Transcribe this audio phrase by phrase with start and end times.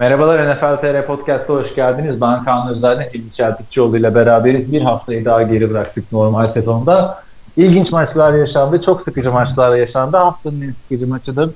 [0.00, 2.20] Merhabalar NFL TR Podcast'a hoş geldiniz.
[2.20, 4.72] Ben Kaan Özler'den İlmi Çeltikçioğlu ile beraberiz.
[4.72, 7.22] Bir haftayı daha geri bıraktık normal sezonda.
[7.56, 8.82] İlginç maçlar yaşandı.
[8.82, 10.16] Çok sıkıcı maçlar yaşandı.
[10.16, 11.48] Haftanın en sıkıcı maçı da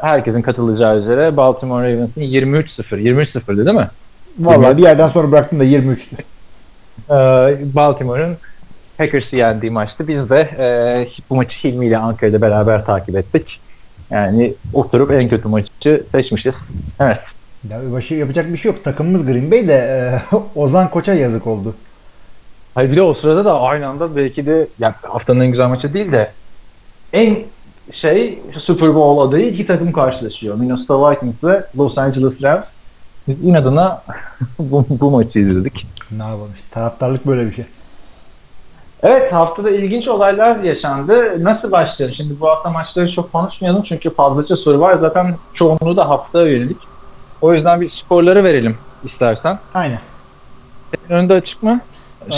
[0.00, 2.66] herkesin katılacağı üzere Baltimore Ravens'ın 23-0.
[2.80, 3.88] 23-0'dı değil mi?
[4.38, 6.16] Vallahi bir yerden sonra bıraktım da 23'tü.
[7.10, 8.36] Ee, Baltimore'un
[8.98, 10.08] Packers'ı yendiği maçtı.
[10.08, 10.66] Biz de e,
[11.30, 13.60] bu maçı Hilmi ile Ankara'da beraber takip ettik.
[14.10, 16.54] Yani oturup en kötü maçı seçmişiz.
[17.00, 17.31] Evet.
[17.70, 18.84] Ya başı yapacak bir şey yok.
[18.84, 21.74] Takımımız Green Bay de e, Ozan Koç'a yazık oldu.
[22.74, 25.94] Hayır bir de o sırada da aynı anda belki de yani haftanın en güzel maçı
[25.94, 26.30] değil de
[27.12, 27.38] en
[27.92, 30.56] şey Super Bowl adayı iki takım karşılaşıyor.
[30.56, 32.64] Minnesota Vikings ve Los Angeles Rams.
[33.28, 34.02] Biz inadına
[34.58, 35.86] bu, bu maçı izledik.
[36.10, 36.66] Ne yapalım işte.
[36.70, 37.64] Taraftarlık böyle bir şey.
[39.02, 41.44] Evet haftada ilginç olaylar yaşandı.
[41.44, 42.16] Nasıl başlayalım?
[42.16, 44.96] Şimdi bu hafta maçları çok konuşmayalım çünkü fazlaca soru var.
[45.00, 46.91] Zaten çoğunluğu da haftaya yönelik.
[47.42, 49.58] O yüzden bir skorları verelim istersen.
[49.74, 49.98] Aynen.
[51.08, 51.80] Senin önünde açık mı?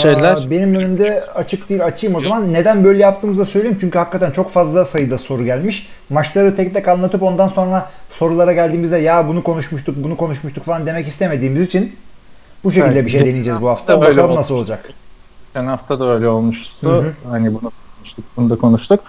[0.01, 0.35] Şeyler.
[0.35, 1.85] Aa, benim önümde açık değil.
[1.85, 2.53] Açayım o zaman.
[2.53, 3.77] Neden böyle yaptığımızı da söyleyeyim.
[3.81, 5.87] Çünkü hakikaten çok fazla sayıda soru gelmiş.
[6.09, 11.07] Maçları tek tek anlatıp ondan sonra sorulara geldiğimizde ya bunu konuşmuştuk, bunu konuşmuştuk falan demek
[11.07, 11.95] istemediğimiz için
[12.63, 13.05] bu şekilde Evet.
[13.05, 14.01] bir şey deneyeceğiz bu hafta.
[14.01, 14.89] Böyle Bakalım nasıl olacak.
[15.53, 16.87] Geçen hafta da öyle olmuştu.
[16.89, 17.11] Hı hı.
[17.29, 18.99] Hani bunu konuştuk, bunu da konuştuk.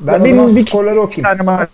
[0.00, 1.22] Ben o benim bir- skorları Bir okuyayım.
[1.38, 1.68] tane maç.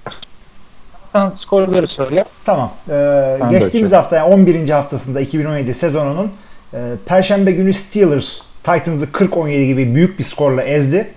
[1.13, 2.25] Sen skorları söyle.
[2.45, 2.73] Tamam.
[2.89, 4.69] Ee, Ben geçtiğimiz hafta yani 11.
[4.69, 6.33] haftasında 2017 sezonunun
[6.75, 11.09] e, Perşembe günü Steelers Titans'ı 40-17 gibi büyük bir skorla ezdi.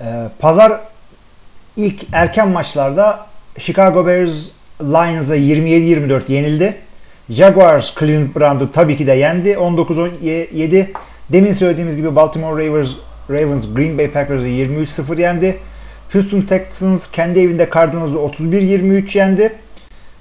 [0.00, 0.80] Ee, Pazar
[1.76, 3.26] ilk erken maçlarda
[3.58, 4.34] Chicago Bears
[4.82, 6.76] Lions'a 27-24 yenildi.
[7.30, 9.48] Jaguars Cleveland Browns'u tabii ki de yendi.
[9.50, 10.86] 19-7.
[11.32, 12.88] Demin söylediğimiz gibi Baltimore Ravens,
[13.30, 15.58] Ravens Green Bay Packers'ı 23-0 yendi.
[16.16, 19.52] Houston Texans kendi evinde Cardinals'ı 31-23 yendi.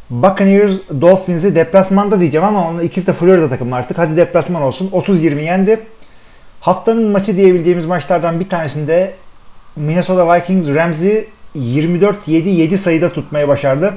[0.09, 3.97] Buccaneers Dolphins'i deplasmanda diyeceğim ama onun ikisi de Florida takımı artık.
[3.97, 4.89] Hadi deplasman olsun.
[4.89, 5.79] 30-20 yendi.
[6.59, 9.13] Haftanın maçı diyebileceğimiz maçlardan bir tanesinde
[9.75, 13.93] Minnesota Vikings Rams'i 24-7-7 sayıda tutmayı başardı.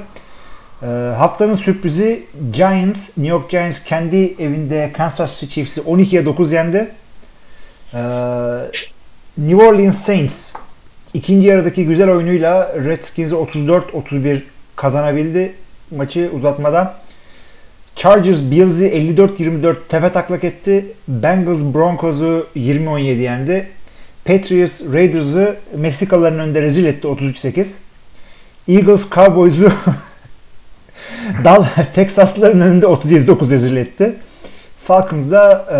[0.83, 0.85] Ee,
[1.17, 2.23] haftanın sürprizi
[2.53, 6.91] Giants, New York Giants kendi evinde Kansas City Chiefs'i 12'ye 9 yendi.
[7.93, 7.99] Ee,
[9.37, 10.53] New Orleans Saints
[11.13, 14.41] ikinci yarıdaki güzel oyunuyla Redskins'i 34-31
[14.75, 15.53] kazanabildi
[15.91, 16.93] maçı uzatmadan.
[17.95, 20.85] Chargers Bills'i 54-24 tepe taklak etti.
[21.07, 23.67] Bengals Broncos'u 20-17 yendi.
[24.25, 27.67] Patriots Raiders'ı Meksikalıların önünde rezil etti 33-8.
[28.67, 29.71] Eagles Cowboys'u
[31.43, 31.65] Dal
[31.95, 34.13] Texaslıların önünde 37-9 rezil etti.
[34.83, 35.77] Falcons da e,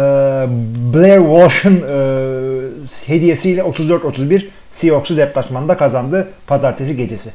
[0.94, 7.32] Blair Walsh'ın e, hediyesiyle 34-31 Seahawks'u deplasmanda kazandı pazartesi gecesi.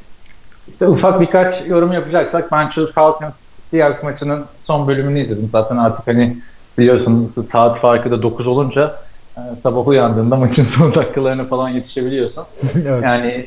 [0.69, 3.32] İşte ufak birkaç yorum yapacaksak ben şu Falcons
[3.70, 5.48] Seahawks maçının son bölümünü izledim.
[5.52, 6.36] Zaten artık hani
[6.78, 8.96] biliyorsun saat farkı da 9 olunca
[9.36, 12.44] e, sabah uyandığında maçın son dakikalarına falan yetişebiliyorsun.
[12.75, 13.04] evet.
[13.04, 13.46] Yani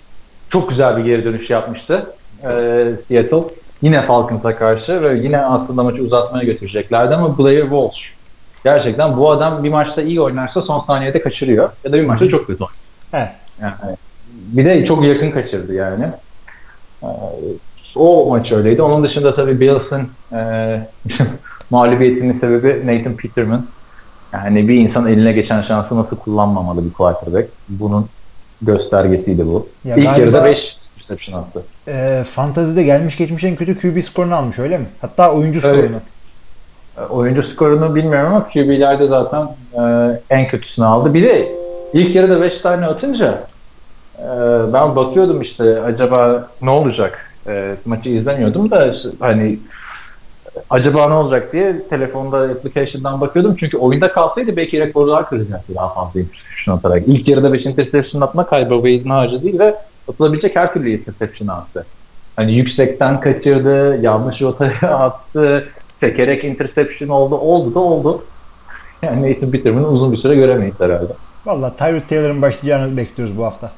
[0.50, 2.06] çok güzel bir geri dönüş yapmıştı
[2.44, 2.50] e,
[3.08, 3.44] Seattle.
[3.82, 8.14] Yine Falcons'a karşı ve yine aslında maçı uzatmaya götüreceklerdi ama Blair Walsh
[8.64, 12.48] gerçekten bu adam bir maçta iyi oynarsa son saniyede kaçırıyor ya da bir maçta çok
[12.48, 12.80] kötü oynuyor.
[13.14, 13.30] Evet.
[13.62, 13.98] Yani
[14.30, 16.06] bir de çok yakın kaçırdı yani.
[17.04, 17.08] Ee,
[17.96, 18.82] o maç öyleydi.
[18.82, 20.82] Onun dışında tabii Bills'ın e,
[21.70, 23.66] mağlubiyetinin sebebi Nathan Peterman.
[24.34, 27.50] Yani bir insan eline geçen şansı nasıl kullanmamalı bir quarterback.
[27.70, 28.10] Bunun
[28.62, 29.68] göstergesiydi bu.
[29.84, 31.64] Ya İlk yarıda 5 reception attı.
[31.88, 34.86] E, Fantazide gelmiş geçmiş en kötü QB skorunu almış öyle mi?
[35.02, 35.76] Hatta oyuncu Evet.
[35.78, 35.98] skorunu.
[36.98, 39.82] E, Oyuncu skorunu bilmiyorum ama QB'lerde zaten e,
[40.30, 41.14] en kötüsünü aldı.
[41.14, 41.52] Bir de
[41.94, 43.44] ilk yarıda 5 tane atınca
[44.20, 44.26] e,
[44.74, 47.20] ben bakıyordum işte acaba ne olacak?
[47.48, 49.60] E, maçı izlemiyordum da işte hani
[50.70, 53.56] acaba ne olacak diye telefonda application'dan bakıyordum.
[53.60, 57.04] Çünkü oyunda kalsaydı belki rekorlar kıracaktı daha fazla interception atarak.
[57.08, 59.76] İlk yarıda 5 interception atma kaybı Wade'in harcı değil ve
[60.10, 61.86] atılabilecek her türlü interception attı.
[62.36, 65.68] Hani yüksekten kaçırdı, yanlış rotaya attı,
[66.00, 68.24] tekerek interception oldu, oldu da oldu.
[69.02, 71.14] Yani Nathan Peterman'ı uzun bir süre göremeyiz herhalde.
[71.46, 73.72] Valla Tyrod Taylor'ın başlayacağını bekliyoruz bu hafta.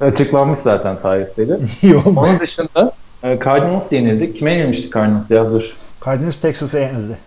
[0.00, 0.96] Açıklanmış zaten.
[1.82, 2.28] İyi olmuş.
[2.28, 4.34] Onun dışında e, Cardinals yenildi.
[4.34, 5.62] Kime yenilmişti Cardinals ya dur.
[6.04, 7.18] Cardinals Texas'a yenildi.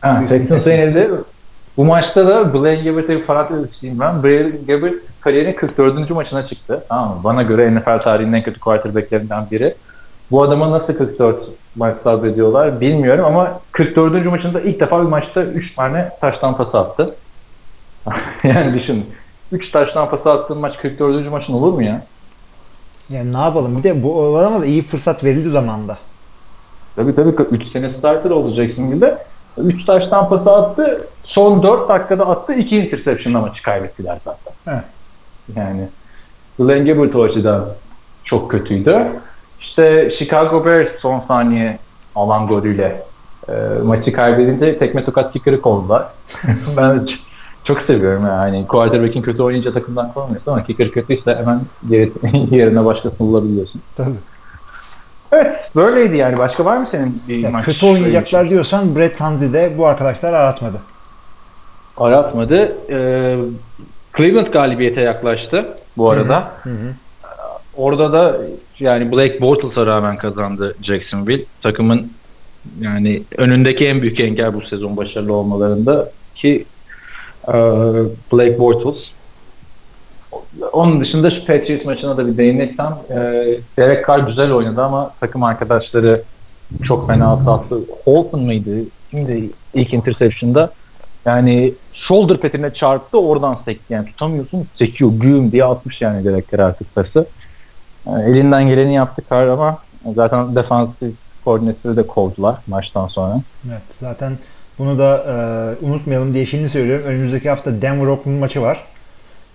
[0.00, 0.66] Ha, Texans.
[0.66, 1.10] yenildi.
[1.76, 4.22] Bu maçta da Blaine Gabbert'e bir parantez açayım ben.
[4.22, 6.10] Blaine Gabbert kariyerinin 44.
[6.10, 6.84] maçına çıktı.
[6.88, 7.20] Tamam mı?
[7.24, 9.74] Bana göre NFL tarihinin en kötü quarterbacklerinden biri.
[10.30, 11.36] Bu adama nasıl 44
[11.76, 14.24] maç sabrediyorlar bilmiyorum ama 44.
[14.24, 17.14] maçında ilk defa bir maçta 3 tane taştan pası attı.
[18.44, 19.06] yani düşün.
[19.52, 21.30] 3 taştan pası attığın maç 44.
[21.30, 22.02] maçın olur mu ya?
[23.10, 23.78] Yani ne yapalım?
[23.78, 25.98] Bir de bu adama da iyi fırsat verildi zamanında.
[26.96, 29.14] Tabii tabii 3 sene starter olacaksın gibi.
[29.56, 31.06] 3 taştan pası attı.
[31.24, 32.54] Son 4 dakikada attı.
[32.54, 34.54] 2 interception'la maçı kaybettiler zaten.
[34.66, 34.84] Evet.
[35.56, 35.88] Yani
[36.86, 37.64] Gabbard o açıdan
[38.24, 38.98] çok kötüydü.
[39.60, 41.78] İşte Chicago Bears son saniye
[42.14, 43.02] alan golüyle
[43.48, 43.52] e,
[43.84, 46.06] maçı kaybedince tekme tokat kicker'ı kovdular.
[46.76, 47.08] ben
[47.64, 48.66] çok seviyorum yani.
[48.66, 52.12] Quarterback'in kötü oynayınca takımdan kovmuyorsun ama kicker kötüyse hemen yeri-
[52.56, 53.80] yerine başkasını bulabiliyorsun.
[53.96, 54.10] Tabii.
[55.32, 56.38] Evet böyleydi yani.
[56.38, 57.64] Başka var mı senin bir Ya maç?
[57.64, 60.76] kötü oynayacaklar diyorsan Brett Hundley de bu arkadaşlar aratmadı.
[61.96, 62.76] Aratmadı.
[62.90, 63.36] Ee,
[64.16, 65.66] Cleveland galibiyete yaklaştı
[65.96, 66.52] bu arada.
[66.62, 66.94] Hı hı.
[67.76, 68.36] Orada da
[68.80, 71.44] yani Blake Bortles'a rağmen kazandı Jacksonville.
[71.62, 72.12] Takımın
[72.80, 76.64] yani önündeki en büyük engel bu sezon başarılı olmalarında ki
[77.48, 77.52] e,
[78.32, 79.02] Blake Bortles.
[80.72, 83.16] Onun dışında şu Patriots maçına da bir değinirsem e,
[83.78, 86.22] Derek Carr güzel oynadı ama takım arkadaşları
[86.84, 87.78] çok fena attı.
[88.04, 88.70] Holton mıydı?
[89.10, 90.72] Şimdi ilk interception'da
[91.26, 93.92] yani shoulder petine çarptı oradan sekti.
[93.92, 97.26] Yani tutamıyorsun sekiyor güm diye atmış yani Derek Carr artık pası.
[98.06, 99.78] Yani elinden geleni yaptı Carr ama
[100.14, 101.14] zaten defansif
[101.44, 103.40] koordinatörü de kovdular maçtan sonra.
[103.68, 104.38] Evet zaten
[104.78, 107.06] bunu da e, unutmayalım diye şimdi söylüyorum.
[107.06, 108.84] Önümüzdeki hafta Denver Oakland maçı var.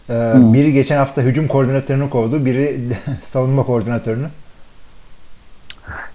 [0.10, 2.46] E, biri geçen hafta hücum koordinatörünü kovdu.
[2.46, 2.80] Biri
[3.32, 4.28] savunma koordinatörünü.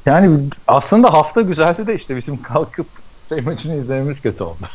[0.07, 0.39] Yani
[0.69, 2.87] aslında hafta güzeldi de işte bizim kalkıp
[3.29, 4.69] şey maçını izlememiz kötü oldu.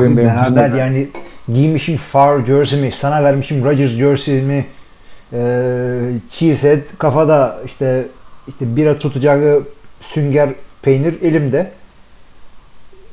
[0.00, 0.76] Benim- benim Beraber yüzümden.
[0.76, 1.08] yani
[1.52, 4.66] giymişim Far jersey mi, sana vermişim Rodgers jersey mi,
[5.32, 5.38] e,
[6.30, 8.04] cheesehead kafada işte
[8.48, 9.62] işte bira tutacağı
[10.00, 10.50] sünger
[10.82, 11.70] peynir elimde.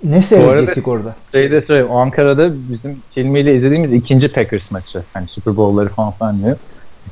[0.04, 1.16] Ne seyredecektik orada?
[1.32, 5.04] Şey de söyleyeyim Ankara'da bizim Hilmi ile izlediğimiz ikinci Packers maçı.
[5.14, 6.58] Hani Super Bowl'ları falan falan diyor.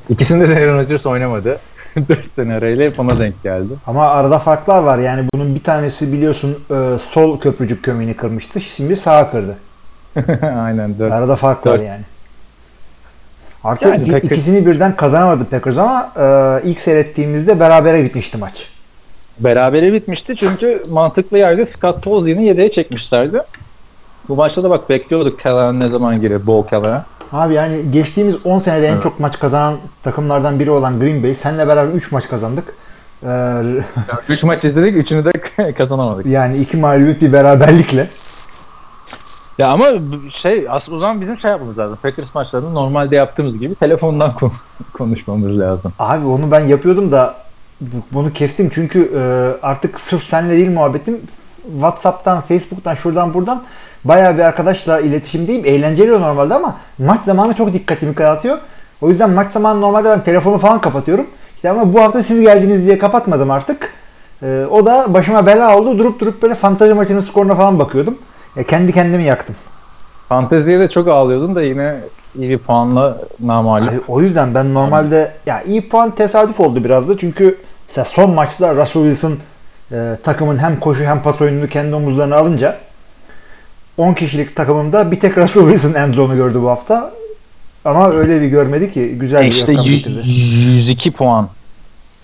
[0.09, 1.59] İkisinde de Aaron Rodgers oynamadı.
[1.95, 3.74] 4 sene arayla hep ona denk geldi.
[3.88, 5.00] Ama arada farklar var.
[5.00, 8.62] Yani bunun bir tanesi biliyorsun e, sol köprücük kömeğini kırmıştı.
[8.62, 9.57] Şimdi sağa kırdı.
[10.63, 11.00] Aynen.
[11.00, 11.12] Dört.
[11.12, 12.01] Arada fark var yani.
[13.63, 18.68] Artık Yani iki- Packers- ikisini birden kazanamadı Packers ama e, ilk seyrettiğimizde berabere bitmişti maç.
[19.39, 23.42] Berabere bitmişti çünkü mantıklı yerde Scott Tolzien'i yedeğe çekmişlerdi.
[24.30, 27.03] Bu maçta da bak bekliyorduk Callahan ne zaman girer, Bo Callahan.
[27.31, 29.03] Abi yani geçtiğimiz 10 senede en Evet.
[29.03, 31.35] çok maç kazanan takımlardan biri olan Green Bay.
[31.35, 32.73] Seninle beraber 3 maç kazandık.
[33.23, 33.61] Ee,
[34.29, 36.25] 3 maç izledik, üçünü de kazanamadık.
[36.25, 38.07] yani iki mağlubiyet bir beraberlikle.
[39.57, 39.85] Ya ama
[40.41, 41.97] şey aslında o zaman bizim şey yapmamız lazım.
[42.01, 44.51] Packers maçlarını normalde yaptığımız gibi telefondan kon-
[44.93, 45.93] konuşmamız lazım.
[45.99, 47.35] Abi onu ben yapıyordum da
[47.81, 49.21] bu- bunu kestim çünkü e,
[49.65, 51.21] artık sırf seninle değil muhabbetim
[51.73, 53.63] Whatsapp'tan, Facebook'tan, şuradan buradan
[54.03, 55.65] bayağı bir arkadaşla iletişimdeyim.
[55.65, 58.57] Eğlenceli normalde ama maç zamanı çok dikkatimi dağıtıyor.
[59.01, 61.27] O yüzden maç zamanı normalde ben telefonu falan kapatıyorum.
[61.55, 63.93] İşte ama bu hafta siz geldiniz diye kapatmadım artık.
[64.43, 65.99] E, o da başıma bela oldu.
[65.99, 68.17] Durup durup böyle fantazi maçının skoruna falan bakıyordum.
[68.55, 69.55] Ya kendi kendimi yaktım.
[70.29, 71.95] Fanteziye de çok ağlıyordun da yine
[72.35, 74.09] iyi bir puanla namalip.
[74.09, 77.57] O yüzden ben normalde ya iyi puan tesadüf oldu biraz da çünkü
[78.05, 79.37] son maçta Russell Wilson
[79.91, 82.77] e, takımın hem koşu hem pas oyununu kendi omuzlarına alınca
[83.99, 87.11] 10 kişilik takımımda bir tek Russell Wilson end zone'u gördü bu hafta.
[87.85, 90.29] Ama öyle bir görmedi ki güzel bir işte rakam bitirdi.
[90.29, 91.49] 102 puan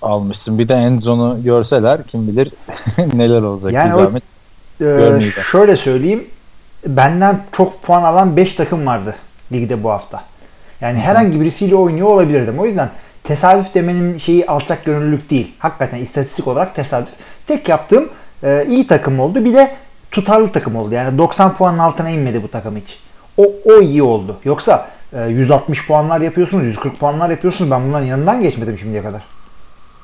[0.01, 0.59] almışsın.
[0.59, 2.51] Bir de en zone'u görseler kim bilir
[3.13, 3.73] neler olacak.
[3.73, 4.11] Yani o-
[4.79, 5.33] görmeyeceğim.
[5.51, 6.23] şöyle söyleyeyim.
[6.87, 9.15] Benden çok puan alan 5 takım vardı
[9.51, 10.23] ligde bu hafta.
[10.81, 12.59] Yani herhangi birisiyle oynuyor olabilirdim.
[12.59, 12.89] O yüzden
[13.23, 15.55] tesadüf demenin şeyi alçak gönüllülük değil.
[15.59, 17.13] Hakikaten istatistik olarak tesadüf.
[17.47, 18.09] Tek yaptığım
[18.43, 19.45] e, iyi takım oldu.
[19.45, 19.75] Bir de
[20.15, 20.93] tutarlı takım oldu.
[20.93, 22.99] Yani 90 puanın altına inmedi bu takım hiç.
[23.37, 24.35] O, o iyi oldu.
[24.45, 27.71] Yoksa e, 160 puanlar yapıyorsunuz, 140 puanlar yapıyorsunuz.
[27.71, 29.21] Ben bunların yanından geçmedim şimdiye kadar.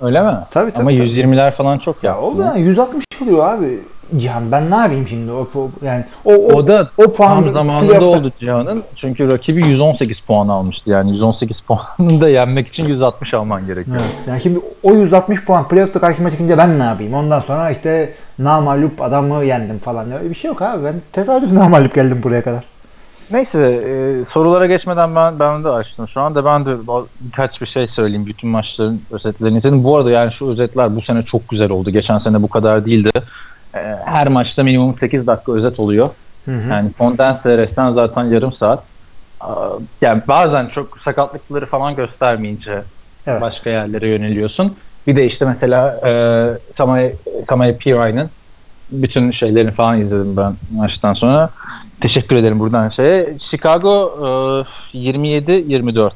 [0.01, 0.31] Öyle mi?
[0.51, 1.09] Tabii, tabii, Ama tabii.
[1.09, 2.19] 120'ler falan çok Ya ya.
[2.19, 3.79] oldu yani 160 oluyor abi.
[4.17, 7.53] Cihan ben ne yapayım şimdi o, o- yani o, o, O da o puan tam
[7.53, 8.83] zamanında oldu Cihan'ın.
[8.95, 10.89] Çünkü rakibi 118 puan almıştı.
[10.89, 13.97] Yani 118 puanını da yenmek için 160 alman gerekiyor.
[13.99, 14.15] Evet.
[14.27, 17.13] Yani şimdi o 160 puan playoff'ta karşıma çıkınca ben ne yapayım?
[17.13, 20.11] Ondan sonra işte namalup adamı yendim falan.
[20.11, 20.83] Öyle bir şey yok abi.
[20.85, 22.63] Ben tesadüf namalup geldim buraya kadar.
[23.31, 23.91] Neyse e,
[24.33, 26.07] sorulara geçmeden ben ben de açtım.
[26.07, 26.75] Şu anda ben de
[27.21, 28.25] birkaç bir şey söyleyeyim.
[28.25, 29.83] Bütün maçların özetlerini.
[29.83, 31.89] Bu arada yani şu özetler bu sene çok güzel oldu.
[31.89, 33.11] Geçen sene bu kadar değildi.
[33.75, 36.07] E, her maçta minimum 8 dakika özet oluyor.
[36.45, 36.69] Hı hı.
[36.69, 38.83] Yani fonten seyretten zaten yarım saat.
[39.41, 39.67] Aa,
[40.01, 42.81] Yani bazen çok sakatlıkları falan göstermeyince
[43.27, 43.41] Evet.
[43.41, 44.75] başka yerlere yöneliyorsun.
[45.07, 46.11] Bir de işte mesela e,
[46.75, 47.13] Tamay,
[47.47, 48.29] Tamay Piray'ın
[48.91, 51.49] bütün şeylerini falan izledim ben maçtan sonra.
[52.01, 53.37] Teşekkür ederim buradan şeye.
[53.49, 54.13] Chicago
[54.93, 56.11] e, 27-24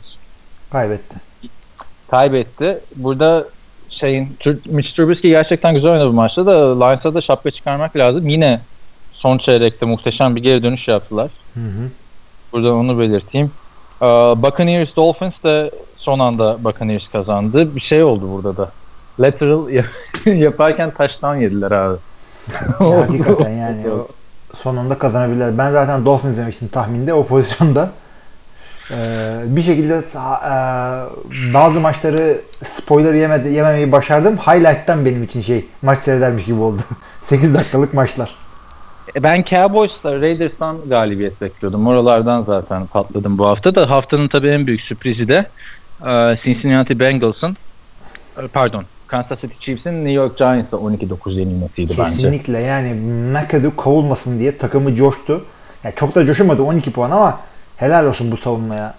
[0.72, 1.16] Kaybetti.
[2.12, 2.80] kaybetti.
[2.96, 3.46] Burada
[4.00, 8.28] şeyin Mitch Trubisky gerçekten güzel oynadı bu maçta da Lions'a da şapka çıkarmak lazım.
[8.28, 8.60] Yine
[9.14, 11.32] son çeyrekte muhteşem bir geri dönüş yaptılar.
[11.54, 11.90] Hı hı.
[12.54, 13.52] Buradan onu belirteyim.
[14.02, 14.06] Ee,
[14.38, 17.76] Buccaneers Dolphins de son anda Buccaneers kazandı.
[17.76, 18.72] Bir şey oldu burada da.
[19.20, 19.70] Lateral
[20.26, 21.98] yaparken taştan yediler abi.
[22.80, 24.08] Ya hakikaten yani o
[24.56, 25.58] sonunda kazanabilirler.
[25.58, 27.90] Ben zaten Dolphins demiştim tahminde o pozisyonda.
[28.92, 34.38] Ee, bir şekilde e, bazı maçları spoiler yemedi, yememeyi başardım.
[34.38, 36.82] Highlight'tan benim için şey maç seyredermiş gibi oldu.
[37.24, 38.36] 8 dakikalık maçlar.
[39.16, 41.88] E, Ben Cowboys'la Raiders'tan galibiyet bekliyordum.
[41.88, 43.90] Oralardan zaten patladım bu hafta da.
[43.90, 45.46] Haftanın tabii en büyük sürprizi de
[46.08, 47.56] e, Cincinnati Bengals'ın
[48.54, 52.04] pardon Kansas City Chiefs'in New York Giants'a 12-9 yenilmesiydi bence.
[52.12, 52.94] Kesinlikle yani
[53.32, 55.46] McAdoo kovulmasın diye takımı coştu.
[55.84, 57.40] Yani çok da coşamadı 12 puan ama
[57.78, 58.96] helal olsun bu savunmaya.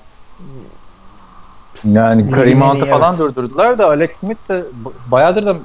[1.85, 3.19] Yani en Hunt'ı iyi, falan evet.
[3.19, 4.65] durdurdular da Alex Smith de
[5.07, 5.57] bayağıdır da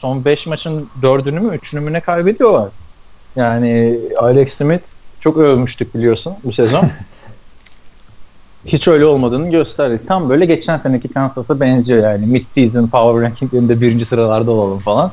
[0.00, 2.68] son 5 maçın 4'ünü mü 3'ünü mü ne kaybediyorlar.
[3.36, 4.82] Yani Alex Smith
[5.20, 6.84] çok övmüştük biliyorsun bu sezon.
[8.66, 10.00] Hiç öyle olmadığını gösterdi.
[10.08, 12.26] Tam böyle geçen seneki Kansas'a benziyor yani.
[12.26, 15.12] Mid-season power rankinglerinde birinci sıralarda olalım falan.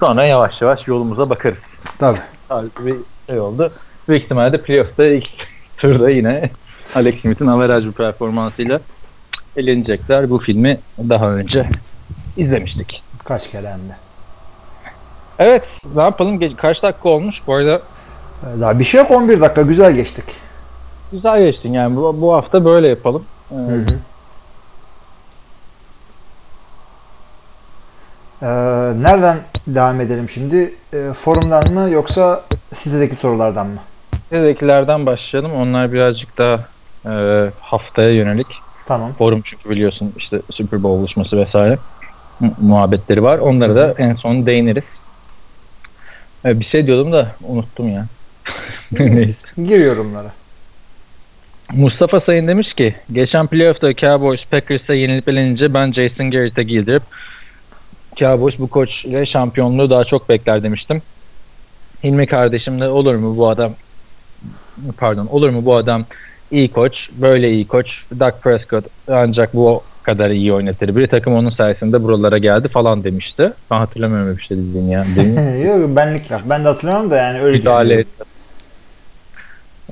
[0.00, 1.58] Sonra yavaş yavaş yolumuza bakarız.
[1.98, 2.20] Tabii.
[2.48, 2.94] Tarzı bir
[3.26, 3.72] şey oldu.
[4.08, 5.30] Büyük ihtimalle de playoff'ta ilk
[5.80, 6.50] turda yine
[6.94, 8.80] Alex Smith'in averaj bir performansıyla
[9.56, 10.30] elenecekler.
[10.30, 11.68] Bu filmi daha önce
[12.36, 13.02] izlemiştik.
[13.24, 13.96] Kaç kere hem de.
[15.38, 16.40] Evet ne yapalım?
[16.40, 17.36] Ge- Kaç dakika olmuş?
[17.46, 17.80] Bu arada
[18.60, 20.24] Daha bir şey yok 11 dakika güzel geçtik.
[21.12, 23.24] güzel geçtin yani bu, bu hafta böyle yapalım.
[23.52, 23.86] Ee, Hı hı.
[28.42, 28.46] Ee,
[29.02, 30.74] nereden devam edelim şimdi?
[30.94, 32.44] Ee, forumdan mı yoksa
[32.74, 33.78] sitedeki sorulardan mı?
[34.30, 35.54] Sitedekilerden başlayalım.
[35.54, 36.60] Onlar birazcık daha
[37.06, 38.46] e, haftaya yönelik.
[38.86, 39.12] Tamam.
[39.12, 41.78] Forum çünkü biliyorsun işte Super Bowl buluşması vesaire
[42.40, 43.38] mu- muhabbetleri var.
[43.38, 44.82] Onlara da en son değiniriz.
[46.44, 48.06] E, bir şey diyordum da unuttum ya.
[48.92, 49.34] Neyse.
[49.56, 50.32] Gir yorumlara.
[51.72, 57.02] Mustafa Sayın demiş ki geçen playoff'ta Cowboys Packers'a yenilip elenince ben Jason Garrett'e giydirip
[58.16, 61.02] Cowboys bu koç ile şampiyonluğu daha çok bekler demiştim.
[62.04, 63.72] Hilmi kardeşim de olur mu bu adam
[64.98, 66.04] pardon olur mu bu adam
[66.50, 70.96] iyi koç böyle iyi koç Dak Prescott ancak bu kadar iyi oynatır.
[70.96, 73.52] Bir takım onun sayesinde buralara geldi falan demişti.
[73.70, 75.04] Ben hatırlamıyorum öyle bir şey dediğini ya.
[75.64, 76.42] Yok benlik laf.
[76.44, 78.04] Ben de hatırlamam da yani öyle müdahale.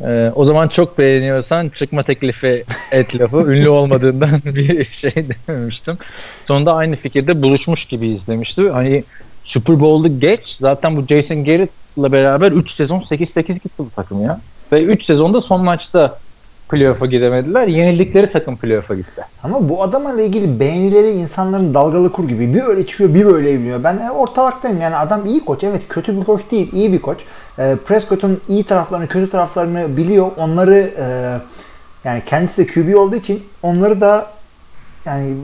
[0.05, 5.13] Ee, o zaman çok beğeniyorsan çıkma teklifi et lafı ünlü olmadığından bir şey
[5.49, 5.99] dememiştim.
[6.47, 8.71] Sonunda aynı fikirde buluşmuş gibi izlemişti.
[8.71, 9.05] Hani
[9.45, 10.41] Super Bowl'u geç.
[10.61, 14.41] Zaten bu Jason Garrett'la beraber 3 sezon 8-8 gitti bu takım ya.
[14.73, 16.19] Ve 3 sezonda son maçta
[16.69, 17.69] playoff'a gidemediler.
[17.69, 19.23] Yenildikleri takım playoff'a gitti.
[19.43, 22.55] Ama bu adamla ilgili beğenileri insanların dalgalı kur gibi.
[22.55, 23.85] Bir öyle çıkıyor bir böyle evleniyor.
[23.85, 25.65] Ben e, ortalaktayım yani adam iyi koç.
[25.65, 27.19] Evet kötü bir koç değil iyi bir koç.
[27.59, 30.31] E, Prescott'un iyi taraflarını kötü taraflarını biliyor.
[30.37, 31.39] Onları e,
[32.05, 34.27] yani kendisi de QB olduğu için onları da
[35.05, 35.35] yani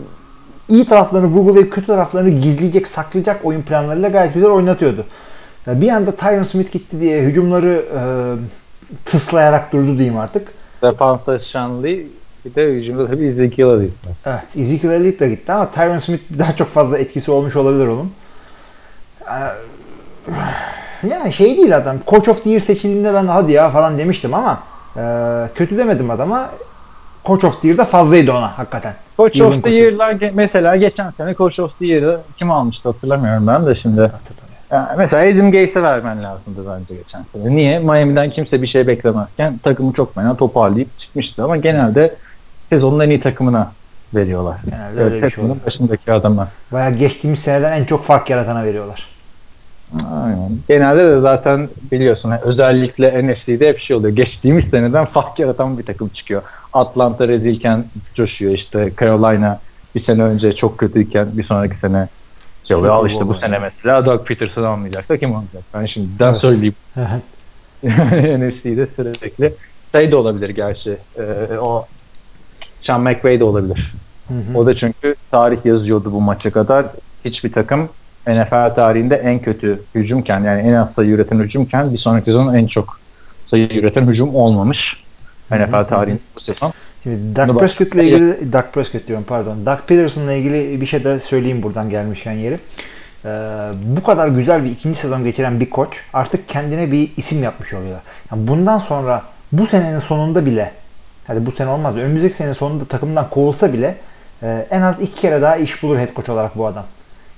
[0.69, 5.05] iyi taraflarını vurgulayıp kötü taraflarını gizleyecek, saklayacak oyun planlarıyla gayet güzel oynatıyordu.
[5.67, 8.01] Ya Bir anda Tyron Smith gitti diye hücumları e,
[9.05, 10.49] tıslayarak durdu diyeyim artık.
[10.83, 12.07] Defansta Sean Lee
[12.45, 13.93] bir de hücumda tabii Ezekiel Elliott.
[14.27, 18.13] Evet, Ezekiel Elliott da gitti ama Tyron Smith daha çok fazla etkisi olmuş olabilir onun.
[19.29, 19.33] Ee,
[21.09, 21.97] Yani şey değil adam.
[22.07, 24.63] Coach of the Year seçildiğinde ben hadi ya falan demiştim ama
[24.97, 25.03] e,
[25.55, 26.51] kötü demedim adama.
[27.25, 28.95] Coach of the Year'da fazlaydı ona hakikaten.
[29.17, 29.71] Coach Yılın of the.
[29.71, 34.11] Year'lar mesela geçen sene Coach of the Year'ı kim almıştı hatırlamıyorum ben de şimdi.
[34.71, 37.57] Yani mesela Adam Gates'e vermen lazımdı bence geçen sene.
[37.57, 37.79] Niye?
[37.79, 42.15] Miami'den kimse bir şey beklemezken takımı çok fena toparlayıp çıkmıştı ama genelde
[42.71, 43.73] sezonun en iyi takımına
[44.15, 44.57] veriyorlar.
[44.71, 45.57] Genelde öyle bir şey oluyor.
[45.67, 46.49] başındaki adama.
[46.73, 49.15] Bayağı geçtiğimiz seneden en çok fark yaratana veriyorlar.
[49.95, 50.51] Aynen.
[50.69, 54.17] Genelde de zaten biliyorsun özellikle NFC'de hep şey oluyor.
[54.17, 56.43] Geçtiğimiz seneden fark yaratan bir takım çıkıyor.
[56.73, 59.61] Atlanta rezilken coşuyor işte Carolina
[59.95, 62.09] bir sene önce çok kötüyken bir sonraki sene
[62.71, 62.95] oluyor.
[62.95, 65.63] Al işte bu sene mesela Doug Peterson almayacaksa kim alacak?
[65.75, 66.41] Ben şimdiden Evet.
[66.41, 66.75] söyleyeyim.
[67.85, 69.53] NFC'de sürekli
[69.95, 70.97] şey de olabilir gerçi.
[71.19, 71.87] Ee, o
[72.83, 73.95] Sean McVay de olabilir.
[74.29, 74.59] Hı hı.
[74.59, 76.87] O da çünkü tarih yazıyordu bu maça kadar.
[77.25, 77.89] Hiçbir takım
[78.27, 82.67] NFL tarihinde en kötü hücumken yani en az sayı üreten hücumken bir sonraki sezon en
[82.67, 83.01] çok
[83.51, 85.05] sayı üreten hücum olmamış.
[85.51, 86.73] NFL tarihinde bu sezon.
[87.05, 89.67] Şimdi Dak Bunu Prescott'la bak- ilgili Dak Prescott diyorum pardon.
[89.67, 92.55] Dak Peterson'la ilgili bir şey de söyleyeyim buradan gelmişken yeri.
[93.25, 93.29] Ee,
[93.85, 97.99] bu kadar güzel bir ikinci sezon geçiren bir koç artık kendine bir isim yapmış oluyor.
[98.33, 100.71] Yani bundan sonra bu senenin sonunda bile
[101.27, 103.95] hadi bu sene olmaz önümüzdeki sene sonunda takımdan kovulsa bile
[104.43, 106.85] e, en az iki kere daha iş bulur head coach olarak bu adam.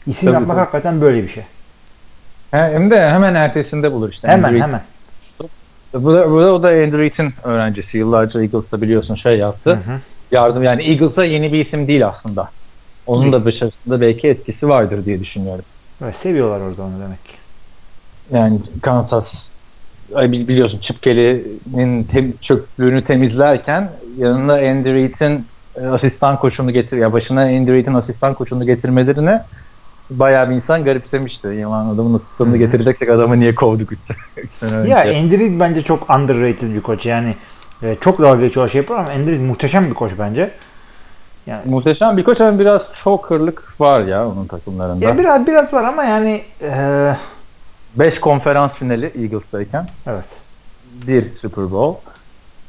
[0.07, 0.59] İsim Tabii, yapmak tabii.
[0.65, 1.43] hakikaten böyle bir şey.
[2.51, 4.29] He, Hem de hemen ertesinde bulur işte.
[4.29, 4.81] Hemen Andrew hemen.
[6.03, 7.99] Bu da, bu da o da Andrew Eaton öğrencisi.
[7.99, 9.71] Yıllarca Eagles'ta biliyorsun şey yaptı.
[9.71, 9.99] Hı hı.
[10.31, 12.49] Yardım yani Eagles'a yeni bir isim değil aslında.
[13.07, 15.65] Onun da başarısında belki etkisi vardır diye düşünüyorum.
[16.03, 17.33] Evet, seviyorlar orada onu demek ki.
[18.33, 19.25] Yani Kansas
[20.11, 25.45] biliyorsun Chip Kelly'nin tem, çöplüğünü temizlerken yanına Andrew Eaton
[25.81, 29.43] e, asistan koçunu getir ya başına Andrew Eaton asistan koçunu getirmelerine
[30.11, 31.49] bayağı bir insan garipsemişti.
[31.49, 33.99] Yani adamın asistanını getireceksek adamı niye kovduk 3
[34.61, 34.89] sene.
[34.89, 37.07] Ya Andy Reid bence çok underrated bir koç.
[37.07, 37.35] Yani
[37.83, 40.51] e, çok dalga geçiyor şey yapıyor ama Andy Reid muhteşem bir koç bence.
[41.47, 45.05] Yani Muhteşem bir koç ama biraz choker'lık var ya onun takımlarında.
[45.05, 47.13] ya biraz biraz var ama yani e,
[47.97, 50.27] 5 konferans finali Eagles'tayken evet.
[51.07, 52.11] bir Super Bowl.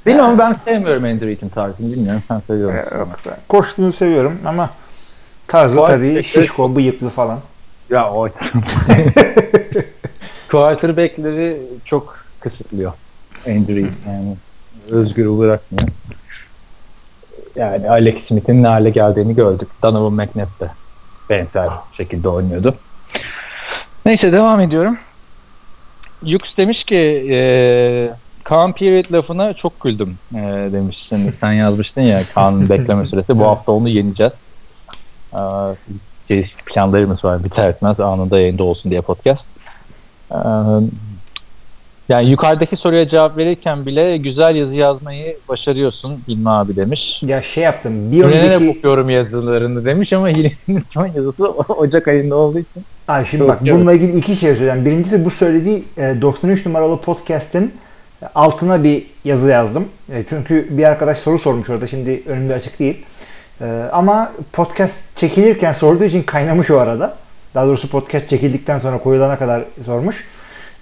[0.05, 2.95] Bilmiyorum ben sevmiyorum Andrew Eaton tarzını bilmiyorum sen seviyor musun?
[2.95, 4.69] E, yok, ben Koçluğunu seviyorum ama
[5.47, 7.39] tarzı Var, tabii şişko, bıyıklı falan.
[7.89, 8.29] Ya o
[10.51, 12.93] quarterback'leri çok kısıtlıyor
[13.47, 14.37] Andrew yani
[14.91, 15.87] özgür bırakmıyor.
[17.55, 19.67] Yani Alex Smith'in ne hale geldiğini gördük.
[19.83, 20.69] Donovan McNabb de
[21.29, 22.75] benzer şekilde oynuyordu.
[24.05, 24.97] Neyse devam ediyorum.
[26.23, 28.09] Yux demiş ki e,
[28.43, 31.07] Kaan Period lafına çok güldüm e, demiş.
[31.09, 33.39] Sen, sen yazmıştın ya Kaan'ın bekleme süresi.
[33.39, 34.33] Bu hafta onu yeneceğiz.
[35.33, 35.39] E,
[36.27, 37.43] çeşitli planlarımız var.
[37.43, 39.41] Biter etmez anında yayında olsun diye podcast.
[40.31, 40.37] E,
[42.09, 47.19] yani yukarıdaki soruya cevap verirken bile güzel yazı yazmayı başarıyorsun Hilmi abi demiş.
[47.23, 48.11] Ya şey yaptım.
[48.11, 48.45] Bir Önceki...
[48.47, 52.83] önceki okuyorum yazılarını demiş ama Hilmi'nin son yazısı Ocak ayında olduğu için.
[53.07, 53.73] Abi şimdi Yok, bak evet.
[53.73, 54.85] bununla ilgili iki şey söyleyeceğim.
[54.85, 57.73] Birincisi bu söylediği e, 93 numaralı podcast'in
[58.35, 59.87] altına bir yazı yazdım.
[60.13, 61.87] E, çünkü bir arkadaş soru sormuş orada.
[61.87, 63.05] Şimdi önümde açık değil.
[63.61, 67.15] E, ama podcast çekilirken sorduğu için kaynamış o arada.
[67.55, 70.27] Daha doğrusu podcast çekildikten sonra koyulana kadar sormuş.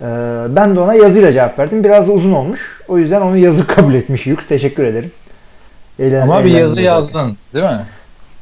[0.01, 0.05] E,
[0.49, 1.83] ben de ona yazıyla cevap verdim.
[1.83, 2.81] Biraz da uzun olmuş.
[2.87, 4.47] O yüzden onu yazı kabul etmiş Yük.
[4.49, 5.11] Teşekkür ederim.
[5.99, 7.81] Eğlen- Ama bir yazı yazdın değil mi?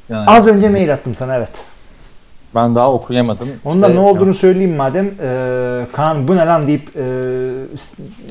[0.10, 1.50] Yani Az önce mail attım sana evet.
[2.56, 3.50] ben daha okuyamadım.
[3.66, 5.06] Onda Ve- ne olduğunu söyleyeyim madem.
[5.22, 7.04] Ee, Kaan bu ne lan deyip e,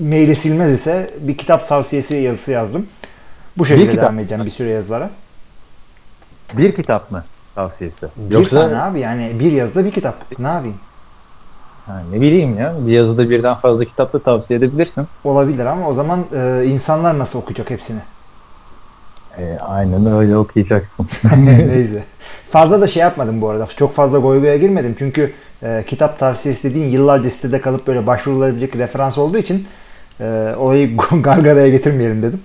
[0.04, 2.86] maili silmez ise bir kitap tavsiyesi yazısı yazdım.
[3.58, 5.10] Bu şekilde devam edeceğim bir süre yazılara.
[6.56, 8.06] Bir kitap mı tavsiyesi?
[8.16, 10.14] Bir tane abi yani bir yazıda bir kitap.
[10.38, 10.76] Ne yapayım?
[11.86, 15.06] Ha, ne bileyim ya bir yazıda birden fazla kitap da tavsiye edebilirsin.
[15.24, 18.00] Olabilir ama o zaman e, insanlar nasıl okuyacak hepsini?
[19.38, 21.08] E, aynen öyle okuyacaksın.
[21.66, 22.04] Neyse.
[22.50, 23.66] Fazla da şey yapmadım bu arada.
[23.76, 24.94] Çok fazla goygoya girmedim.
[24.98, 29.66] Çünkü e, kitap tavsiyesi dediğin yıllarca sitede kalıp böyle başvurulabilecek referans olduğu için
[30.20, 32.40] e, olayı gargaraya getirmeyelim dedim.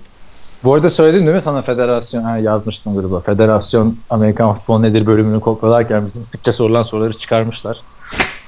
[0.64, 3.20] Bu arada söyledim değil mi sana federasyon ha, yazmıştım gruba.
[3.20, 7.80] Federasyon Amerikan futbol nedir bölümünü kopyalarken bizim sıkça sorulan soruları çıkarmışlar.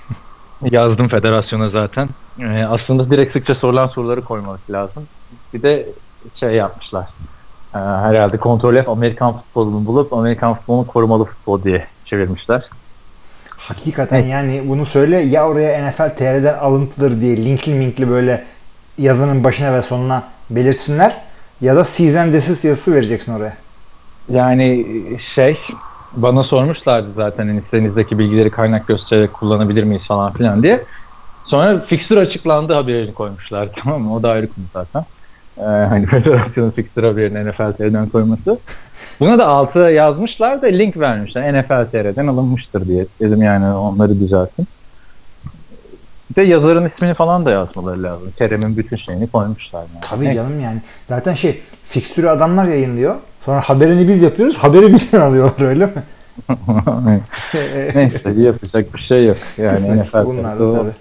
[0.70, 2.08] Yazdım federasyona zaten.
[2.40, 5.02] Ee, aslında direkt sıkça sorulan soruları koymak lazım.
[5.54, 5.86] Bir de
[6.40, 7.08] şey yapmışlar.
[7.74, 12.62] Ee, herhalde kontrol F Amerikan futbolunu bulup Amerikan futbolunu korumalı futbol diye çevirmişler.
[13.56, 14.30] Hakikaten Evet.
[14.30, 18.44] yani bunu söyle ya oraya NFL TR'den alıntıdır diye linkli minkli böyle
[18.98, 21.29] yazının başına ve sonuna belirsinler
[21.60, 23.56] ya da season desist yazısı vereceksin oraya.
[24.32, 24.86] Yani
[25.34, 25.58] şey
[26.16, 30.84] bana sormuşlardı zaten hani sitenizdeki bilgileri kaynak göstererek kullanabilir miyiz falan filan diye.
[31.46, 34.14] Sonra fixture açıklandı haberini koymuşlar tamam mı?
[34.14, 35.04] O da ayrı konu zaten.
[35.58, 38.58] Ee, hani federasyonun fixture haberini NFL TR'den koyması.
[39.20, 41.54] Buna da altıya yazmışlar da link vermişler.
[41.54, 43.06] NFL TR'den alınmıştır diye.
[43.20, 44.66] Dedim yani onları düzeltin.
[46.30, 48.32] Bir de yazarın ismini falan da yazmaları lazım.
[48.38, 49.80] Kerem'in bütün şeyini koymuşlar.
[49.80, 50.00] Yani.
[50.00, 50.80] Tabii canım yani.
[51.08, 53.14] Zaten şey fikstürü adamlar yayınlıyor.
[53.44, 54.56] Sonra haberini biz yapıyoruz.
[54.56, 55.92] Haberi bizden alıyorlar öyle mi?
[57.94, 59.36] Neyse yapacak bir şey yok.
[59.58, 60.92] Yani NFL bunlar da tabii.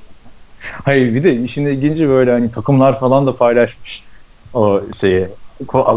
[0.86, 4.04] Hayır bir de işin ilginci böyle hani takımlar falan da paylaşmış
[4.54, 5.28] o şeyi.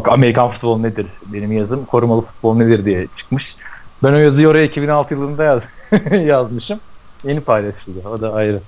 [0.04, 1.06] Amerikan futbol nedir?
[1.32, 3.56] Benim yazım korumalı futbol nedir diye çıkmış.
[4.02, 5.60] Ben o yazıyı oraya 2006 yılında yaz
[6.26, 6.80] yazmışım.
[7.24, 8.08] Yeni paylaşıldı.
[8.08, 8.60] O da ayrı.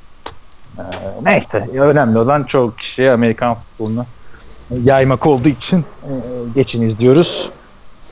[0.79, 0.83] Ee,
[1.23, 4.07] neyse önemli olan çok kişiye Amerikan futbolunu
[4.85, 6.13] yaymak olduğu için e,
[6.55, 7.51] geçin izliyoruz.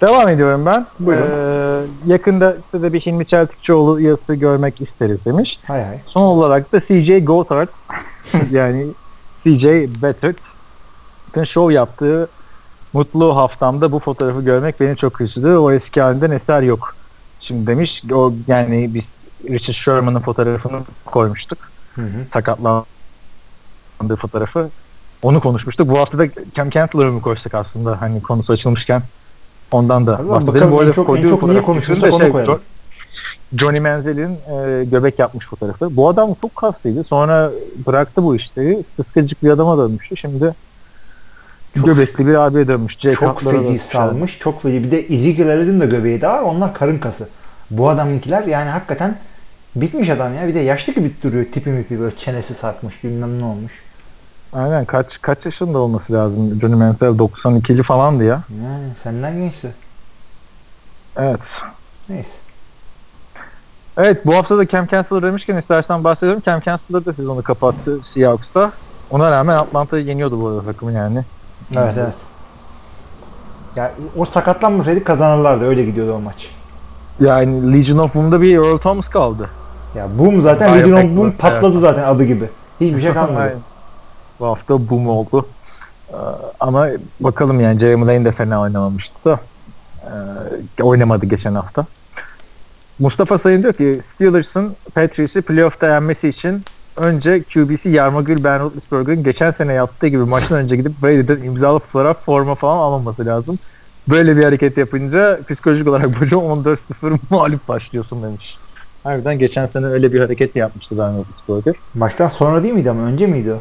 [0.01, 0.87] Devam ediyorum ben.
[1.01, 1.27] Buyurun.
[1.31, 5.59] Ee, yakında size bir Hilmi Çeltikçioğlu yazısı görmek isteriz demiş.
[5.67, 5.99] Hay hay.
[6.07, 7.69] Son olarak da CJ Gothard
[8.51, 8.87] yani
[9.45, 9.65] CJ
[10.03, 10.37] Beathard
[11.47, 12.29] show yaptığı
[12.93, 15.49] mutlu haftamda bu fotoğrafı görmek beni çok üzdü.
[15.49, 16.95] O eski halinden eser yok.
[17.41, 19.03] Şimdi demiş o yani biz
[19.51, 21.72] Richard Sherman'ın fotoğrafını koymuştuk.
[21.95, 22.07] Hı hı.
[22.33, 22.87] Sakatlandığı
[24.21, 24.69] fotoğrafı.
[25.23, 25.89] Onu konuşmuştuk.
[25.89, 26.25] Bu hafta da
[26.55, 29.03] Cam Cantler'ı mı koştuk aslında hani konusu açılmışken
[29.71, 30.71] ondan da bahsedelim.
[30.71, 32.61] Bu arada çok- en çok neyi konuşursak onu koyalım.
[33.57, 35.97] Johnny Manziel'in e, göbek yapmış fotoğrafı.
[35.97, 37.05] Bu adam çok kaslıydı.
[37.05, 37.51] Sonra
[37.87, 38.85] bıraktı bu işleri.
[38.97, 40.17] Sıskıcık bir adama dönmüştü.
[40.17, 40.55] Şimdi
[41.77, 42.99] Çok- göbekli bir abiye dönmüş.
[42.99, 44.39] C Çok feci salmış.
[44.39, 44.85] Çok feci.
[44.85, 46.43] Bir de Ezekiel Elliott'ın da göbeği de var.
[46.43, 47.29] Onlar karın kası.
[47.71, 49.17] Bu adamınkiler yani hakikaten
[49.77, 50.49] bitmiş adam ya.
[50.49, 51.45] Bir de yaşlı gibi duruyor.
[51.53, 53.73] Tipi mipi böyle çenesi sarkmış bilmem ne olmuş.
[54.53, 56.61] Aynen kaç kaç yaşında olması lazım?
[56.61, 58.43] Johnny Manziel 92'li falandı ya.
[58.65, 59.75] Yani senden gençti.
[61.17, 61.41] Evet.
[62.09, 62.37] Neyse.
[63.97, 66.41] Evet bu hafta da Cam Chancellor demişken istersen bahsedelim.
[66.47, 68.73] Cam Chancellor da sezonu kapattı Seahawks'ta.
[69.11, 71.25] Ona rağmen Atlanta'yı yeniyordu bu arada takımı yani.
[71.77, 72.15] Evet evet.
[73.77, 75.65] Ya o sakatlanmasaydı kazanırlardı.
[75.65, 76.49] Öyle gidiyordu o maç.
[77.21, 79.49] Yani Legion of Boom'da bir Earl Thomas kaldı.
[79.95, 82.49] Ya Boom zaten pek Boom patladı zaten adı gibi.
[82.81, 83.59] Hiçbir şey kalmadı.
[84.41, 85.47] Bu hafta Boom oldu.
[86.11, 86.17] Ee,
[86.61, 86.89] ama
[87.21, 89.41] bakalım yani Jeremy Lane de fena oynamamıştı da.
[90.79, 91.87] Ee, oynamadı geçen hafta.
[92.99, 96.63] Mustafa Sayın diyor ki Steelers'ın Patriots'ı playoff'ta yenmesi için
[96.97, 102.25] önce QB'si Yarmagül Ben Roethlisberger'ın geçen sene yaptığı gibi maçtan önce gidip Brady'den imzalı fotoğraf
[102.25, 103.59] forma falan almaması lazım.
[104.09, 106.77] Böyle bir hareket yapınca psikolojik olarak böyle 14-0
[107.31, 108.59] mağlup başlıyorsun demiş.
[109.05, 111.75] Harbiden geçen sene öyle bir hareket yapmıştı Ben Roethlisberger.
[111.95, 113.59] Maçtan sonra değil miydi ama önce miydi o?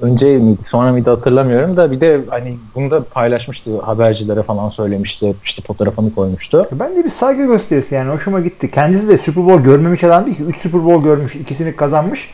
[0.00, 5.34] önce miydi sonra mıydı hatırlamıyorum da bir de hani bunu da paylaşmıştı habercilere falan söylemişti
[5.44, 6.66] işte fotoğrafını koymuştu.
[6.72, 8.70] Ben de bir saygı gösterisi yani hoşuma gitti.
[8.70, 10.42] Kendisi de Super Bowl görmemiş adam değil ki.
[10.42, 12.30] 3 Super Bowl görmüş, ikisini kazanmış.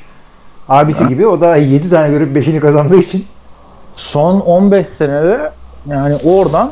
[0.69, 3.27] Abisi gibi o da 7 tane görüp 5'ini kazandığı için.
[3.97, 5.51] Son 15 senede
[5.87, 6.71] yani oradan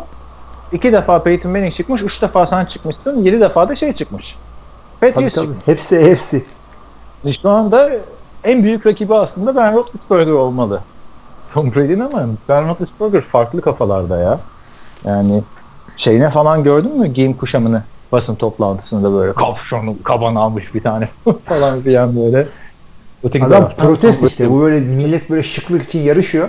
[0.73, 4.37] iki defa Peyton Manning çıkmış, üç defa sen çıkmışsın, yedi defa da şey çıkmış.
[5.03, 5.75] Tabii Patriots tabii.
[5.75, 6.45] Hepsi hepsi.
[7.43, 7.91] Şu anda
[8.45, 10.81] en büyük rakibi aslında Ben Roethlisberger olmalı.
[11.55, 14.41] Tom Brady'nin ama Ben Roethlisberger farklı kafalarda ya.
[15.05, 15.43] Yani
[15.97, 21.09] şeyine falan gördün mü giyim kuşamını basın toplantısında böyle kapşonu kaban almış bir tane
[21.45, 22.49] falan filan böyle.
[23.25, 24.51] Öteki Adam taraftan protest işte.
[24.51, 26.49] Bu böyle millet böyle şıklık için yarışıyor.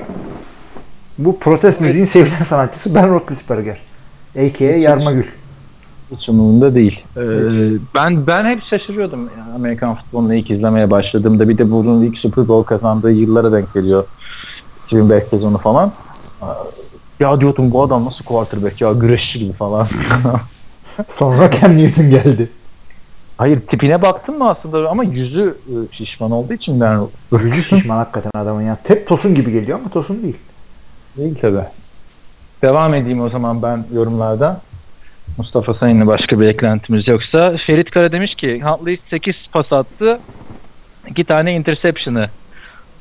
[1.17, 3.81] Bu protest müziğin sevilen sanatçısı Ben Roethlisberger.
[4.35, 4.77] A.K.A.
[4.77, 5.25] Yarmagül.
[6.27, 7.03] Umurumda değil.
[7.17, 7.21] Ee,
[7.95, 11.49] ben ben hep şaşırıyordum yani Amerikan futbolunu ilk izlemeye başladığımda.
[11.49, 14.03] Bir de bunun ilk Super Bowl kazandığı yıllara denk geliyor.
[14.85, 15.91] 2005 sezonu falan.
[17.19, 19.87] Ya diyordum bu adam nasıl quarterback ya güreşçi gibi falan.
[21.09, 22.49] Sonra Cam Newton geldi.
[23.37, 26.99] Hayır tipine baktın mı aslında ama yüzü e, şişman olduğu için ben
[27.43, 28.77] Yüzü şişman hakikaten adamın ya.
[28.83, 30.37] Hep Tosun gibi geliyor ama Tosun değil.
[31.17, 31.57] Değil tabi.
[32.61, 34.61] Devam edeyim o zaman ben yorumlarda.
[35.37, 37.57] Mustafa Sayın'la başka bir eklentimiz yoksa.
[37.57, 40.19] Ferit Kara demiş ki Huntley 8 pas attı.
[41.07, 42.27] 2 tane interception'ı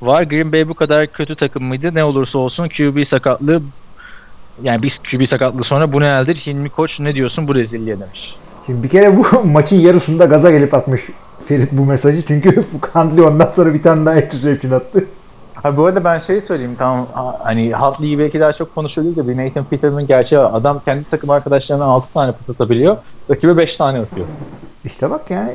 [0.03, 0.23] var.
[0.23, 1.95] Green Bay bu kadar kötü takım mıydı?
[1.95, 3.63] Ne olursa olsun QB sakatlığı
[4.63, 6.37] yani biz QB sakatlığı sonra bu ne eldir?
[6.37, 8.35] Hilmi Koç ne diyorsun bu rezilliğe demiş.
[8.67, 11.03] Şimdi bir kere bu maçın yarısında gaza gelip atmış
[11.49, 12.23] Ferit bu mesajı.
[12.27, 15.07] Çünkü Handley ondan sonra bir tane daha interception attı.
[15.63, 19.37] Ha bu arada ben şey söyleyeyim ha- hani Huntley'i belki daha çok konuşuluyor da bir
[19.37, 20.51] Nathan Peterman gerçeği var.
[20.55, 22.97] Adam kendi takım arkadaşlarına 6 tane pas atabiliyor.
[23.31, 24.27] Rakibe 5 tane atıyor.
[24.85, 25.53] İşte bak yani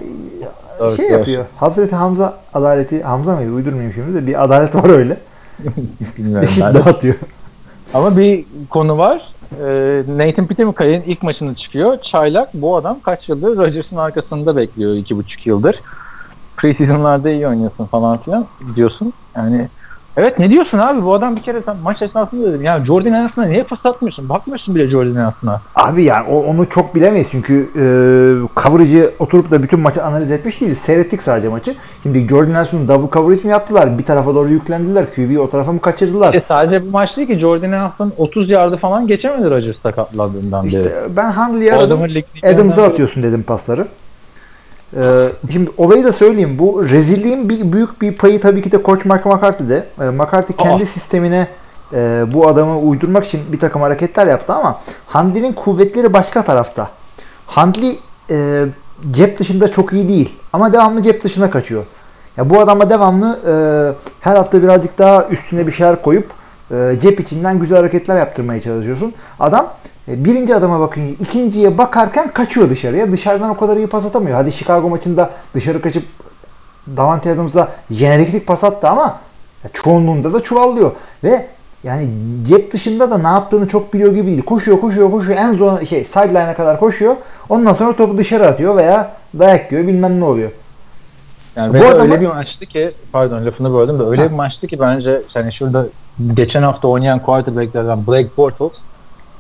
[0.82, 1.18] Evet, şey evet.
[1.18, 1.46] yapıyor.
[1.58, 3.52] Hazreti Hamza adaleti Hamza mıydı?
[3.52, 5.18] Uydurmayayım şimdi de bir adalet var öyle.
[6.18, 7.16] Bilmiyorum dağıtıyor.
[7.94, 9.22] Ama bir konu var.
[9.66, 11.98] Ee, Nathan Peterman kariyerin ilk maçını çıkıyor.
[12.02, 15.82] Çaylak bu adam kaç yıldır Rodgers'ın arkasında bekliyor iki buçuk yıldır.
[16.58, 19.14] Preseason'larda iyi oynuyorsun falan filan diyorsun.
[19.36, 19.68] Yani
[20.18, 23.46] evet ne diyorsun abi bu adam bir kere sen maç esnasında dedim ya Jordan Anderson'a
[23.46, 24.30] niye pas atmıyorsun?
[24.30, 25.62] Bakmıyorsun bile Jordan Anderson'a.
[25.76, 27.82] Abi yani o- onu çok bilemeyiz çünkü e,
[28.62, 30.78] coverage'ı oturup da bütün maçı analiz etmiş değiliz.
[30.78, 31.76] Seyrettik sadece maçı.
[32.04, 33.98] Şimdi Jordan Nelson'un double coverage mi yaptılar?
[33.98, 35.06] Bir tarafa doğru yüklendiler.
[35.16, 36.34] QB'yi o tarafa mı kaçırdılar?
[36.34, 40.76] E sadece bu maç değil ki Jordan Anderson 30 yardı falan geçemedi Rodgers sakatlandığından beri.
[40.78, 41.88] İşte ben Handley'i O aradım.
[41.98, 43.88] adamın lig Adams'a atıyorsun dedim pasları.
[44.96, 46.56] Ee, şimdi olayı da söyleyeyim.
[46.60, 49.86] Bu rezilliğin bir, büyük bir payı tabii ki de Koç Mark McCarthy'de.
[50.02, 50.86] Ee, McCarthy kendi Aa.
[50.86, 51.48] sistemine
[51.94, 56.90] e, bu adamı uydurmak için bir takım hareketler yaptı ama Handley'nin kuvvetleri başka tarafta.
[57.46, 58.66] Handley e,
[59.12, 61.84] cep dışında çok iyi değil ama devamlı cep dışına kaçıyor.
[62.38, 63.54] Ya bu adama devamlı e,
[64.20, 66.32] her hafta birazcık daha üstüne bir şeyler koyup
[66.72, 69.14] e, cep içinden güzel hareketler yaptırmaya çalışıyorsun.
[69.40, 69.74] Adam
[70.08, 73.12] birinci adama bakıyor, ikinciye bakarken kaçıyor dışarıya.
[73.12, 74.36] Dışarıdan o kadar iyi pas atamıyor.
[74.38, 76.04] Hadi Chicago maçında dışarı kaçıp
[76.98, 79.20] Davante Adams'a jeneriklik pas attı ama
[79.74, 80.92] çoğunluğunda da çuvallıyor.
[81.24, 81.46] Ve
[81.84, 82.08] yani
[82.48, 84.42] cep dışında da ne yaptığını çok biliyor gibi değil.
[84.42, 85.38] Koşuyor, koşuyor, koşuyor.
[85.38, 87.16] En zor şey sideline'a kadar koşuyor.
[87.50, 90.52] Ondan sonra topu dışarı atıyor veya dayak yiyor bilmem ne oluyor.
[91.56, 94.80] Yani Bu adamı- öyle bir maçtı ki pardon lafını böldüm de öyle bir maçtı ki
[94.80, 95.86] bence hani şurada
[96.34, 98.87] geçen hafta oynayan quarterbacklerden Blake Bortles e,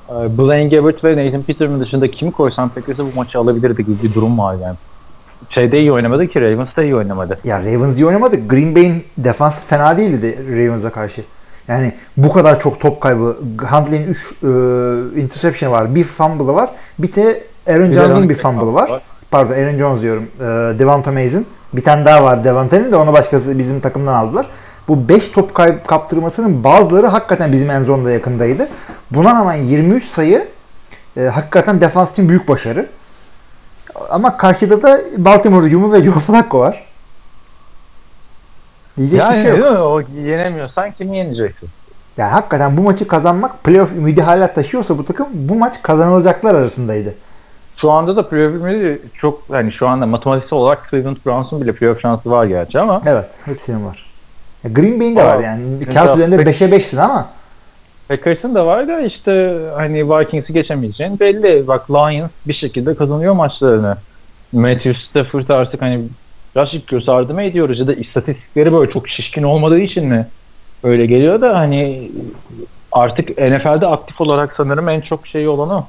[0.10, 4.38] Blaine Gabbert ve Nathan Peterman dışında kimi koysan Packers'e bu maçı alabilirdi gibi bir durum
[4.38, 4.76] var yani.
[5.50, 7.40] şeyde iyi oynamadı ki Ravens'da iyi oynamadı.
[7.44, 8.48] Ya Ravens iyi oynamadı.
[8.48, 11.24] Green Bay'in defansı fena değildi de Ravens'a karşı.
[11.68, 13.38] Yani bu kadar çok top kaybı.
[13.72, 15.96] Huntley'in 3 e, interception var.
[15.96, 16.70] Bir fumble'ı var.
[17.00, 18.90] Bir de Aaron Jones'un bir fumble'ı var.
[18.90, 19.02] var.
[19.32, 20.28] Pardon Aaron Jones diyorum.
[20.40, 20.44] E,
[20.80, 21.48] Devonta Mays'in.
[21.74, 24.46] Bir tane daha var Devanta'nın da onu başkası bizim takımdan aldılar.
[24.88, 25.56] Bu 5 top
[25.88, 28.68] kaptırmasının bazıları hakikaten bizim en zonda yakındaydı.
[29.12, 30.48] Buna rağmen 23 sayı
[31.18, 32.88] e, hakikaten defans için büyük başarı.
[34.10, 36.84] Ama karşıda da Baltimore hücumu ve Joe Flacco var.
[38.98, 39.72] Diyecek Yani bir şey yok.
[39.72, 39.78] mi?
[39.78, 41.70] o yenemiyorsan kimi yeneceksin?
[42.18, 47.14] Yani hakikaten bu maçı kazanmak playoff ümidi hala taşıyorsa bu takım bu maç kazanılacaklar arasındaydı.
[47.78, 52.02] Şu anda da playoff ümidi çok hani şu anda matematiksel olarak Cleveland Browns'un bile playoff
[52.02, 54.07] şansı var gerçi ama Evet hepsinin var.
[54.74, 55.86] Green Bay'in de var yani.
[55.94, 57.30] Kağıt üzerinde pek- 5'e 5'sin ama
[58.08, 61.68] Packers'ın da var da işte hani Vikings'i geçemeyeceğin belli.
[61.68, 63.98] Bak Lions bir şekilde kazanıyor maçlarını.
[64.52, 66.00] Matthew Stafford artık hani
[66.56, 70.28] birazcık göz ardı mı ediyoruz ya da istatistikleri böyle çok şişkin olmadığı için mi
[70.84, 72.12] öyle geliyor da hani
[72.92, 75.86] artık NFL'de aktif olarak sanırım en çok şey olan o.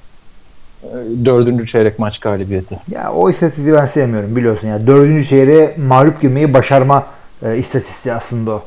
[0.83, 0.87] Ee,
[1.25, 2.79] Dördüncü çeyrek maç galibiyeti.
[2.91, 4.87] ya o istatistiği ben sevmiyorum biliyorsun ya.
[4.87, 7.07] Dördüncü çeyreğe mağlup girmeyi başarma
[7.42, 8.62] e, istatistiği aslında o.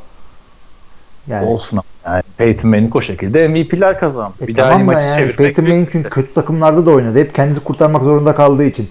[1.27, 4.33] Yani Olsun ama yani Peyton Manning o şekilde MVP'ler kazandı.
[4.41, 5.65] E bir tamam da yani Peyton.
[5.65, 7.19] Manning çünkü kötü takımlarda da oynadı.
[7.19, 8.89] Hep kendisi kurtarmak zorunda kaldığı için.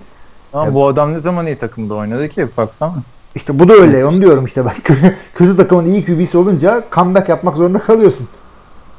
[0.52, 2.94] Ama bu adam ne zaman iyi takımda oynadı ki baksana.
[3.34, 4.06] İşte bu da öyle.
[4.06, 4.76] Onu diyorum işte bak.
[5.34, 8.28] kötü takımın iyi QB'si olunca comeback yapmak zorunda kalıyorsun.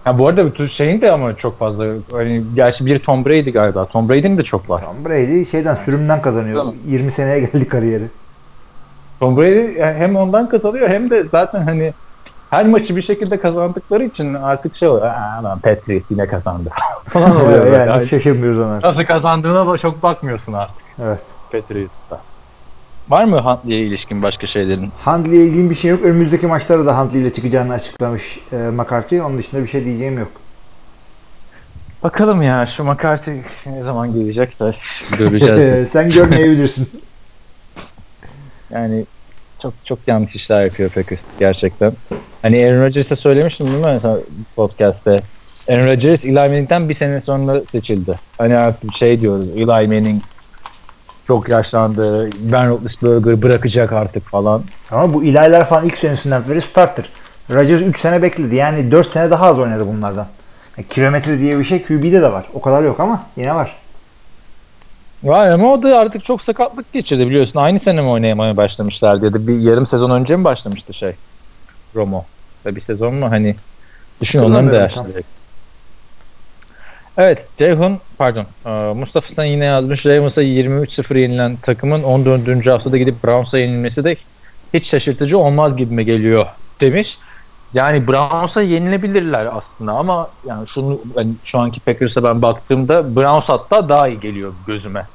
[0.06, 3.86] Ya bu arada bütün şeyin de ama çok fazla hani gerçi bir Tom Brady galiba.
[3.86, 4.84] Tom Brady'nin de çok var.
[4.86, 6.58] Tom Brady şeyden sürümden kazanıyor.
[6.58, 6.76] Tamam.
[6.88, 8.04] 20 seneye geldi kariyeri.
[9.22, 11.94] Tom Brady yani hem ondan kazanıyor hem de zaten hani
[12.50, 15.06] her maçı bir şekilde kazandıkları için artık şey oluyor.
[15.08, 16.70] Aa lan Patriot yine kazandı
[17.10, 17.66] falan oluyor.
[17.74, 18.82] yani, yani şaşırmıyoruz ona.
[18.82, 21.20] nasıl kazandığına da çok bakmıyorsun artık Evet.
[21.52, 22.20] Patriot'ta.
[23.10, 24.92] Var mı Huntley'e ilişkin başka şeylerin?
[25.06, 26.02] Huntley ile ilgili bir şey yok.
[26.06, 29.22] Önümüzdeki maçlara da Huntley ile çıkacağını açıklamış e, McCarthy.
[29.22, 30.32] Onun dışında bir şey diyeceğim yok.
[32.04, 34.76] Bakalım ya şu McCarthy ne zaman gelecek de
[35.18, 35.90] göreceğiz.
[35.90, 36.90] Sen görmeyebilirsin.
[38.74, 39.06] Yani
[39.62, 41.94] çok çok yanlış işler yapıyor Packers gerçekten.
[42.42, 44.00] Hani Aaron Rodgers'a söylemiştim değil mi
[44.56, 45.20] podcast'te?
[45.70, 48.20] Aaron Rodgers Eli Manning'den bir sene sonra seçildi.
[48.38, 50.22] Hani artık şey diyoruz Eli Manning
[51.28, 52.30] çok yaşlandı.
[52.40, 54.64] Ben Roethlisberger bırakacak artık falan.
[54.92, 57.10] Ama bu ilaylar falan ilk senesinden beri starter.
[57.50, 58.56] Rodgers 3 sene bekledi.
[58.56, 60.28] Yani 4 sene daha az oynadı bunlardan.
[60.78, 62.46] Yani kilometre diye bir şey QB'de de var.
[62.54, 63.81] O kadar yok ama yine var.
[65.24, 67.60] Var ama o da artık çok sakatlık geçirdi biliyorsun.
[67.60, 71.12] Aynı sene mi oynayamaya başlamışlardı ya da bir yarım sezon önce mi başlamıştı şey?
[71.96, 72.26] Romo.
[72.66, 73.56] Ve bir sezon mu hani
[74.22, 75.24] düşün onların da yaşları.
[77.18, 78.46] Evet Ceyhun pardon
[78.96, 82.66] Mustafa San yine yazmış Ravens'a 23-0 yenilen takımın 14.
[82.66, 84.16] haftada gidip Browns'a yenilmesi de
[84.74, 86.46] hiç şaşırtıcı olmaz gibime geliyor
[86.82, 87.18] demiş.
[87.74, 93.90] Yani Browns'a yenilebilirler aslında ama yani şunu ben şu anki Packers'a ben baktığımda Browns hatta
[93.90, 95.06] daha iyi geliyor gözüme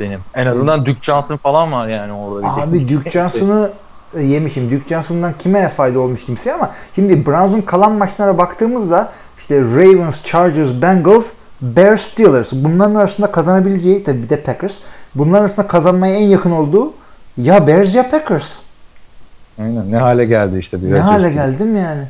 [0.00, 0.20] benim.
[0.34, 2.46] En azından Duke Johnson falan var yani orada.
[2.46, 3.70] Abi Duke Johnson'ı
[4.14, 4.70] e, yemişim.
[4.70, 10.82] Duke Johnson'dan kime fayda olmuş kimseye ama şimdi Browns'un kalan maçlara baktığımızda işte Ravens, Chargers,
[10.82, 11.26] Bengals,
[11.60, 12.48] Bears, Steelers.
[12.52, 14.74] Bunların arasında kazanabileceği tabii bir de Packers.
[15.14, 16.92] Bunların arasında kazanmaya en yakın olduğu
[17.36, 18.46] ya Bears ya Packers.
[19.58, 20.78] Aynen ne hale geldi işte.
[20.82, 22.02] Ne hale geldim yani.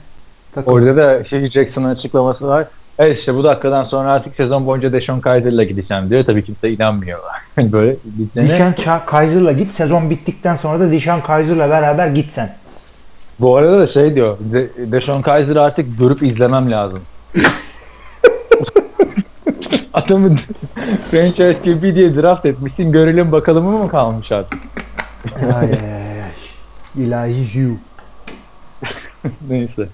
[0.54, 0.72] Takım.
[0.72, 2.66] Orada da şey Jackson'ın açıklaması var.
[2.98, 6.24] Evet işte bu dakikadan sonra artık sezon boyunca Deshaun Kaiser'la gideceğim diyor.
[6.24, 7.18] Tabii kimse inanmıyor.
[7.59, 8.48] Böyle bir sene.
[8.48, 9.70] Dishon Ka- Kaiser'la git.
[9.72, 12.54] Sezon bittikten sonra da Dishon Kaiser'la beraber git sen.
[13.40, 14.37] Bu arada da şey diyor.
[14.40, 16.98] De- Deshaun Kaiser'ı artık görüp izlemem lazım.
[19.94, 20.38] Adamı
[21.11, 22.92] franchise QB diye draft etmişsin.
[22.92, 24.59] Görelim bakalım mı kalmış artık?
[25.42, 26.06] ay ay ay.
[26.96, 27.76] İlahi Hugh.
[29.48, 29.88] Neyse.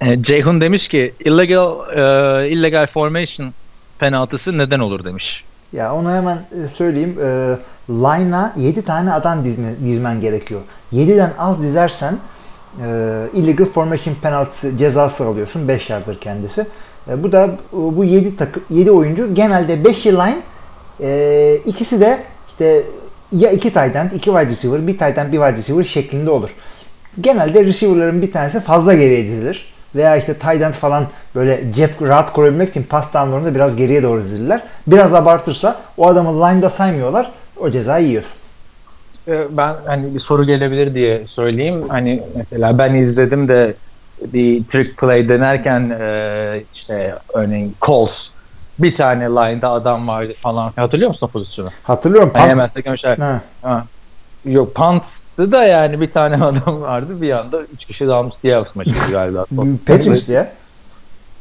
[0.00, 3.52] E, Ceyhun demiş ki illegal e, illegal formation
[3.98, 5.44] penaltısı neden olur demiş.
[5.72, 7.16] Ya onu hemen e, söyleyeyim.
[7.22, 7.56] E,
[7.90, 10.60] line'a 7 tane adam dizme, dizmen gerekiyor.
[10.92, 12.18] 7'den az dizersen
[12.82, 12.86] e,
[13.34, 15.68] illegal formation penaltısı cezası alıyorsun.
[15.68, 16.66] 5 yardır kendisi.
[17.08, 20.42] E, bu da bu 7 takı 7 oyuncu genelde 5'i line
[21.00, 22.82] e, ikisi de işte
[23.32, 26.50] ya 2 tight end, 2 wide receiver, bir tight end, bir wide receiver şeklinde olur.
[27.20, 29.76] Genelde receiver'ların bir tanesi fazla geriye dizilir.
[29.94, 34.22] Veya işte tight end falan böyle cep rahat koruyabilmek için pas downlarında biraz geriye doğru
[34.22, 34.62] dizilirler.
[34.86, 37.30] Biraz abartırsa o adamı line'da saymıyorlar.
[37.56, 38.32] O cezayı yiyorsun.
[39.28, 41.84] E, ben hani bir soru gelebilir diye söyleyeyim.
[41.88, 43.74] Hani mesela ben izledim de
[44.20, 48.25] bir trick play denerken e, işte örneğin Coles
[48.78, 50.72] bir tane line'da adam vardı falan.
[50.76, 51.68] Hatırlıyor musun pozisyonu?
[51.82, 52.30] Hatırlıyorum.
[52.34, 53.40] Hani Pan- hemen tekrar Ha.
[53.62, 53.84] Ha.
[54.44, 58.98] Yok punt'tı da yani bir tane adam vardı bir anda üç kişi dalmış Seahawks maçıydı
[59.10, 59.46] galiba.
[59.86, 60.52] Patriots ya.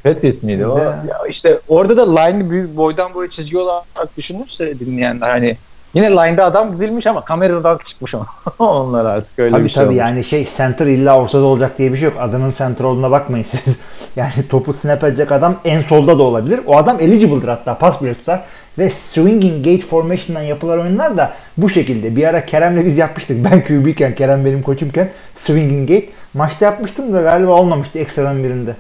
[0.04, 0.80] Patriots miydi o?
[0.80, 5.56] Ya işte orada da line'ı büyük boydan boya çizgi olarak düşünürse dinleyenler hani
[5.95, 8.25] yine line'da adam dizilmiş ama kameradan çıkmış ama
[8.60, 9.99] onlar artık öyle Tabii bir şey tabii olmuş.
[9.99, 12.17] yani şey center illa ortada olacak diye bir şey yok.
[12.19, 13.77] Adının center olduğuna bakmayın siz.
[14.15, 16.60] yani topu snap edecek adam en solda da olabilir.
[16.65, 18.41] O adam eligible'dır hatta pas bile tutar.
[18.77, 22.15] Ve swinging gate formation'dan yapılan oyunlar da bu şekilde.
[22.15, 23.43] Bir ara Kerem'le biz yapmıştık.
[23.51, 26.05] Ben QB'yken Kerem benim koçumken swinging gate.
[26.34, 28.75] Maçta yapmıştım da galiba olmamıştı ekstradan birinde.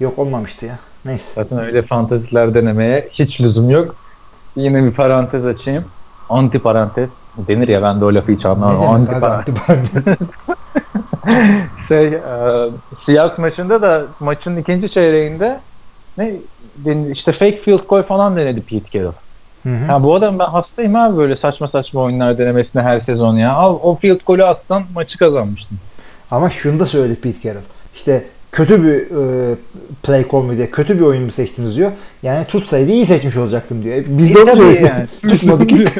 [0.00, 0.78] Yok olmamıştı ya.
[1.04, 1.24] Neyse.
[1.34, 3.94] Zaten öyle fanteziler denemeye hiç lüzum yok.
[4.56, 5.84] Yine bir parantez açayım.
[6.30, 7.08] Anti parantez.
[7.48, 8.82] Denir ya ben de o lafı hiç anlamam.
[8.82, 9.54] demek Anti abi parantez.
[9.68, 10.28] antiparantez?
[11.88, 12.20] şey, e,
[13.06, 15.60] Seahawks maçında da maçın ikinci çeyreğinde
[16.18, 16.32] ne
[17.12, 19.12] işte fake field goal falan denedi Pete Carroll.
[19.62, 19.90] Hı hı.
[19.90, 23.52] Ya bu adam ben hastayım abi böyle saçma saçma oyunlar denemesine her sezon ya.
[23.52, 25.78] Al o field golü atsan maçı kazanmıştın.
[26.30, 27.62] Ama şunu da söyledi Pete Carroll.
[27.94, 29.54] İşte kötü bir e,
[30.02, 31.90] play call mu diye, kötü bir oyun mu seçtiniz diyor.
[32.22, 33.96] Yani tutsaydı iyi seçmiş olacaktım diyor.
[33.96, 34.80] E, Biz de onu Tabii diyoruz.
[34.80, 35.06] yani.
[35.32, 35.84] Tutmadı ki.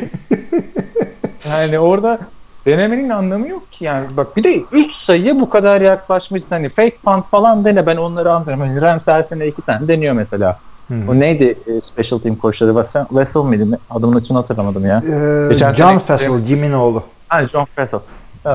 [1.51, 2.19] Yani orada
[2.67, 4.07] denemenin anlamı yok ki yani.
[4.17, 6.43] Bak bir de 3 sayıya bu kadar yaklaşmış.
[6.51, 8.61] Hani fake punt falan dene ben onları anlıyorum.
[8.61, 10.59] Hani Rams her sene 2 tane deniyor mesela.
[10.89, 10.95] Hı.
[11.09, 12.87] O neydi e, special team koçları?
[13.09, 13.79] Wessel miydi?
[13.91, 15.03] Adımın için hatırlamadım ya.
[15.07, 17.03] Ee, Geçen John Fassel, Jim'in oğlu.
[17.29, 18.01] Ha John Wessel.
[18.47, 18.51] Ee,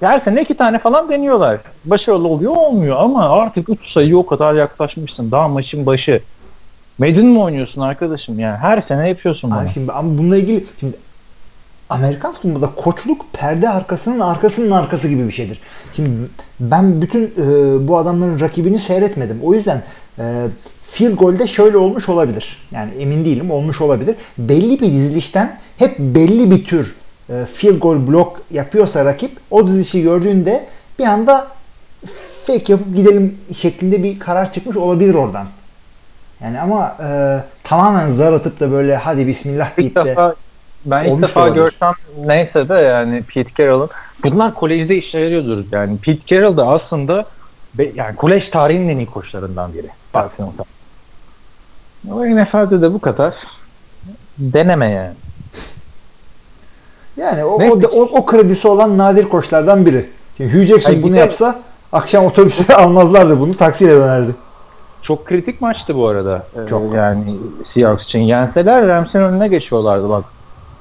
[0.00, 1.60] her sene iki tane falan deniyorlar.
[1.84, 5.30] Başarılı oluyor olmuyor ama artık 3 sayıya o kadar yaklaşmışsın.
[5.30, 6.22] Daha maçın başı.
[6.98, 8.56] Madden mi oynuyorsun arkadaşım yani?
[8.56, 9.58] Her sene yapıyorsun bunu.
[9.58, 10.96] Abi şimdi ama bununla ilgili şimdi
[11.90, 15.60] Amerikan futbolunda koçluk perde arkasının arkasının arkası gibi bir şeydir.
[15.96, 16.10] Şimdi
[16.60, 19.40] ben bütün e, bu adamların rakibini seyretmedim.
[19.42, 19.82] O yüzden
[20.18, 20.46] e,
[20.86, 22.68] field golde şöyle olmuş olabilir.
[22.70, 24.16] Yani emin değilim olmuş olabilir.
[24.38, 26.94] Belli bir dizilişten hep belli bir tür
[27.54, 30.66] field goal blok yapıyorsa rakip o dizilişi gördüğünde
[30.98, 31.46] bir anda
[32.46, 35.46] fake yapıp gidelim şeklinde bir karar çıkmış olabilir oradan.
[36.40, 40.16] Yani ama e, tamamen zar atıp da böyle hadi bismillah deyip de
[40.84, 41.56] ben ilk defa olabilir.
[41.56, 41.92] görsem
[42.26, 43.88] neyse de yani Pete Carroll'ın
[44.24, 47.24] bunlar kolejde işe yarıyordur yani Pete Carroll da aslında
[47.74, 49.86] be- yani kolej tarihinin en iyi koçlarından biri.
[50.14, 50.66] Baktığın zaman.
[52.10, 53.34] O NFL'de de bu kadar
[54.38, 55.14] deneme yani.
[57.16, 60.06] Yani o, Ne- o, o, o kredisi olan nadir koçlardan biri.
[60.36, 64.30] Şimdi Hugh Jackson Hayır, bunu de- yapsa akşam otobüse almazlardı bunu taksiyle dönerdi.
[65.02, 66.46] Çok kritik maçtı bu arada.
[66.64, 66.94] Ee, Çok.
[66.94, 67.22] Yani
[67.74, 70.24] Seahawks için yenseler Rams'in önüne geçiyorlardı bak.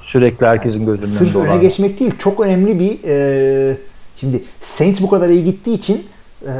[0.02, 1.62] Sürekli herkesin gözünün Sırf önünde öne olan.
[1.62, 3.78] geçmek değil çok önemli bir e,
[4.20, 6.06] şimdi Saints bu kadar iyi gittiği için
[6.48, 6.52] e,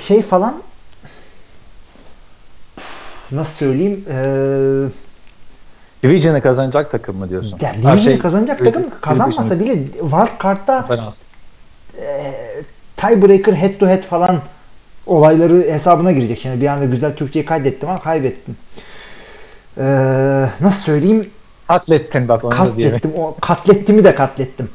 [0.00, 0.54] şey falan
[3.32, 4.18] nasıl söyleyeyim e,
[6.02, 7.58] Division'ı kazanacak takım mı diyorsun?
[7.60, 10.98] yani Ha, Division'ı şey, kazanacak takım kazanmasa bile wild card'da Ben
[12.96, 14.40] tiebreaker head to head falan
[15.06, 16.40] olayları hesabına girecek.
[16.42, 18.56] Şimdi bir anda güzel Türkçeyi kaydettim ama kaybettim.
[19.78, 21.30] Ee, nasıl söyleyeyim?
[21.68, 22.50] Atlettin bak onu.
[22.50, 23.12] Katlettim.
[23.16, 24.68] O katlettimi de katlettim.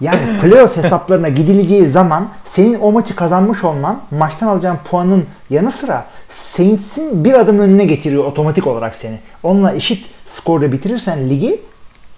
[0.00, 6.06] Yani playoff hesaplarına gidileceği zaman senin o maçı kazanmış olman maçtan alacağın puanın yanı sıra
[6.28, 9.18] Saints'in bir adım önüne getiriyor otomatik olarak seni.
[9.42, 11.60] Onunla eşit skorda bitirirsen ligi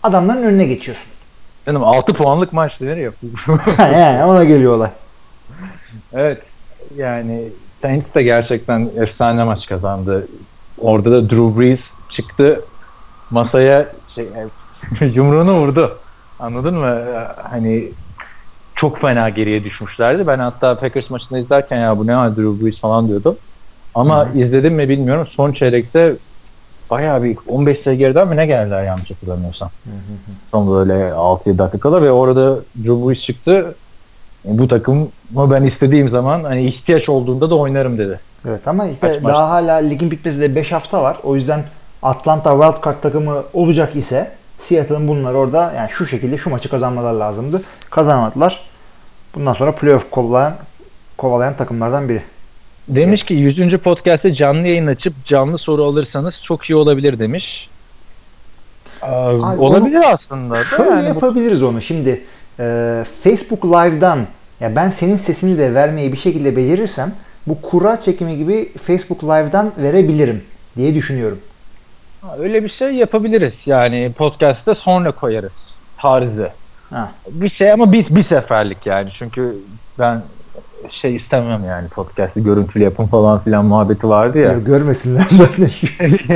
[0.03, 1.11] adamların önüne geçiyorsun.
[1.67, 3.13] Canım 6 puanlık maç ya.
[3.79, 4.91] yani ona geliyor olay.
[6.13, 6.43] evet.
[6.97, 7.49] Yani
[7.83, 10.29] Saints de gerçekten efsane maç kazandı.
[10.79, 11.81] Orada da Drew Brees
[12.17, 12.61] çıktı
[13.31, 14.29] masaya şey,
[15.15, 15.99] yumruğunu vurdu.
[16.39, 17.03] Anladın mı?
[17.51, 17.89] Hani
[18.75, 20.27] çok fena geriye düşmüşlerdi.
[20.27, 23.37] Ben hatta Packers maçını izlerken ya bu ne Drew Brees falan diyordum.
[23.95, 25.27] Ama izledim mi bilmiyorum.
[25.31, 26.15] Son çeyrekte
[26.91, 29.71] bayağı bir 15 sayı geriden mi ne geldiler yanlış hatırlamıyorsam.
[30.51, 33.75] Son böyle 6-7 dakikada ve orada Drew çıktı.
[34.49, 38.21] E, bu takımı ben istediğim zaman hani ihtiyaç olduğunda da oynarım dedi.
[38.49, 39.33] Evet ama işte Kaç maç?
[39.33, 41.17] daha hala ligin bitmesine 5 hafta var.
[41.23, 41.65] O yüzden
[42.03, 47.63] Atlanta Wildcard takımı olacak ise Seattle'ın bunlar orada yani şu şekilde şu maçı kazanmaları lazımdı.
[47.91, 48.61] Kazanamadılar.
[49.35, 50.55] Bundan sonra playoff kovalayan,
[51.19, 52.23] kovalayan takımlardan biri.
[52.95, 53.77] Demiş ki 100.
[53.79, 57.69] podcast'te canlı yayın açıp canlı soru alırsanız çok iyi olabilir demiş.
[59.03, 60.55] Aa, olabilir aslında.
[60.55, 61.81] da Şöyle yani bu- yapabiliriz onu.
[61.83, 62.21] Şimdi
[62.61, 64.19] e, Facebook Live'dan
[64.61, 67.13] ya ben senin sesini de vermeyi bir şekilde becerirsem
[67.47, 70.43] bu kura çekimi gibi Facebook Live'dan verebilirim
[70.77, 71.39] diye düşünüyorum.
[72.23, 73.53] Ha, öyle bir şey yapabiliriz.
[73.67, 75.53] Yani podcast'te sonra koyarız
[75.99, 76.51] tarzı.
[76.91, 77.13] Ha.
[77.31, 79.11] Bir şey ama bir, bir seferlik yani.
[79.19, 79.57] Çünkü
[79.99, 80.23] ben
[80.91, 84.53] şey istemem yani podcast'ı görüntülü yapın falan filan muhabbeti vardı ya.
[84.53, 85.71] Görmesinler zaten.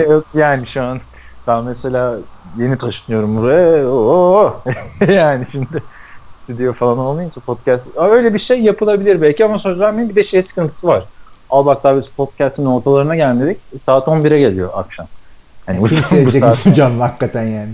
[0.11, 1.01] Yok yani şu an
[1.47, 2.17] ben mesela
[2.59, 3.89] yeni taşınıyorum buraya.
[3.89, 4.63] Oo.
[5.09, 5.83] yani şimdi
[6.45, 10.43] stüdyo falan olmayınca podcast öyle bir şey yapılabilir belki ama söz vermeyin bir de şey
[10.43, 11.05] sıkıntısı var.
[11.51, 13.59] Al bak daha biz podcast'ın ortalarına gelmedik.
[13.87, 15.07] Saat 11'e geliyor akşam.
[15.69, 17.73] Yani Kim bu sevecek bu canlı hakikaten yani.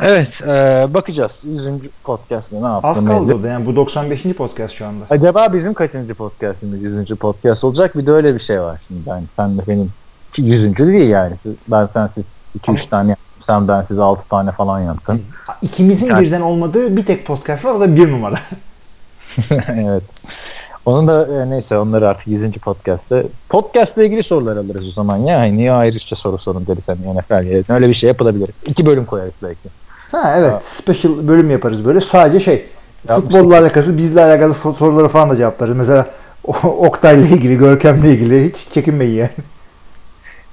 [0.00, 1.30] Evet, e, bakacağız.
[1.44, 1.64] 100.
[2.04, 2.90] podcast'ta ne yaptığını.
[2.90, 4.22] Az kaldı da yani bu 95.
[4.36, 5.04] podcast şu anda.
[5.10, 7.08] Acaba bizim kaçıncı podcast'imiz 100.
[7.08, 7.98] podcast olacak?
[7.98, 9.08] Bir de öyle bir şey var şimdi.
[9.08, 9.90] Yani sen de benim
[10.36, 10.76] 100.
[10.76, 11.32] değil yani.
[11.68, 12.24] Ben sensiz
[12.58, 13.26] 2-3 tane yaptım.
[13.46, 15.22] Sen bensiz 6 tane falan yaptın.
[15.62, 18.38] İkimizin Yani- birden olmadığı bir tek podcast var o da bir numara.
[19.68, 20.02] evet.
[20.86, 22.52] Onun da e, neyse onları artık 100.
[22.52, 23.22] podcast'ta.
[23.48, 25.38] Podcast'la ilgili sorular alırız o zaman ya.
[25.38, 27.64] Hani niye ayrıca soru sorun deriz hani NFL yerine.
[27.68, 28.48] Öyle bir şey yapılabilir.
[28.66, 29.68] İki bölüm koyarız belki.
[30.14, 30.60] Ha evet Ha.
[30.64, 32.64] special bölüm yaparız böyle sadece şey
[33.08, 35.76] Ya, futbolla alakası bizle alakalı soruları falan da cevaplarız.
[35.76, 36.06] Mesela
[36.64, 39.30] Oktay'la ilgili, Görkem'le ilgili hiç çekinmeyin yani.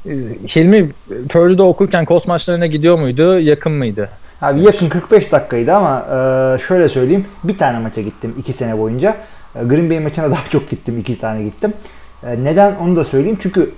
[0.05, 0.11] E,
[0.55, 0.89] Hilmi
[1.29, 3.39] Purdue'da okurken kos maçlarına gidiyor muydu?
[3.39, 4.09] Yakın mıydı?
[4.41, 9.15] Abi yakın 45 dakikaydı ama e, şöyle söyleyeyim bir tane maça gittim 2 sene boyunca.
[9.55, 11.73] E, Green Bay maçına daha çok gittim 2 tane gittim.
[12.23, 13.71] E, neden onu da söyleyeyim çünkü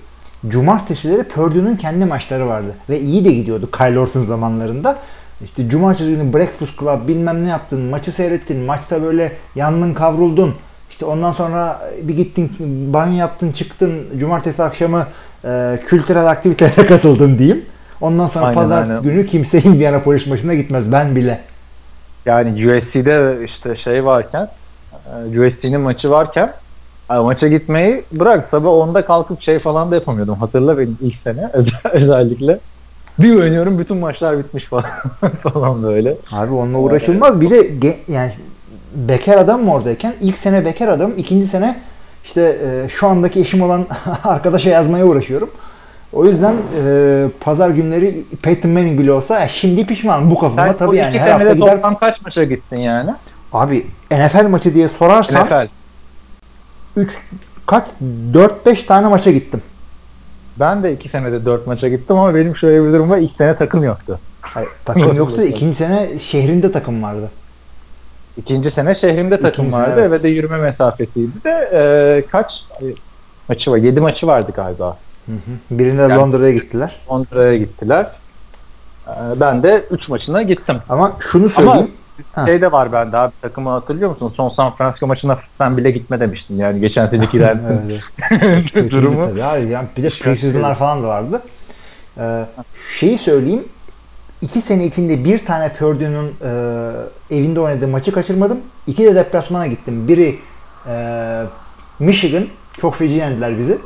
[0.47, 4.97] cumartesileri Purdue'nun kendi maçları vardı ve iyi de gidiyordu Kyle Orton zamanlarında.
[5.43, 10.55] İşte cumartesi günü Breakfast Club bilmem ne yaptın, maçı seyrettin, maçta böyle yandın kavruldun.
[10.91, 12.51] İşte ondan sonra bir gittin
[12.93, 15.07] banyo yaptın çıktın cumartesi akşamı
[15.45, 17.65] e, kültürel aktivitelere katıldın diyeyim.
[18.01, 19.01] Ondan sonra Aynen, pazar aynen.
[19.01, 21.39] günü kimse Indianapolis maçına gitmez ben bile.
[22.25, 24.47] Yani USC'de işte şey varken
[25.33, 26.53] e, USC'nin maçı varken
[27.11, 30.35] e, maça gitmeyi bırak sabah 10'da kalkıp şey falan da yapamıyordum.
[30.35, 32.59] Hatırla benim ilk sene özel- özellikle.
[33.19, 34.85] Bir oynuyorum bütün maçlar bitmiş falan
[35.53, 36.15] falan böyle.
[36.31, 37.41] Abi onunla uğraşılmaz.
[37.41, 38.31] Bir de yani
[38.95, 41.79] bekar adam mı oradayken ilk sene bekar adam, ikinci sene
[42.25, 43.85] işte e, şu andaki eşim olan
[44.23, 45.49] arkadaşa yazmaya uğraşıyorum.
[46.13, 46.55] O yüzden
[46.85, 51.19] e, pazar günleri Peyton Manning bile olsa şimdi pişman bu kafama Sen tabii yani iki
[51.19, 51.75] her hafta senede gider.
[51.75, 53.11] toplam kaç maça gittin yani?
[53.53, 55.67] Abi NFL maçı diye sorarsan NFL.
[56.95, 57.17] 3
[57.65, 57.83] kaç
[58.33, 59.61] 4-5 tane maça gittim.
[60.59, 63.17] Ben de iki senede dört maça gittim ama benim şöyle bir durum var.
[63.17, 64.19] İlk sene takım yoktu.
[64.41, 65.41] Hayır, takım yoktu.
[65.47, 67.31] ikinci sene şehrinde takım vardı.
[68.37, 70.11] İkinci sene şehrimde takım İkinci sene, vardı evet.
[70.11, 72.51] ve de yürüme mesafesiydi de e, kaç
[73.49, 73.77] maçı var?
[73.77, 74.97] Yedi maçı vardı galiba.
[75.25, 75.77] Hı hı.
[75.79, 76.99] Birinde Yani- Londra'ya gittiler.
[77.11, 78.07] Londra'ya gittiler.
[79.07, 80.75] Ee, Ben de 3 maçına gittim.
[80.89, 81.91] Ama şunu söyleyeyim.
[82.33, 82.45] Ha.
[82.45, 84.33] Şey de var bende abi takımı hatırlıyor musun?
[84.37, 87.57] Son San Francisco maçına sen bile gitme demiştin yani geçen senekiler
[88.91, 89.27] durumu.
[89.29, 89.67] tabii abi.
[89.67, 91.41] Yani bir de preseason'lar falan da vardı.
[92.19, 92.45] Ee,
[92.99, 93.63] şeyi söyleyeyim.
[94.41, 96.31] iki sene içinde bir tane Purdue'nun
[97.29, 98.57] e, evinde oynadığı maçı kaçırmadım.
[98.87, 100.07] İki de deplasmana gittim.
[100.07, 100.35] Biri
[100.89, 101.43] e,
[101.99, 102.45] Michigan.
[102.81, 103.77] Çok feci yendiler bizi.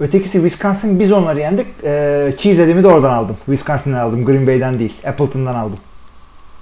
[0.00, 1.00] Ötekisi Wisconsin.
[1.00, 1.66] Biz onları yendik.
[1.84, 3.36] E, cheese de oradan aldım.
[3.46, 4.24] Wisconsin'den aldım.
[4.24, 4.94] Green Bay'den değil.
[5.06, 5.78] Appleton'dan aldım.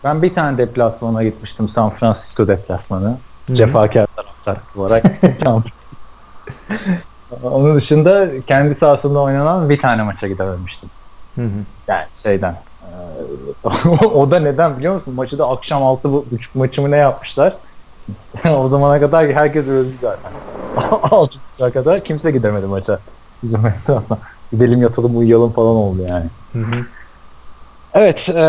[0.04, 3.16] Ben bir tane deplasmana gitmiştim San Francisco deplasmanı.
[3.52, 5.04] Cefakar taraftar olarak.
[7.42, 10.88] Onun dışında kendi sahasında oynanan bir tane maça gidememiştim.
[11.34, 11.64] Hı hı.
[11.88, 12.56] Yani şeyden.
[14.14, 15.14] O da neden biliyor musun?
[15.14, 16.22] Maçı da akşam 6.30
[16.54, 17.56] maçımı ne yapmışlar?
[18.56, 20.32] o zamana kadar herkes öldü zaten.
[20.76, 22.98] 6.30'a kadar kimse gidemedi maça.
[24.52, 26.26] Gidelim yatalım uyuyalım falan oldu yani.
[26.52, 26.84] Hı hı.
[27.94, 28.42] Evet, e,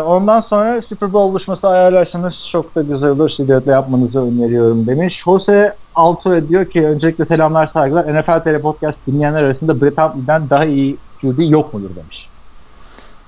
[0.00, 3.30] ondan sonra Super Bowl buluşması ayarlarsanız çok da güzel olur.
[3.30, 5.22] Stüdyoda yapmanızı öneriyorum demiş.
[5.24, 8.20] Jose Alto diyor ki öncelikle selamlar saygılar.
[8.20, 12.28] NFL TV Podcast dinleyenler arasında Brett Hundley'den daha iyi QB yok mudur demiş.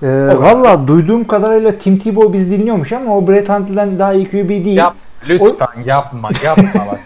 [0.03, 4.49] Ee, Valla duyduğum kadarıyla Tim Tebow biz dinliyormuş ama o Brett Hundley'den daha iyi QB
[4.49, 4.77] değil.
[4.77, 4.95] Yap,
[5.29, 6.99] lütfen yapma, yapma bak.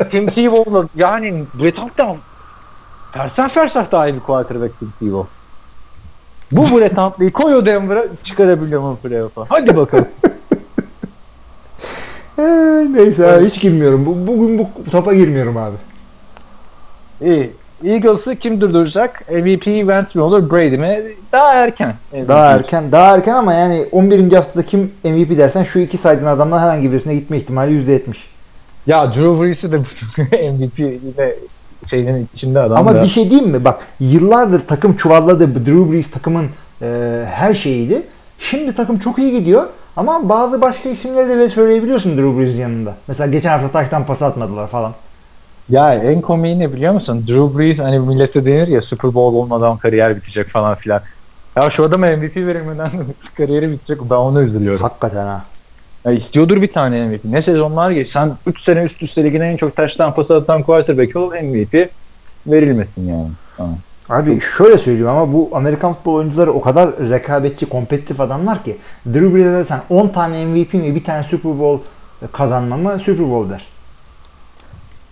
[0.10, 2.16] Tim Tebow'la yani Brett Hundley'den
[3.12, 5.26] fersen fersah daha iyi bir quarterback Tim Tebow.
[6.52, 9.44] Bu Brett Hundley'i koy o Denver'a çıkarabiliyor mu playoff'a?
[9.48, 10.08] Hadi bakalım.
[12.38, 14.06] Ee, neyse abi, hiç girmiyorum.
[14.06, 15.76] Bu, bugün bu topa girmiyorum abi.
[17.20, 17.50] İyi.
[17.84, 19.30] Eagles'ı kim durduracak?
[19.30, 21.02] MVP Wentz mi olur Brady mi?
[21.32, 21.94] Daha erken.
[22.12, 22.28] MVP.
[22.28, 24.32] Daha erken, daha erken ama yani 11.
[24.32, 28.00] haftada kim MVP dersen şu iki saydığın adamdan herhangi birisine gitme ihtimali %70.
[28.86, 29.78] Ya Drew Brees'i de
[30.52, 31.36] MVP ile
[31.94, 33.02] şeyinin içinde adam Ama da.
[33.02, 33.64] bir şey diyeyim mi?
[33.64, 35.54] Bak yıllardır takım çuvalladı.
[35.54, 36.46] Drew Brees takımın
[36.82, 38.02] e, her şeyiydi.
[38.38, 39.64] Şimdi takım çok iyi gidiyor.
[39.96, 42.94] Ama bazı başka isimleri de söyleyebiliyorsun Drew Brees'in yanında.
[43.08, 44.92] Mesela geçen hafta taştan pas atmadılar falan.
[45.68, 47.24] Ya en komiği ne biliyor musun?
[47.28, 51.00] Drew Brees hani millete denir ya Super Bowl olmadan kariyer bitecek falan filan.
[51.56, 52.90] Ya şu adama MVP verilmeden
[53.36, 54.82] kariyeri bitecek ben ona üzülüyorum.
[54.82, 55.42] Hakikaten ha.
[56.04, 57.24] Ya istiyordur bir tane MVP.
[57.24, 58.12] Ne sezonlar geç.
[58.12, 61.88] Sen 3 sene üst üste ligin en çok taştan pas atan quarterback ol MVP
[62.46, 63.28] verilmesin yani.
[63.56, 63.76] Tamam.
[64.08, 68.76] Abi şöyle söyleyeyim ama bu Amerikan futbol oyuncuları o kadar rekabetçi, kompetitif adamlar ki
[69.06, 71.82] Drew Brees'e sen 10 tane MVP mi bir tane Super Bowl
[72.32, 73.66] kazanma mı Super Bowl der.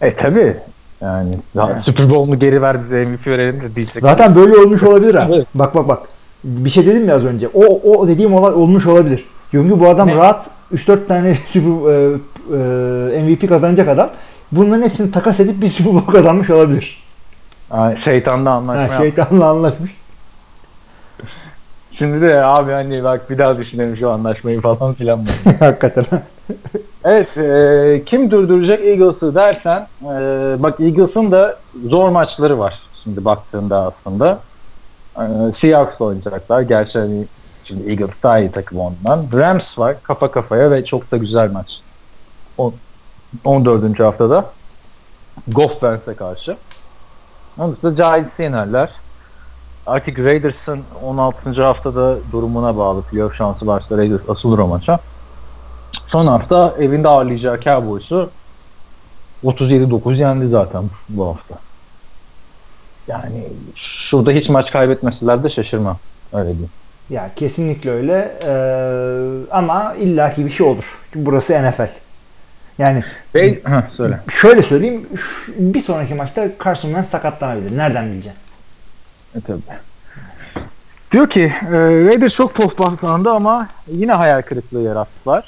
[0.00, 0.56] E tabi.
[1.00, 1.84] Yani ya Evet.
[1.84, 4.02] Super Bowl'unu geri ver bize MVP verelim de diyecek.
[4.02, 5.28] Zaten böyle olmuş olabilir ha.
[5.32, 5.46] Evet.
[5.54, 5.98] Bak bak bak.
[6.44, 7.48] Bir şey dedim ya az önce.
[7.54, 9.24] O o dediğim olay olmuş olabilir.
[9.50, 10.14] Çünkü bu adam Ne?
[10.14, 14.10] rahat 3-4 tane Super e, e, MVP kazanacak adam.
[14.52, 17.02] Bunların hepsini takas edip bir Super Bowl kazanmış olabilir.
[17.72, 19.90] Yani şeytanla anlaşma Ha, şeytanla anlaşmış.
[21.98, 25.26] Şimdi de abi hani bak bir daha düşünelim şu anlaşmayı falan filan.
[25.58, 26.04] Hakikaten.
[27.04, 30.16] evet e, kim durduracak Eagles'ı dersen e,
[30.58, 31.56] bak Eagles'ın da
[31.88, 34.38] zor maçları var şimdi baktığında aslında.
[35.16, 35.24] E,
[35.60, 36.62] Seahawks'la oynayacaklar.
[36.62, 37.24] Gerçi hani
[37.64, 39.26] şimdi Eagles daha iyi takım ondan.
[39.32, 41.80] Rams var kafa kafaya ve çok da güzel maç.
[42.58, 42.74] On-
[43.44, 44.00] 14.
[44.04, 44.50] haftada.
[45.48, 46.56] Goff Bentz'e karşı.
[47.58, 48.90] Onun dışında Giants'ı yenerler.
[49.86, 51.62] Artık Raiders'ın 16.
[51.62, 53.02] haftada durumuna bağlı.
[53.02, 54.98] Playoff şansı varsa Raiders asılır o maça.
[56.08, 58.30] Son hafta evinde ağırlayacağı Cowboys'u
[59.44, 61.54] 37-9 yendi zaten bu hafta.
[63.08, 65.96] Yani şurada hiç maç kaybetmeseler de şaşırmam.
[66.32, 66.70] Öyle diyeyim.
[67.12, 68.32] Ya kesinlikle öyle.
[68.44, 70.98] Ee, ama illaki bir şey olur.
[71.12, 71.88] Çünkü burası NFL.
[72.78, 73.04] Yani
[73.34, 74.18] Ve Heh, söyle.
[74.40, 75.06] şöyle söyleyeyim.
[75.58, 77.76] Bir sonraki maçta Carson Wentz sakatlanabilir.
[77.78, 78.40] Nereden bileceksin?
[79.36, 79.60] E, tabii.
[81.12, 81.72] Diyor ki e,
[82.08, 85.44] Raiders çok pohpohlandı ama yine hayal kırıklığı yarattılar.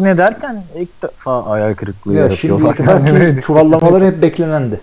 [0.00, 2.76] Ne derken ilk defa hayal kırıklığı Ya şimdiye yaratıyorlar.
[2.76, 4.80] kadar Yani ki çuvallamaları hep beklenendi.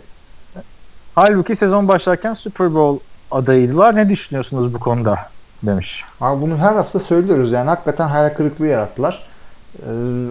[1.15, 3.95] Halbuki sezon başlarken Super Bowl adayıydılar.
[3.95, 5.17] Ne düşünüyorsunuz bu konuda?
[5.63, 6.03] Demiş.
[6.21, 9.23] Abi bunu her hafta söylüyoruz yani hakikaten hayal kırıklığı yarattılar.
[9.79, 9.85] Ee,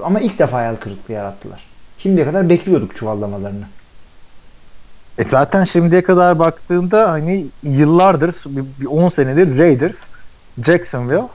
[0.05, 1.65] ama ilk defa hayal kırıklığı yarattılar.
[1.99, 3.65] Şimdiye kadar bekliyorduk çuvallamalarını.
[5.19, 9.97] E zaten şimdiye kadar baktığımda hani yıllardır, bir, bir 10 senedir Raiders,
[10.67, 11.29] Jacksonville,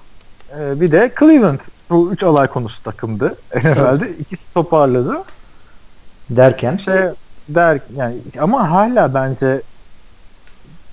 [0.59, 3.35] e, bir de Cleveland bu üç alay konusu takımdı.
[3.49, 5.23] Herhalde ikisi toparladı.
[6.29, 6.95] Derken Şey
[7.49, 9.61] der yani ama hala bence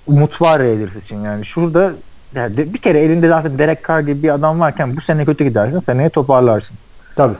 [0.06, 1.92] umut var Raiders için yani şurada
[2.34, 5.82] yani bir kere elinde zaten Derek Carr gibi bir adam varken bu sene kötü gidersin
[5.86, 6.76] seneye toparlarsın.
[7.16, 7.34] tabi.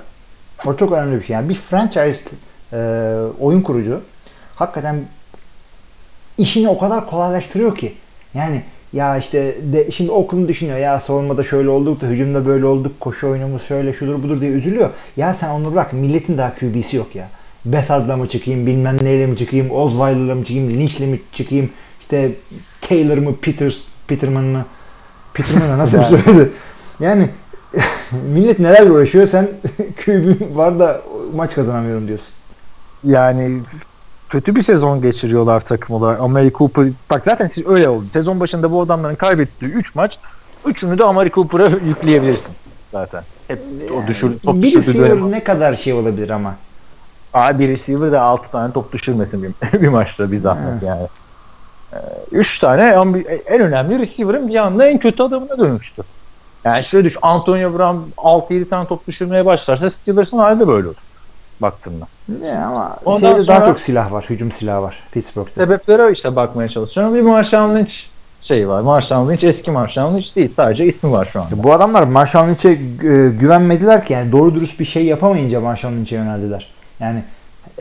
[0.66, 1.34] O çok önemli bir şey.
[1.34, 2.20] Yani bir franchise
[2.72, 2.78] e,
[3.40, 4.00] oyun kurucu
[4.54, 4.96] hakikaten
[6.38, 7.94] işini o kadar kolaylaştırıyor ki.
[8.34, 8.62] Yani
[8.92, 13.28] ya işte de, şimdi Oakland düşünüyor ya savunmada şöyle olduk da hücumda böyle olduk koşu
[13.28, 14.90] oyunumuz şöyle şudur budur diye üzülüyor.
[15.16, 17.28] Ya sen onu bırak milletin daha QB'si yok ya.
[17.64, 21.70] Bethard'la mı çıkayım bilmem neyle mi çıkayım Osweiler'la mı çıkayım Lynch'le mi çıkayım
[22.00, 22.30] işte
[22.80, 23.76] Taylor mı Peters
[24.06, 24.64] Peterman mı
[25.34, 26.50] Peterman'a nasıl söyledi.
[27.00, 27.28] Yani
[28.32, 29.48] millet neler uğraşıyor sen
[30.04, 31.00] QB var da
[31.34, 32.28] maç kazanamıyorum diyorsun.
[33.04, 33.60] Yani
[34.28, 36.20] kötü bir sezon geçiriyorlar takım olarak.
[36.20, 38.04] Amari Cooper bak zaten siz öyle oldu.
[38.12, 40.18] Sezon başında bu adamların kaybettiği 3 maç
[40.66, 42.52] üçünü de Amari Cooper'a yükleyebilirsin
[42.92, 43.22] zaten.
[43.48, 43.60] Hep
[43.96, 46.54] o düşür, top bir receiver ne kadar şey olabilir ama.
[47.34, 51.06] Abi bir receiver de 6 tane top düşürmesin bir, bir maçta bir zahmet yani.
[52.32, 56.02] 3 tane ama bir- en önemli receiver'ın bir anda en kötü adamına dönüştü.
[56.64, 60.96] Yani şöyle düş Antonio Brown 6-7 tane top düşürmeye başlarsa Steelers'ın hali de böyle olur.
[61.62, 62.06] Baktığında.
[62.42, 64.24] Ne ama Ondan şeyde daha sonra- çok silah var.
[64.30, 65.54] Hücum silahı var Pittsburgh'te.
[65.64, 67.14] Sebeplere işte bakmaya çalışıyorum.
[67.14, 67.92] Bir Marshall Lynch
[68.42, 68.80] şey var.
[68.82, 70.48] Marshall Lynch eski Marshall Lynch değil.
[70.56, 71.62] Sadece ismi var şu anda.
[71.62, 72.76] Bu adamlar Marshall Lynch'e e,
[73.30, 76.68] güvenmediler ki yani doğru dürüst bir şey yapamayınca Marshall Lynch'e yöneldiler.
[77.00, 77.22] Yani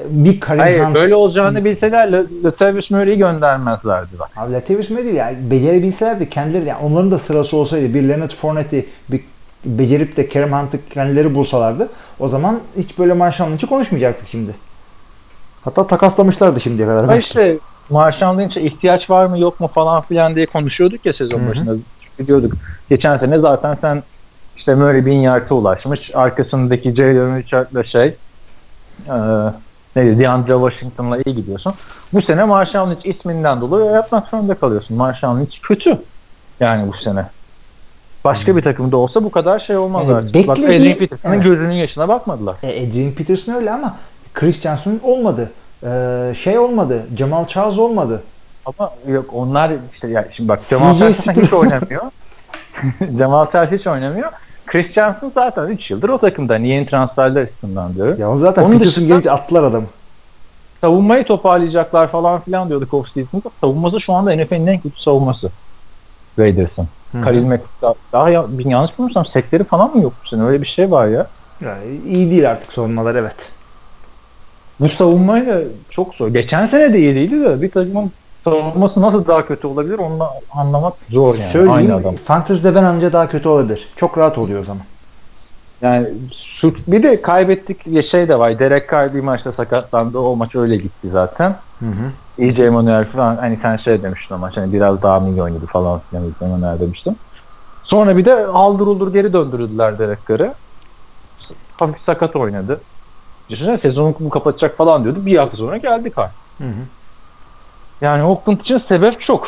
[0.09, 4.29] bir Karim Hayır Hunt, böyle olacağını bilseler Le- Latavius Murray'i göndermezlerdi bak.
[4.37, 5.31] Abi Latavius Murray değil ya.
[5.51, 9.21] Becerebilseler de kendileri yani onların da sırası olsaydı bir Leonard Fournette'i bir
[9.65, 11.89] becerip de Kerem Hunt'ı kendileri bulsalardı
[12.19, 14.51] o zaman hiç böyle Marshall Lynch'i konuşmayacaktık şimdi.
[15.61, 17.09] Hatta takaslamışlardı şimdiye kadar.
[17.09, 17.27] Belki.
[17.27, 17.57] işte
[17.89, 21.49] Marshall Lynch'e ihtiyaç var mı yok mu falan filan diye konuşuyorduk ya sezon Hı hı.
[21.49, 21.75] başında.
[22.01, 22.53] Çünkü diyorduk
[22.89, 24.03] geçen sene zaten sen
[24.57, 26.11] işte Murray bin yarda ulaşmış.
[26.13, 28.15] Arkasındaki Jalen Richard'la şey
[29.07, 29.15] e,
[29.95, 31.73] neydi DeAndre Washington'la iyi gidiyorsun.
[32.13, 34.97] Bu sene Marshall Lynch isminden dolayı yapmak zorunda kalıyorsun.
[34.97, 35.97] Marshall Lynch kötü.
[36.59, 37.25] Yani bu sene.
[38.23, 40.47] Başka bir takımda olsa bu kadar şey olmaz Yani artık.
[40.47, 41.43] Bak Adrian Peterson'ın Evet.
[41.43, 42.55] gözünün yaşına bakmadılar.
[42.63, 43.95] E, Adrian Peterson öyle ama
[44.33, 45.51] Chris Johnson olmadı.
[45.83, 47.03] Ee, şey olmadı.
[47.17, 48.23] Jamal Charles olmadı.
[48.65, 50.69] Ama yok onlar işte ya şimdi bak CJ
[50.99, 52.01] Charles hiç oynamıyor.
[53.17, 54.31] Cemal Charles hiç oynamıyor.
[54.71, 56.53] Chris Johnson zaten 3 yıldır o takımda.
[56.53, 58.17] Hani yeni transferler açısından diyor.
[58.17, 59.85] Ya o zaten Onun Peterson dışında- gelince attılar adamı.
[60.81, 63.49] Savunmayı toparlayacaklar falan filan diyorduk off-season'da.
[63.61, 65.49] Savunması şu anda NFL'in en kötü savunması.
[66.39, 66.87] Raiders'ın.
[67.23, 67.63] Khalil Mack
[68.13, 70.43] daha, ya, yanlış bilmiyorsam sekleri falan mı yok bu sene?
[70.43, 71.27] Öyle bir şey var ya.
[71.61, 73.51] Yani iyi değil artık savunmalar evet.
[74.79, 76.27] Bu savunmayla çok zor.
[76.27, 78.11] Geçen sene de iyi değildi de bir takımın
[78.49, 81.51] savunması nasıl daha kötü olabilir onu anlamak zor yani.
[81.51, 82.15] Söyleyeyim Aynı adam.
[82.15, 83.87] Fantasy'de ben anca daha kötü olabilir.
[83.95, 84.83] Çok rahat oluyor o zaman.
[85.81, 86.07] Yani
[86.63, 88.59] bir de kaybettik ya şey de var.
[88.59, 90.19] Derek Carr bir maçta sakatlandı.
[90.19, 91.55] O maç öyle gitti zaten.
[91.79, 92.43] Hı hı.
[92.43, 96.23] EJ Manuel falan hani sen şey demiştin ama hani biraz daha milli oynadı falan filan
[96.23, 97.17] EJ Manuel demiştin.
[97.83, 100.53] Sonra bir de haldır uldur geri döndürdüler Derek Carr'ı.
[101.77, 102.81] Hafif sakat oynadı.
[103.49, 105.25] Düşünsene sezonu kapatacak falan diyordu.
[105.25, 106.31] Bir hafta sonra geldi Carr.
[106.57, 106.98] Hı hı.
[108.01, 109.47] Yani Oakland için sebep çok.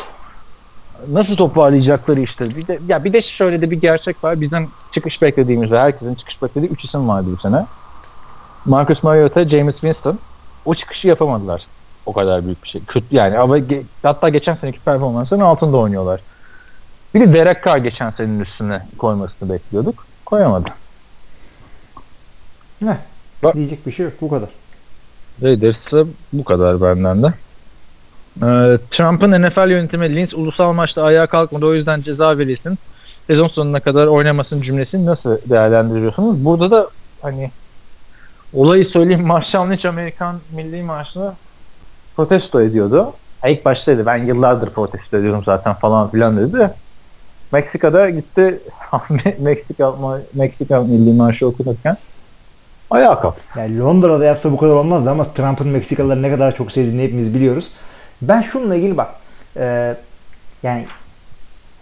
[1.08, 2.50] Nasıl toparlayacakları işte.
[2.56, 4.42] Bir de ya bir de şöyle de bir gerçek var.
[4.42, 7.66] Bizim çıkış beklediğimiz ve herkesin çıkış beklediği 3 isim vardı bu sene.
[8.66, 10.20] Marcus Mariota, James Winston.
[10.66, 11.66] O çıkışı yapamadılar.
[12.06, 12.82] O kadar büyük bir şey.
[12.88, 16.22] Kötü yani ama ge- hatta geçen seneki performansların altında oynuyorlar.
[17.14, 20.06] Bir de Derek Carr geçen senenin üstüne koymasını bekliyorduk.
[20.26, 20.70] Koyamadı.
[22.82, 22.98] Ne?
[23.54, 24.14] Diyecek bir şey yok.
[24.22, 24.50] Bu kadar.
[25.42, 27.34] Raiders'a bu kadar benden de.
[28.38, 32.78] Ee, Trump'ın NFL yönetimi Linz ulusal maçta ayağa kalkmadı o yüzden ceza verilsin.
[33.28, 36.46] Sezon sonuna kadar oynamasın cümlesini nasıl değerlendiriyorsunuz?
[36.46, 36.88] Burada da
[37.22, 37.52] hani
[38.54, 41.34] olayı söyleyeyim Marshall Lynch Amerikan milli marşını
[42.16, 43.14] protesto ediyordu.
[43.48, 46.74] İlk başta dedi ben yıllardır protesto ediyorum zaten falan filan dedi de
[47.52, 48.60] Meksika'da gitti
[49.40, 49.94] Meksika,
[50.34, 51.98] Meksika milli marşı okunurken
[52.90, 53.42] ayağa kalktı.
[53.60, 57.72] Yani Londra'da yapsa bu kadar olmazdı ama Trump'ın Meksikalıları ne kadar çok sevdiğini hepimiz biliyoruz.
[58.22, 59.10] Ben şununla ilgili bak
[59.58, 59.96] e,
[60.64, 60.86] yani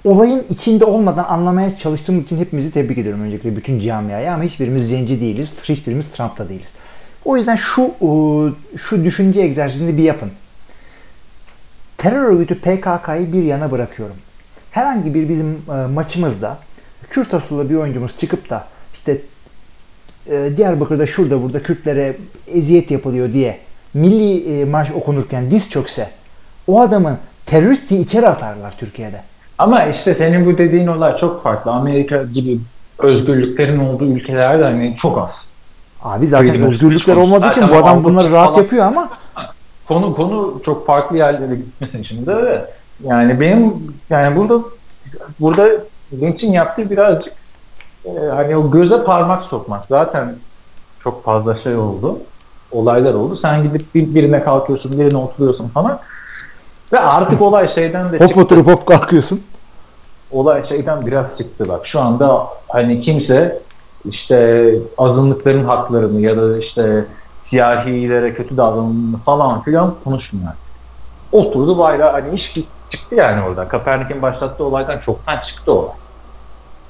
[0.06, 5.22] olayın içinde olmadan anlamaya çalıştığımız için hepimizi tebrik ediyorum öncelikle bütün camiaya ama hiçbirimiz zenci
[5.22, 6.74] değiliz, hiçbirimiz Trump'ta değiliz.
[7.26, 8.10] O yüzden şu e,
[8.78, 10.32] şu düşünce egzersizini bir yapın.
[11.98, 14.16] Terör örgütü PKK'yı bir yana bırakıyorum.
[14.72, 16.58] Herhangi bir bizim e, maçımızda
[17.10, 19.18] Kürt asıllı bir oyuncumuz çıkıp da işte
[20.30, 22.18] e, Diyarbakır'da şurada burada Kürtlere
[22.48, 23.60] eziyet yapılıyor diye
[23.94, 26.10] milli marş okunurken diz çökse
[26.70, 29.22] o adamın terörist diye içeri atarlar Türkiye'de.
[29.58, 31.72] Ama işte senin bu dediğin olay çok farklı.
[31.72, 32.60] Amerika gibi
[33.00, 35.30] özgürlüklerin olduğu ülkelerde hani çok az.
[36.04, 39.10] Abi zaten Freedom özgürlükler olmadığı için bu zaten adam bunları rahat falan- yapıyor ama
[39.88, 42.62] Konu konu çok farklı yerlere gitmesin şimdi evet.
[43.04, 44.60] Yani benim yani burada
[45.40, 45.68] burada
[46.22, 47.34] Lynch'in yaptığı birazcık
[48.06, 49.86] e, hani o göze parmak sokmak.
[49.90, 50.36] Zaten
[51.04, 52.20] çok fazla şey oldu.
[52.72, 53.40] Olaylar oldu.
[53.42, 56.00] Sen gidip bir, birine kalkıyorsun, birine oturuyorsun falan.
[56.94, 58.42] Ve artık olay şeyden de hop çıktı.
[58.42, 59.44] oturup hop kalkıyorsun.
[60.32, 61.88] olay şeyden biraz çıktı bak.
[61.88, 63.62] Şu anda hani kimse
[64.06, 67.06] işte azınlıkların haklarını ya da işte
[67.50, 70.52] siyahilere kötü davranımını falan filan konuşmuyor.
[71.32, 72.54] Oturdu bayrağı hani iş
[72.92, 73.68] çıktı yani orada.
[73.68, 75.96] Kaepernick'in başlattığı olaydan çoktan çıktı o.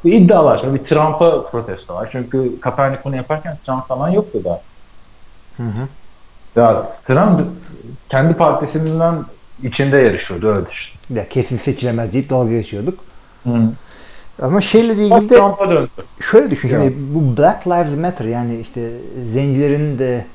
[0.06, 0.60] Bir iddia var.
[0.62, 2.10] Şimdi bir Trump'a protesto var.
[2.12, 4.62] Çünkü Kaepernick bunu yaparken Trump falan yoktu da.
[5.58, 5.88] Hı hı.
[6.56, 7.48] Ya Trump
[8.10, 9.16] kendi partisinden
[9.64, 11.16] içinde yarışıyordu öyle düşün.
[11.16, 13.00] Ya kesin seçilemez deyip dalga geçiyorduk.
[13.44, 13.50] Hı.
[14.42, 15.88] Ama şeyle de ilgili de
[16.32, 18.90] şöyle düşün şimdi bu Black Lives Matter yani işte
[19.34, 20.26] zencilerin de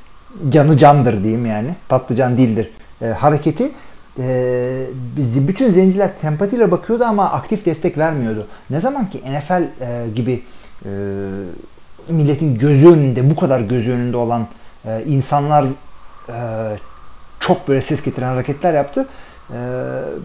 [0.51, 2.71] canı candır diyeyim yani patlıcan değildir
[3.03, 3.71] e, hareketi
[4.19, 8.47] e, bizi bütün zenciler sempatiyle bakıyordu ama aktif destek vermiyordu.
[8.71, 9.67] Ne zaman ki NFL e,
[10.15, 10.43] gibi
[10.85, 10.91] e,
[12.09, 14.47] milletin gözü önünde bu kadar gözü önünde olan
[14.87, 15.65] e, insanlar
[16.29, 16.37] e,
[17.47, 19.07] çok böyle ses getiren hareketler yaptı.
[19.51, 19.59] E,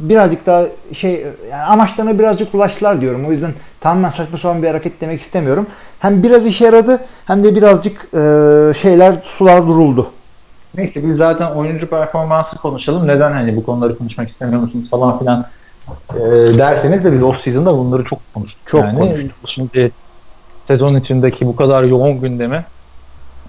[0.01, 0.63] birazcık daha
[0.93, 3.25] şey yani amaçlarına birazcık ulaştılar diyorum.
[3.25, 5.67] O yüzden tamamen saçma sapan bir hareket demek istemiyorum.
[5.99, 8.19] Hem biraz işe yaradı hem de birazcık e,
[8.81, 10.07] şeyler sular duruldu.
[10.75, 13.07] Neyse biz zaten oyuncu performansı konuşalım.
[13.07, 15.45] Neden hani bu konuları konuşmak istemiyor musunuz falan filan
[16.15, 16.19] e,
[16.57, 18.61] derseniz de biz off season'da bunları çok konuştuk.
[18.65, 18.99] Çok yani.
[18.99, 19.31] konuştuk.
[19.45, 19.91] Şimdi
[20.67, 22.63] sezon içindeki bu kadar yoğun gündeme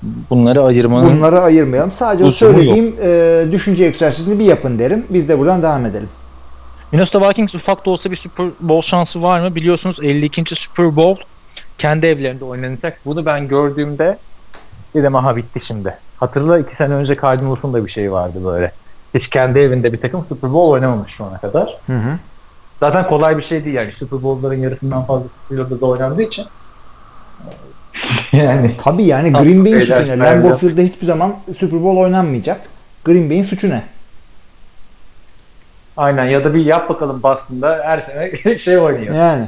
[0.03, 1.93] bunları ayırmanın Bunları ayırmayalım.
[1.93, 5.07] Sadece o söylediğim e, düşünce egzersizini bir yapın derim.
[5.11, 6.09] Biz de buradan devam edelim.
[6.93, 9.55] Minnesota Vikings ufak da olsa bir Super Bowl şansı var mı?
[9.55, 10.45] Biliyorsunuz 52.
[10.57, 11.23] Super Bowl
[11.79, 13.01] kendi evlerinde oynanacak.
[13.05, 14.19] Bunu ben gördüğümde
[14.95, 15.95] dedim aha bitti şimdi.
[16.17, 18.73] Hatırla iki sene önce Cardinals'ın da bir şey vardı böyle.
[19.15, 21.79] Hiç kendi evinde bir takım Super Bowl oynamamış şu ana kadar.
[21.87, 22.19] Hı hı.
[22.81, 23.93] Zaten kolay bir şey değil yani.
[23.93, 26.47] Super Bowl'ların yarısından fazla Floridda'da oynandığı için.
[28.33, 30.19] yani Tabii yani Green Bay'in suçu ne?
[30.19, 32.61] Lambeau Field'da hiçbir zaman Super Bowl oynanmayacak.
[33.05, 33.83] Green Bay'in suçu ne?
[35.97, 37.99] aynen ya da bir yap bakalım Boston'da her
[38.43, 39.15] sene şey oynuyor.
[39.15, 39.45] Yani.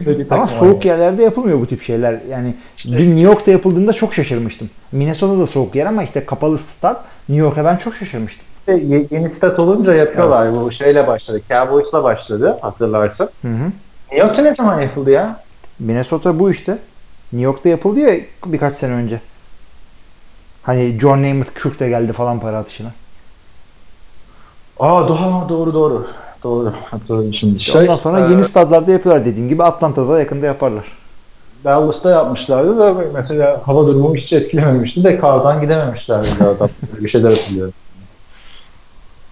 [0.00, 0.82] Bir Ama takım soğuk oynuyor.
[0.84, 2.18] yerlerde yapılmıyor bu tip şeyler.
[2.30, 4.70] Yani İşte- dün New York'ta yapıldığında çok şaşırmıştım.
[4.92, 8.46] Minnesota'da soğuk yer ama işte kapalı stat New York'a ben çok şaşırmıştım.
[8.58, 10.54] İşte ye- yeni stat olunca yapıyorlar.
[10.54, 11.40] Bu şeyle başladı.
[11.48, 13.28] Cowboys'la başladı hatırlarsın.
[13.42, 13.64] Hı hı.
[14.12, 15.40] New York'ta ne zaman yapıldı ya?
[15.78, 16.78] Minnesota bu işte.
[17.32, 19.20] New York'ta yapıldı ya birkaç sene önce.
[20.62, 22.92] Hani John Namath Kürk de geldi falan para atışına.
[24.80, 26.06] Aa doğru doğru doğru.
[26.42, 26.72] Doğru.
[26.90, 27.60] Hatırladım şimdi.
[27.60, 30.84] Şey, Ondan sonra e, yeni stadlarda yapıyorlar dediğin gibi Atlanta'da da yakında yaparlar.
[31.64, 36.68] Dallas'ta yapmışlardı da mesela hava durumu hiç etkilememişti de kardan gidememişlerdi daha
[37.00, 37.74] bir şeyler hatırlıyorum.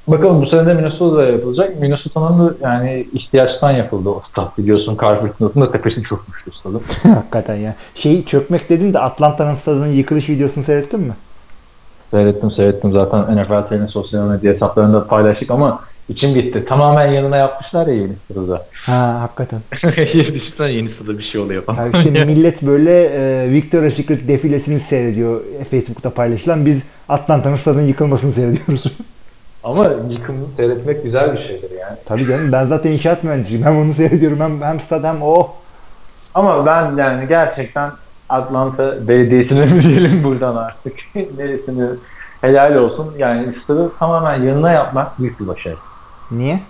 [0.06, 1.80] Bakalım bu sene de Minnesota'da yapılacak.
[1.80, 4.96] Minnesota'nın da yani ihtiyaçtan yapıldı o stat biliyorsun.
[4.96, 6.80] Kar fırtınasında tepesini çökmüştü stadı.
[7.14, 7.74] Hakikaten ya.
[7.94, 11.12] Şeyi çökmek dedin de Atlanta'nın stadının yıkılış videosunu seyrettin mi?
[12.10, 16.64] Seyrettim seyrettim zaten NFL TV'nin sosyal medya hesaplarında paylaştık ama içim gitti.
[16.68, 18.60] Tamamen yanına yapmışlar ya yeni stadı.
[18.72, 19.60] Ha hakikaten.
[20.34, 21.86] Düşünsene yeni stadı bir şey oluyor falan.
[21.86, 25.40] Ya işte millet böyle e, Victoria's Secret defilesini seyrediyor
[25.70, 26.66] Facebook'ta paylaşılan.
[26.66, 28.84] Biz Atlanta'nın stadının yıkılmasını seyrediyoruz.
[29.64, 31.96] Ama yıkımını seyretmek güzel bir şeydir yani.
[32.04, 33.62] Tabii canım ben zaten inşaat mühendisiyim.
[33.64, 35.50] Hem onu seyrediyorum hem, hem stad hem oh.
[36.34, 37.90] Ama ben yani gerçekten
[38.28, 40.92] Atlanta Belediyesi'ne mi diyelim buradan artık
[41.38, 41.86] neresini
[42.40, 43.14] helal olsun.
[43.18, 45.76] Yani stadı tamamen yanına yapmak büyük bir başarı.
[46.30, 46.60] Niye?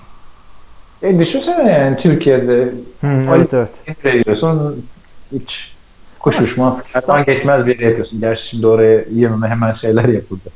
[1.03, 4.05] E düşünsene yani Türkiye'de Hı, evet evet.
[4.05, 4.87] veriyorsun
[5.33, 5.75] hiç
[6.93, 8.21] kervan geçmez bir yere yapıyorsun.
[8.21, 10.51] Gerçi şimdi oraya yanına hemen şeyler yapıldı.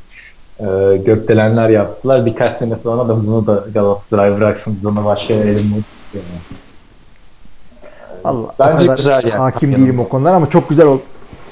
[0.61, 2.27] Ee, gökdelenler yaptılar.
[2.27, 5.85] Birkaç sene sonra da bunu da Galatasaray bıraksın ona başka yere elim
[6.15, 6.25] yani.
[8.25, 9.39] Allah Bence kadar güzel yani.
[9.39, 10.99] hakim değilim o konular ama çok güzel ol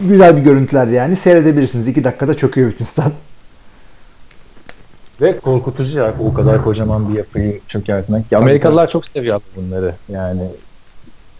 [0.01, 1.17] güzel bir görüntüler yani.
[1.17, 1.89] Seyredebilirsiniz.
[1.89, 3.11] iki dakikada çöküyor bütün stad.
[5.21, 8.33] Ve korkutucu ya o kadar kocaman bir yapıyı çökertmek.
[8.33, 9.95] Ya Amerikalılar çok seviyor bunları.
[10.09, 10.43] Yani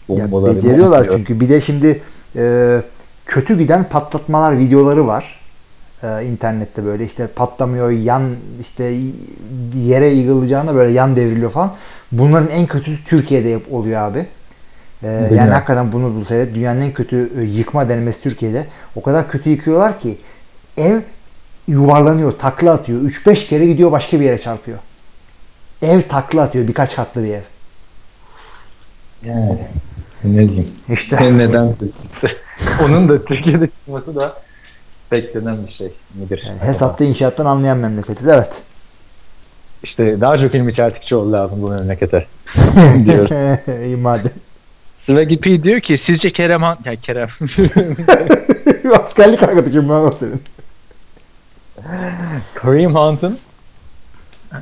[0.09, 1.39] Ya beceriyorlar çünkü.
[1.39, 2.01] Bir de şimdi
[2.35, 2.81] e,
[3.25, 5.36] kötü giden patlatmalar videoları var.
[6.03, 8.97] E, internette böyle işte patlamıyor, yan işte
[9.75, 11.73] yere yığılacağına böyle yan devriliyor falan.
[12.11, 14.25] Bunların en kötüsü Türkiye'de oluyor abi.
[15.03, 15.53] E, yani mi?
[15.53, 16.55] hakikaten bunu bu seyret.
[16.55, 18.67] Dünyanın en kötü e, yıkma denemesi Türkiye'de.
[18.95, 20.17] O kadar kötü yıkıyorlar ki
[20.77, 20.99] ev
[21.67, 23.01] yuvarlanıyor, takla atıyor.
[23.01, 24.77] 3-5 kere gidiyor başka bir yere çarpıyor.
[25.81, 26.67] Ev takla atıyor.
[26.67, 27.41] Birkaç katlı bir ev.
[29.25, 29.59] Yani
[30.23, 30.67] ne diyeyim.
[30.89, 31.75] İşte Neden?
[32.85, 34.46] Onun da Türkiye'de çıkması da
[35.11, 36.43] beklenen bir şey midir?
[36.47, 38.27] Yani hesapta inşaattan anlayan memleketiz.
[38.27, 38.61] Evet.
[39.83, 42.25] İşte daha çok ilmi çeltikçi lazım bu memlekete.
[43.05, 43.29] diyor.
[43.85, 44.31] İyi madem.
[45.05, 46.77] Swaggy P diyor ki sizce Kerem Han...
[46.85, 47.29] Ya Kerem.
[49.03, 50.43] Askerlik arkadaşım lan o senin.
[52.53, 53.37] Kareem Hunt'ın
[54.53, 54.59] eee,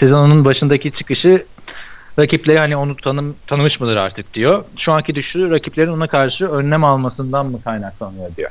[0.00, 1.44] sezonun başındaki çıkışı
[2.18, 4.64] rakipleri hani onu tanım, tanımış mıdır artık diyor.
[4.76, 8.50] Şu anki düşüşü rakiplerin ona karşı önlem almasından mı kaynaklanıyor diyor.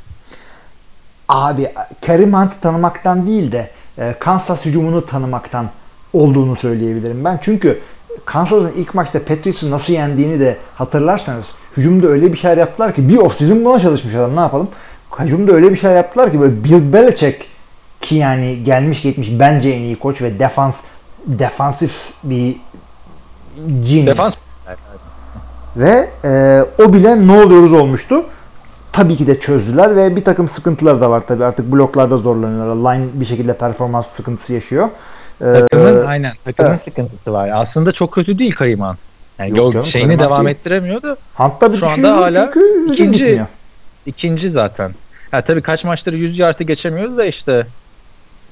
[1.30, 1.72] Abi
[2.02, 5.70] Kerim Hunt'ı tanımaktan değil de e, Kansas hücumunu tanımaktan
[6.14, 7.40] olduğunu söyleyebilirim ben.
[7.42, 7.80] Çünkü
[8.26, 11.46] Kansas'ın ilk maçta Patriots'ı nasıl yendiğini de hatırlarsanız
[11.78, 14.68] hücumda öyle bir şeyler yaptılar ki bir off-season buna çalışmış adam ne yapalım.
[15.20, 17.46] Hücumda öyle bir şeyler yaptılar ki böyle Bill Belichick
[18.02, 20.82] ki yani gelmiş geçmiş bence en iyi koç ve defans
[21.26, 22.56] defansif bir
[23.84, 24.06] genius.
[24.06, 24.36] Defans
[25.78, 28.24] Ve e, o bile ne oluyoruz olmuştu.
[28.98, 32.96] Tabii ki de çözdüler ve bir takım sıkıntılar da var tabii artık bloklarda zorlanıyorlar.
[32.96, 34.90] Line bir şekilde performans sıkıntısı yaşıyor.
[35.42, 36.82] E, takımın aynen takımın evet.
[36.86, 37.50] sıkıntısı var.
[37.54, 38.98] Aslında çok kötü değil Hunt.
[39.40, 40.56] Yani Yok canım, şeyini devam değil.
[40.56, 41.18] ettiremiyordu.
[41.36, 42.52] Hunt'ta bir Şu anda hala
[42.92, 43.46] ikinci-.
[44.06, 44.92] İkinci zaten.
[45.32, 47.68] Ha tabii kaç maçları 100 yardı geçemiyoruz da işte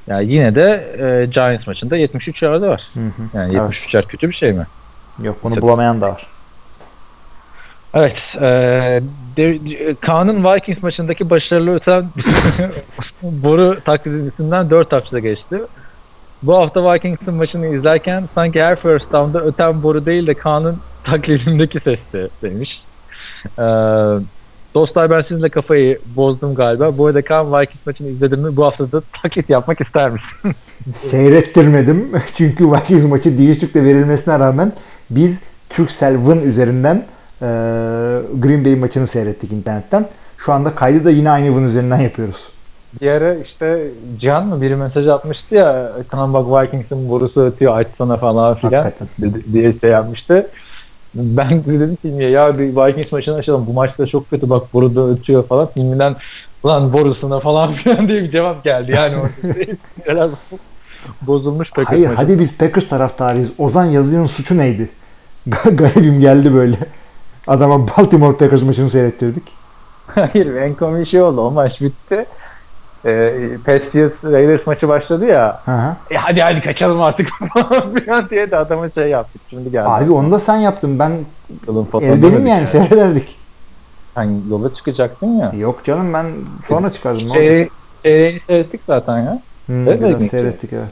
[0.07, 2.81] ya yine de e, Giants maçında 73 yardı var.
[2.93, 3.37] Hı hı.
[3.37, 3.61] Yani Evet.
[3.61, 4.67] 73 yard kötü bir şey mi?
[5.23, 5.61] Yok bunu Tabii.
[5.61, 6.34] bulamayan da var.
[7.95, 8.17] Evet.
[8.41, 9.01] E,
[10.01, 12.05] Kaan'ın Vikings maçındaki başarılı öten
[13.21, 15.61] boru taklidisinden 4 hafta geçti.
[16.43, 21.79] Bu hafta Vikings'in maçını izlerken sanki her first down'da öten boru değil de Kaan'ın taklidindeki
[21.79, 22.83] sesti demiş.
[23.59, 23.63] E,
[24.73, 26.97] dostlar ben sizinle kafayı bozdum galiba.
[26.97, 28.55] Bu arada Kaan Vikings maçını izledin mi?
[28.55, 30.55] Bu hafta da taklit yapmak ister misin?
[31.01, 32.11] Seyrettirmedim.
[32.37, 34.73] Çünkü Vikings maçı Dijitürk'te verilmesine rağmen
[35.09, 37.05] biz Turkcell Win üzerinden
[38.39, 40.05] Green Bay maçını seyrettik internetten.
[40.37, 42.37] Şu anda kaydı da yine aynı Win üzerinden yapıyoruz.
[43.01, 43.87] Bir ara işte
[44.19, 45.91] Cihan mı biri mesaj atmıştı ya
[46.33, 48.91] bak Vikings'in borusu ötüyor açsana falan filan
[49.53, 50.47] diye şey yapmıştı.
[51.15, 54.95] Ben de dedim ki ya, bir Vikings maçını açalım bu maçta çok kötü bak boru
[54.95, 56.15] da ötüyor falan filminden
[56.65, 59.15] lan borusuna falan filan diye bir cevap geldi yani
[60.09, 60.31] biraz
[61.21, 62.17] bozulmuş Packers Hayır maçı.
[62.17, 63.49] hadi biz Packers taraftarıyız.
[63.57, 64.89] Ozan Yazıcı'nın suçu neydi?
[65.71, 66.77] Garibim geldi böyle.
[67.47, 69.43] Adama Baltimore Packers maçını seyrettirdik.
[70.07, 72.25] Hayır en komik şey oldu o maç bitti.
[73.05, 75.95] Ee, Patriots Raiders maçı başladı ya hı.
[76.11, 79.87] e hadi hadi kaçalım artık falan diye de adama şey yaptık şimdi geldi.
[79.87, 80.99] Abi onu da sen yaptın.
[80.99, 81.11] Ben
[81.65, 83.35] fotoğrafı benim yani seyrederdik.
[84.15, 85.51] Sen yola çıkacaksın ya.
[85.57, 86.25] Yok canım ben
[86.67, 87.33] sonra çıkardım.
[87.33, 87.69] Şey,
[88.03, 89.41] şeyi seyrettik zaten ya.
[89.65, 90.31] Hmm, Evet, biraz evet.
[90.31, 90.89] seyrettik evet.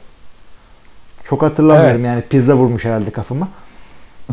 [1.23, 3.47] Çok hatırlamıyorum yani pizza vurmuş herhalde kafama.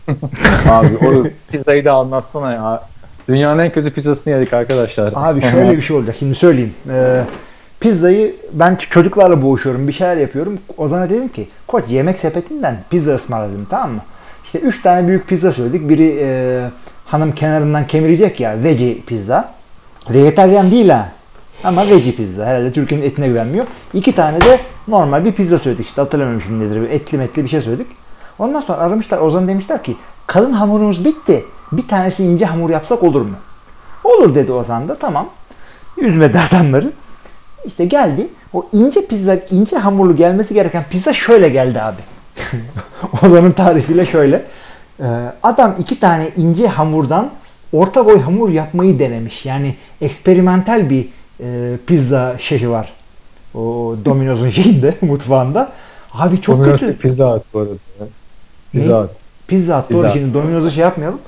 [0.70, 2.82] Abi o pizzayı da anlatsana ya.
[3.28, 5.12] Dünyanın en kötü pizzasını yedik arkadaşlar.
[5.16, 6.74] Abi şöyle bir şey olacak şimdi söyleyeyim.
[6.90, 7.22] Ee,
[7.80, 10.58] pizzayı ben çocuklarla boğuşuyorum bir şeyler yapıyorum.
[10.76, 14.00] Ozan'a dedim ki koç yemek sepetinden pizza ısmarladım tamam mı?
[14.44, 15.88] İşte 3 tane büyük pizza söyledik.
[15.88, 16.60] Biri e,
[17.06, 19.54] hanım kenarından kemirecek ya veggie pizza.
[20.10, 21.08] Vejetaryen değil ha.
[21.64, 22.46] Ama veggie pizza.
[22.46, 23.66] Herhalde Türkiye'nin etine güvenmiyor.
[23.94, 26.90] İki tane de normal bir pizza söyledik işte hatırlamıyorum şimdi nedir.
[26.90, 27.86] Etli metli bir şey söyledik.
[28.40, 31.44] Ondan sonra aramışlar Ozan demişler ki kalın hamurumuz bitti.
[31.72, 33.34] Bir tanesi ince hamur yapsak olur mu?
[34.04, 35.28] Olur dedi Ozan da tamam.
[35.98, 36.92] Üzmedi adamları.
[37.64, 38.28] İşte geldi.
[38.52, 42.00] O ince pizza, ince hamurlu gelmesi gereken pizza şöyle geldi abi.
[43.26, 44.44] Ozan'ın tarifiyle şöyle.
[45.00, 45.04] Ee,
[45.42, 47.30] adam iki tane ince hamurdan
[47.72, 49.46] orta boy hamur yapmayı denemiş.
[49.46, 51.08] Yani eksperimental bir
[51.40, 52.92] e, pizza şefi var.
[53.54, 55.72] O Domino's'un şeyinde, mutfağında.
[56.14, 56.96] Abi çok Domino's kötü.
[56.96, 57.72] Pizza Hut bu arada.
[58.72, 59.02] Pizza?
[59.02, 59.10] Hut.
[59.48, 59.90] Pizza Hut.
[59.90, 60.18] Doğru Pizza.
[60.18, 61.18] şimdi Domino's'u şey yapmayalım.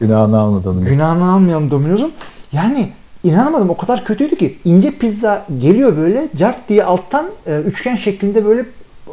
[0.00, 0.84] Günahını almadım.
[0.84, 2.12] Günahını almayalım Domino's'un.
[2.52, 2.92] Yani
[3.24, 4.58] inanamadım o kadar kötüydü ki.
[4.64, 8.64] ince pizza geliyor böyle cart diye alttan e, üçgen şeklinde böyle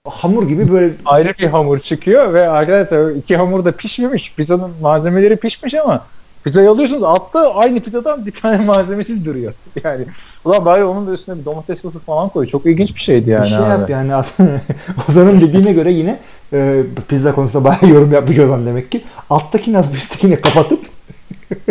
[0.09, 4.33] hamur gibi böyle Ayrı bir hamur çıkıyor ve arkadaşlar iki hamur da pişmemiş.
[4.37, 6.05] Pizzanın malzemeleri pişmiş ama
[6.43, 9.53] pizzayı alıyorsunuz altta aynı pizzadan bir tane malzemesiz duruyor.
[9.83, 10.05] Yani
[10.45, 12.47] ulan bari onun da üstüne bir domates sosu falan koy.
[12.47, 13.69] Çok ilginç bir şeydi yani bir şey abi.
[13.69, 14.13] yap yani.
[15.09, 16.19] Ozan'ın dediğine göre yine
[16.53, 19.01] e, pizza konusunda bayağı yorum yapmış Ozan demek ki.
[19.29, 20.79] Alttakini alıp üsttekini kapatıp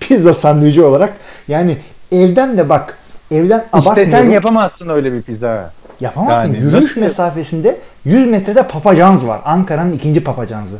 [0.00, 1.12] pizza sandviçi olarak
[1.48, 1.76] yani
[2.12, 2.98] evden de bak
[3.30, 4.30] evden İşte sen abartmıyorum.
[4.32, 5.72] yapamazsın öyle bir pizza.
[6.00, 6.54] Yapamazsın.
[6.54, 9.40] Yani Yürüyüş nasıl- mesafesinde 100 metrede Papacanz var.
[9.44, 10.76] Ankara'nın ikinci Papacanz'ı.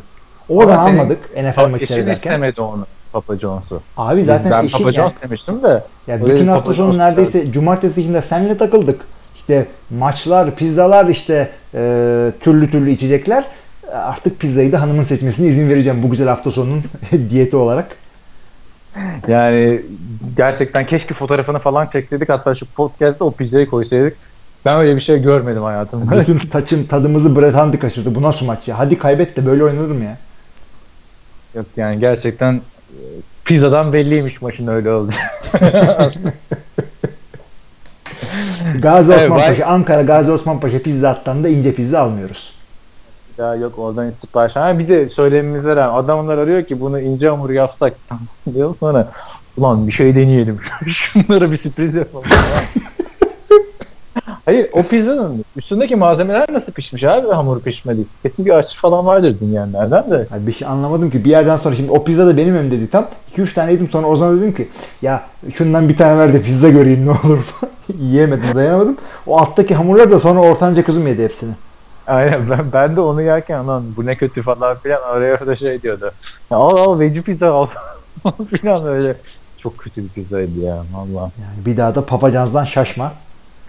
[0.49, 2.29] Oradan Ama almadık NFL maçı seyrederken.
[2.31, 3.81] istemedi onu Papa John'su.
[3.97, 5.83] Abi zaten ben eşim Papa yani, John's demiştim de.
[6.07, 9.01] ya bütün hafta Papa sonu John's neredeyse cumartesi içinde seninle takıldık.
[9.45, 9.65] İşte
[9.97, 13.45] maçlar, pizzalar işte e, türlü türlü içecekler.
[13.93, 16.83] Artık pizzayı da hanımın seçmesine izin vereceğim bu güzel hafta sonunun
[17.29, 17.87] diyeti olarak.
[19.27, 19.81] Yani
[20.37, 22.29] gerçekten keşke fotoğrafını falan çekseydik.
[22.29, 24.17] Hatta şu podcast'ta o pizzayı koysaydık.
[24.65, 26.19] Ben öyle bir şey görmedim hayatımda.
[26.27, 28.15] Bütün taçın tadımızı Brett Hundley kaçırdı.
[28.15, 28.79] Bu nasıl maç ya?
[28.79, 30.17] Hadi kaybet de böyle oynanır mı ya?
[31.55, 32.99] Yok yani gerçekten e,
[33.45, 35.11] pizzadan belliymiş maçın öyle oldu.
[38.79, 42.53] Gazi Evet, Osman Paşa, Ankara Gazi Osman Paşa pizza hattan da ince pizza almıyoruz.
[43.37, 44.55] ya yok oradan sipariş.
[44.55, 47.93] Ha bir de söylememize rağmen adamlar arıyor ki bunu ince hamur yapsak
[48.53, 49.07] diyor sonra
[49.57, 50.59] ulan bir şey deneyelim.
[50.93, 52.25] Şunlara bir sürpriz yapalım.
[54.45, 58.01] Hayır o pizzanın üstündeki malzemeler nasıl pişmiş abi hamur pişmedi.
[58.23, 60.27] Kesin bir açı falan vardır dinleyenlerden de.
[60.31, 62.89] Yani bir şey anlamadım ki bir yerden sonra şimdi o pizza da benim önüm dedi
[62.89, 63.07] tam.
[63.37, 64.69] 2-3 tane yedim sonra Ozan'a dedim ki
[65.01, 65.23] ya
[65.53, 67.73] şundan bir tane ver de pizza göreyim ne olur falan.
[67.99, 68.97] Yiyemedim dayanamadım.
[69.27, 71.51] O alttaki hamurlar da sonra ortanca kızım yedi hepsini.
[72.07, 75.81] Aynen ben, ben de onu yerken lan bu ne kötü falan filan araya da şey
[75.81, 76.11] diyordu.
[76.51, 77.67] Ya, al al veggie pizza al
[78.49, 79.15] filan öyle.
[79.57, 81.19] Çok kötü bir pizzaydı ya valla.
[81.19, 83.11] Yani bir daha da Papacans'dan şaşma.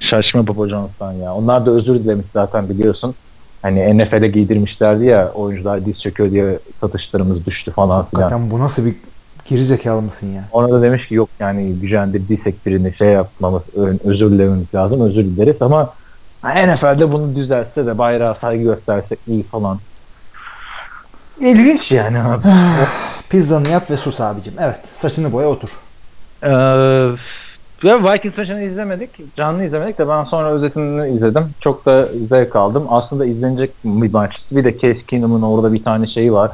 [0.00, 1.34] Şaşma Baba John's'tan ya.
[1.34, 3.14] Onlar da özür dilemiş zaten biliyorsun.
[3.62, 8.22] Hani NFL'e giydirmişlerdi ya oyuncular diz çöküyor diye satışlarımız düştü falan filan.
[8.22, 8.94] Hakikaten bu nasıl bir
[9.44, 10.44] gerizekalı mısın ya?
[10.52, 13.62] Ona da demiş ki yok yani gücendirdiysek birini şey yapmamız,
[14.04, 15.92] özür dilememiz lazım, özür dileriz ama
[16.44, 19.78] NFL'de bunu düzeltse de bayrağa saygı göstersek iyi falan.
[21.40, 22.42] İlginç yani abi.
[23.28, 24.54] Pizzanı yap ve sus abicim.
[24.60, 25.68] Evet saçını boya otur.
[26.42, 26.48] Ee,
[27.84, 29.36] ve Vikings maçını izlemedik.
[29.36, 31.50] Canlı izlemedik de ben sonra özetini izledim.
[31.60, 32.86] Çok da zevk aldım.
[32.88, 34.32] Aslında izlenecek bir maç.
[34.50, 36.50] Bir de Case Keenum'un orada bir tane şeyi var.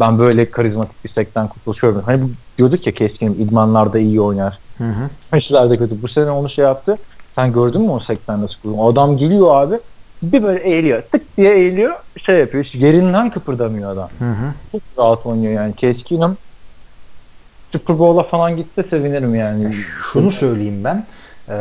[0.00, 2.02] Ben böyle karizmatik bir sekten kurtuluşuyorum.
[2.06, 4.58] Hani bu diyorduk ya Case Keenum idmanlarda iyi oynar.
[4.78, 5.10] Hı hı.
[5.32, 6.02] Meşhurlarda kötü.
[6.02, 6.96] Bu sene onu şey yaptı.
[7.34, 8.86] Sen gördün mü o sekten nasıl kurtulduğunu?
[8.86, 9.74] Adam geliyor abi.
[10.22, 11.02] Bir böyle eğiliyor.
[11.02, 11.94] Tık diye eğiliyor.
[12.22, 12.64] Şey yapıyor.
[12.64, 14.08] Hiç yerinden kıpırdamıyor adam.
[14.18, 14.52] Hı hı.
[14.72, 15.74] Çok rahat oynuyor yani.
[15.76, 16.36] Case Keenum
[17.74, 19.74] Super Bowl'a falan gitse sevinirim yani.
[20.12, 21.04] Şunu söyleyeyim ben.
[21.48, 21.54] Ee,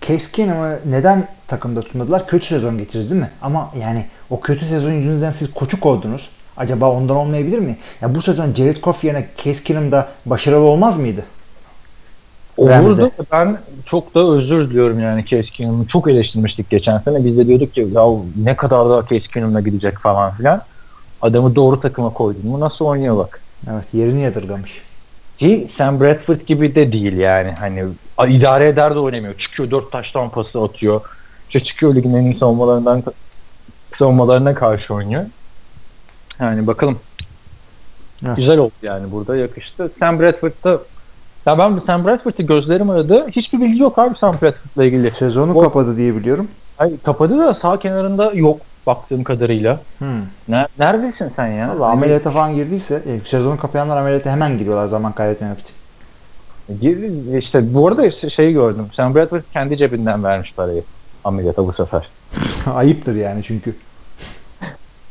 [0.00, 2.26] Case neden takımda tutmadılar?
[2.26, 3.30] Kötü sezon geçirdi değil mi?
[3.42, 6.28] Ama yani o kötü sezon yüzünden siz koçu kovdunuz.
[6.56, 7.76] Acaba ondan olmayabilir mi?
[8.00, 11.24] Ya bu sezon Jared Goff yerine Case Keenum da başarılı olmaz mıydı?
[12.56, 13.10] Olurdu.
[13.32, 15.88] Ben çok da özür diliyorum yani Case Keenum'u.
[15.88, 17.24] Çok eleştirmiştik geçen sene.
[17.24, 18.04] Biz de diyorduk ki ya
[18.44, 20.62] ne kadar daha Case Keenum'la gidecek falan filan.
[21.22, 23.40] Adamı doğru takıma koydun mu nasıl oynuyor bak.
[23.70, 24.89] Evet yerini yadırgamış.
[25.40, 27.54] Ki Sam Bradford gibi de değil yani.
[27.58, 27.84] Hani
[28.28, 29.38] idare eder de oynamıyor.
[29.38, 31.00] Çıkıyor dört taştan pası atıyor.
[31.48, 33.02] İşte çıkıyor ligin en iyi savunmalarından
[33.98, 35.24] savunmalarına karşı oynuyor.
[36.40, 36.98] Yani bakalım.
[38.26, 38.36] Evet.
[38.36, 39.90] güzel oldu yani burada yakıştı.
[39.98, 40.78] Sam Bradford'da
[41.46, 43.26] ya ben Sam Bradford'ı gözlerim aradı.
[43.30, 45.10] Hiçbir bilgi yok abi Sam Bradford'la ilgili.
[45.10, 46.48] Sezonu O- kapadı diye biliyorum.
[46.78, 49.80] Ay, kapadı da sağ kenarında yok baktığım kadarıyla.
[49.98, 50.20] Hmm.
[50.48, 51.68] Ne, neredesin sen ya?
[51.68, 55.74] Valla ameliyata falan girdiyse e, sezonu kapayanlar ameliyata hemen giriyorlar zaman kaybetmemek için.
[56.80, 58.86] Gir- işte bu arada işte şeyi gördüm.
[58.96, 60.82] Sam Bradford kendi cebinden vermiş parayı
[61.24, 62.08] ameliyata bu sefer.
[62.74, 63.74] Ayıptır yani çünkü.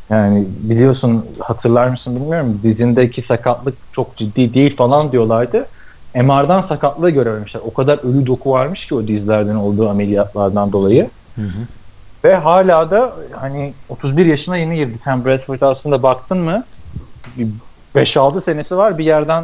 [0.10, 5.68] Yani biliyorsun hatırlar mısın bilmiyorum dizindeki sakatlık çok ciddi değil falan diyorlardı.
[6.16, 7.62] MR'dan sakatlığı görememişler.
[7.66, 11.10] O kadar ölü doku varmış ki o dizlerden olduğu ameliyatlardan dolayı.
[11.36, 11.79] Hı hı.
[12.24, 15.00] Ve hala da hani 31 yaşına yeni girdi.
[15.06, 16.64] Sam Bradford aslında baktın mı
[17.38, 17.48] bir
[17.96, 18.98] 5-6 senesi var.
[18.98, 19.44] Bir yerden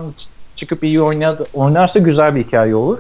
[0.56, 3.00] çıkıp iyi oynar, oynarsa güzel bir hikaye olur.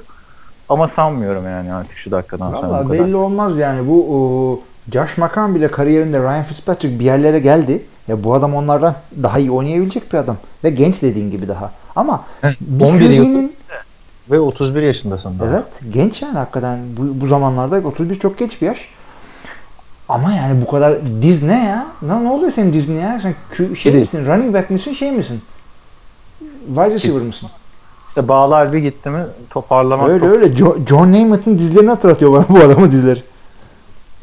[0.69, 2.69] Ama sanmıyorum yani artık şu dakikadan sonra.
[2.69, 4.59] Valla belli olmaz yani bu o,
[4.93, 7.83] Josh McCown bile kariyerinde Ryan Fitzpatrick bir yerlere geldi.
[8.07, 10.37] Ya bu adam onlardan daha iyi oynayabilecek bir adam.
[10.63, 11.71] Ve genç dediğin gibi daha.
[11.95, 12.23] Ama
[12.61, 13.55] bir 11 yıl QB'nin
[14.31, 15.39] ve 31 yaşındasın.
[15.39, 15.49] daha.
[15.49, 18.89] evet genç yani hakikaten bu, bu zamanlarda 31 çok geç bir yaş.
[20.09, 21.85] Ama yani bu kadar diz ne ya?
[22.01, 23.19] Ne, ne oluyor senin dizin ya?
[23.21, 23.35] Sen
[23.75, 24.01] şey Değil.
[24.01, 24.25] misin?
[24.25, 24.93] Running back misin?
[24.93, 25.41] Şey misin?
[26.67, 27.49] Wide receiver mısın?
[28.09, 30.45] İşte bağlar bir gitti mi toparlamak Öyle çok- öyle.
[30.45, 33.23] Jo- John Namath'ın dizlerini hatırlatıyor bana bu adamın dizleri.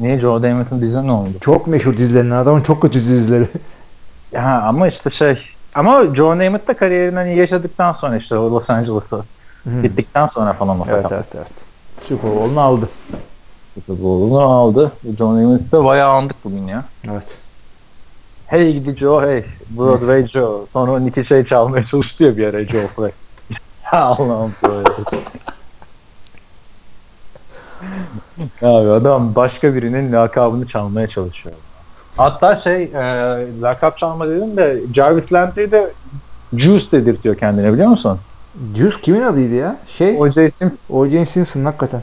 [0.01, 1.29] Niye Joe Damont'un dizi ne oldu?
[1.41, 2.37] Çok meşhur dizlerinden.
[2.37, 3.47] Adamın çok kötü dizleri.
[4.37, 5.39] Ha, ama işte şey
[5.75, 9.21] ama Joe Namath da kariyerinden iyi yaşadıktan sonra işte Los Angeles'a
[9.63, 9.83] Hmm.
[9.83, 11.47] gittikten sonra falan o Evet evet evet.
[12.09, 12.89] Super Bowl'unu aldı.
[13.75, 14.93] Super Bowl'unu aldı.
[15.19, 16.85] Namath'ı da bayağı andık bugün ya.
[17.11, 17.39] Evet.
[18.47, 19.45] Hey gidi Joe hey.
[19.71, 20.67] Broadway Joe.
[20.73, 22.81] Sonra iki şey çalmaya çalıştı ya bir ara Joe
[23.93, 24.89] ya Allah'ım böyle.
[28.63, 31.55] Abi adam başka birinin lakabını çalmaya çalışıyor.
[32.17, 35.93] Hatta şey e, lakap çalma dedim de Jarvis Landry de
[36.53, 38.19] Juice dedirtiyor kendine biliyor musun?
[38.77, 39.77] Juice kimin adıydı ya?
[39.99, 40.51] Şey O.J.
[40.59, 41.27] Simpson O.J.
[41.27, 42.03] Simpson hakikaten.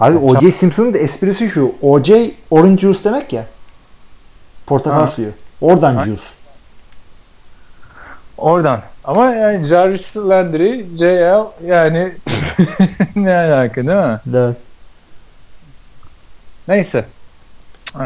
[0.00, 0.50] Abi O.J.
[0.50, 1.74] Simpson'ın da esprisi şu.
[1.82, 2.30] O.J.
[2.50, 3.46] Orange Juice demek ya.
[4.66, 5.06] Portakal Ha.
[5.06, 5.30] suyu.
[5.60, 6.04] Oradan Ha.
[6.04, 6.22] juice.
[8.38, 8.82] oradan.
[9.04, 12.12] Ama yani Jarvis Landry, JL yani
[13.16, 14.20] ne alaka değil mi?
[14.36, 14.56] Evet.
[16.68, 17.04] Neyse.
[17.94, 18.00] Ee,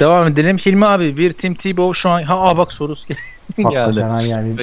[0.00, 0.58] devam edelim.
[0.58, 3.06] Hilmi abi bir Tim Tebow şu an ha bak sorusu
[3.58, 3.98] geldi.
[4.28, 4.56] Yani.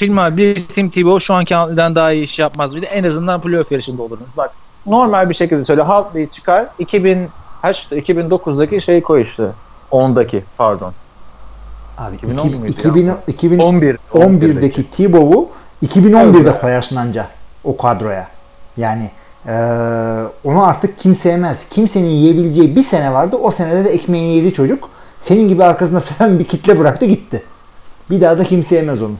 [0.00, 2.76] Hilmi abi bir Tim Tebow şu anki Huntley'den daha iyi iş yapmaz.
[2.76, 4.30] Bir de en azından playoff yarışında olursunuz.
[4.36, 4.50] Bak
[4.86, 5.82] normal bir şekilde söyle.
[5.82, 6.66] Huntley çıkar.
[6.78, 7.28] 2000
[7.62, 7.96] kaçtı?
[7.98, 9.42] 2009'daki şey koy işte.
[9.90, 10.92] 10'daki pardon.
[11.98, 13.98] Abi 2010 iki- muydu 2000, 2000, 11.
[14.14, 15.48] 11'deki T-Bow'u
[15.82, 16.60] 2011'de Evet.
[16.60, 17.26] koyarsın anca
[17.64, 18.28] o kadroya.
[18.76, 19.10] Yani
[19.48, 19.52] eee,
[20.44, 21.68] onu artık kimse yemez.
[21.68, 23.36] Kimsenin yiyebileceği bir sene vardı.
[23.36, 24.90] O senede de ekmeğini yedi çocuk.
[25.20, 27.42] Senin gibi arkasında seven bir kitle bıraktı gitti.
[28.10, 29.14] Bir daha da kimse yemez onu.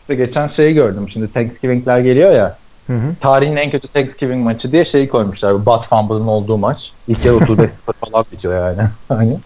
[0.00, 1.08] İşte geçen şeyi gördüm.
[1.12, 2.56] Şimdi Thanksgiving'ler geliyor ya.
[2.90, 3.14] Hı hı.
[3.20, 5.54] Tarihin en kötü Thanksgiving maçı diye şeyi koymuşlar.
[5.54, 6.92] Bu Bat Fumble'ın olduğu maç.
[7.08, 7.70] İlk yarı 35
[8.10, 8.88] falan bitiyor yani.
[9.08, 9.38] hani.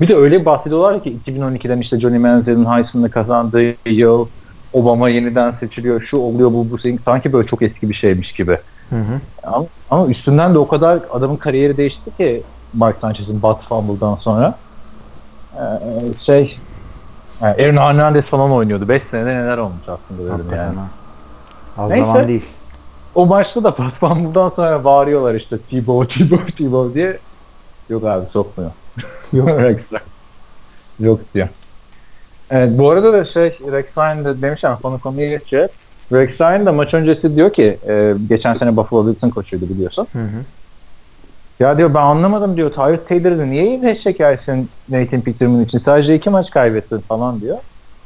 [0.00, 4.26] Bir de öyle bahsediyorlar ki 2012'den işte Johnny Manziel'in Heisman'ı kazandığı yıl
[4.72, 6.02] Obama yeniden seçiliyor.
[6.02, 8.58] Şu oluyor bu bu sanki böyle çok eski bir şeymiş gibi.
[8.90, 9.20] Hı hı.
[9.42, 12.42] Ama, ama üstünden de o kadar adamın kariyeri değişti ki
[12.74, 14.54] Mark Sanchez'in Bat Fumble'dan sonra.
[15.56, 15.60] Ee,
[16.26, 16.58] şey
[17.42, 18.88] yani Aaron Hernandez falan oynuyordu.
[18.88, 20.76] 5 senede neler olmuş aslında dedim Hakikaten yani.
[20.76, 20.86] ha.
[21.78, 22.06] Az Neyse.
[22.06, 22.44] zaman değil.
[23.14, 26.26] O maçta da Pat Fumble'dan sonra bağırıyorlar işte Tebow,
[26.58, 27.18] Tebow diye.
[27.88, 28.70] Yok abi sokmuyor.
[29.32, 29.48] Yok.
[29.48, 30.02] Rex'ler.
[31.00, 31.48] Yok diyor.
[32.50, 35.70] Evet bu arada da şey Rex Ryan da demiş ama konu konuya geçecek.
[36.12, 40.06] Rex Ryan da maç öncesi diyor ki e, geçen sene Buffalo Bills'in koçuydu biliyorsun.
[40.12, 40.44] Hı hı.
[41.60, 42.70] Ya diyor ben anlamadım diyor.
[42.70, 45.78] Tyrod Taylor'ı niye yine çekersin Nathan Peterman için?
[45.78, 47.58] Sadece iki maç kaybettin falan diyor.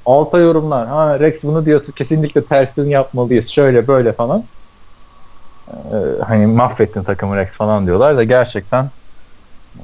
[0.06, 0.86] Alta yorumlar.
[0.86, 3.48] Ha Rex bunu diyorsa kesinlikle tersini yapmalıyız.
[3.48, 4.44] Şöyle böyle falan.
[5.68, 8.90] Ee, hani mahvettin takımı Rex falan diyorlar da gerçekten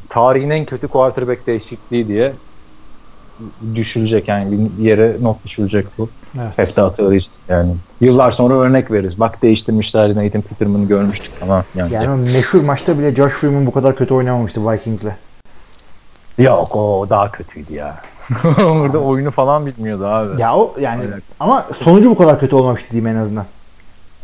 [0.09, 2.33] tarihin en kötü quarterback değişikliği diye
[3.75, 6.09] düşülecek yani bir yere not düşülecek bu.
[6.41, 6.59] Evet.
[6.59, 7.75] Hep de hatırlayacağız yani.
[8.01, 9.21] Yıllar sonra örnek veririz.
[9.21, 11.65] Bak değiştirmişler Nathan Peterman'ı görmüştük falan.
[11.75, 15.13] Yani, Yani o meşhur maçta bile Josh Freeman bu kadar kötü oynamamıştı Vikings'le.
[16.39, 17.95] Yok o daha kötüydü ya.
[18.71, 20.41] Orada oyunu falan bilmiyordu abi.
[20.41, 21.23] Ya o yani Aynen.
[21.41, 23.45] ama sonucu bu kadar kötü olmamıştı diyeyim en azından.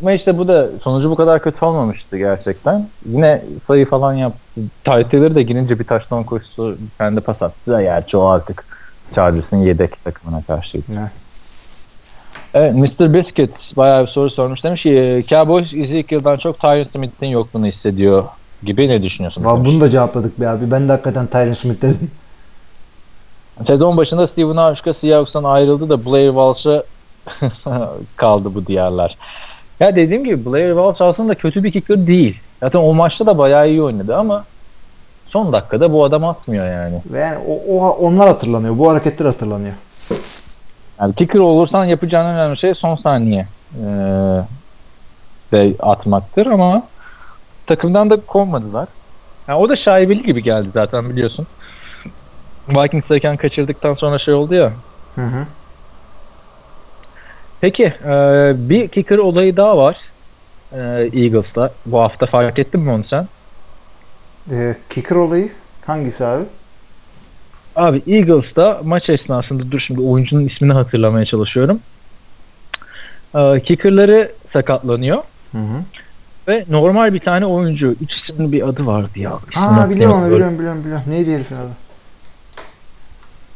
[0.02, 2.88] Ama işte bu da sonucu bu kadar kötü olmamıştı gerçekten.
[3.06, 4.38] Yine sayı falan yaptı.
[4.84, 6.78] Taytları da girince bir taştan koştu.
[6.98, 8.64] Kendi pas attı da gerçi o artık
[9.14, 10.84] Chargers'ın yedek takımına karşıydı.
[10.88, 11.10] Ne?
[12.54, 13.14] Evet Mr.
[13.14, 14.64] Biscuit bayağı bir soru sormuş.
[14.64, 18.24] Demiş ki Cowboys Ezekiel'dan çok Tyron Smith'in yokluğunu hissediyor
[18.62, 19.44] gibi ne düşünüyorsun?
[19.44, 20.70] Vallahi bunu da cevapladık be abi.
[20.70, 22.10] Ben de hakikaten Tyron Smith dedim.
[23.66, 26.82] Sezon başında Steven Arshka Seahawks'tan ayrıldı da Blair Walsh'a
[28.16, 29.16] kaldı bu diyarlar.
[29.80, 32.40] Ya dediğim gibi Blair Walsh aslında kötü bir kicker değil.
[32.60, 34.44] Zaten o maçta da bayağı iyi oynadı ama
[35.26, 37.02] son dakikada bu adam atmıyor yani.
[37.12, 38.78] Ve yani o, o- onlar hatırlanıyor.
[38.78, 39.74] Bu hareketler hatırlanıyor.
[41.00, 43.46] Yani kicker olursan yapacağın önemli şey son saniye
[45.52, 46.82] de atmaktır ama
[47.66, 48.88] takımdan da kovmadılar.
[49.48, 51.46] Yani o da şaibeli gibi geldi zaten biliyorsun.
[52.68, 54.72] Vikings'tayken kaçırdıktan sonra şey oldu ya.
[55.14, 55.46] Hı hı.
[57.60, 59.96] Peki eee, bir kicker olayı daha var
[60.72, 60.78] eee,
[61.12, 61.72] Eagles'ta.
[61.86, 63.28] Bu hafta fark ettin mi onu sen?
[64.52, 65.48] Ee, kicker olayı
[65.86, 66.44] hangisi abi?
[67.76, 71.80] Abi Eagles'ta maç esnasında dur şimdi oyuncunun ismini hatırlamaya çalışıyorum.
[73.34, 75.18] Eee kicker'ları sakatlanıyor.
[75.52, 75.82] Hı hı.
[76.48, 77.96] Ve normal bir tane oyuncu.
[78.02, 79.32] Üç isimli bir adı vardı ya.
[79.56, 81.04] Aa biliyorum biliyorum biliyorum biliyorum.
[81.08, 81.70] Neydi herifin adı?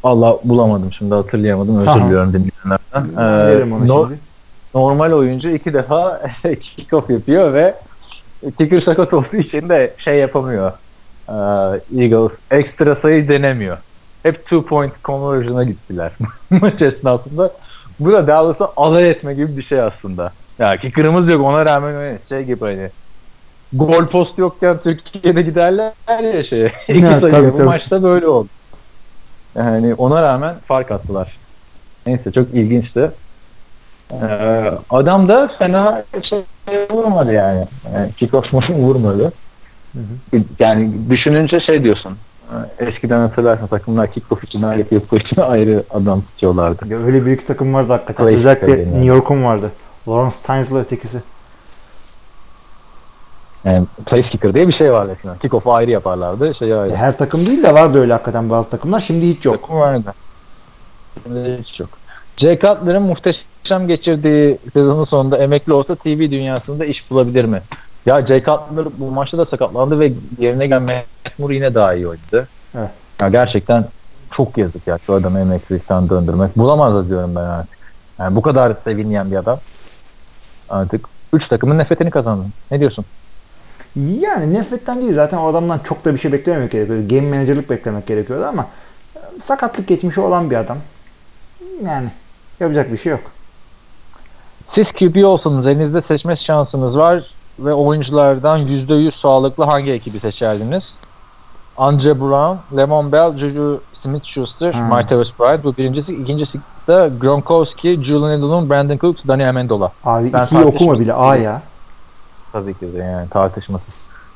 [0.04, 1.76] Allah bulamadım şimdi hatırlayamadım.
[1.76, 2.06] Özür Tamam.
[2.06, 3.86] diliyorum dinleyenlerden.
[3.86, 4.20] Ee, no- şimdi.
[4.74, 7.74] normal oyuncu iki defa kick-off yapıyor ve
[8.58, 10.72] kicker sakat olduğu için de şey yapamıyor.
[11.28, 11.32] Ee,
[12.02, 13.78] Eagles ekstra sayı denemiyor.
[14.22, 16.12] Hep two point conversion'a gittiler
[16.50, 17.50] maç esnasında.
[18.00, 20.32] Bu da Dallas'ı alay etme gibi bir şey aslında.
[20.58, 22.90] Ya kicker'ımız yok ona rağmen öyle şey gibi hani
[23.72, 26.72] gol post yokken Türkiye'de giderler ya şeye.
[26.88, 27.22] İki sayı.
[27.52, 27.62] Bu tabii.
[27.62, 28.48] maçta böyle oldu.
[29.54, 31.38] Yani ona rağmen fark attılar.
[32.06, 33.10] Neyse çok ilginçti.
[34.12, 36.42] Ee, adam da fena şey
[36.90, 37.66] vurmadı yani.
[37.94, 39.32] yani Kickoff vurmadı.
[40.58, 42.16] Yani düşününce şey diyorsun.
[42.78, 46.88] Eskiden hatırlarsın takımlar kickoff için ayrı, kickoff için ayrı adam tutuyorlardı.
[46.88, 48.24] Ya öyle iki takım vardı hakikaten.
[48.26, 48.84] Play Özellikle yani.
[48.84, 49.70] New York'un vardı.
[50.08, 51.18] Lawrence Tynes'la ötekisi.
[53.64, 55.38] Yani place kicker diye bir şey vardı eskiden.
[55.38, 56.54] Kickoff'u ayrı yaparlardı.
[56.54, 56.90] Şeyi ayrı.
[56.90, 59.00] Ya her takım değil de vardı öyle hakikaten bazı takımlar.
[59.00, 59.60] Şimdi hiç yok.
[59.60, 60.14] Takım vardı.
[61.22, 61.88] Şimdi hiç yok.
[62.36, 67.62] Jay Cutler'ın muhteşem geçirdiği sezonun sonunda emekli olsa TV dünyasında iş bulabilir mi?
[68.06, 72.48] Ya Jay Cutler bu maçta da sakatlandı ve yerine Matt Moore yine daha iyi oynadı.
[72.74, 72.90] Evet.
[73.20, 73.84] Ya gerçekten
[74.30, 76.58] çok yazık ya şu adamı emeklilikten döndürmek.
[76.58, 77.78] Bulamaz diyorum ben artık.
[78.18, 79.58] Yani bu kadar sevilmeyen bir adam
[80.68, 82.44] artık 3 takımın nefretini kazandı.
[82.70, 83.04] Ne diyorsun?
[83.96, 87.08] Yani nefretten değil zaten o adamdan çok da bir şey beklememek gerekiyordu.
[87.08, 88.66] Game manager'lık beklemek gerekiyordu ama
[89.16, 90.76] e, sakatlık geçmişi olan bir adam.
[91.84, 92.08] Yani
[92.60, 93.20] yapacak bir şey yok.
[94.74, 97.24] Siz QB olsanız elinizde seçme şansınız var
[97.58, 100.82] ve oyunculardan %100 sağlıklı hangi ekibi seçerdiniz?
[101.78, 104.80] Andre Brown, Lemon Bell, Juju Smith-Schuster, Ha.
[104.88, 106.12] Martavis Bryant bu birincisi.
[106.12, 109.92] ikincisi de Gronkowski, Julian Edelman, Brandon Cooks, Danny Amendola.
[110.04, 111.62] Abi Ben ikiyi okuma bile A ya.
[112.52, 113.94] Tabii ki de yani tartışmasız.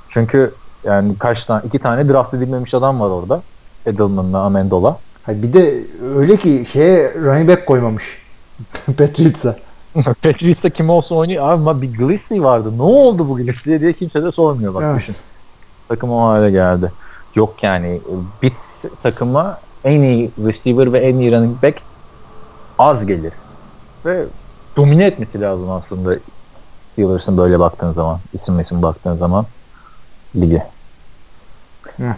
[0.09, 0.55] Çünkü
[0.85, 3.43] yani kaç tane, iki tane draft edilmemiş adam var orada.
[3.87, 4.99] Edelman'la Amendola.
[5.23, 5.81] Hayır, bir de
[6.17, 8.05] öyle ki şeye running back koymamış.
[8.99, 9.57] Patriots'a.
[10.23, 11.45] Patriots'ta kim olsa oynuyor.
[11.45, 12.79] Abi ama bir Gillespie vardı.
[12.79, 15.01] Ne oldu bu Gillespie'ye diye kimse de sormuyor bak Evet.
[15.01, 15.17] düşün.
[15.89, 16.93] Takım o hale geldi.
[17.35, 18.01] Yok yani
[18.43, 18.53] bir
[19.03, 21.79] takıma en iyi receiver ve en iyi running back
[22.79, 23.33] az gelir.
[24.05, 24.25] Ve
[24.77, 26.17] domine etmesi lazım aslında
[26.95, 29.47] Steelers'ın böyle baktığın zaman, isim isim baktığın zaman
[30.37, 30.63] ligi.
[31.97, 32.15] Hı.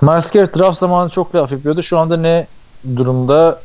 [0.00, 1.82] Miles Garrett draft zamanı çok laf yapıyordu.
[1.82, 2.46] Şu anda ne
[2.96, 3.58] durumda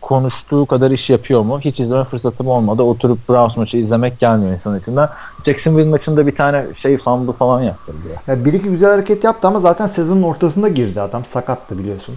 [0.00, 1.60] konuştuğu kadar iş yapıyor mu?
[1.60, 2.82] Hiç izleme fırsatım olmadı.
[2.82, 5.08] Oturup Browns maçı izlemek gelmiyor insan içinden.
[5.46, 8.44] Jacksonville maçında bir tane şey fumble falan yaptırdı ya.
[8.44, 11.24] Bir iki güzel hareket yaptı ama zaten sezonun ortasında girdi adam.
[11.24, 12.14] Sakattı biliyorsun.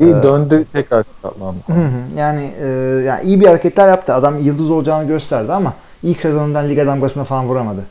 [0.00, 1.58] Bir Ee, döndü tekrar sakatlandı.
[2.16, 2.66] Yani, e,
[3.06, 4.14] yani iyi bir hareketler yaptı.
[4.14, 5.72] Adam yıldız olacağını gösterdi ama
[6.06, 7.86] ilk sezonundan liga damgasına falan vuramadı.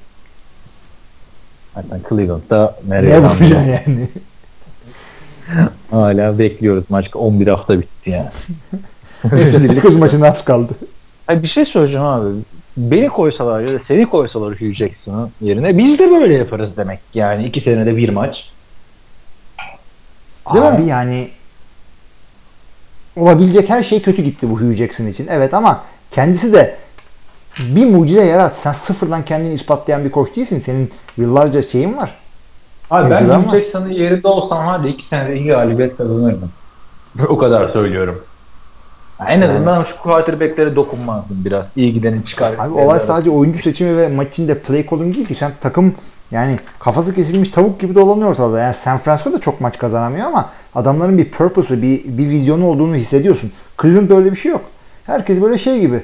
[1.75, 4.07] Zaten Cleveland'da nereye Ne vuracaksın yani?
[5.91, 6.83] Hala bekliyoruz.
[6.89, 8.29] Maç 11 hafta bitti yani.
[9.31, 10.73] Neyse Packers maçına az kaldı.
[11.27, 12.27] Hayır, bir şey söyleyeceğim abi.
[12.77, 16.99] Beni koysalar ya da seni koysalar Hugh Jackson'ın yerine biz de böyle yaparız demek.
[17.13, 18.51] Yani iki senede bir maç.
[20.53, 20.89] Değil Abi mi?
[20.89, 21.29] yani
[23.15, 25.27] olabilecek her şey kötü gitti bu Hugh Jackson için.
[25.29, 26.75] Evet ama kendisi de
[27.59, 28.55] bir mucize yarat.
[28.55, 30.59] Sen sıfırdan kendini ispatlayan bir koç değilsin.
[30.59, 32.15] Senin yıllarca şeyin var.
[32.91, 33.59] Abi ben Tecrüben Hugh var.
[33.59, 36.51] Jackson'ın yerinde olsam ya iki senede iyi galibiyet kazanırdım.
[37.29, 38.23] o kadar söylüyorum.
[39.27, 41.65] En azından şu quarterback'lere dokunmazdım biraz.
[41.75, 42.53] İyi gideni çıkar.
[42.59, 45.35] Abi olay sadece oyuncu seçimi ve maçın da play calling değil ki.
[45.35, 45.95] Sen takım
[46.31, 48.59] yani kafası kesilmiş tavuk gibi dolanıyor ortada.
[48.59, 52.95] Yani San Francisco da çok maç kazanamıyor ama adamların bir purpose'ı, bir, bir vizyonu olduğunu
[52.95, 53.51] hissediyorsun.
[53.81, 54.61] Cleveland'da öyle bir şey yok.
[55.05, 56.03] Herkes böyle şey gibi.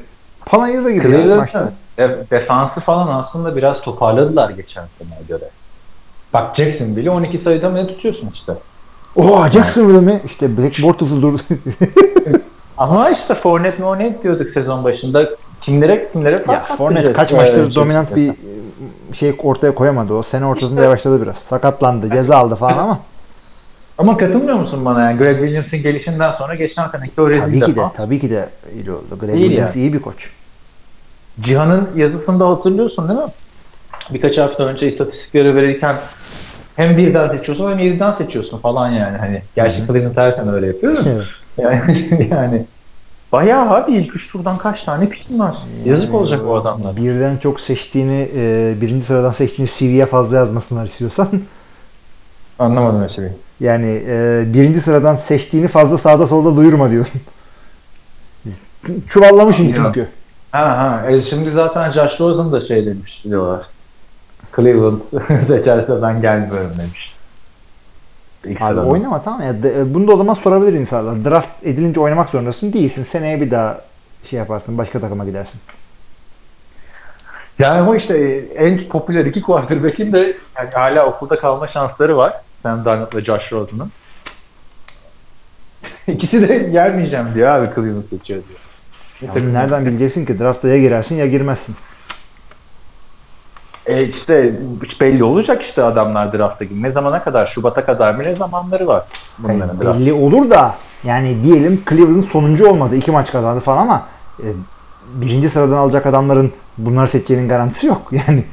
[0.52, 1.72] Panayırda gibi ya maçta.
[1.98, 5.50] De- defansı falan aslında biraz toparladılar geçen seneye göre.
[6.34, 8.54] Bak Jacksonville'i 12 sayıda mı ne tutuyorsun işte.
[9.16, 10.22] Oha Jacksonville mi?
[10.26, 11.40] İşte Black Bortles'ı dur.
[12.78, 15.30] Ama işte Fournette Fournette diyorduk sezon başında.
[15.62, 17.16] Kimlere kimlere ya pas Fournette attıracak?
[17.16, 18.32] kaç maçtır şey- dominant bir
[19.14, 20.24] şey ortaya koyamadı o.
[20.24, 21.38] Sene ortasında yavaşladı biraz.
[21.38, 23.00] Sakatlandı, ceza aldı falan ama
[23.98, 25.18] Ama katılmıyor musun bana yani?
[25.18, 27.92] Greg Williams'ın gelişinden sonra geçen seneki o rezil tabii ki de defa.
[27.94, 29.18] tabii ki de iyi oldu.
[29.20, 29.86] Greg Değil Williams yani.
[29.86, 30.30] iyi bir koç.
[31.40, 33.26] Cihan'ın yazısında hatırlıyorsun değil mi?
[34.10, 35.96] Birkaç hafta önce istatistikleri verirken
[36.76, 39.18] hem birden seçiyorsun hem yediden seçiyorsun falan yani.
[39.18, 40.98] Hani gerçi Cleveland her sene öyle yapıyor.
[41.06, 41.26] Evet.
[41.58, 42.66] Yani, yani
[43.32, 45.56] bayağı abi ilk üç turdan kaç tane pikin var.
[45.86, 46.98] Yazık olacak o adamlar.
[46.98, 51.28] Birden çok seçtiğini, e, birinci sıradan seçtiğini CV'ye fazla yazmasınlar istiyorsan.
[52.60, 53.30] Anlamadım mesela.
[53.60, 57.12] Yani e, birinci sıradan seçtiğini fazla sağda solda duyurma diyorum.
[59.08, 60.08] Çuvallamışsın çünkü.
[60.52, 61.12] Ha ha.
[61.12, 63.66] E şimdi zaten Josh Rosen da şey demiş diyorlar.
[64.56, 65.00] Cleveland
[65.48, 67.16] seçerse ben gelmiyorum demiş.
[68.46, 68.86] İlk Abi sırada.
[68.88, 69.64] oynama tamam ya.
[69.64, 71.26] De- e, bunu da o zaman sorabilir insanlar.
[71.26, 72.74] Draft edilince oynamak zorundasın.
[72.74, 73.04] Değilsin.
[73.04, 73.82] Seneye bir daha
[74.30, 74.78] şey yaparsın.
[74.78, 75.62] Başka takıma gidersin.
[77.60, 78.18] Yani ama işte
[78.56, 82.34] en popüler iki quarterback'in de yani hala okulda kalma şansları var.
[82.64, 83.92] Sam Darnold ve Josh Rosen'ın.
[86.08, 88.60] İkisi de gelmeyeceğim diyor abi Cleveland seçiyor diyor.
[89.32, 90.40] Abi nereden bileceksin ki?
[90.40, 91.76] Drafta ya girersin ya girmezsin.
[93.86, 94.54] E işte
[95.02, 96.82] belli olacak işte adamlar drafta gibi.
[96.84, 97.48] Ne zamana kadar?
[97.56, 99.04] Şubat'a kadar mı ne zamanları var
[99.40, 100.00] bunların Yani draft.
[100.00, 102.96] belli olur da yani diyelim Cleveland sonuncu olmadı.
[102.96, 104.04] iki maç kazandı falan ama
[104.40, 104.46] e,
[105.16, 108.02] birinci sıradan alacak adamların bunları seçeceğinin garantisi yok.
[108.28, 108.44] Yani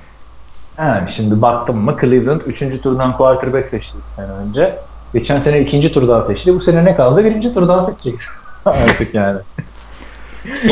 [0.77, 2.59] Ha, şimdi baktım mı Cleveland 3.
[2.83, 4.79] turdan quarterback seçti sene önce.
[5.13, 6.55] Geçen sene ikinci turdan seçti.
[6.55, 7.25] Bu sene ne kaldı?
[7.25, 8.21] Birinci turdan seçecek.
[8.65, 9.39] Artık yani.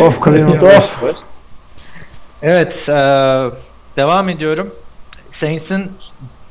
[0.00, 1.02] Of Cleveland of.
[2.42, 3.44] Evet, eee,
[3.96, 4.70] devam ediyorum.
[5.40, 5.92] Saints'in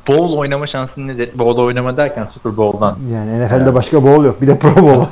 [0.07, 1.29] bowl oynama şansı nedir?
[1.35, 2.97] Bowl oynama derken Super Bowl'dan.
[3.13, 4.41] Yani NFL'de başka bowl yok.
[4.41, 5.07] Bir de Pro Bowl var.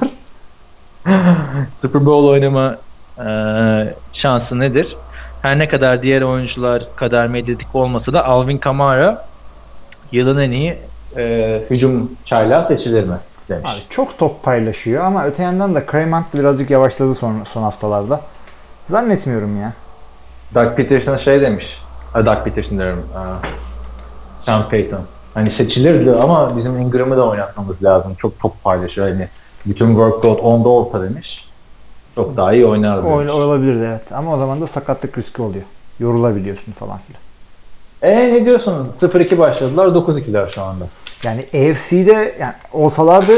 [1.82, 2.78] Super Bowl oynama
[3.20, 4.96] eee, şansı nedir?
[5.42, 9.26] Her ne kadar diğer oyuncular kadar medyatik olmasa da Alvin Kamara
[10.12, 10.78] yılın en iyi
[11.18, 13.16] eee hücum çaylağı seçilir mi?
[13.50, 13.66] Demiş.
[13.70, 18.22] Abi çok top paylaşıyor ama öte yandan da Cremant birazcık yavaşladı son, son haftalarda.
[18.90, 19.74] Zannetmiyorum ya.
[20.56, 21.66] Doug Peterson şey demiş.
[22.14, 23.06] A, Doug Peterson diyorum.
[23.16, 23.46] aa,
[24.46, 25.02] Sean Payton.
[25.34, 28.16] Hani seçilirdi ama bizim Ingram'ı da oynatmamız lazım.
[28.16, 29.10] Çok top paylaşıyor.
[29.10, 29.28] Hani
[29.66, 31.50] bütün workload onda olsa demiş.
[32.16, 33.08] Çok daha iyi oynardı.
[33.08, 33.32] O demiş.
[33.32, 34.12] olabilirdi evet.
[34.12, 35.64] Ama o zaman da sakatlık riski oluyor.
[36.00, 37.22] Yorulabiliyorsun falan filan.
[38.02, 38.92] E ne diyorsun?
[39.02, 39.86] 0-2 başladılar.
[39.86, 40.86] 9-2'ler şu anda.
[41.24, 43.32] Yani AFC'de yani olsalardı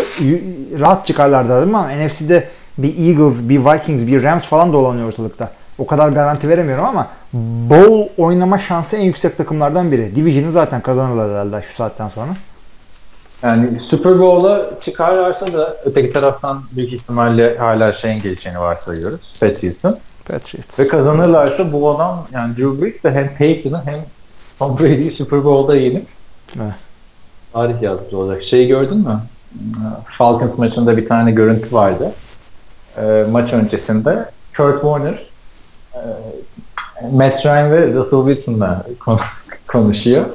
[0.79, 1.77] rahat çıkarlardı değil mi?
[1.77, 2.47] Ama NFC'de
[2.77, 5.51] bir Eagles, bir Vikings, bir Rams falan dolanıyor ortalıkta.
[5.77, 10.15] O kadar garanti veremiyorum ama bowl oynama şansı en yüksek takımlardan biri.
[10.15, 12.31] Division'ı zaten kazanırlar herhalde şu saatten sonra.
[13.43, 19.33] Yani Super Bowl'a çıkarlarsa da öteki taraftan büyük ihtimalle hala şeyin geleceğini varsayıyoruz.
[19.41, 19.97] Patriots'ın.
[20.25, 20.79] Patriots.
[20.79, 23.99] Ve kazanırlarsa bu adam yani Drew Brees de hem Peyton'ı hem
[24.59, 26.05] Tom Brady'yi Super Bowl'da yenip
[26.57, 26.84] Evet.
[27.55, 28.43] Tarih yazıcı olacak.
[28.43, 29.19] Şeyi gördün mü?
[30.17, 32.11] Falcons maçında bir tane görüntü vardı.
[32.97, 34.25] Ee, maç öncesinde
[34.57, 35.25] Kurt Warner
[35.93, 35.99] e,
[37.11, 39.19] Matt Ryan ve Russell Wilson'la kon-
[39.67, 40.25] konuşuyor.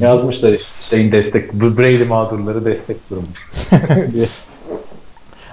[0.00, 2.96] Yazmışlar işte şeyin destek, Brady mağdurları destek
[4.12, 4.28] diye.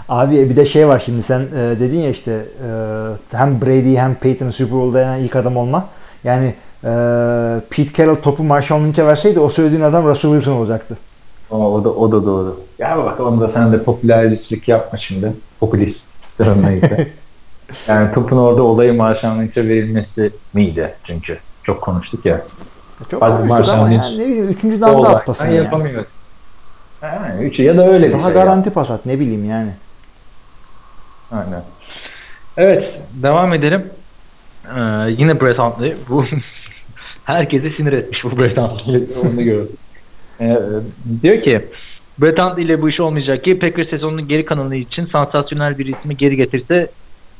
[0.09, 2.67] Abi bir de şey var şimdi sen e, dedin ya işte e,
[3.37, 5.85] hem Brady hem Peyton'ı Super Bowl'da yenen ilk adam olma.
[6.23, 6.53] Yani
[6.85, 6.89] e,
[7.69, 10.97] Pete Carroll topu Marshawn Lynch'e verseydi o söylediğin adam Russell Wilson olacaktı.
[11.51, 12.59] o, o da o da doğru.
[12.79, 15.33] Ya bak onu da sen de popülerlik yapma şimdi.
[15.59, 15.99] Popülist.
[16.39, 17.07] neyse.
[17.87, 21.37] yani topun orada olayı Marshall Lynch'e verilmesi miydi çünkü.
[21.63, 22.41] Çok konuştuk ya.
[23.11, 25.15] Çok Hadi konuştuk ama Lynch yani ne bileyim üçüncü damda Olay.
[25.15, 25.55] atmasın yani.
[25.55, 26.05] yapamıyor.
[27.01, 28.37] Ha, üçü ya da öyle bir Daha şey.
[28.37, 28.43] ya.
[28.43, 29.71] garanti pas at ne bileyim yani.
[31.31, 31.63] Aynen.
[32.57, 33.85] Evet, devam edelim.
[34.77, 34.79] Ee,
[35.17, 35.95] yine Brett Huntley.
[36.09, 36.23] Bu
[37.25, 39.03] herkese sinir etmiş bu Brett Huntley.
[39.23, 39.69] Onu gördüm.
[40.41, 40.57] Ee,
[41.23, 41.61] diyor ki
[42.21, 46.17] Brett Huntley ile bu iş olmayacak ki Packers sezonunun geri kanalı için sansasyonel bir ismi
[46.17, 46.89] geri getirse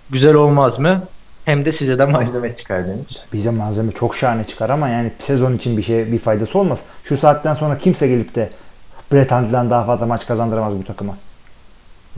[0.09, 1.01] güzel olmaz mı?
[1.45, 3.17] Hem de size de malzeme çıkar demiş.
[3.33, 6.79] Bize malzeme çok şahane çıkar ama yani sezon için bir şey bir faydası olmaz.
[7.03, 8.49] Şu saatten sonra kimse gelip de
[9.11, 11.17] Hundley'den daha fazla maç kazandıramaz bu takıma.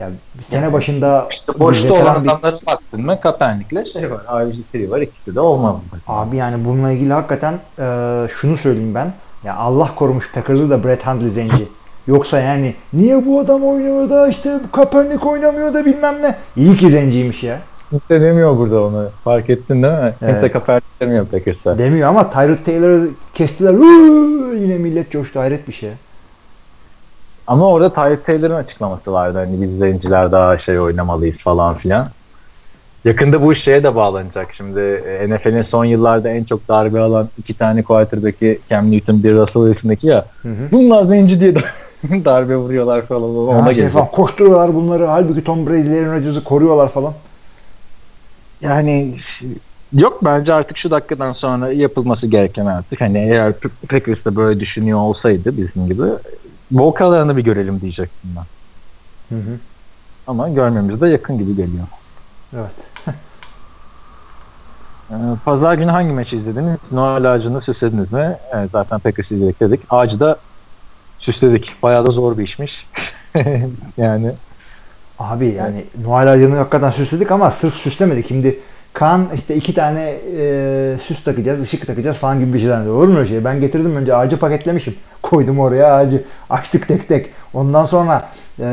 [0.00, 0.10] Ya
[0.42, 4.20] sene Yani başında İşte boşta olan bir- adamlara baktın mı Kaepernick'le şey var.
[4.28, 5.00] RG3 var.
[5.00, 5.76] ikisi de olmaz.
[6.08, 9.12] Abi yani bununla ilgili hakikaten e, şunu söyleyeyim ben.
[9.44, 11.68] Ya Allah korumuş Packers'ı da Brett Hundley zenci.
[12.06, 16.34] Yoksa yani niye bu adam oynuyor da işte Kaepernick oynamıyor da bilmem ne.
[16.56, 17.58] İyi ki zenciymiş ya.
[17.90, 19.08] Kimse demiyor burada onu.
[19.24, 20.14] Fark ettin değil mi?
[20.18, 20.52] Kimse Evet.
[20.52, 21.78] Kaepernick demiyor Packers'a.
[21.78, 23.74] Demiyor ama Tyrod Taylor'ı kestiler.
[23.74, 25.90] Uuu, yine millet coştu hayret bir şey.
[27.48, 29.38] Ama orada Tyrese Taylor'ın açıklaması vardı.
[29.38, 32.06] Hani biz zenciler daha şey oynamalıyız falan filan.
[33.04, 34.54] Yakında bu iş şeye de bağlanacak.
[34.54, 39.34] Şimdi e, NFL'in son yıllarda en çok darbe alan iki tane quarterback'i Cam Newton bir
[39.34, 40.24] Russell Wilson'daki ya.
[40.42, 40.68] Hı hı.
[40.72, 41.54] Bunlar zenci diye
[42.24, 43.36] darbe vuruyorlar falan.
[43.36, 45.06] Ona Ha, şey falan, koşturuyorlar bunları.
[45.06, 47.12] Halbuki Tom Brady'lerin Rodgers'ı koruyorlar falan.
[48.60, 49.14] Yani
[49.92, 53.52] yok bence artık şu dakikadan sonra yapılması gereken artık hani eğer
[53.88, 56.02] Packers da böyle düşünüyor olsaydı bizim gibi
[56.72, 58.44] Volkalarını bir görelim diyecektim ben.
[59.36, 59.58] Hı hı.
[60.26, 61.86] Ama görmemiz de yakın gibi geliyor.
[62.56, 62.74] Evet.
[65.10, 65.14] Ee,
[65.44, 66.78] Pazar günü hangi maçı izlediniz?
[66.92, 68.36] Noel ağacını süslediniz mi?
[68.52, 69.80] Evet, zaten Packers'ı izledik dedik.
[69.90, 70.38] Ağacı da
[71.18, 71.82] süsledik.
[71.82, 72.86] Bayağı da zor bir işmiş.
[73.96, 74.32] yani
[75.18, 78.28] Abi yani Noel ağacını hakikaten süsledik ama sırf süslemedik.
[78.28, 78.58] Şimdi
[78.92, 82.94] Kaan işte iki tane e, süs takacağız, ışık takacağız falan gibi bir şeyler diyor.
[82.94, 83.44] Olur mu öyle şey?
[83.44, 84.94] Ben getirdim önce ağacı paketlemişim.
[85.22, 86.24] Koydum oraya ağacı.
[86.50, 87.26] Açtık tek tek.
[87.54, 88.28] Ondan sonra
[88.60, 88.64] e,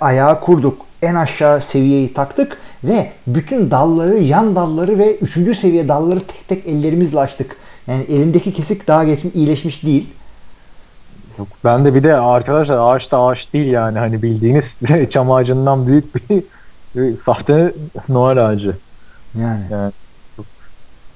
[0.00, 0.86] ayağı kurduk.
[1.02, 6.66] En aşağı seviyeyi taktık ve bütün dalları, yan dalları ve üçüncü seviye dalları tek tek
[6.66, 7.56] ellerimizle açtık.
[7.86, 10.10] Yani elimdeki kesik daha geçmiş, iyileşmiş değil.
[11.64, 14.64] ben de bir de arkadaşlar ağaç da ağaç değil yani hani bildiğiniz
[15.10, 16.42] çam ağacından büyük bir
[17.26, 17.72] sahte
[18.08, 18.76] Noel ağacı.
[19.34, 19.62] Yani.
[19.70, 19.92] Yani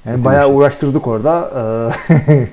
[0.04, 1.50] Yani bayağı uğraştırdık orada.
[2.08, 2.46] Ee,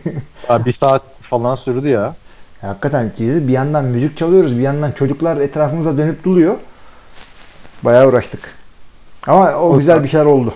[0.49, 2.15] ya bir saat falan sürdü ya.
[2.61, 6.55] Hakikaten bir yandan müzik çalıyoruz, bir yandan çocuklar etrafımıza dönüp duruyor.
[7.85, 8.39] Bayağı uğraştık.
[9.27, 10.53] Ama o O güzel bir şeyler oldu.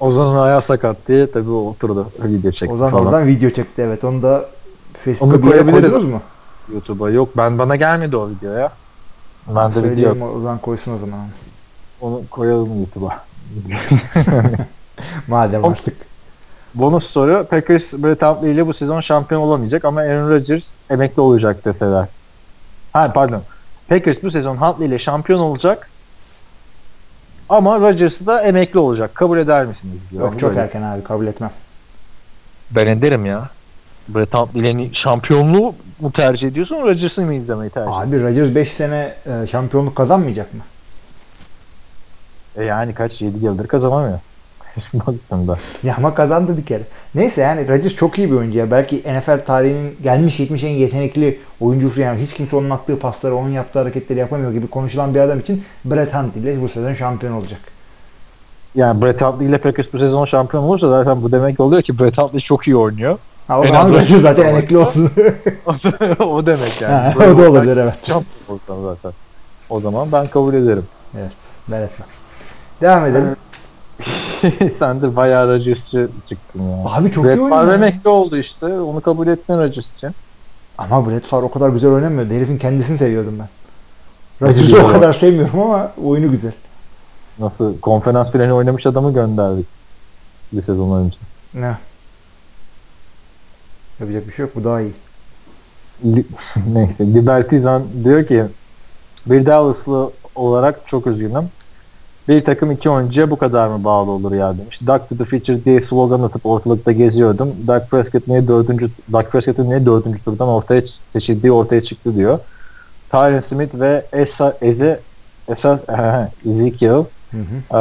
[0.00, 3.06] Ozan'ın ayağı sakat diye tabii oturdu video çekti Ozan falan.
[3.06, 4.04] oradan video çekti evet.
[4.04, 4.44] Onu da
[4.98, 5.90] Facebook'a Onu bir yere koyabiliriz.
[5.90, 6.20] koydunuz mu?
[6.72, 8.72] YouTube'a yok ben bana gelmedi o video ya.
[9.56, 11.18] Ben de video Ozan koysun o zaman.
[12.00, 13.29] onu koyalım YouTube'a.
[15.28, 15.96] Madem artık.
[16.74, 21.64] Bonus soru Packers Brett Hundley ile bu sezon şampiyon olamayacak ama Aaron Rodgers emekli olacak
[21.64, 22.06] deseler.
[22.92, 23.42] Ha pardon.
[23.88, 25.90] Packers bu sezon Huntley ile şampiyon olacak
[27.48, 29.14] ama Rodgers da emekli olacak.
[29.14, 30.00] Kabul eder misiniz?
[30.10, 30.22] diyor.
[30.22, 30.60] Yok çok Böyle.
[30.60, 31.50] erken abi kabul etmem.
[32.70, 33.48] Ben ederim ya.
[34.08, 38.10] Brett Huntley ile şampiyonluğu mu tercih ediyorsun Rodgers'ı mı izlemeyi tercih ediyorsun?
[38.10, 40.60] Abi Rodgers 5 sene e, şampiyonluk kazanmayacak mı?
[42.56, 44.18] E yani kaç 7 yıldır kazanamıyor.
[44.94, 45.56] Baktığımda.
[45.82, 46.82] Ya ama kazandı bir kere.
[47.14, 48.70] Neyse yani Rodgers çok iyi bir oyuncu ya.
[48.70, 52.22] Belki NFL tarihinin gelmiş geçmiş en yetenekli oyuncusu yani.
[52.22, 56.14] Hiç kimse onun attığı pasları, onun yaptığı hareketleri yapamıyor gibi konuşulan bir adam için Brett
[56.14, 57.60] Hundley ile bu sezon şampiyon olacak.
[58.74, 62.18] Yani Brett Huntley ile Packers bu sezon şampiyon olursa zaten bu demek oluyor ki Brett
[62.18, 63.18] Huntley çok iyi oynuyor.
[63.48, 65.10] Ha, o En zaman Rodgers zaten emekli olsun.
[66.18, 66.94] o demek yani.
[66.94, 67.94] Ha, o da olabilir evet.
[68.02, 69.12] Şampiyon zaten.
[69.70, 70.84] O zaman ben kabul ederim.
[71.18, 71.32] Evet.
[71.68, 72.19] Ben etmem.
[72.80, 73.36] Devam edelim.
[74.78, 76.76] Sen de bayağı Rodgers'çı çıktın ya.
[76.84, 77.50] Abi çok Brett iyi oynuyor.
[77.60, 77.74] Favre ya.
[77.76, 78.66] emekli oldu işte.
[78.66, 80.12] Onu kabul ettin Rodgers'çı.
[80.78, 82.34] Ama Brett Favre o kadar güzel oynamıyordu.
[82.34, 83.48] Herifin kendisini seviyordum ben.
[84.48, 84.88] Rodgers'ı o.
[84.92, 86.52] kadar sevmiyorum ama oyunu güzel.
[87.38, 89.66] Nasıl konferans finali oynamış adamı gönderdik.
[90.52, 91.16] Bir sezon önce.
[91.54, 91.76] Ne?
[94.00, 94.56] Yapacak bir şey yok.
[94.56, 94.92] Bu daha iyi.
[96.04, 96.26] Li-
[96.72, 96.94] Neyse.
[97.14, 98.44] Libertizan diyor ki
[99.26, 101.48] bir Dallas'lı olarak çok üzgünüm.
[102.30, 104.80] Bir takım iki oyuncuya bu kadar mı bağlı olur ya demiş.
[104.80, 107.52] Duck to the future diye slogan atıp ortalıkta geziyordum.
[107.66, 110.82] Dak Prescott niye dördüncü, Dak Prescott'ın niye dördüncü turdan ortaya
[111.12, 112.38] seçildiği ortaya çıktı diyor.
[113.10, 115.00] Tyron Smith ve Esa, Eze,
[115.48, 115.80] esas
[116.46, 117.76] Ezekiel Hı hı.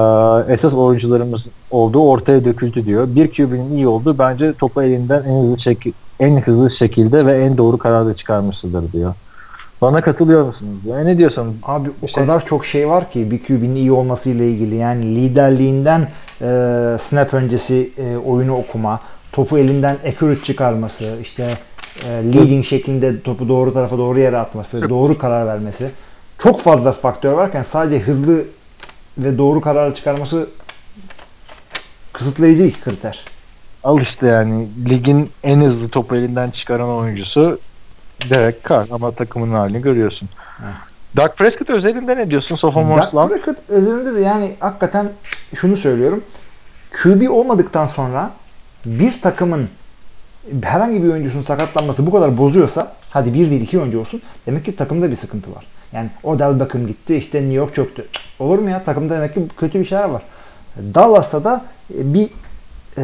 [0.47, 3.07] Ee, esas oyuncularımız olduğu ortaya döküldü diyor.
[3.15, 7.57] Bir QB'nin iyi olduğu bence topu elinden en hızlı şekil, en hızlı şekilde ve en
[7.57, 9.13] doğru kararda çıkarmıştır diyor.
[9.81, 10.77] Bana katılıyor musunuz?
[11.01, 11.57] E, ne diyorsun?
[11.63, 14.75] Abi o İşte- kadar çok şey var ki bir QB'nin iyi olmasıyla ilgili.
[14.75, 16.01] Yani liderliğinden
[16.41, 16.45] e,
[16.99, 18.99] snap öncesi e, oyunu okuma,
[19.31, 21.47] topu elinden accurate çıkarması, işte
[22.05, 25.89] e, leading şeklinde topu doğru tarafa doğru yere atması, doğru karar vermesi.
[26.43, 28.43] Çok fazla faktör varken sadece hızlı
[29.17, 30.47] ve doğru karar çıkarması
[32.13, 33.25] kısıtlayıcı iki kriter.
[33.83, 37.59] Al işte yani ligin en hızlı topu elinden çıkaran oyuncusu
[38.29, 40.29] Derek Carr ama takımın halini görüyorsun.
[41.15, 42.55] Dak Prescott özelinde ne diyorsun?
[42.55, 43.31] Sophomore Dak slump.
[43.31, 45.09] Prescott özelinde de yani hakikaten
[45.55, 46.23] şunu söylüyorum.
[47.03, 48.31] QB olmadıktan sonra
[48.85, 49.69] bir takımın
[50.61, 54.75] herhangi bir oyuncusunun sakatlanması bu kadar bozuyorsa hadi bir değil iki oyuncu olsun demek ki
[54.75, 55.65] takımda bir sıkıntı var.
[55.93, 58.05] Yani Odell Beckham gitti işte New York çöktü.
[58.39, 58.83] Olur mu ya?
[58.83, 60.21] Takımda demek ki kötü bir şeyler var.
[60.77, 62.29] Dallas'ta da e, bir
[62.97, 63.01] e,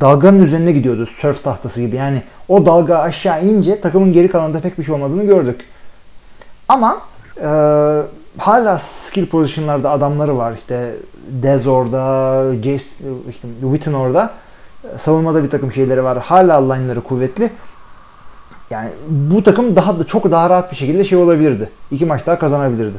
[0.00, 1.96] dalganın üzerine gidiyordu sörf tahtası gibi.
[1.96, 5.64] Yani o dalga aşağı inince takımın geri kalanında pek bir şey olmadığını gördük.
[6.68, 7.00] Ama
[7.42, 7.48] e,
[8.38, 10.52] hala skill pozisyonlarda adamları var.
[10.52, 10.94] İşte
[11.42, 12.78] Dez orada, Jace,
[13.30, 14.30] işte Witten orada.
[14.98, 16.18] Savunmada bir takım şeyleri var.
[16.18, 17.50] Hala line'ları kuvvetli.
[18.70, 21.70] yani bu takım daha da çok daha rahat bir şekilde şey olabilirdi.
[21.90, 22.98] İki maç daha kazanabilirdi.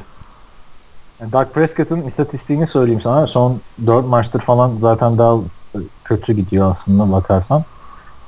[1.32, 3.28] Doug Prescott'ın istatistiğini söyleyeyim sana.
[3.28, 5.38] Son 4 maçtır falan zaten daha
[6.04, 7.64] kötü gidiyor aslında bakarsan.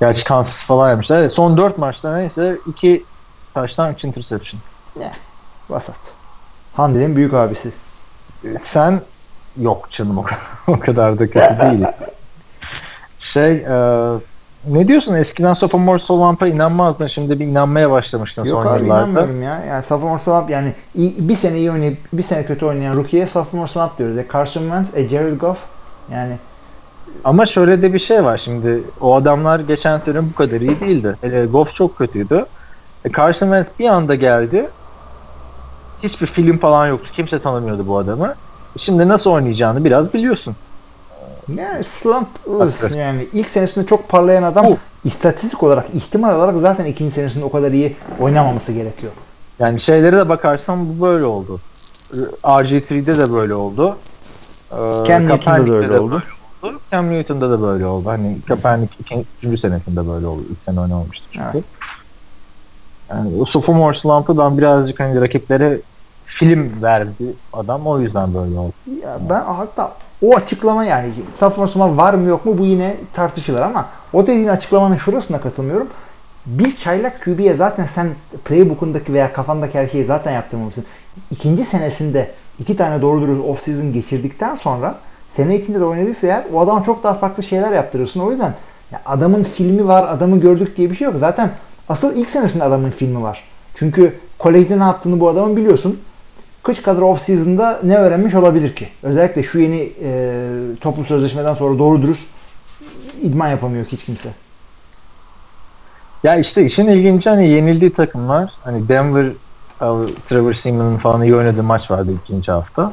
[0.00, 1.18] Gerçi Kansas falan yapmışlar.
[1.18, 3.04] Evet, son 4 maçta neyse 2
[3.54, 4.60] taştan 3 interception.
[5.70, 5.96] Vasat.
[6.74, 7.72] Handel'in büyük abisi.
[8.72, 9.00] Sen
[9.60, 11.40] yok canım o kadar, o kadar da kötü
[11.70, 11.84] değil.
[13.32, 14.18] Şey e,
[14.68, 19.00] ne diyorsun eskiden sophomore Solamp'a inanmazdın şimdi bir inanmaya başlamıştın Yok son abi yıllarda.
[19.02, 19.64] inanmıyorum ya.
[19.68, 23.68] Yani sophomore swap yani iyi- bir sene iyi oynayıp bir sene kötü oynayan rookie'ye sophomore
[23.68, 24.18] swap diyoruz.
[24.18, 25.58] E Carson Wentz, e Jared Goff
[26.12, 26.36] yani
[27.24, 31.16] Ama şöyle de bir şey var şimdi o adamlar geçen sene bu kadar iyi değildi.
[31.20, 32.46] Hele Goff çok kötüydü.
[33.04, 34.68] E, Carson Wentz bir anda geldi.
[36.02, 37.08] Hiçbir film falan yoktu.
[37.16, 38.34] Kimse tanımıyordu bu adamı.
[38.76, 40.56] E, Şimdi nasıl oynayacağını biraz biliyorsun.
[41.56, 42.28] yani slump
[42.60, 42.96] Haklı.
[42.96, 44.76] yani ilk senesinde çok parlayan adam Bu.
[45.04, 49.12] istatistik olarak ihtimal olarak zaten ikinci senesinde o kadar iyi oynamaması gerekiyor.
[49.58, 51.58] Yani şeylere de bakarsan bu böyle oldu.
[52.44, 53.96] RG3'de de böyle oldu.
[54.72, 54.76] Ee,
[55.06, 56.22] Cam Newton'da da öyle oldu.
[56.64, 56.80] Oldu.
[56.92, 58.08] Cam Newton'da da böyle oldu.
[58.08, 60.42] Hani Kaepernick ikinci, senesinde böyle oldu.
[60.50, 61.46] İlk sene oynamamıştı çünkü.
[61.54, 61.64] Evet.
[63.10, 65.80] Yani o sophomore slump'ı ben birazcık hani rakiplere
[66.26, 67.86] film verdi adam.
[67.86, 68.72] O yüzden böyle oldu.
[69.02, 69.92] Ya ben hatta
[70.22, 74.96] o açıklama yani sophomore var mı yok mu bu yine tartışılır ama o dediğin açıklamanın
[74.96, 75.88] şurasına katılmıyorum.
[76.46, 78.10] Bir çaylak QB'ye zaten sen
[78.44, 80.84] playbook'undaki veya kafandaki her şeyi zaten yaptırmamışsın.
[81.30, 84.94] İkinci senesinde iki tane doğru dürüst off season geçirdikten sonra
[85.36, 88.20] sene içinde de oynadıysa eğer o adama çok daha farklı şeyler yaptırırsın.
[88.20, 88.54] O yüzden
[88.92, 91.14] ya adamın filmi var, adamı gördük diye bir şey yok.
[91.18, 91.50] Zaten
[91.88, 93.44] asıl ilk senesinde adamın filmi var.
[93.74, 96.00] Çünkü kolejde ne yaptığını bu adamın biliyorsun.
[96.62, 98.88] Kış kadar off season'da ne öğrenmiş olabilir ki?
[99.02, 100.40] Özellikle şu yeni e,
[100.80, 102.22] toplu sözleşmeden sonra doğru dürüst
[103.22, 104.28] idman yapamıyor hiç kimse.
[106.22, 109.26] Ya işte işin ilginci hani yenildiği takımlar hani Denver
[110.28, 112.92] Trevor Seaman'ın falan iyi oynadığı maç vardı ikinci hafta.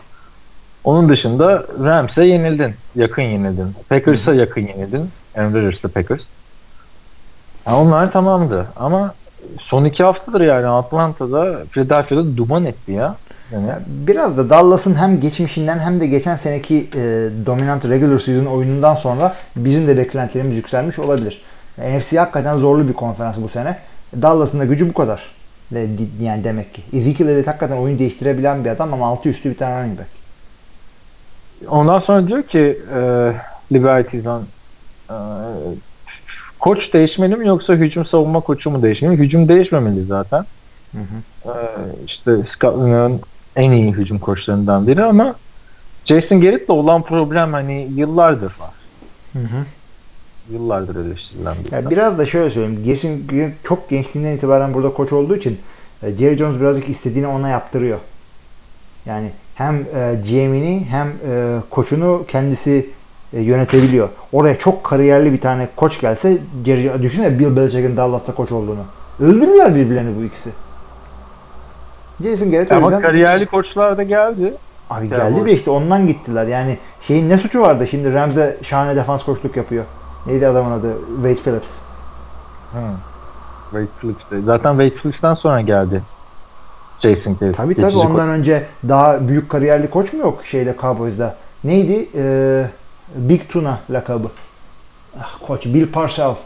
[0.83, 2.73] Onun dışında Rams'e yenildin.
[2.95, 3.67] Yakın yenildin.
[3.89, 5.09] Packers'a yakın yenildin.
[5.37, 6.21] Aaron Rodgers'la Packers.
[7.67, 8.65] Ya onlar tamamdı.
[8.75, 9.13] Ama
[9.59, 13.15] son iki haftadır yani Atlanta'da Philadelphia'da duman etti ya.
[13.53, 16.99] Yani Biraz da Dallas'ın hem geçmişinden hem de geçen seneki e,
[17.45, 21.41] dominant regular season oyunundan sonra bizim de beklentilerimiz yükselmiş olabilir.
[21.77, 23.77] NFC hakikaten zorlu bir konferans bu sene.
[24.21, 25.21] Dallas'ın da gücü bu kadar.
[25.71, 25.87] De-
[26.23, 26.81] Yani demek ki.
[26.93, 30.09] Ezekiel Elliott hakikaten oyun değiştirebilen bir adam ama altı üstü bir tane running back.
[31.69, 33.31] Ondan sonra diyor ki e,
[33.71, 34.41] Liberty'den
[35.09, 35.15] e,
[36.59, 39.17] koç değişmeli mi yoksa hücum savunma koçu mu değişmeli?
[39.17, 40.45] Hücum değişmemeli zaten.
[40.91, 41.51] Hı hı.
[41.51, 41.53] E,
[42.05, 43.21] işte Scotland'ın
[43.55, 45.35] en iyi hücum koçlarından biri ama
[46.05, 48.71] Jason Garrett'le olan problem hani yıllardır var.
[49.33, 49.65] Hı hı.
[50.51, 51.91] Yıllardır eleştirilen bir Ya adam.
[51.91, 52.83] biraz da şöyle söyleyeyim.
[52.85, 55.59] Jason Garrett çok gençliğinden itibaren burada koç olduğu için
[56.03, 57.99] e, Jerry Jones birazcık istediğini ona yaptırıyor.
[59.05, 59.31] Yani
[59.61, 62.89] hem e, GM'ini hem e, koçunu kendisi
[63.33, 64.09] e, yönetebiliyor.
[64.31, 68.83] Oraya çok kariyerli bir tane koç gelse Jerry, düşünsene Bill Belichick'in Dallas'ta koç olduğunu.
[69.19, 70.49] Öldürürler birbirlerini bu ikisi.
[72.23, 74.53] Jason Garrett Ama yüzden kariyerli koçlar da geldi.
[74.89, 76.47] abi Ya geldi de işte ondan gittiler.
[76.47, 79.83] Yani şeyin ne suçu vardı şimdi Rams'de şahane defans koçluk yapıyor.
[80.25, 80.93] Neydi adamın adı?
[81.15, 81.77] Wade Phillips.
[82.71, 82.79] Hı.
[83.63, 84.41] Wade Phillips'te.
[84.41, 86.01] Zaten Wade Phillips'ten sonra geldi.
[87.01, 87.57] Jason Garrett.
[87.57, 91.35] Tabii tabii ondan önce daha büyük kariyerli koç mu yok şeyde Cowboys'da?
[91.63, 92.09] Neydi?
[92.15, 92.65] Ee,
[93.15, 94.27] Big Tuna lakabı.
[95.19, 96.41] Ah, koç Bill Parcells.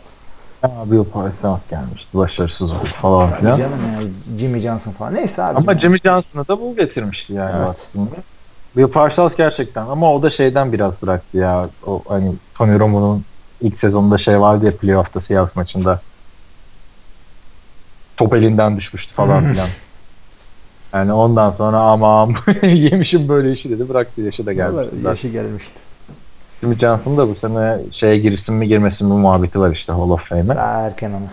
[0.62, 2.08] Ha, Bill Parcells gelmişti.
[2.14, 3.58] Başarısız oldu falan Tabii filan.
[3.58, 4.08] canım ya
[4.40, 5.14] Jimmy Johnson falan.
[5.16, 5.58] Neyse abi.
[5.58, 7.88] Ama Jimmy Johnson'ı da bu getirmişti yani Evet.
[7.90, 8.10] aslında.
[8.78, 11.70] Bill Parcells gerçekten ama o da şeyden biraz bıraktı ya.
[11.88, 13.26] O hani Tony Romo'nun
[13.62, 16.00] ilk sezonunda şey vardı ya playoff'ta Seahawks maçında.
[18.18, 19.68] Top elinden düşmüştü falan filan.
[20.96, 24.96] Yani ondan sonra amam yemişim böyle işi dedi bıraktı yaşı da gelmişti.
[24.96, 25.10] zaten.
[25.10, 25.74] Yaşı gelmişti.
[26.62, 30.30] Jimmy Johnson da bu sene şeye girsin mi girmesin mi muhabbeti var işte Hall of
[30.30, 30.56] Fame'e.
[30.56, 31.28] Daha erken ama.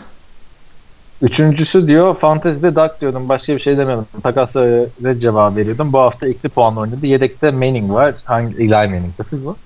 [1.22, 4.04] Üçüncüsü diyor fantezide Duck diyordum başka bir şey demedim.
[4.22, 4.60] Takasla
[5.04, 5.92] red cevabı veriyordum.
[5.92, 7.06] Bu hafta ikili puan oynadı.
[7.06, 8.14] Yedekte Manning var.
[8.24, 9.56] Hangi Eli Manning tabii bu.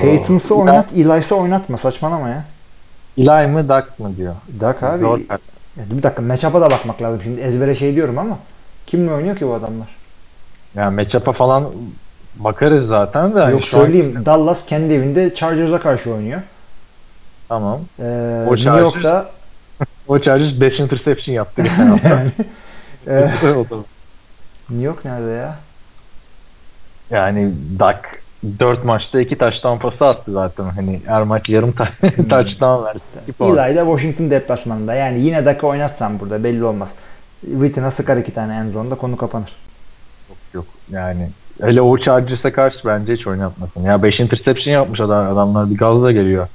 [0.00, 1.78] Peyton'sı oynat, Eli'sı oynatma.
[1.78, 2.44] Saçmalama ya.
[3.18, 4.34] Eli mi Duck mı diyor.
[4.60, 4.98] Dak abi.
[4.98, 5.18] Zor.
[5.18, 5.38] Ya
[5.90, 7.20] bir dakika matchup'a da bakmak lazım.
[7.24, 8.38] Şimdi ezbere şey diyorum ama
[8.86, 9.88] kimle oynuyor ki bu adamlar?
[10.74, 11.64] Yani matchup'a falan
[12.36, 13.38] bakarız zaten de.
[13.40, 14.22] hani Yok an- söyleyeyim.
[14.26, 16.40] Dallas kendi evinde Chargers'a karşı oynuyor.
[17.48, 17.80] Tamam.
[17.98, 18.02] Ee,
[18.48, 19.30] O New Chargers- York'ta
[20.08, 22.08] O Chargers 5 interception yaptı geçen hafta.
[22.08, 22.30] yani,
[23.06, 23.20] e,
[24.70, 25.54] New York nerede ya?
[27.10, 28.24] yani Duck
[28.60, 30.64] 4 maçta 2 taş tampası attı zaten.
[30.64, 31.88] Hani her maç yarım ta
[32.30, 32.98] taştan verdi.
[33.40, 34.94] Eli de Washington deplasmanında.
[34.94, 36.90] Yani yine dakika oynatsan burada belli olmaz.
[37.40, 39.52] Witten'a sıkar iki tane en zonda konu kapanır.
[40.54, 41.30] Yok yani.
[41.60, 43.82] Hele o Chargers'a karşı bence hiç oynatmasın.
[43.82, 46.48] Ya 5 interception yapmış adam, adamlar bir gazla geliyor.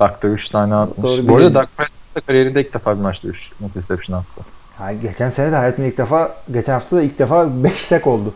[0.00, 1.02] Dakika 3 tane atmış.
[1.04, 4.40] Doğru, Bu arada bir- Dak Prescott da kariyerinde ilk defa bir maçta 3 interception attı.
[4.78, 8.34] Ha, geçen sene de hayatımda ilk defa, geçen hafta da ilk defa 5 sek oldu.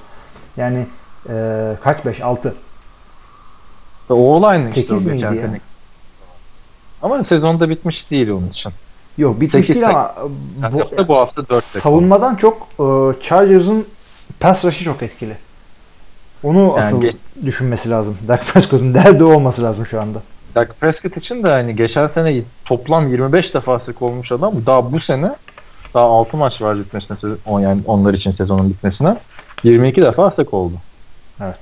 [0.56, 0.86] Yani
[1.28, 2.20] e, kaç 5?
[2.20, 2.54] 6.
[4.10, 5.42] O olaydı işte Sekiz o miydi geçen ya?
[5.42, 5.60] sene.
[7.02, 8.72] Ama sezonda bitmiş değil onun için.
[9.18, 10.14] Yok bitmiş Sekiz değil ama
[10.72, 11.82] Bu, hafta, bu hafta 4 sek.
[11.82, 12.84] savunmadan çok e,
[13.22, 13.86] Chargers'ın
[14.40, 15.36] pass rush'ı çok etkili.
[16.42, 18.16] Onu Yani asıl geç- düşünmesi lazım.
[18.28, 20.18] Dak Prescott'un derdi o olması lazım şu anda.
[20.54, 24.66] Dak Prescott için de hani geçen sene toplam 25 defa sık olmuş adam.
[24.66, 25.30] Daha bu sene
[25.94, 27.16] daha 6 maç var bitmesine
[27.46, 29.16] o yani onlar için sezonun bitmesine
[29.64, 30.74] 22 defa sık oldu.
[31.42, 31.58] Evet.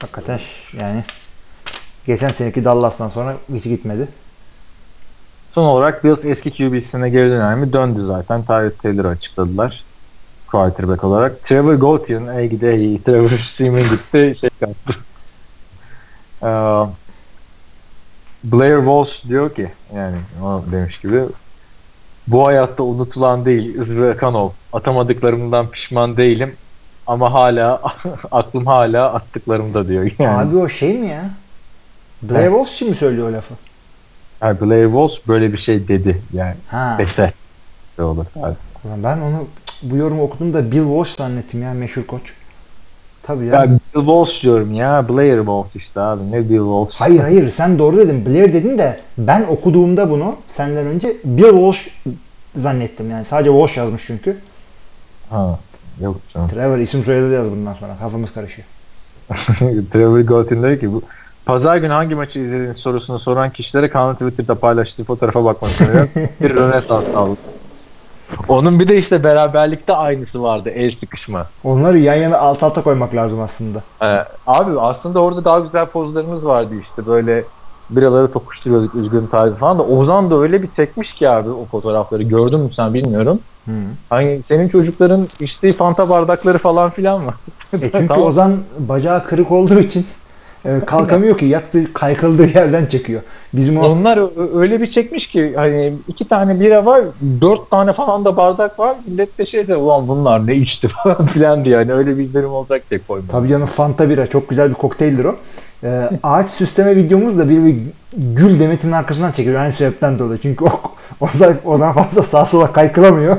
[0.00, 1.02] Hakikaten ş- yani
[2.06, 4.08] geçen seneki Dallas'tan sonra hiç gitmedi.
[5.54, 7.72] Son olarak Bills eski QB'sine geri döner mi?
[7.72, 8.42] Döndü zaten.
[8.42, 9.84] Tyrod Taylor'ı açıkladılar.
[10.46, 11.44] Quarterback olarak.
[11.44, 12.98] Trevor Gautier, ey gidi ey.
[13.04, 14.36] Trevor Seaman gitti.
[14.40, 14.94] Şey yaptı.
[16.42, 16.46] Ee,
[18.44, 21.22] Blair Walsh diyor ki yani o demiş gibi
[22.26, 24.50] bu hayatta unutulan değil ızrakan ol.
[24.72, 26.54] Atamadıklarımdan pişman değilim
[27.06, 27.80] ama hala
[28.30, 30.10] aklım hala attıklarımda diyor.
[30.18, 30.50] Yani.
[30.50, 31.30] Abi o şey mi ya?
[32.22, 32.44] Blair.
[32.50, 33.54] Walsh için mi söylüyor o lafı?
[34.42, 36.54] Yani Blair Walsh böyle bir şey dedi yani.
[36.68, 36.96] Ha.
[36.98, 37.32] Dese.
[37.98, 38.24] Ne olur.
[38.42, 38.54] abi.
[38.84, 39.46] Ben onu
[39.82, 42.22] bu yorumu okudum da Bill Walsh zannettim ya meşhur koç.
[43.22, 43.54] Tabii ya.
[43.54, 45.08] Ya Bill Walsh diyorum ya.
[45.08, 46.32] Blair Walsh işte abi.
[46.32, 46.94] Ne Bill Walsh?
[46.94, 48.26] Hayır hayır sen doğru dedin.
[48.26, 51.88] Blair dedin de ben okuduğumda bunu senden önce Bill Walsh
[52.56, 53.24] zannettim yani.
[53.24, 54.36] Sadece Walsh yazmış çünkü.
[55.30, 55.58] Ha.
[56.00, 56.48] Yok canım.
[56.48, 57.96] Trevor isim soyadı yaz bundan sonra.
[58.00, 58.68] Kafamız karışıyor.
[59.92, 61.02] Trevor Gautier diyor ki bu
[61.50, 66.08] Pazar günü hangi maçı izlediğiniz sorusunu soran kişilere kanal Twitter'da paylaştığı fotoğrafa bakmak istiyorum.
[66.40, 67.36] bir Rönesans aldı.
[68.48, 70.70] Onun bir de işte beraberlikte aynısı vardı.
[70.70, 71.46] El sıkışma.
[71.64, 73.82] Onları yan yana alt alta koymak lazım aslında.
[74.02, 77.44] Ee, abi aslında orada daha güzel pozlarımız vardı işte böyle
[77.90, 82.22] biraları tokuşturuyorduk üzgün tarzı falan da Ozan da öyle bir çekmiş ki abi o fotoğrafları
[82.22, 83.38] gördün mü sen bilmiyorum.
[83.64, 83.72] Hı.
[84.10, 87.32] Hani senin çocukların içtiği fanta bardakları falan filan mı?
[87.72, 88.26] E çünkü Tamam.
[88.26, 90.06] Ozan bacağı kırık olduğu için
[90.86, 93.22] kalkamıyor ki yattığı kaykıldığı yerden çekiyor.
[93.52, 94.18] Bizim o Onlar
[94.60, 97.04] öyle bir çekmiş ki hani iki tane bira var,
[97.40, 98.96] dört tane falan da bardak var.
[99.06, 101.74] Millet de şey de ulan bunlar ne içti falan filan diye.
[101.74, 103.30] Yani öyle bir izlenim olacak diye koymadım.
[103.32, 105.36] tabii canım Fanta bira çok güzel bir kokteyldir o.
[105.84, 107.76] E, ağaç süsleme videomuz da bir, bir
[108.16, 109.60] gül demetinin arkasından çekiyor.
[109.60, 110.40] Aynı sebepten dolayı.
[110.42, 110.80] Çünkü o,
[111.20, 113.36] Ozan, Ozan fazla sağa sola kaykılamıyor.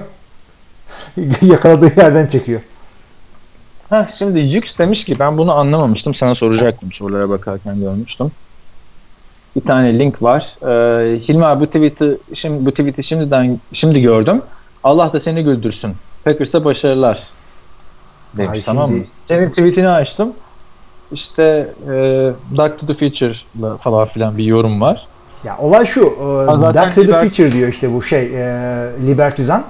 [1.41, 2.61] Yakaladığı yerden çekiyor.
[3.91, 6.15] Heh, şimdi Yük demiş ki ben bunu anlamamıştım.
[6.15, 8.31] Sana soracaktım sorulara bakarken görmüştüm.
[9.55, 10.55] Bir tane link var.
[10.63, 14.41] Ee, Hilmi abi bu tweet'i şimdi bu tweet'i şimdiden şimdi gördüm.
[14.83, 15.91] Allah da seni güldürsün.
[16.25, 17.23] Packers'a başarılar.
[18.37, 18.95] Demiş Ay tamam mı?
[18.95, 20.33] şimdi- Senin tweet'ini açtım.
[21.11, 25.07] İşte e, Back to the Future'la falan filan bir yorum var.
[25.43, 26.01] Ya olay şu.
[26.01, 28.21] E, Dark to the Future diyor işte bu şey.
[28.21, 28.43] E,
[29.07, 29.63] Libertizan.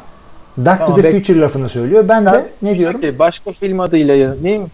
[0.57, 2.07] Dark Tamam, to the bek- Future lafını söylüyor.
[2.09, 3.01] Ben de ne diyorum?
[3.19, 4.71] Başka film adıyla yayınlayayım.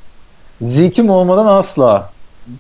[0.62, 2.10] Zeke'im olmadan asla.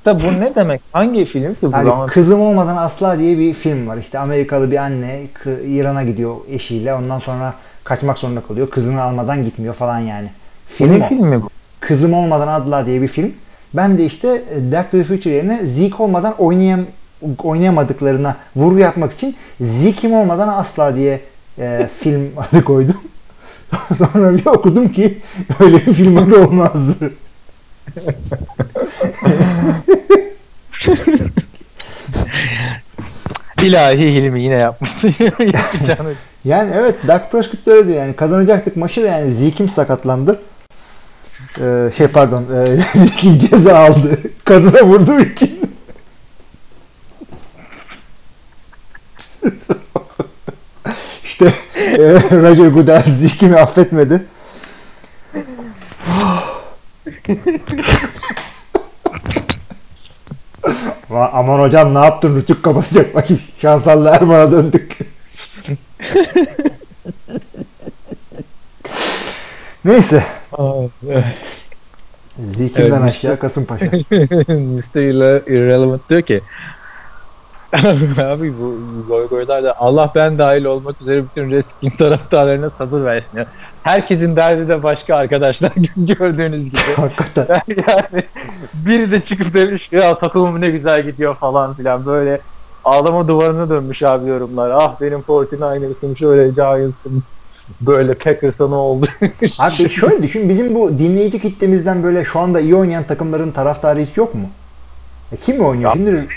[0.05, 0.81] Da bu ne demek?
[0.91, 2.07] Hangi film ki bu Yani zaman?
[2.07, 3.97] Kızım Olmadan Asla diye bir film var.
[3.97, 5.21] İşte Amerikalı bir anne
[5.67, 6.93] İran'a gidiyor eşiyle.
[6.93, 7.53] Ondan sonra
[7.83, 8.69] kaçmak zorunda kalıyor.
[8.69, 10.29] Kızını almadan gitmiyor falan yani.
[10.67, 11.07] Film Ne o.
[11.07, 11.49] filmi bu?
[11.79, 13.33] Kızım Olmadan Asla diye bir film.
[13.73, 16.79] Ben de işte e, Dark to the Future yerine Zeke olmadan oynayam
[17.43, 21.19] oynayamadıklarına vurgu yapmak için Zeke'im olmadan asla diye
[21.59, 22.97] e, film adı koydum.
[23.97, 25.17] Sonra bir okudum ki
[25.59, 26.97] öyle bir film adı olmaz.
[33.63, 34.89] İlahi Hilmi yine yapmış.
[35.19, 36.13] Yapacağını-
[36.45, 40.39] Yani evet Dak Prescott da öyle diyor yani kazanacaktık maçı da yani Zeke'im sakatlandı.
[41.61, 44.19] Ee, şey pardon e, Zeke'im ceza aldı.
[44.45, 45.59] Kadına vurduğu için.
[51.37, 51.97] İşte e,
[52.31, 54.21] Roger Goodell Zeke'imi affetmedi.
[61.09, 62.35] Ama- Aman hocam ne yaptın?
[62.35, 63.15] Rütük kapatacak.
[63.15, 63.25] Bak
[63.61, 64.97] şansallı Erman'a döndük.
[69.85, 70.23] Neyse.
[70.51, 70.73] Aa,
[71.09, 71.57] evet.
[72.39, 73.85] Zekim'den Evet, aşağı Kasımpaşa.
[73.85, 74.95] Mr.
[74.95, 76.41] Irre- Irrelevant diyor ki
[78.19, 78.77] Abi bu
[79.07, 83.37] goy goylarda Allah ben dahil olmak üzere bütün Redskins taraftarlarına sabır versin.
[83.37, 83.45] ya.
[83.83, 86.77] Herkesin derdi de başka arkadaşlar gördüğünüz gibi.
[86.95, 87.61] Hakikaten.
[87.87, 88.23] yani
[88.73, 92.39] biri de çıkıp demiş ya takımım ne güzel gidiyor falan filan böyle
[92.85, 94.69] ağlama duvarına dönmüş abi yorumlar.
[94.73, 97.23] Ah benim 49ers'ım şöyle Giants'ım
[97.81, 99.07] böyle Packers'a ne oldu?
[99.59, 104.17] Abi şöyle düşün bizim bu dinleyici kitlemizden böyle şu anda iyi oynayan takımların taraftarı hiç
[104.17, 104.49] yok mu?
[105.31, 105.89] E kim oynuyor?
[105.89, 106.27] Ya- Şimdi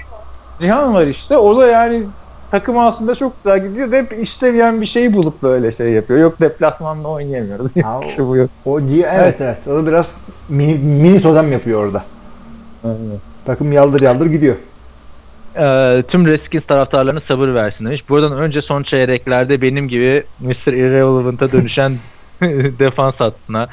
[0.60, 2.02] Cihan var işte o da yani
[2.50, 3.92] takım aslında çok güzel gidiyor.
[3.92, 6.18] Hep istemeyen bir şey bulup böyle şey yapıyor.
[6.20, 7.70] Yok deplasmanla oynayamıyoruz.
[7.82, 8.50] Ha, o- Şu bu yok.
[8.64, 9.68] o G- evet evet.
[9.68, 10.14] O da biraz
[10.48, 12.02] mini, mini todem yapıyor orada.
[13.46, 14.54] Takım yaldır yaldır gidiyor.
[15.58, 18.08] Ee, tüm Redskins taraftarlarına sabır versin demiş.
[18.08, 20.72] Buradan önce son çeyreklerde benim gibi Mr.
[20.72, 21.92] Irrelevant'a dönüşen
[22.78, 23.68] defans hattına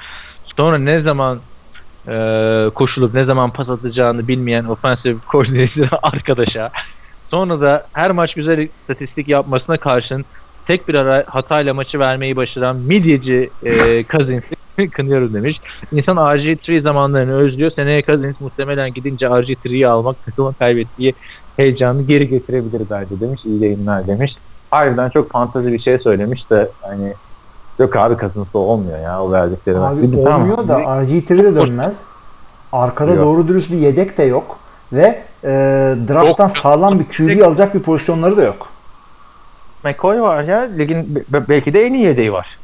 [0.46, 1.38] sonra ne zaman
[2.08, 6.72] e, koşulup ne zaman pas atacağını bilmeyen offensive coordinator arkadaşa
[7.32, 10.26] sonra da her maç güzel istatistik yapmasına karşın
[10.68, 14.58] tek bir ara hatayla maçı vermeyi başaran midyeci e, Cousins'i
[14.92, 15.62] kınıyorum demiş.
[15.92, 17.72] İnsan RG3 zamanlarını özlüyor.
[17.72, 21.14] Seneye Cousins muhtemelen gidince RG3'yi almak takımın kaybettiği
[21.58, 23.42] heyecanı geri getirebilir bence demiş.
[23.46, 24.36] İyi yayınlar demiş.
[24.72, 27.14] Harbiden çok fantazi bir şey söylemiş de hani
[27.80, 29.78] yok abi Cousins'la olmuyor ya o verdikleri.
[29.80, 31.94] Abi Bir de tamam, olmuyor da RG3 de dönmez.
[32.72, 33.26] Arkada Yok.
[33.26, 34.60] doğru dürüst bir yedek de yok.
[34.94, 35.50] Ve e,
[36.10, 36.58] drafttan Yok.
[36.58, 38.68] sağlam bir QB alacak bir pozisyonları da yok.
[39.84, 42.58] McCoy var ya ligin be- belki de en iyi yedeği var.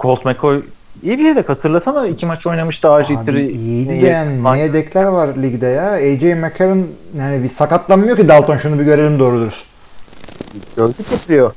[0.00, 0.60] Colt McCoy
[1.02, 3.50] iyi bir yedek hatırlasana iki maç oynamıştı Abi RG3.
[3.50, 5.90] iyiydi de yani ne yedekler var ligde ya.
[5.92, 6.86] AJ McCarron
[7.18, 9.76] yani bir sakatlanmıyor ki Dalton şunu bir görelim doğru dürüst.
[10.76, 11.52] Gördük yapıyor.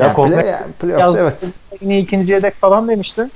[0.00, 1.34] Ya Yani Colt play- McCoy yani playoff'ta evet.
[1.82, 3.26] en iyi ikinci yedek falan demişti.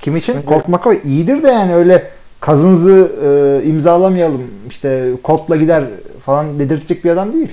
[0.00, 0.32] Kim için?
[0.34, 2.10] Önce- Colt McCoy iyidir de yani öyle
[2.42, 5.84] Cousins'ı e, imzalamayalım işte Colt'la gider
[6.24, 7.52] falan dedirtecek bir adam değil.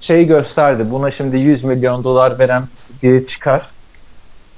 [0.00, 0.86] Şey gösterdi.
[0.90, 2.62] Buna şimdi 100 milyon dolar veren
[3.02, 3.70] biri çıkar.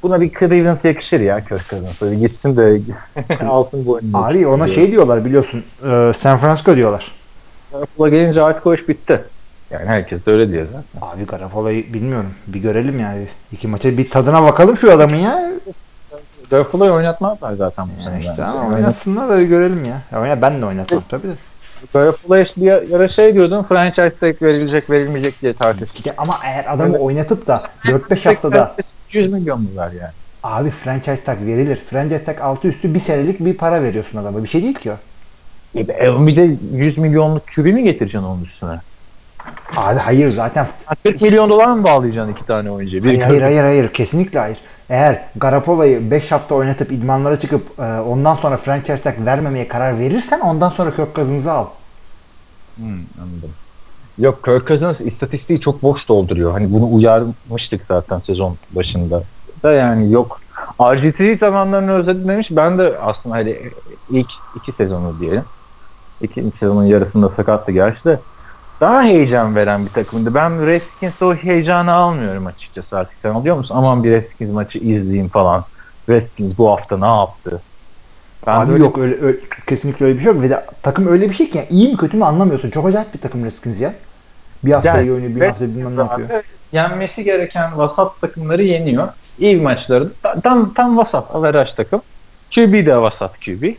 [0.03, 2.03] Buna bir Cleveland yakışır ya Kirk Cousins.
[2.03, 2.81] Böyle gitsin de
[3.49, 4.25] alsın bu oyunu.
[4.25, 7.13] Abi ona şey diyorlar biliyorsun e, San Francisco diyorlar.
[7.73, 9.21] Buffalo gelince artık o iş bitti.
[9.71, 11.17] Yani herkes de öyle diyor zaten.
[11.17, 12.31] Abi Garafolo'yu bilmiyorum.
[12.47, 13.27] Bir görelim yani.
[13.53, 15.51] İki maça bir tadına bakalım şu adamın ya.
[16.53, 18.21] Buffalo'yu oynatmazlar zaten bu Ya sene.
[18.21, 20.01] işte ama Yani oynatsınlar da bir görelim ya.
[20.13, 21.33] ya oyna, ben de oynatmam tabii de.
[21.95, 26.15] Buffalo'ya işte ara şey diyordun franchise tag verilecek verilmeyecek diye tartıştık.
[26.19, 27.01] Ama eğer adamı Evet.
[27.01, 28.77] oynatıp da 4-5 haftada
[29.13, 30.11] 100 milyon mu var yani?
[30.43, 31.77] abi franchise tag verilir.
[31.91, 34.43] Franchise tag altı üstü bir senelik bir para veriyorsun adama.
[34.45, 34.95] Bir şey değil ki o.
[35.79, 38.81] E, bir de 100 milyonluk kübü mi getireceksin onun üstüne?
[39.77, 40.67] Abi hayır zaten.
[40.85, 42.69] Ha, 40 milyon dolar mı bağlayacaksın iki tane?
[42.69, 43.89] Hayır Bir hayır hayır, hayır.
[43.89, 44.59] kesinlikle hayır.
[44.91, 50.41] Eğer Garapola'yı 5 hafta oynatıp idmanlara çıkıp e, ondan sonra franchise tag vermemeye karar verirsen
[50.41, 51.67] ondan sonra Kirk Cousins'ı al.
[52.77, 52.87] Hmm,
[53.23, 53.51] anladım.
[54.19, 56.53] Yok Kirk Cousins istatistiği çok boş dolduruyor.
[56.53, 59.23] Hani bunu uyarmıştık zaten sezon başında.
[59.63, 60.41] Da yani yok.
[60.79, 62.49] RG3 zamanlarını özledim demiş.
[62.51, 63.57] Ben de aslında hani
[64.11, 65.45] ilk iki sezonu diyelim.
[66.21, 68.19] İkinci sezonun yarısında sakattı gerçi de.
[68.81, 70.35] Daha heyecan veren bir takımdı.
[70.35, 73.17] Ben Redskins'te o heyecanı almıyorum açıkçası artık.
[73.23, 73.75] Sen alıyor musun?
[73.75, 75.65] Aman bir Redskins maçı izleyeyim falan.
[76.09, 77.63] Redskins bu hafta ne yaptı?
[78.47, 80.43] Ben Abi öyle- yok öyle, öyle- kesinlikle öyle bir şey yok.
[80.43, 82.71] Ve de takım öyle bir şey ki yani iyi mi kötü mü anlamıyorsun.
[82.71, 83.95] Çok acayip bir takım Redskins ya.
[84.65, 86.29] Bir hafta Yani, iyi oynuyor, bir hafta bilmem ne yapıyor.
[86.73, 89.09] Yenmesi gereken vasat takımları yeniyor.
[89.39, 90.09] İyi maçları
[90.43, 92.03] tam tam vasat averaj takım.
[92.55, 93.75] QB de vasat QB.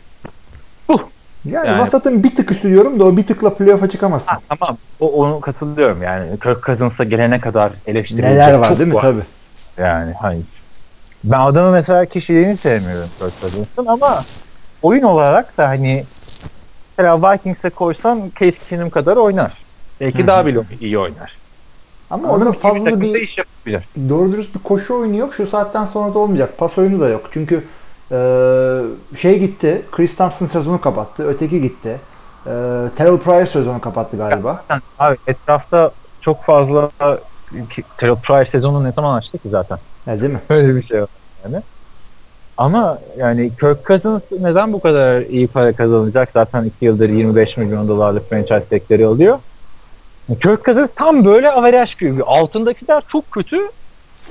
[1.44, 4.32] Yani, Yani- vasatın bir tık üstü diyorum da o bir tıkla playoff'a çıkamazsın.
[4.32, 4.76] Ha, tamam.
[5.00, 6.38] O onu katılıyorum yani.
[6.38, 8.98] Kirk Cousins'a gelene kadar eleştirilecek Neler var çok değil mi?
[9.00, 9.22] Tabii.
[9.78, 10.44] Yani hayır.
[11.24, 14.22] Ben adamı mesela kişiliğini sevmiyorum Kirk Cousins'ın ama
[14.82, 16.04] oyun olarak da hani
[16.98, 19.58] mesela Vikings'e koysam Case Keenum kadar oynar.
[20.00, 20.26] Belki Hı hı.
[20.26, 21.36] daha bile iyi oynar.
[22.10, 23.88] Ama onun fazla bir iş yapabilir.
[24.08, 25.34] doğru dürüst bir koşu oyunu yok.
[25.34, 26.58] Şu saatten sonra da olmayacak.
[26.58, 27.28] Pas oyunu da yok.
[27.32, 27.64] Çünkü
[28.12, 29.82] eee, şey gitti.
[29.92, 31.26] Chris Thompson sezonu kapattı.
[31.28, 32.00] Öteki gitti.
[32.46, 32.52] Eee
[32.96, 34.62] Terrell Pryor sezonu kapattı galiba.
[34.68, 35.90] Zaten abi etrafta
[36.20, 36.90] çok fazla
[37.98, 39.78] Terrell Pryor sezonu ne zaman açtı ki zaten?
[40.06, 40.40] Ya değil mi?
[40.50, 41.08] Öyle bir şey var
[41.44, 41.62] yani.
[42.56, 46.28] Ama yani Kirk Cousins neden bu kadar iyi para kazanacak?
[46.32, 49.38] Zaten 2 yıldır 25 milyon dolarlık franchise tagleri alıyor.
[50.28, 52.22] Kirk Cousins tam böyle averaj gibi.
[52.22, 53.60] Altındakiler çok kötü.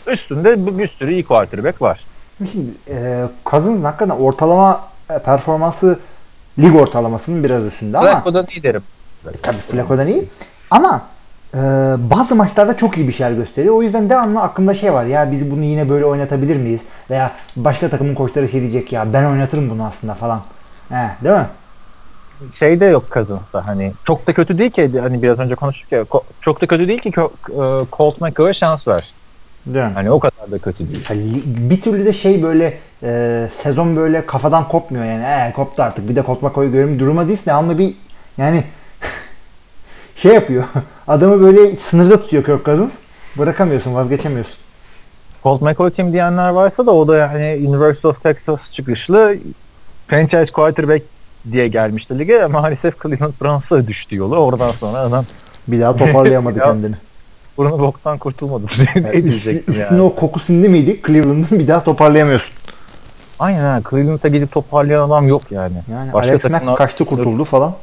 [0.07, 2.05] Üstünde bir sürü iyi quarterback var.
[2.51, 5.99] Şimdi e, Cousins'ın hakikaten ortalama e, performansı
[6.59, 8.83] lig ortalamasının biraz üstünde ama Flacco'dan iyi derim.
[9.41, 10.25] tabii Flacco'dan iyi.
[10.71, 11.01] Ama
[11.53, 11.57] e,
[11.97, 13.75] bazı maçlarda çok iyi bir şeyler gösteriyor.
[13.75, 15.05] O yüzden devamlı aklımda şey var.
[15.05, 16.81] Ya biz bunu yine böyle oynatabilir miyiz?
[17.09, 20.41] Veya başka takımın koçları şey diyecek ya ben oynatırım bunu aslında falan.
[20.89, 21.47] He, değil mi?
[22.59, 26.05] şey de yok Cousins'ta hani çok da kötü değil ki hani biraz önce konuştuk ya
[26.41, 29.13] çok da kötü değil ki e, Colt McCoy'a şans ver.
[29.65, 29.91] Değil mi?
[29.93, 31.43] Hani o kadar da kötü değil.
[31.45, 35.23] Bir türlü de şey böyle e, sezon böyle kafadan kopmuyor yani.
[35.23, 37.93] E, koptu artık bir de kopma koyu görüm duruma değilsin de ama bir
[38.37, 38.63] yani
[40.15, 40.63] şey yapıyor.
[41.07, 42.99] Adamı böyle sınırda tutuyor Kirk Cousins.
[43.37, 44.57] Bırakamıyorsun vazgeçemiyorsun.
[45.43, 49.37] Colt McCoy kim diyenler varsa da o da yani University of Texas çıkışlı
[50.07, 51.05] franchise quarterback
[51.51, 52.45] diye gelmişti lige.
[52.45, 54.35] Maalesef Cleveland Browns'a düştü yolu.
[54.35, 55.25] Oradan sonra adam
[55.67, 56.95] Bir daha toparlayamadı Ya, kendini.
[57.57, 58.65] Burnu boktan kurtulmadı.
[58.95, 60.01] ne Yani diyecektim üstüne yani.
[60.01, 62.51] o koku sindi miydi Cleveland'ın bir daha toparlayamıyorsun.
[63.39, 63.81] Aynen ha.
[63.89, 65.75] Cleveland'a gidip toparlayan adam yok yani.
[65.91, 67.73] Yani Başka Alex Mack takımlar- kaçtı kurtuldu falan.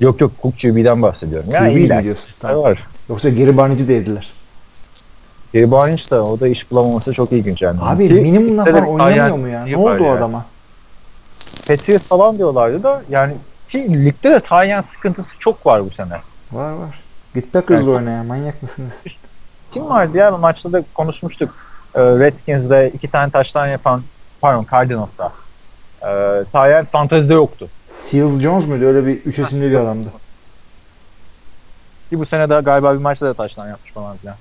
[0.00, 1.50] Yok yok Cook QB'den bahsediyorum.
[1.50, 2.24] Ya QB mi diyorsun?
[2.40, 2.62] Tamam.
[2.62, 2.82] var.
[3.08, 4.32] Yoksa geri barnıcı değildiler.
[5.54, 7.78] Gary Barnes da o da iş bulamaması çok ilginç yani.
[7.82, 9.64] Abi Ki minimumdan de falan bir oynamıyor mu ya?
[9.64, 10.10] Ne oldu o yani.
[10.18, 10.46] adama?
[11.68, 13.34] Patriots falan diyorlardı da yani
[13.68, 16.16] ki ligde de Tayland sıkıntısı çok var bu sene.
[16.52, 16.99] Var var.
[17.34, 17.88] Git Packers'la Evet.
[17.96, 19.02] oyna ya manyak mısınız?
[19.72, 21.54] Kim vardı ya maçta da konuşmuştuk.
[21.94, 24.02] Ee, Redskins'de iki tane taştan yapan
[24.40, 25.32] pardon Cardinals'ta.
[26.08, 27.68] Ee, Tayland fantezide yoktu.
[27.94, 28.84] Seals Jones muydu?
[28.84, 30.08] Öyle bir üç isimli bir adamdı.
[32.10, 34.36] Ki bu sene de galiba bir maçta da taştan yapmış falan filan.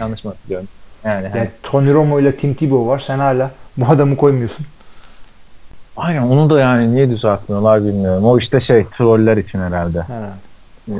[0.00, 0.68] Yanlış mı hatırlıyorum?
[1.04, 3.04] Yani, hani- Yani Tony Romo ile Tim Tebow var.
[3.06, 4.66] Sen hala bu adamı koymuyorsun.
[5.96, 8.24] aynen onu da yani niye düzeltmiyorlar bilmiyorum.
[8.24, 10.00] O işte şey troller için herhalde.
[10.02, 10.32] Herhalde.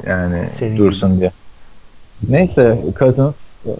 [0.06, 1.30] Yani Senin dursun diye.
[2.28, 3.34] Neyse Cousins
[3.66, 3.72] e,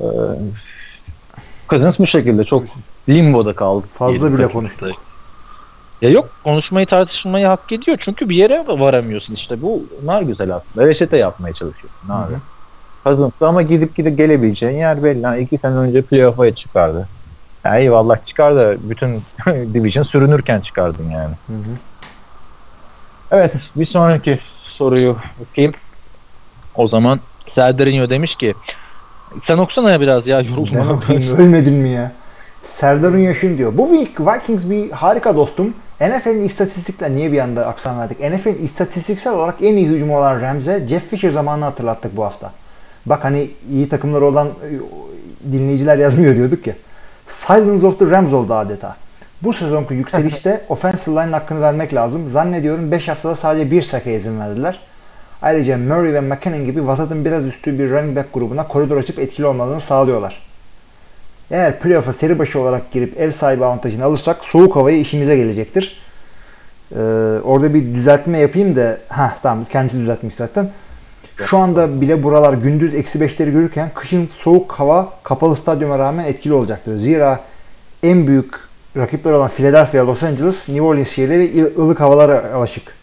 [1.68, 2.64] Cousins bu şekilde çok
[3.08, 3.86] limboda kaldı.
[3.94, 4.88] Fazla bile konuştuk.
[6.02, 10.86] Ya yok konuşmayı tartışmayı hak ediyor çünkü bir yere varamıyorsun işte bu bunlar güzel aslında.
[10.86, 12.34] Reçete yapmaya çalışıyorsun abi.
[13.04, 15.26] Cousins ama gidip gidip gelebileceğin yer belli.
[15.26, 17.08] Ha, iki sene önce playoff'a çıkardı.
[17.64, 19.22] Ya eyvallah çıkar da bütün
[19.74, 21.34] division sürünürken çıkardın yani.
[21.46, 21.74] Hı hı.
[23.30, 25.74] Evet bir sonraki soruyu okuyayım.
[26.74, 27.20] O zaman
[27.54, 28.54] Serdar demiş ki
[29.46, 30.74] sen okusana ya biraz ya yoruldum.
[30.74, 32.12] Ben okuyayım ölmedin mi ya?
[32.62, 33.72] Serdar Ünyaş'ın diyor.
[33.78, 35.74] Bu week Vikings bir harika dostum.
[36.00, 38.20] NFL'in istatistikler niye bir anda aksan verdik?
[38.20, 42.52] NFL'in istatistiksel olarak en iyi hücumu olan Rams'e Jeff Fisher zamanını hatırlattık bu hafta.
[43.06, 44.52] Bak hani iyi takımlar olan e,
[45.52, 46.74] dinleyiciler yazmıyor diyorduk ya.
[47.28, 48.96] Silence of the Rams oldu adeta.
[49.42, 52.28] Bu sezonki yükselişte offensive line hakkını vermek lazım.
[52.28, 54.80] Zannediyorum 5 haftada sadece bir sack'e izin verdiler.
[55.42, 59.46] Ayrıca Murray ve McKinnon gibi vasatın biraz üstü bir running back grubuna koridor açıp etkili
[59.46, 60.42] olmalarını sağlıyorlar.
[61.50, 66.00] Eğer playoff'a seri başı olarak girip ev sahibi avantajını alırsak soğuk havayı işimize gelecektir.
[66.92, 66.98] Ee,
[67.44, 70.70] orada bir düzeltme yapayım da ha tamam kendisi düzeltmiş zaten.
[71.46, 76.52] Şu anda bile buralar gündüz eksi 5'leri görürken kışın soğuk hava kapalı stadyuma rağmen etkili
[76.52, 76.96] olacaktır.
[76.96, 77.40] Zira
[78.02, 78.54] en büyük
[78.96, 82.99] rakipler olan Philadelphia, Los Angeles, New Orleans şehirleri ılık havalara alışık.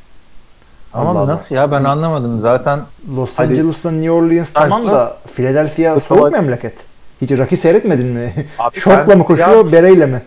[0.98, 2.80] Ama Allah nasıl ya ben anlamadım zaten
[3.16, 3.48] Los Hadi.
[3.48, 4.98] Angeles'la New Orleans tamam Farklı.
[5.00, 6.74] da Philadelphia soğuk hava- memleket.
[7.22, 8.34] Hiç Rocky seyretmedin mi?
[8.60, 10.22] Abi Şortla ben- mı koşuyor, bereyle mi?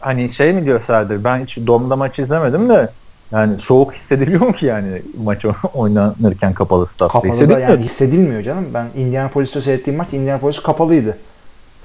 [0.00, 2.88] hani şey mi diyor Serdar ben hiç domda maç izlemedim de
[3.32, 5.44] yani soğuk hissediliyor mu ki yani maç
[5.74, 7.68] oynanırken kapalı statta Kapalı da Hissedilmiyor.
[7.68, 8.66] yani hissedilmiyor canım.
[8.74, 11.16] Ben Indianapolis'te seyrettiğim maç Indianapolis kapalıydı.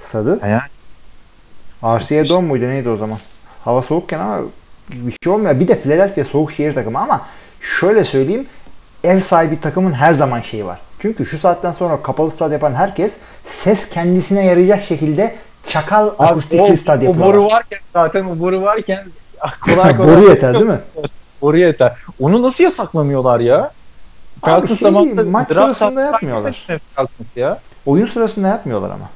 [0.08, 0.40] Stadı.
[0.40, 0.62] Ha yani
[2.00, 3.18] RCA Dome muydu neydi o zaman?
[3.64, 4.38] Hava soğukken ama
[4.90, 5.60] bir şey olmuyor.
[5.60, 7.20] Bir de Philadelphia soğuk şehir takımı ama
[7.80, 8.46] şöyle söyleyeyim
[9.04, 10.78] ev sahibi takımın her zaman şeyi var.
[11.00, 15.34] Çünkü şu saatten sonra kapalı stad yapan herkes ses kendisine yarayacak şekilde
[15.66, 19.04] çakal akustikli stad o, o boru varken zaten o boru varken
[19.60, 20.78] kolay kolay Boru yeter değil mi?
[21.42, 21.92] boru yeter.
[22.20, 23.70] Onu nasıl yasaklamıyorlar ya?
[24.40, 24.90] Falcons şey
[25.24, 26.66] maç sırasında yapmıyorlar.
[27.36, 27.58] ya.
[27.86, 29.08] Oyun sırasında yapmıyorlar ama.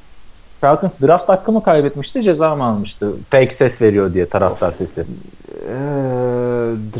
[0.63, 3.13] Falcons draft hakkı mı kaybetmişti ceza mı almıştı?
[3.29, 5.01] Fake ses veriyor diye taraftar sesi.
[5.01, 5.75] Ee,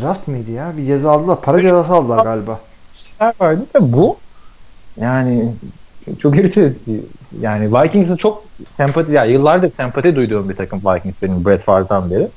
[0.00, 0.72] draft mıydı ya?
[0.76, 1.40] Bir ceza aldılar.
[1.40, 2.60] Para cezası aldılar galiba.
[3.18, 4.16] şeyler vardı da bu
[5.00, 5.54] yani
[6.18, 7.02] çok irite edici.
[7.40, 8.44] Yani Vikings'e çok
[8.76, 12.28] sempati, ya yıllardır sempati duyduğum bir takım Vikings benim Brett Favre'dan beri.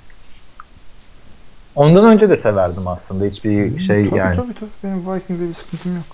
[1.75, 3.25] Ondan önce de severdim aslında.
[3.25, 4.35] Hiçbir şey Hmm, tabii, yani.
[4.35, 4.69] Tabii tabii.
[4.83, 6.05] Benim Vikings'de bir sıkıntım yok.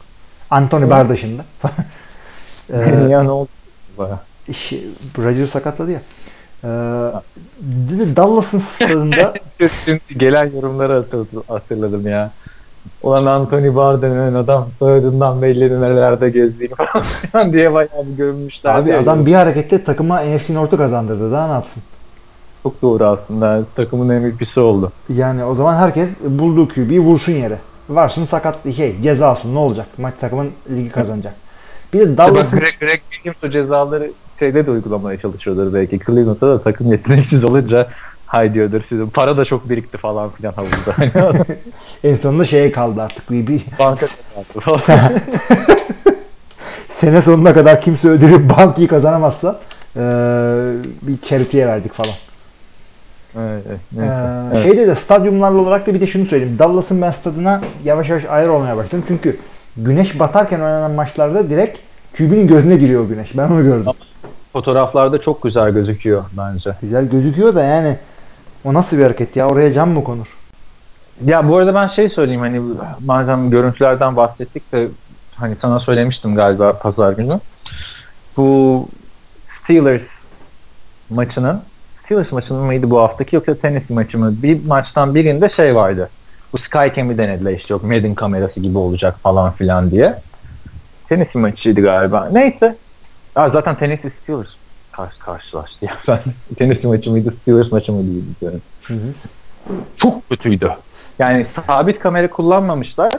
[0.49, 1.45] Anthony Barr dışında.
[2.73, 3.49] ee, ya ne oldu?
[3.97, 4.19] Baya.
[4.53, 4.83] Şey,
[5.17, 6.01] Rodgers sakatladı ya.
[6.63, 6.67] Ee,
[8.15, 9.33] Dallas'ın stadında
[10.17, 12.31] gelen yorumları hatırladım, hatırladım ya.
[13.03, 16.73] Ulan Anthony Barr denen adam soyadından belli nelerde gezdiğini
[17.31, 18.75] falan diye bayağı bir gömmüşler.
[18.75, 21.31] abi adam bir hareketle takıma NFC North'u kazandırdı.
[21.31, 21.83] Daha ne yapsın?
[22.63, 23.63] Çok doğru aslında.
[23.75, 24.91] Takımın MVP'si oldu.
[25.09, 27.57] Yani o zaman herkes bulduğu QB'yi vursun yere.
[27.89, 29.87] Varsın sakat şey ceza alsın ne olacak?
[29.97, 31.33] Maç takımın ligi kazanacak.
[31.93, 35.99] Bir de Dallas'ın Greg, Greg Williams o cezaları şeyde de uygulamaya çalışıyordur belki.
[35.99, 37.87] Cleveland'da da takım yeteneksiz olunca
[38.25, 39.07] hay diyordur sizin.
[39.09, 41.23] Para da çok birikti falan filan havuzda.
[42.03, 43.31] En sonunda şeye kaldı artık.
[43.31, 44.05] Bir, bir Banka
[46.89, 49.59] sene sonuna kadar kimse ödülü bankayı kazanamazsa
[49.95, 50.01] eee,
[51.01, 52.13] bir charity'ye verdik falan.
[53.39, 54.53] Evet, evet, Ee.
[54.53, 54.63] Evet.
[54.63, 56.55] Şeyde de stadyumlarla olarak da bir de şunu söyleyeyim.
[56.59, 59.03] Dallas'ın ben stadına yavaş yavaş ayrı olmaya başladım.
[59.07, 59.37] Çünkü
[59.77, 61.79] güneş batarken oynanan maçlarda direkt
[62.17, 63.37] QB'nin gözüne giriyor güneş.
[63.37, 63.91] Ben onu gördüm.
[64.53, 66.75] Fotoğraflarda çok güzel gözüküyor bence.
[66.81, 67.97] Güzel gözüküyor da yani
[68.63, 69.49] o nasıl bir hareket ya?
[69.49, 70.37] Oraya cam mı konur?
[71.25, 72.61] Ya bu arada ben şey söyleyeyim hani
[73.05, 74.87] madem görüntülerden bahsettik de
[75.35, 77.39] hani sana söylemiştim galiba pazar günü.
[78.37, 78.87] Bu
[79.63, 80.01] Steelers
[81.09, 81.61] maçının
[82.05, 84.33] Steelers maçının mıydı bu haftaki yoksa Tennessee maçı mı?
[84.43, 86.09] Bir maçtan birinde şey vardı.
[86.53, 90.19] Bu Skycam'i denediler işte yok Madden kamerası gibi olacak falan filan diye.
[91.09, 92.29] Tennessee maçıydı galiba.
[92.31, 92.75] Neyse.
[93.35, 94.47] Ya zaten Tennessee Steelers
[94.91, 95.97] karşı karşılaştı ya.
[96.07, 96.19] Ben
[96.57, 98.61] Tennessee maçı mıydı Steelers maçı mıydı bilmiyorum
[99.97, 100.69] çok kötüydü.
[101.19, 103.11] Yani sabit kamera kullanmamışlar.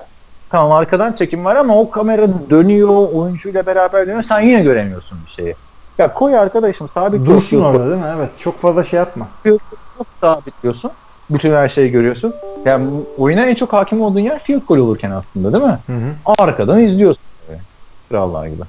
[0.51, 4.25] Tamam arkadan çekim var ama o kamera dönüyor, oyuncuyla beraber dönüyor.
[4.29, 5.55] Sen yine göremiyorsun bir şeyi.
[5.99, 8.07] Ya koy arkadaşım sabit Dursun dursun, orada değil mi?
[8.17, 8.31] Evet.
[8.41, 9.29] Çok fazla şey yapma.
[9.45, 9.61] Çok
[10.21, 10.91] sabitliyorsun.
[11.31, 12.35] Bütün her şeyi görüyorsun.
[12.65, 12.87] Yani
[13.19, 15.79] oyuna en çok hakim olduğun yer field goal olurken aslında değil mi?
[15.87, 16.35] Hı hı.
[16.39, 17.23] Arkadan izliyorsun.
[18.15, 18.63] Krallar gibi.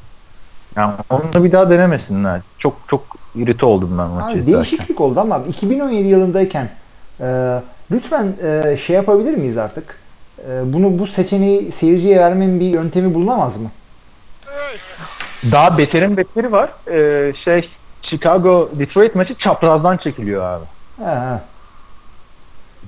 [0.75, 2.41] Yani onu bir daha denemesinler.
[2.57, 3.01] Çok çok
[3.35, 6.69] irite oldum ben maçı Abi değişiklik oldu ama 2017 yılındayken
[7.21, 7.59] e,
[7.91, 9.99] lütfen e, şey yapabilir miyiz artık?
[10.49, 13.69] E, bunu bu seçeneği seyirciye vermenin bir yöntemi bulunamaz mı?
[15.51, 16.69] Daha beterin beteri var.
[16.91, 17.69] Ee, şey
[18.01, 20.65] Chicago Detroit maçı çaprazdan çekiliyor abi.
[20.97, 21.39] He, he.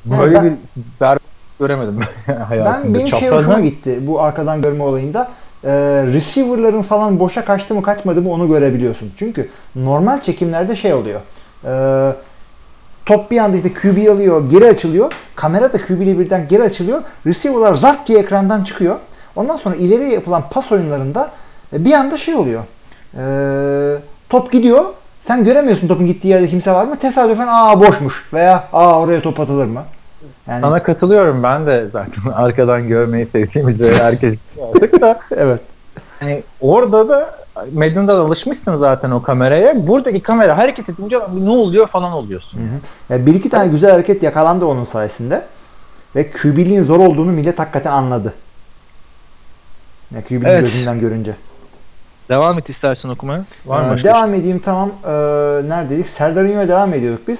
[0.06, 0.54] Böyle ben- bir
[1.02, 1.22] berbat
[1.60, 2.00] göremedim
[2.48, 2.84] hayatımda.
[2.84, 5.32] Ben benim şey Çaprazdan- hoşuma gitti bu arkadan görme olayında.
[5.64, 5.72] E,
[6.14, 9.12] receiver'ların falan boşa kaçtı mı kaçmadı mı onu görebiliyorsun.
[9.18, 11.22] Çünkü normal çekimlerde şey oluyor.
[11.66, 12.14] E,
[13.06, 15.12] top bir anda işte QB alıyor, geri açılıyor.
[15.36, 17.02] Kamera da QB ile birden geri açılıyor.
[17.26, 18.96] Receiver'lar zart diye ekrandan çıkıyor.
[19.36, 21.32] Ondan sonra ileriye yapılan pas oyunlarında
[21.74, 22.64] e, bir anda şey oluyor.
[23.18, 23.24] E,
[24.30, 24.86] top gidiyor.
[25.28, 27.00] Sen göremiyorsun topun gittiği yerde kimse var mı?
[27.00, 29.84] Tesadüfen aa boşmuş veya aa oraya top atılır mı?
[30.48, 34.36] Yani Sana katılıyorum ben de zaten arkadan görmeyi sevdiğimizi herkes
[34.76, 35.60] artık da evet.
[36.20, 37.36] hani orada da
[37.74, 39.88] Madden'da da alışmışsın zaten o kameraya.
[39.88, 42.58] Buradaki kamera hareket edince ne oluyor falan oluyorsun.
[42.60, 43.14] Hı hı.
[43.14, 45.46] Ya bir iki tane güzel hareket yakalandı onun sayesinde.
[46.16, 48.34] Ve QB'liğin zor olduğunu millet hakikaten anladı.
[50.16, 50.62] Ya QB'liğin Evet.
[50.62, 51.36] gözünden görünce.
[52.30, 53.44] Devam et istersen okumaya.
[53.66, 54.92] Var mı Ee, başka devam edeyim tamam.
[55.06, 55.10] Ee,
[55.70, 56.10] neredeydik?
[56.10, 57.40] Serdar Ünlü'ye devam ediyorduk biz.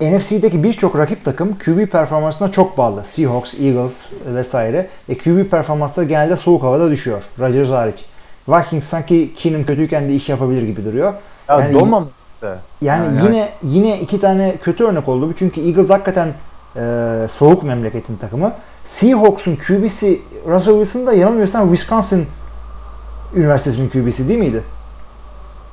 [0.00, 3.04] NFC'deki birçok rakip takım QB performansına çok bağlı.
[3.04, 4.86] Seahawks, Eagles vesaire.
[5.08, 7.22] Ve QB performansları genelde soğuk havada düşüyor.
[7.38, 8.04] Rodgers hariç.
[8.48, 11.12] Vikings sanki Keenum kötüyken de iş yapabilir gibi duruyor.
[11.48, 11.72] Ya yani-.
[12.80, 15.34] Yani Yani- yine yine iki tane kötü örnek oldu.
[15.38, 16.28] Çünkü Eagles hakikaten
[16.76, 16.80] e,
[17.38, 18.52] soğuk memleketin takımı.
[18.84, 22.26] Seahawks'un QB'si Russell Wilson da yanılmıyorsam Wisconsin
[23.36, 24.62] Üniversitesi'nin QB'si değil miydi?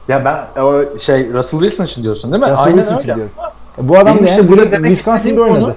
[0.08, 2.50] Ya ben o şey Russell Wilson için diyorsun değil mi?
[2.50, 3.16] Russell Aynen Wilson için öyle.
[3.16, 3.34] diyorum.
[3.78, 5.62] Bu adam Benim da işte yani burada demek Wisconsin'da oynadı.
[5.62, 5.76] konu-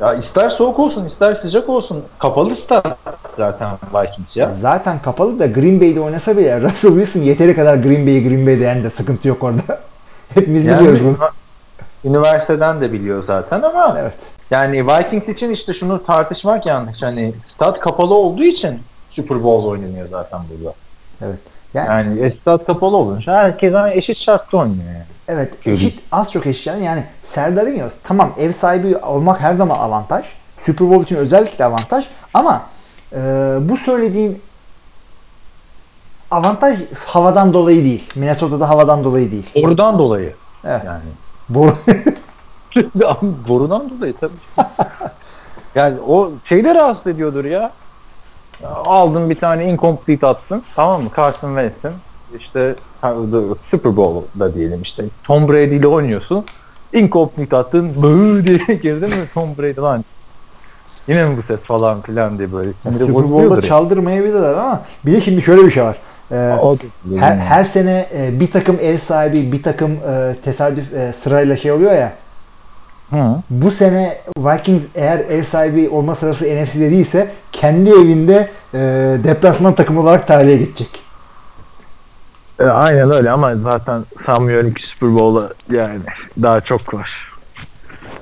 [0.00, 2.02] Ya ister soğuk olsun ister sıcak olsun.
[2.18, 2.98] Kapalı stat
[3.36, 4.50] zaten Vikings ya.
[4.60, 8.64] Zaten kapalı da Green Bay'de oynasa bile Russell Wilson yeteri kadar Green Bay'i Green Bay'de
[8.64, 8.90] yendi.
[8.90, 9.80] Sıkıntı yok orada.
[10.34, 11.16] Hepimiz biliyoruz bunu.
[12.04, 14.14] üniversiteden de biliyor zaten ama Evet.
[14.50, 17.02] yani Vikings için işte şunu tartışmak yanlış.
[17.02, 18.78] Hani stat kapalı olduğu için
[19.10, 20.74] Super Bowl oynanıyor zaten burada.
[21.22, 21.38] Evet.
[21.74, 25.02] Yani, Yani e, stat kapalı olunca herkes eşit şartta oynuyor yani.
[25.32, 25.76] Evet Görün.
[25.76, 26.84] eşit az çok eşit yani.
[26.84, 30.24] yani Serdar İnyoz tamam ev sahibi olmak her zaman avantaj.
[30.60, 32.04] Super Bowl için özellikle avantaj
[32.34, 32.62] ama
[33.12, 33.18] e,
[33.60, 34.42] bu söylediğin
[36.30, 38.10] avantaj havadan dolayı değil.
[38.14, 39.50] Minnesota'da havadan dolayı değil.
[39.62, 40.34] Borudan dolayı
[40.64, 40.82] Evet.
[40.86, 41.02] yani.
[41.48, 41.74] Boru
[43.48, 44.66] Borudan dolayı tabii.
[45.74, 47.70] yani o şeyde rahatsız ediyordur ya.
[48.84, 50.62] Aldın bir tane incomplete attın.
[50.76, 51.10] Tamam mı?
[51.16, 51.92] Carson Wentz'in
[52.38, 52.74] işte
[53.70, 56.44] Super Bowl'da diyelim işte Tom Brady ile oynuyorsun.
[56.92, 58.02] Incomplete attın.
[58.02, 60.04] Bıı diye girdin mi Tom Brady lan.
[61.08, 62.70] Yine mi bu ses falan filan diye böyle.
[62.82, 63.62] siniri Super Bowl'da ya.
[63.62, 65.96] çaldırmayabilirler ama bir de şimdi şöyle bir şey var.
[66.30, 70.92] E, O da- her, her sene e, bir takım ev sahibi, bir takım e, tesadüf
[70.94, 72.12] e, sırayla şey oluyor ya.
[73.10, 73.36] Hı.
[73.50, 78.78] Bu sene Vikings eğer ev sahibi olma sırası NFC'de değilse kendi evinde e,
[79.24, 80.88] deplasman takımı olarak tarihe geçecek.
[82.62, 86.00] E, aynen öyle ama zaten sanmıyorum ki Super Bowl'a yani
[86.42, 87.32] daha çok var.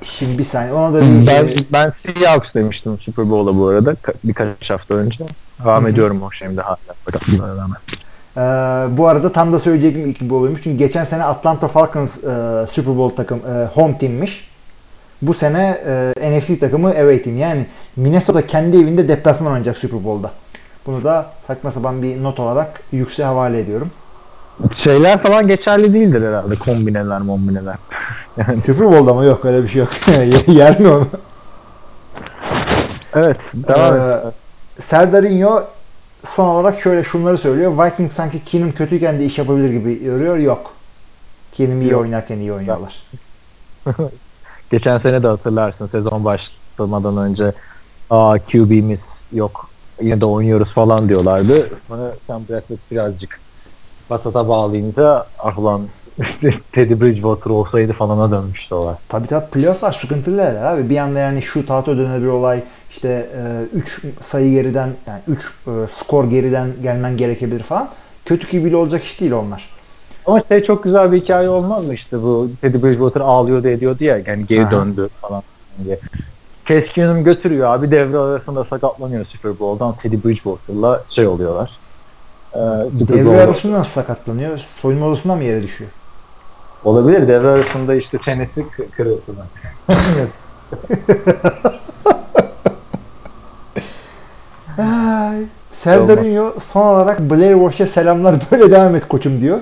[0.02, 4.14] Şimdi bir saniye ona da bir Ben ben Seahawks demiştim Super Bowl'a bu arada ka-
[4.24, 5.24] birkaç hafta önce.
[5.64, 6.76] Devam ediyorum o şeyimde hala.
[7.58, 7.78] Rağmen.
[8.36, 8.40] Ee,
[8.98, 10.60] bu arada tam da söyleyeceğim gibi oluyormuş.
[10.64, 14.50] Çünkü geçen sene Atlanta Falcons e, Super Bowl takım e, home team'miş.
[15.22, 15.78] Bu sene
[16.20, 17.38] e, NFC takımı away team.
[17.38, 20.30] Yani Minnesota kendi evinde deplasman oynayacak Super Bowl'da.
[20.86, 23.90] Bunu da saçma sapan bir not olarak yükseğe havale ediyorum.
[24.84, 26.58] Şeyler falan geçerli değildir herhalde.
[26.58, 27.76] Kombineler, mombineler.
[28.66, 29.24] Super Bowl'da mı?
[29.24, 29.90] Yok öyle bir şey yok.
[30.48, 31.06] Yer mi onu?
[33.14, 33.36] Evet.
[33.54, 34.00] Devam et.
[34.00, 35.64] Ee, Serdarinho
[36.24, 37.72] son olarak şöyle şunları söylüyor.
[37.84, 40.36] Vikings sanki Keenum kötüyken de iş yapabilir gibi görüyor.
[40.36, 40.72] Yok.
[41.52, 42.00] Keenum iyi Yok.
[42.00, 43.02] oynarken iyi oynuyorlar.
[44.70, 47.52] Geçen sene de hatırlarsın sezon başlamadan önce
[48.10, 48.98] aa QB'miz
[49.32, 49.70] yok
[50.00, 51.68] yine de oynuyoruz falan diyorlardı.
[51.88, 53.40] Sonra Sam Bradford birazcık
[54.10, 55.82] basata bağlayınca ah lan
[56.72, 58.94] Teddy Bridgewater olsaydı falana dönmüştü olay.
[59.08, 60.90] Tabii tabii playofflar sıkıntılı yerler abi.
[60.90, 63.28] Bir anda yani şu tahta dönen bir olay işte
[63.74, 65.54] 3 sayı geriden yani 3
[65.96, 67.88] skor geriden gelmen gerekebilir falan.
[68.24, 69.68] Kötü QB'li olacak iş değil onlar.
[70.26, 74.18] Ama şey çok güzel bir hikaye olmaz mı işte bu Teddy Bridgewater ağlıyordu ediyordu ya
[74.26, 74.70] yani geri Aha.
[74.70, 75.42] döndü falan
[75.84, 75.98] diye.
[76.94, 81.79] Keenum götürüyor abi devre arasında sakatlanıyor Super Bowl'dan Teddy Bridgewater'la şey oluyorlar.
[82.54, 84.58] Ee, Devre Bowl'da- arasında nasıl sakatlanıyor?
[84.58, 85.90] Soyunma odasında mı yere düşüyor?
[86.84, 89.36] Olabilir devre arasında işte çenesi kı- kırılsın.
[95.72, 99.58] Serdarinho son olarak Blair Walsh'e selamlar böyle devam et koçum diyor.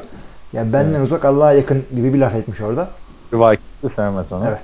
[0.52, 2.88] Ya benden uzak Allah'a yakın gibi bir laf etmiş orada.
[3.32, 4.44] Vikings'i sevmez onu.
[4.48, 4.62] Evet.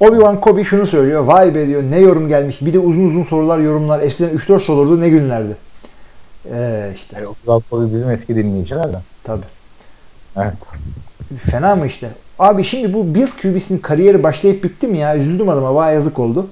[0.00, 1.22] Obi-Wan Kobe şunu söylüyor.
[1.24, 2.58] Vay be diyor ne yorum gelmiş.
[2.60, 4.00] Bir de uzun uzun sorular yorumlar.
[4.00, 5.56] Eskiden 3-4 soru olurdu ne günlerdi.
[6.52, 9.00] Ee, işte Yani o kadar tabii bizim eski dinleyicilerden.
[9.24, 9.44] tabii.
[10.36, 10.52] Evet.
[11.50, 12.08] Fena mı işte?
[12.38, 15.16] Abi şimdi bu Bills QB'sinin kariyeri başlayıp bitti mi ya?
[15.16, 15.74] Üzüldüm adama.
[15.74, 16.46] Vay yazık oldu.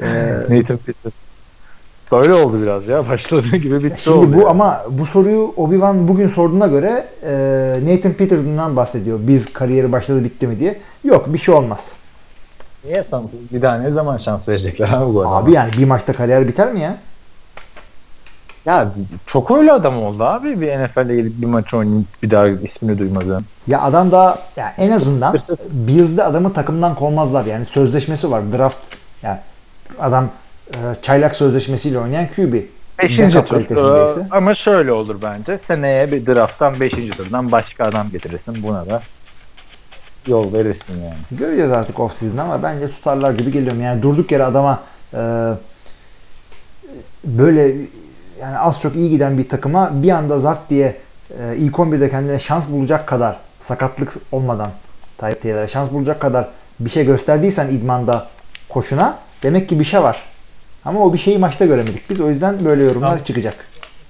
[0.00, 0.04] Ee,
[0.50, 1.12] Nathan Peter.
[2.12, 3.08] Böyle oldu biraz ya.
[3.08, 4.32] Başladığı gibi bitti Şimdi oldu.
[4.36, 4.46] bu ya.
[4.48, 7.32] ama bu soruyu Obi-Wan bugün sorduğuna göre e,
[7.94, 9.18] Nathan Peterson'dan bahsediyor.
[9.22, 10.78] Biz kariyeri başladı bitti mi diye.
[11.04, 11.92] Yok bir şey olmaz.
[12.84, 15.36] Niye san- bir daha ne zaman şans verecekler abi bu adama?
[15.36, 16.96] Abi yani bir maçta kariyer biter mi ya?
[18.66, 18.88] Ya
[19.26, 20.60] çok öyle adam oldu abi.
[20.60, 23.40] Bir NFL'e gelip bir maç oynayıp bir daha ismini duymadı.
[23.66, 25.38] Ya adam da ya en azından
[25.70, 27.44] Bills'de adamı takımdan kovmazlar.
[27.44, 28.42] Yani sözleşmesi var.
[28.52, 29.38] Draft yani
[30.00, 30.28] adam
[30.70, 32.54] e, çaylak sözleşmesiyle oynayan QB.
[33.02, 33.60] Beşinci tur.
[34.20, 35.58] Ee, Ama şöyle olur bence.
[35.68, 38.62] Seneye bir drafttan beşinci turdan başka adam getirirsin.
[38.62, 39.02] Buna da
[40.26, 41.14] yol verirsin yani.
[41.30, 43.80] Göreceğiz artık off season ama bence tutarlar gibi geliyorum.
[43.80, 44.80] Yani durduk yere adama
[45.14, 45.18] e,
[47.24, 47.74] böyle
[48.42, 50.96] yani az çok iyi giden bir takıma bir anda zart diye
[51.38, 54.70] e, ilk 11'de kendine şans bulacak kadar sakatlık olmadan
[55.18, 56.48] Tayyip Taylor'a şans bulacak kadar
[56.80, 58.26] bir şey gösterdiysen idmanda
[58.68, 60.22] koşuna demek ki bir şey var.
[60.84, 62.20] Ama o bir şeyi maçta göremedik biz.
[62.20, 63.24] O yüzden böyle yorumlar Tamam.
[63.24, 63.54] çıkacak.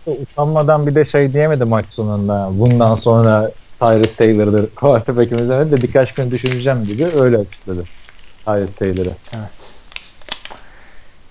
[0.07, 2.51] Utanmadan bir de şey diyemedi maç sonunda.
[2.53, 3.51] Bundan sonra
[3.81, 7.09] Tyrus Taylor'dır quarterback'imiz demedi de birkaç gün düşüneceğim dedi.
[7.21, 7.85] Öyle açıkladı.
[8.45, 9.11] Tyrus Taylor'ı.
[9.37, 9.72] Evet.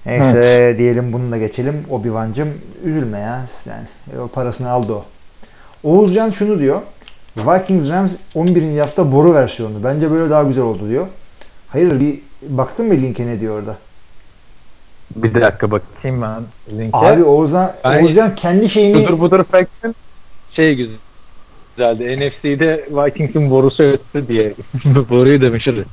[0.05, 1.85] Neyse diyelim bunu da geçelim.
[1.89, 2.49] Obi-Wan'cım
[2.83, 3.45] üzülme ya.
[3.65, 5.05] Yani e, o parasını aldı o.
[5.83, 6.81] Oğuzcan şunu diyor.
[7.37, 8.79] Vikings Rams 11.
[8.79, 9.83] hafta boru versiyonu.
[9.83, 11.07] Bence böyle daha güzel oldu diyor.
[11.67, 12.19] Hayırdır bir
[12.49, 13.77] baktın mı linke ne diyor orada?
[15.15, 16.43] Bir dakika bakayım ben
[16.77, 16.97] linke.
[16.97, 19.95] Abi Oğuzhan, Ben- Oğuzcan kendi şeyini Budur Budur Fact'in
[20.53, 20.95] şey güzel.
[21.77, 22.19] Güzeldi.
[22.19, 24.53] NFC'de Vikings'in borusu öttü diye.
[25.09, 25.85] Boruyu demişti.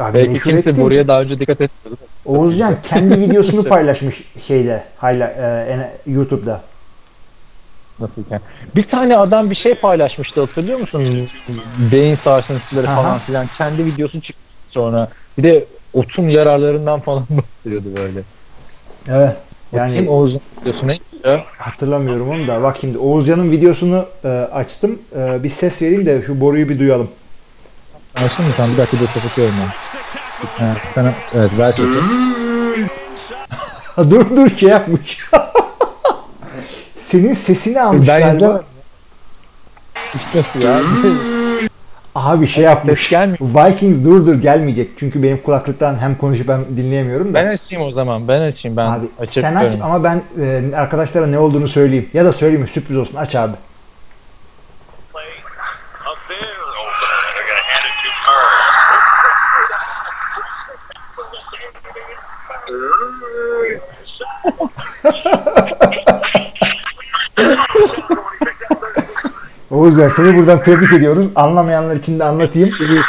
[0.00, 0.84] Abi Belki kimse ettin.
[0.84, 2.00] boruya daha önce dikkat etmiyordu.
[2.24, 6.60] Oğuzcan kendi videosunu paylaşmış şeyde hala e, YouTube'da.
[8.00, 8.42] Nasıl yani?
[8.76, 11.28] Bir tane adam bir şey paylaşmıştı hatırlıyor musun?
[11.92, 13.02] Beyin sarsıntıları Aha.
[13.02, 13.46] falan filan.
[13.58, 15.08] Kendi videosu çıktı sonra.
[15.38, 18.20] Bir de otun yararlarından falan bahsediyordu böyle.
[19.08, 19.36] Evet.
[19.72, 20.98] Yani Yani Oğuz'un videosu ne?
[21.58, 22.62] Hatırlamıyorum onu da.
[22.62, 24.98] Bak şimdi Oğuzcan'ın videosunu e, açtım.
[25.18, 27.08] E, bir ses vereyim de şu boruyu bir duyalım.
[28.24, 28.66] Açtın mı sen?
[28.72, 30.64] Bir dakika dur kapatıyorum ben.
[30.64, 31.74] Ha, sana, evet ver.
[33.96, 35.18] Ha, dur dur şey yapmış.
[36.96, 38.62] Senin sesini almış Ben galiba.
[40.34, 40.80] nasıl ya?
[42.14, 43.08] Abi şey yapmış.
[43.08, 43.38] gelmiyor.
[43.40, 44.90] Vikings dur dur gelmeyecek.
[44.98, 47.34] Çünkü benim kulaklıktan hem konuşup hem dinleyemiyorum da.
[47.34, 48.28] Ben açayım o zaman.
[48.28, 48.76] Ben açayım.
[48.76, 52.08] Ben abi sen aç ama ben e, arkadaşlara ne olduğunu söyleyeyim.
[52.14, 53.16] Ya da söyleyeyim sürpriz olsun.
[53.16, 53.52] Aç abi.
[69.70, 71.26] Oğuzcan seni buradan tebrik ediyoruz.
[71.36, 72.70] Anlamayanlar için de anlatayım.
[72.80, 73.00] Bir,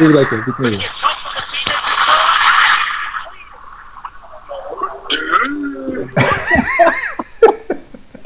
[0.00, 0.78] bir dakika bitmedi.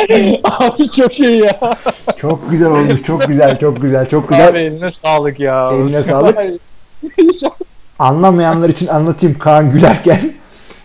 [0.44, 1.76] Abi çok iyi ya.
[2.16, 3.02] Çok güzel olmuş.
[3.02, 3.58] Çok güzel.
[3.58, 4.08] Çok güzel.
[4.08, 4.48] Çok güzel.
[4.48, 5.70] Abi eline sağlık ya.
[5.72, 6.38] Eline sağlık.
[7.98, 10.34] Anlamayanlar için anlatayım Kaan gülerken.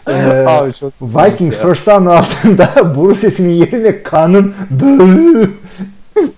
[0.09, 5.51] Ee, Abi çok Vikings first down altında boru sesinin yerine Kaan'ın böğü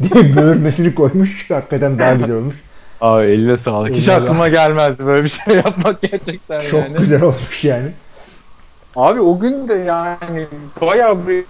[0.14, 1.49] diye böğürmesini koymuş.
[1.52, 2.56] Hakikaten daha güzel olmuş.
[3.02, 3.91] Abi eline sağlık.
[3.91, 4.23] Hiç Eyvallah.
[4.23, 6.98] aklıma gelmezdi böyle bir şey yapmak gerçekten Çok yani.
[6.98, 7.91] güzel olmuş yani.
[8.95, 10.48] Abi o gün de yani
[10.81, 11.45] bayağı bir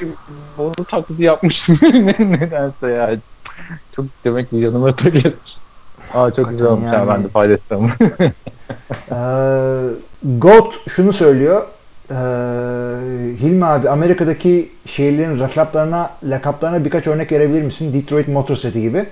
[0.58, 1.80] boru taklidi yapmışım
[2.20, 3.10] nedense ya.
[3.96, 5.34] Çok demek ki yanıma takılmış.
[6.14, 6.96] Aa çok güzel olmuş yani.
[6.96, 7.92] ya ben de paylaştım.
[9.12, 9.16] Ee,
[10.38, 11.64] Goat şunu söylüyor.
[12.12, 12.14] Ee,
[13.42, 17.94] Hilmi abi Amerika'daki şehirlerin lakaplarına, lakaplarına birkaç örnek verebilir misin?
[17.94, 19.06] Detroit Motor City gibi.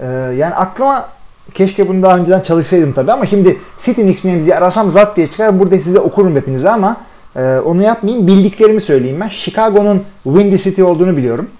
[0.00, 1.08] Ee, yani aklıma
[1.54, 5.60] keşke bunu daha önceden çalışsaydım tabii ama şimdi City Nicknames diye arasam zat diye çıkar.
[5.60, 6.96] Burada size okurum hepinize ama
[7.36, 8.26] e, onu yapmayayım.
[8.26, 9.28] Bildiklerimi söyleyeyim ben.
[9.28, 11.50] Chicago'nun Windy City olduğunu biliyorum.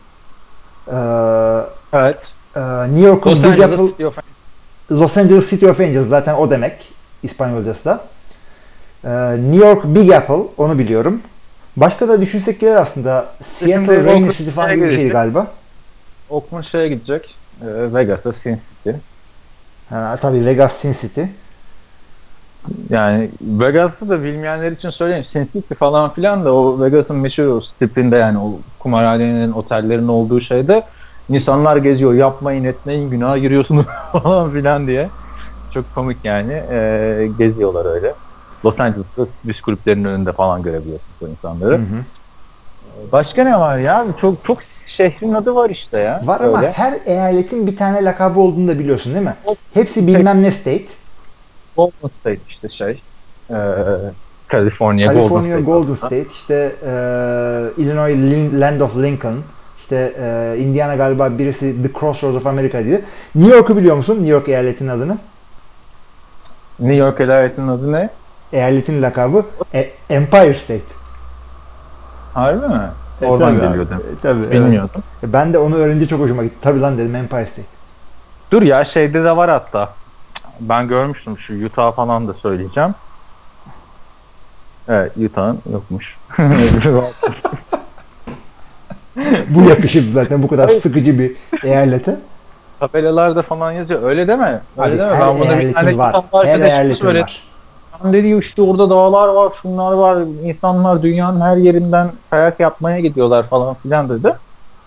[0.88, 0.92] Ee,
[1.92, 2.16] evet.
[2.56, 4.22] e, New York'un Los Big Angeles Apple
[4.90, 6.72] Los Angeles City of Angels zaten o demek
[7.22, 8.00] İspanyolcası da.
[9.04, 9.08] Ee,
[9.50, 11.20] New York Big Apple onu biliyorum.
[11.76, 13.26] Başka da düşünsek gelir aslında.
[13.44, 15.46] Seattle Rainy City falan gibi bir şeydi galiba.
[16.30, 17.34] Oakland şeye gidecek.
[17.62, 18.90] Ee, Vegas'a Sin City.
[19.88, 21.22] Ha, tabii Vegas Sin City.
[22.90, 25.26] Yani Vegas'ı da bilmeyenler için söyleyeyim.
[25.32, 30.40] Sin City falan filan da o Vegas'ın meşhur o stripinde yani o kumarhanenin, otellerin olduğu
[30.40, 30.82] şeyde
[31.28, 32.14] insanlar geziyor.
[32.14, 35.08] Yapmayın etmeyin günah giriyorsunuz falan filan diye.
[35.74, 36.62] Çok komik yani.
[36.70, 38.14] Ee, geziyorlar öyle.
[38.64, 41.72] Los Angeles'ta düz kulüplerin önünde falan görebiliyorsunuz o insanları.
[41.72, 42.04] Hı hı.
[43.12, 44.06] Başka ne var ya?
[44.20, 46.22] Çok çok şehrin adı var işte ya.
[46.24, 46.72] Var ama Öyle.
[46.72, 49.34] her eyaletin bir tane lakabı olduğunu da biliyorsun değil mi?
[49.74, 50.84] Hepsi bilmem ne state.
[51.76, 53.02] Golden State işte şey.
[53.50, 53.54] Ee,
[54.50, 56.24] California, California Golden Golden State.
[56.24, 59.36] State, işte e, Illinois Lin- Land of Lincoln,
[59.80, 63.00] işte e, Indiana galiba birisi The Crossroads of America diye.
[63.34, 64.14] New York'u biliyor musun?
[64.14, 65.18] New York eyaletinin adını.
[66.78, 68.10] New York eyaletinin adı ne?
[68.52, 70.82] Eyaletin lakabı e, Empire State.
[72.34, 72.80] Harbi mi?
[73.22, 73.68] E, Oradan tabii abi.
[73.68, 73.96] geliyordum.
[73.96, 74.52] E, tabii, evet.
[74.52, 75.02] Bilmiyordum.
[75.24, 76.56] E, Ben de onu öğrenince çok hoşuma gitti.
[76.62, 77.68] Tabii lan dedim Empire State.
[78.50, 79.88] Dur ya şeyde de var hatta.
[80.60, 82.94] Ben görmüştüm şu Utah falan da söyleyeceğim.
[84.88, 86.16] Evet Utah'ın yokmuş.
[89.48, 91.32] Bu yakışırdı zaten bu kadar sıkıcı bir
[91.64, 92.16] eyalete.
[92.80, 94.02] Tabelalarda falan yazıyor.
[94.02, 94.60] Öyle deme.
[94.78, 95.14] Öyle Abi, deme.
[95.14, 96.16] her Ben bunu bir tane var.
[96.32, 97.42] Her eyaletin var.
[98.04, 100.18] Lan dedi işte orada dağlar var, şunlar var.
[100.42, 104.32] İnsanlar dünyanın her yerinden kayak yapmaya gidiyorlar falan filan dedi.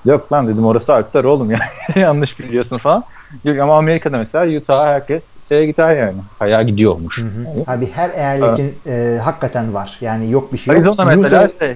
[0.05, 1.59] Yok lan dedim orası Alpler oğlum ya.
[1.95, 3.03] Yanlış biliyorsun falan.
[3.43, 6.17] Yok ama Amerika'da mesela Utah'a herkes şeye gider yani.
[6.39, 7.17] Kayağa gidiyormuş.
[7.17, 7.63] Yani.
[7.67, 9.97] Abi her eyaletin e, hakikaten var.
[10.01, 10.85] Yani yok bir şey yok.
[10.85, 11.75] Arizona mesela Utah- şey,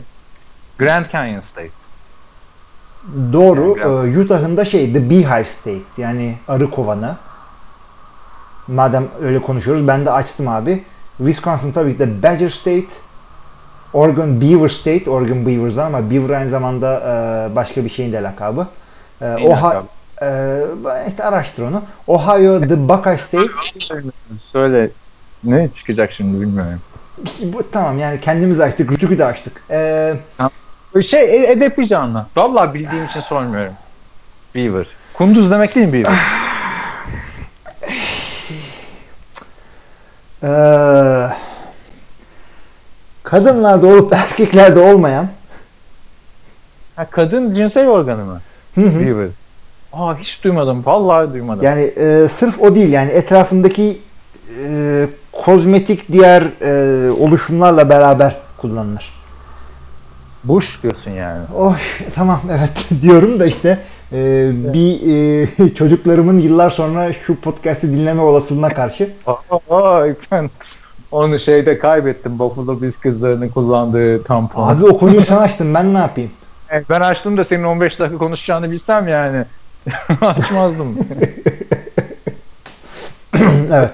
[0.80, 1.70] Grand Canyon State.
[3.34, 3.78] Doğru.
[3.80, 7.16] Yani e, Utah'ın da şey The Beehive State yani arı kovanı.
[8.68, 10.84] Madem öyle konuşuyoruz ben de açtım abi.
[11.24, 12.86] Wisconsin tabii ki de Badger State.
[13.94, 15.10] Oregon Beaver State.
[15.10, 17.00] Oregon Beavers'dan ama Beaver aynı zamanda
[17.52, 18.68] e, başka bir şeyin de lakabı.
[19.22, 19.86] E, Neyin Oha, lakabı?
[20.22, 21.84] e, işte araştır onu.
[22.08, 23.48] Ohio The Buckeye State.
[24.52, 24.90] Söyle
[25.44, 26.80] ne çıkacak şimdi bilmiyorum.
[27.44, 28.92] Bu, tamam yani kendimiz açtık.
[28.92, 29.64] Rütük'ü de açtık.
[29.72, 30.14] E,
[31.10, 32.26] Şey e- edepli canlı.
[32.36, 33.74] Vallahi bildiğim için sormuyorum.
[34.56, 34.86] Beaver.
[35.14, 36.18] Kunduz demek değil mi Beaver?
[40.44, 40.50] e,
[43.24, 45.28] kadınlarda olup erkeklerde olmayan
[47.00, 48.42] Ha, kadın cinsel organı mı?
[48.76, 49.00] Hı hı.
[49.00, 49.28] Beaver.
[49.94, 50.86] Aa hiç duymadım.
[50.86, 51.64] Vallahi duymadım.
[51.66, 54.02] Yani e, sırf o değil yani etrafındaki
[54.64, 59.14] e, kozmetik diğer e, oluşumlarla beraber kullanılır.
[60.44, 61.42] Bush diyorsun yani.
[61.58, 61.78] Oh
[62.16, 63.80] tamam evet diyorum da işte
[64.14, 65.00] e, bir
[65.66, 69.10] e, çocuklarımın yıllar sonra şu podcast'i dinleme olasılığına karşı
[69.70, 70.50] Aa, ben
[71.12, 72.40] onu şeyde kaybettim.
[72.40, 74.68] Buffalo Bills kızlarının kullandığı tampon.
[74.68, 76.32] abi o konuyu sen açtın ben ne yapayım?
[76.72, 79.46] Evet, Ben açtım da senin 15 dakika konuşacağını bilsem yani.
[80.22, 80.98] Açmazdım.
[83.74, 83.92] evet.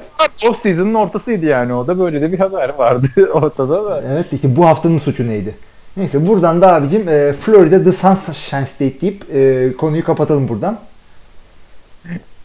[0.50, 4.04] Off season'ın ortasıydı yani o da böyle de bir haber vardı ortada da.
[4.14, 5.56] Evet işte bu haftanın suçu neydi?
[5.98, 10.80] Neyse buradan da abicim e, Florida The Sunshine State deyip e, konuyu kapatalım buradan.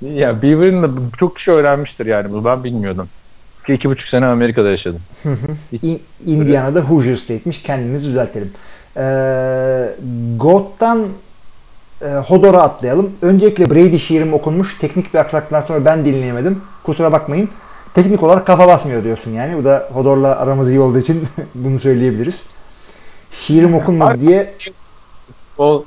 [0.01, 3.09] Ya Beaver'ın da çok kişi öğrenmiştir yani bunu ben bilmiyordum.
[3.67, 5.01] Ki iki buçuk sene Amerika'da yaşadım.
[5.83, 7.63] İn- Indiana'da Hoosier State'miş.
[7.63, 8.53] Kendimizi düzeltelim.
[8.97, 9.87] Ee,
[10.37, 11.07] Goat'tan
[12.03, 13.13] e, Hodor'a atlayalım.
[13.23, 14.79] Öncelikle Brady şiirim okunmuş.
[14.79, 16.61] Teknik bir aksaklıktan sonra ben dinleyemedim.
[16.85, 17.49] Kusura bakmayın.
[17.95, 19.57] Teknik olarak kafa basmıyor diyorsun yani.
[19.59, 21.23] Bu da Hodor'la aramız iyi olduğu için
[21.55, 22.43] bunu söyleyebiliriz.
[23.31, 24.55] Şiirim okunmadı diye
[25.59, 25.85] O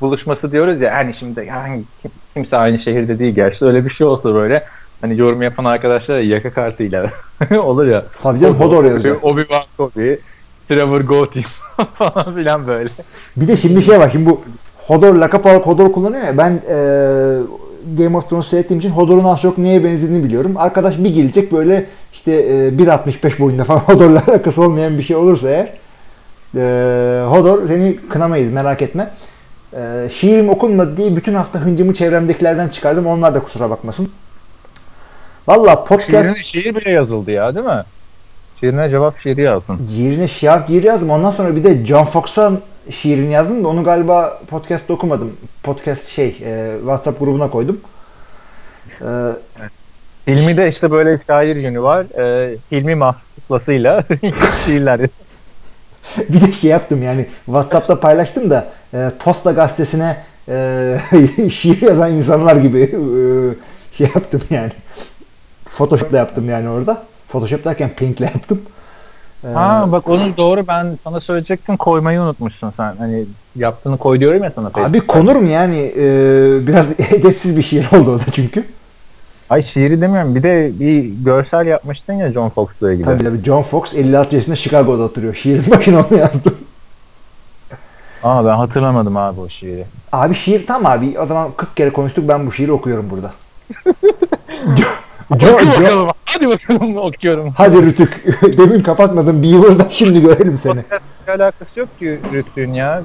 [0.00, 4.06] buluşması diyoruz ya hani şimdi yani kim- kimse aynı şehirde değil gerçi öyle bir şey
[4.06, 4.64] olsa böyle
[5.00, 7.10] hani yorum yapan arkadaşlar yaka kartıyla
[7.62, 8.04] olur ya.
[8.22, 9.16] Tabii canım Hodor yazıyor.
[9.22, 10.18] Obi-Wan Kenobi,
[10.68, 11.44] Trevor Goatee
[11.94, 12.88] falan filan böyle.
[13.36, 14.10] Bir de şimdi şey var.
[14.12, 14.40] Şimdi bu
[14.86, 16.38] Hodor lakap olarak Hodor kullanıyor ya.
[16.38, 16.76] Ben e,
[17.98, 20.54] Game of Thrones seyrettiğim için Hodor'un az çok neye benzediğini biliyorum.
[20.56, 25.48] Arkadaş bir gelecek böyle işte e, 1.65 boyunda falan Hodor'la alakası olmayan bir şey olursa
[25.48, 25.72] eğer
[26.56, 29.10] e, Hodor seni kınamayız merak etme.
[29.76, 33.06] E, şiirim okunmadı diye bütün hafta hıncımı çevremdekilerden çıkardım.
[33.06, 34.12] Onlar da kusura bakmasın.
[35.48, 37.82] Valla podcast Şiirin, şiir bile yazıldı ya değil mi?
[38.60, 39.80] Şiirine cevap şiiri yazdın.
[39.96, 41.10] Yerine şiar şiir yazdım.
[41.10, 42.60] Ondan sonra bir de John Fox'un
[42.90, 45.32] şiirini yazdım da onu galiba podcast'ta okumadım.
[45.62, 47.80] Podcast şey e, WhatsApp grubuna koydum.
[49.00, 49.06] E,
[50.26, 52.06] Hilmi de işte böyle şair yönü var.
[52.18, 54.04] Ee, Hilmi mahsuslasıyla
[54.66, 55.00] şiirler.
[56.28, 60.16] bir de şey yaptım yani WhatsApp'ta paylaştım da e, Posta gazetesine
[60.48, 60.98] e,
[61.52, 62.98] şiir yazan insanlar gibi e,
[63.96, 64.72] şey yaptım yani.
[65.64, 67.02] Photoshop'la yaptım yani orada.
[67.28, 68.62] Photoshop derken Paint'le yaptım.
[69.44, 72.94] E, Ha bak onu doğru ben sana söyleyecektim koymayı unutmuşsun sen.
[72.98, 73.24] Hani
[73.56, 74.66] yaptığını koy diyorum ya sana.
[74.66, 75.06] abi Facebook'ta.
[75.06, 75.92] konur mu yani?
[75.96, 76.02] E,
[76.66, 78.64] biraz edepsiz bir şiir oldu o da çünkü.
[79.50, 80.34] Ay şiiri demiyorum.
[80.34, 83.04] Bir de bir görsel yapmıştın ya John Fox'la ilgili.
[83.04, 85.34] Tabii tabii John Fox 56 yaşında Chicago'da oturuyor.
[85.34, 86.54] Şiirin başına onu yazdım.
[88.22, 89.84] Aa ben hatırlamadım abi o şiiri.
[90.12, 91.18] Abi şiir tam abi.
[91.20, 93.30] O zaman 40 kere konuştuk ben bu şiiri okuyorum burada.
[94.76, 94.84] Jo-
[95.30, 96.08] Jo- Hadi Jo- bakalım.
[96.24, 97.50] Hadi bakalım okuyorum.
[97.56, 98.24] Hadi Rütük.
[98.58, 100.80] Demin kapatmadın Beaver'dan şimdi görelim seni.
[101.28, 103.02] Alakası yok ki Rütü'nün ya.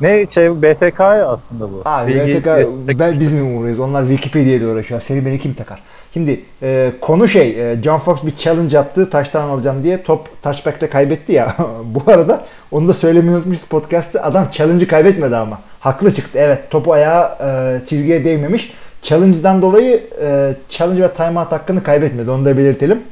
[0.00, 1.82] Ne şey BTK aslında bu.
[1.84, 2.44] Abi Bilgi-
[2.88, 3.78] BTK, ben biz mi umuruyuz?
[3.80, 5.00] Onlar Wikipedia ile uğraşıyor.
[5.00, 5.78] Seni beni kim takar?
[6.14, 10.88] Şimdi e, konu şey, e, John Fox bir challenge yaptı, taştan alacağım diye top touchback'te
[10.90, 11.56] kaybetti ya.
[11.84, 14.20] Bu arada onu da söylemeyi unutmuşuz podcast'te.
[14.20, 15.60] Adam challenge'ı kaybetmedi ama.
[15.80, 16.38] Haklı çıktı.
[16.38, 18.72] Evet topu ayağa e, çizgiye değmemiş.
[19.02, 22.30] Challenge'dan dolayı e, challenge ve timeout hakkını kaybetmedi.
[22.30, 23.02] Onu da belirtelim.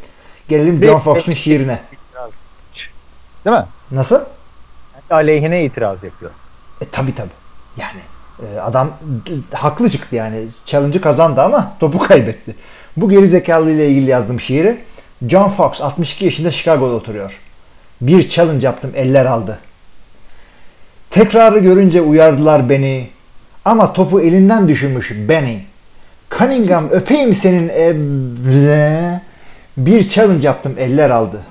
[0.49, 1.79] Gelelim John Fox'un şiirine.
[3.45, 3.65] Değil mi?
[3.91, 4.21] Nasıl?
[5.11, 6.31] Aleyhine itiraz yapıyor.
[6.81, 7.29] E tabi tabi.
[7.77, 8.01] Yani
[8.43, 8.91] e, adam
[9.53, 10.47] haklı çıktı yani.
[10.67, 12.55] Challenge'ı kazandı ama topu kaybetti.
[12.97, 14.79] Bu geri zekalı ile ilgili yazdım şiiri.
[15.29, 17.39] John Fox 62 yaşında Chicago'da oturuyor.
[18.01, 19.59] Bir challenge yaptım eller aldı.
[21.11, 23.09] Tekrarı görünce uyardılar beni.
[23.65, 25.65] Ama topu elinden düşürmüş beni.
[26.39, 29.21] Cunningham öpeyim senin ebze.
[29.77, 31.43] Bir challenge yaptım eller aldı.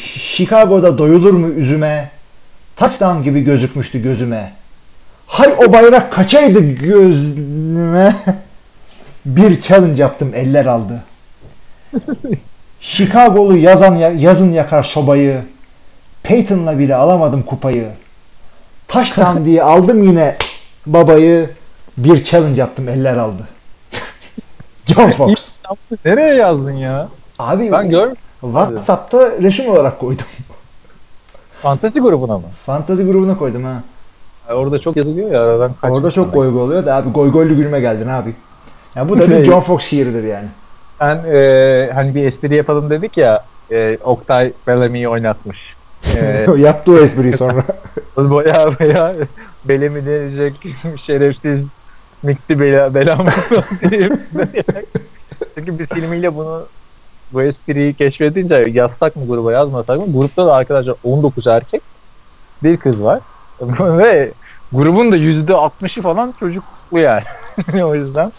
[0.00, 2.10] Chicago'da doyulur mu üzüme?
[2.76, 4.52] Touchdown gibi gözükmüştü gözüme.
[5.26, 8.16] Hay o bayrak kaçaydı gözüme.
[9.26, 11.02] Bir challenge yaptım eller aldı.
[12.80, 15.42] Chicago'lu yazan yazın yakar sobayı.
[16.22, 17.88] Peyton'la bile alamadım kupayı.
[18.88, 20.36] Touchdown diye aldım yine
[20.86, 21.50] babayı.
[21.98, 23.48] Bir challenge yaptım eller aldı.
[24.86, 25.50] John Fox.
[26.04, 27.08] Nereye yazdın ya?
[27.38, 30.26] Abi Ben gör WhatsApp'ta resim olarak koydum.
[31.62, 32.44] Fantezi grubuna mı?
[32.66, 33.82] Fantazi grubuna koydum ha.
[34.48, 35.90] Ya Orada çok yazılıyor ya aradan kaç.
[35.90, 38.34] Orada çok goy goy oluyor da abi goy goylu gülme geldin abi.
[38.94, 40.48] Ya bu da bir John Fox şiiridir yani.
[40.98, 45.58] Sen e, hani bir espri yapalım dedik ya e, Oktay Bellamy'yi oynatmış.
[46.16, 47.62] E, Yaptı o espriyi sonra.
[48.16, 49.14] baya baya
[49.64, 50.54] Bellamy denecek
[51.06, 51.60] şerefsiz
[52.22, 53.30] Mikti bela, belamı
[53.90, 54.20] diyeyim.
[55.54, 56.66] Çünkü biz filmiyle bunu
[57.32, 60.12] bu espriyi keşfedince yazsak mı gruba yazmasak mı?
[60.12, 61.82] Grupta da arkadaşlar 19 erkek
[62.62, 63.20] bir kız var.
[63.80, 64.32] Ve
[64.72, 67.22] grubun da yüzde 60'ı falan çocuklu yani.
[67.82, 68.32] o yüzden.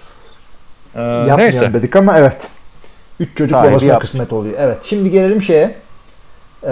[0.95, 1.73] Ee, Yapmayalım neyse.
[1.73, 2.47] dedik ama evet.
[3.19, 4.07] Üç çocuk Sahibi babasına yaptı.
[4.07, 4.55] kısmet oluyor.
[4.59, 4.77] Evet.
[4.83, 5.75] Şimdi gelelim şeye.
[6.63, 6.69] Ee,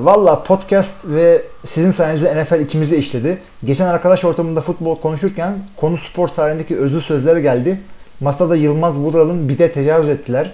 [0.00, 3.38] Valla podcast ve sizin sayenizde NFL ikimizi işledi.
[3.64, 7.80] Geçen arkadaş ortamında futbol konuşurken konu spor tarihindeki özlü sözleri geldi.
[8.20, 10.52] Masada Yılmaz Vural'ın bize tecavüz ettiler.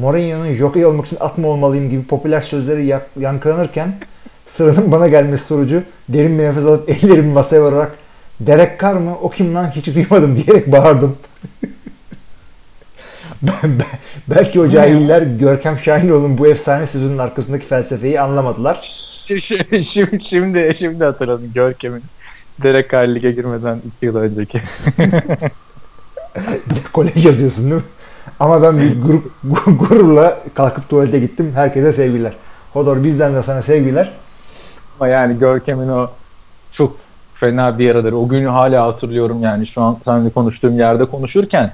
[0.00, 3.94] Mourinho'nun jockey olmak için at mı olmalıyım gibi popüler sözleri yankılanırken
[4.48, 7.92] sıranın bana gelmesi sorucu derin bir nefes alıp ellerimi masaya vurarak
[8.40, 9.16] Derek Carr mı?
[9.22, 9.70] O kim lan?
[9.70, 11.16] Hiç duymadım diyerek bağırdım.
[13.42, 13.98] Ben- ben-
[14.36, 18.96] Belki o cahiller Görkem Şahinoğlu'nun bu efsane sözünün arkasındaki felsefeyi anlamadılar.
[19.26, 22.02] Şimdi, şimdi, şimdi, şimdi hatırladım Görkem'in
[22.62, 24.62] Derek Carr Lig'e girmeden 2 yıl önceki.
[26.92, 27.82] Kolej yazıyorsun değil mi?
[28.40, 31.52] Ama ben bir grup gu- gururla kalkıp tuvalete gittim.
[31.54, 32.32] Herkese sevgiler.
[32.72, 34.12] Hodor bizden de sana sevgiler.
[35.00, 36.10] Ama yani Görkem'in o
[36.72, 36.96] çok
[37.34, 38.12] fena bir yaradır.
[38.12, 41.72] O günü hala hatırlıyorum yani şu an seninle konuştuğum yerde konuşurken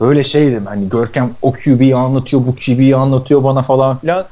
[0.00, 4.24] böyle şeydim hani Görkem o QB'yi anlatıyor bu QB'yi anlatıyor bana falan filan.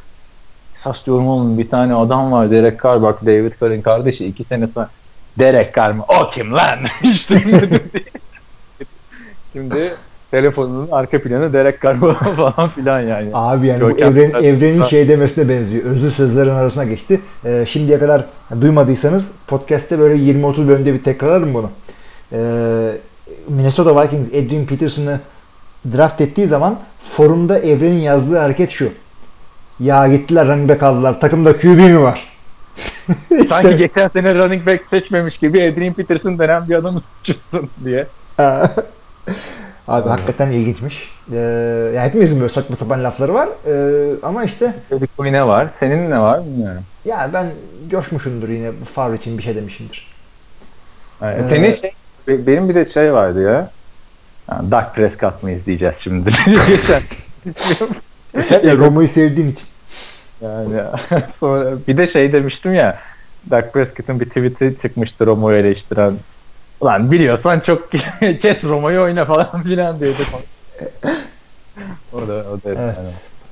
[0.81, 4.69] Esas diyorum oğlum bir tane adam var Derek Carr bak David Carr'ın kardeşi iki sene
[4.75, 4.89] sonra
[5.39, 6.05] Derek Carr mı?
[6.09, 6.79] O kim lan?
[9.53, 9.93] Şimdi
[10.31, 11.97] telefonunun arka planı Derek Carr
[12.37, 13.31] falan filan yani.
[13.35, 15.85] Abi yani bu evren, evrenin şey demesine benziyor.
[15.85, 17.21] Özlü sözlerin arasına geçti.
[17.45, 18.25] Ee, şimdiye kadar
[18.61, 21.71] duymadıysanız podcast'te böyle 20-30 bölümde bir tekrarlarım bunu.
[22.33, 22.39] Ee,
[23.49, 25.21] Minnesota Vikings Adrian Peterson'ı
[25.97, 28.89] draft ettiği zaman forumda evrenin yazdığı hareket şu.
[29.81, 31.21] Ya gittiler running back aldılar.
[31.21, 32.29] Takımda QB mi var?
[33.49, 38.07] Sanki geçen sene running back seçmemiş gibi Adrian Peterson denen bir adamı seçiyorsun diye.
[39.89, 41.09] Abi hakikaten ilginçmiş.
[41.33, 41.37] Ee,
[41.95, 43.49] ya hepimizin böyle saçma sapan lafları var.
[43.67, 45.67] Ee, ama işte Dedikodu ne var?
[45.81, 46.83] Senin ne var bilmiyorum.
[47.05, 47.47] ya ben
[47.91, 50.09] coşmuşumdur yine Favre için bir şey demişimdir.
[51.23, 51.93] Yani Ee, senin şey,
[52.29, 53.71] be- benim bir de şey vardı ya.
[54.51, 56.31] Yani Dak Prescott mı izleyeceğiz şimdi?
[56.69, 57.01] Geçen.
[58.43, 59.67] Sen de Romo'yu sevdiğin için.
[60.43, 60.81] yani
[61.41, 62.99] sonra bir de şey demiştim ya.
[63.51, 66.15] Dak Prescott'ın bir tweet'i çıkmıştı Romo'yu eleştiren.
[66.81, 67.91] Ulan biliyorsan çok
[68.43, 70.19] kes Romo'yu oyna falan filan diyordu.
[72.13, 72.77] o da o da Evet.
[72.77, 73.09] yani.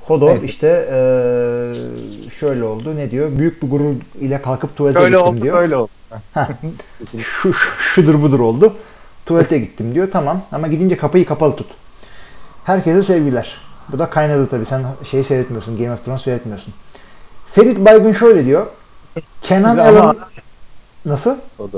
[0.07, 0.47] Hodor Neyse.
[0.47, 2.97] işte eee, şöyle oldu.
[2.97, 3.31] Ne diyor?
[3.39, 5.57] Büyük bir gurur ile kalkıp tuvalete Böyle gittim oldu diyor.
[5.57, 5.91] böyle oldu.
[7.19, 8.75] Şu, şu- şudur budur oldu.
[9.27, 10.09] Tuvalete gittim diyor.
[10.13, 11.67] Tamam ama gidince kapıyı kapalı tut.
[12.65, 13.57] Herkese sevgiler.
[13.89, 14.65] Bu da kaynadı tabii.
[14.67, 15.79] Sen şeyi seyretmiyorsun.
[15.79, 16.75] Game of Thrones seyretmiyorsun.
[17.47, 18.67] Ferit Baygın şöyle diyor.
[19.43, 20.17] Kenan Elon
[21.07, 21.37] nasıl?
[21.59, 21.69] O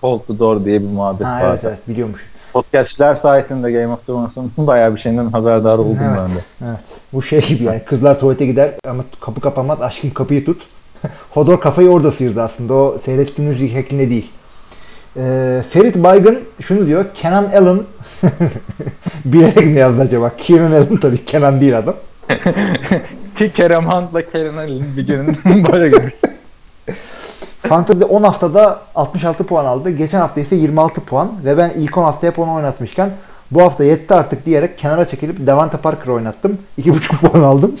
[0.00, 1.50] hold door diye bir muhabbet Ha, var.
[1.50, 2.20] evet evet biliyormuş.
[2.52, 6.30] Podcastçiler sayesinde Game of Thrones'un bayağı bir şeyden haberdar oldum ben de.
[6.32, 6.80] Evet, evet.
[7.12, 10.62] Bu şey gibi yani kızlar tuvalete gider ama kapı kapanmaz aşkım kapıyı tut.
[11.30, 14.30] Hodor kafayı orada sıyırdı aslında o seyrettiğiniz şeklinde değil.
[15.16, 17.80] Ee, Ferit Baygın şunu diyor Kenan Allen
[19.24, 20.32] bilerek mi yazdı acaba?
[20.38, 21.94] Kenan Allen tabii Kenan değil adam.
[23.38, 25.36] Ki Kerem Hunt'la Kerem Ali'nin bir günün
[25.72, 26.12] böyle gibi.
[27.62, 29.90] Fantasy'de 10 haftada 66 puan aldı.
[29.90, 33.10] Geçen hafta ise 26 puan ve ben ilk 10 hafta hep onu oynatmışken
[33.50, 36.58] bu hafta yetti artık diyerek kenara çekilip Devante Parker oynattım.
[36.80, 37.76] 2,5 puan aldım.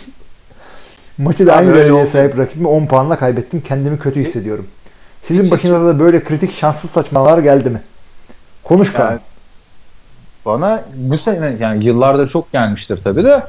[1.18, 3.60] Maçı da aynı dereceye sahip rakibimi 10 puanla kaybettim.
[3.60, 4.66] Kendimi kötü hissediyorum.
[5.22, 7.82] Sizin başınıza da böyle kritik şanssız saçmalar geldi mi?
[8.64, 9.10] Konuş Kaan.
[9.10, 9.20] Yani
[10.46, 13.42] bana bu sene yani yıllarda çok gelmiştir tabii de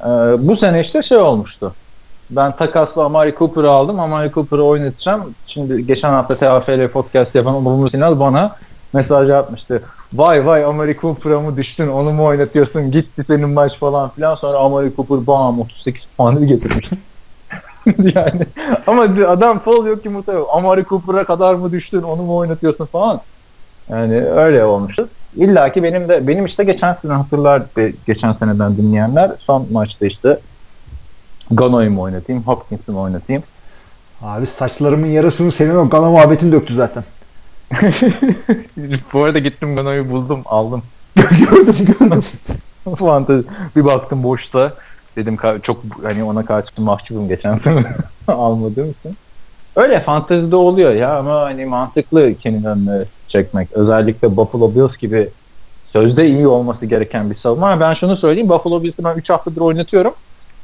[0.00, 0.08] e,
[0.48, 1.74] bu sene işte şey olmuştu.
[2.36, 4.00] Ben takasla Amari Cooper'ı aldım.
[4.00, 5.34] Amari Cooper'ı oynatacağım.
[5.46, 8.56] Şimdi geçen hafta TFL podcast yapan Umur Sinal bana
[8.92, 9.82] mesaj atmıştı.
[10.12, 14.34] Vay vay Amari Cooper'a mı düştün onu mu oynatıyorsun gitti senin maç falan filan.
[14.34, 16.90] Sonra Amari Cooper bam 38 puanı getirmiş.
[18.14, 18.46] yani
[18.86, 20.48] ama adam fall yok yumurta yok.
[20.52, 23.20] Amari Cooper'a kadar mı düştün onu mu oynatıyorsun falan.
[23.88, 25.08] Yani öyle olmuştu.
[25.36, 27.62] İlla ki benim de benim işte geçen sene hatırlar
[28.06, 30.38] geçen seneden dinleyenler son maçta işte
[31.50, 33.42] Gano'yu mu oynatayım, Hopkins'i mi oynatayım?
[34.22, 37.04] Abi saçlarımın yarısını senin o gala muhabbetin döktü zaten.
[39.12, 40.82] Bu arada gittim Gano'yu buldum, aldım.
[41.16, 42.22] gördüm gördüm.
[42.98, 43.44] Fantezi.
[43.76, 44.72] Bir baktım boşta.
[45.16, 47.84] Dedim çok hani ona karşı mahcubum geçen sene
[48.28, 49.16] almadığım için.
[49.76, 53.72] Öyle fantezide oluyor ya ama hani mantıklı kendini önüne çekmek.
[53.72, 55.28] Özellikle Buffalo Bills gibi
[55.92, 57.80] sözde iyi olması gereken bir savunma.
[57.80, 58.48] Ben şunu söyleyeyim.
[58.48, 60.12] Buffalo Bills'i ben 3 haftadır oynatıyorum.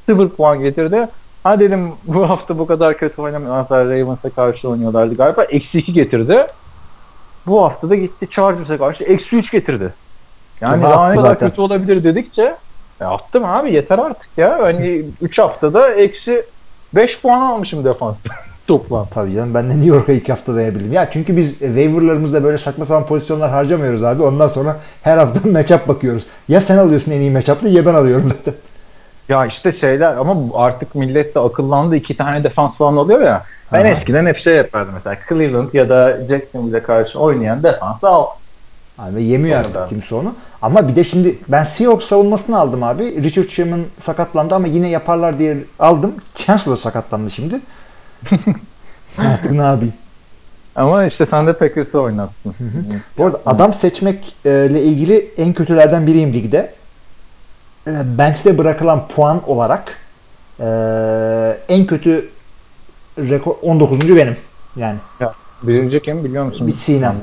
[0.09, 1.09] 0 puan getirdi.
[1.43, 3.67] Ha dedim bu hafta bu kadar kötü oynamıyorlar.
[3.71, 5.45] Ravens'a karşı oynuyorlardı galiba.
[5.45, 6.47] Eksi 2 getirdi.
[7.47, 9.93] Bu hafta da gitti Chargers'a karşı eksi 3 getirdi.
[10.61, 11.49] Yani daha ne kadar zaten.
[11.49, 12.55] kötü olabilir dedikçe
[13.01, 14.59] e, attım abi yeter artık ya.
[14.63, 16.45] Hani 3 haftada eksi
[16.95, 18.17] 5 puan almışım defans
[18.67, 19.07] toplam.
[19.15, 20.93] Tabii canım ben de New York'a iki hafta dayabildim.
[20.93, 24.23] Ya çünkü biz e, waiverlarımızda böyle saçma sapan pozisyonlar harcamıyoruz abi.
[24.23, 26.27] Ondan sonra her hafta matchup bakıyoruz.
[26.49, 28.55] Ya sen alıyorsun en iyi matchup'lı ya ben alıyorum zaten.
[29.29, 33.45] Ya işte şeyler ama artık millet de akıllandı iki tane defans falan alıyor ya.
[33.73, 33.89] Ben Aha.
[33.89, 38.27] eskiden hep şey yapardım mesela Cleveland ya da Jacksonville'e karşı oynayan defansı al.
[38.99, 40.35] Abi yemiyor Onu artık kimse onu.
[40.63, 43.23] Ama bir de şimdi ben Seahawks savunmasını aldım abi.
[43.23, 46.15] Richard Sherman sakatlandı ama yine yaparlar diye aldım.
[46.35, 47.61] Chancellor sakatlandı şimdi.
[49.19, 49.95] artık ne yapayım?
[50.77, 52.55] Ama işte sen de Packers'ı oynattın.
[53.19, 56.73] Bu arada adam seçmekle ilgili en kötülerden biriyim ligde.
[57.89, 59.97] E, Bench'te bırakılan puan olarak
[60.61, 60.67] e,
[61.69, 62.29] en kötü
[63.19, 64.17] rekor 19.
[64.17, 64.37] benim.
[64.77, 64.97] Yani
[65.63, 66.67] Birinci kim biliyor musun?
[66.67, 67.15] Bir Sinem.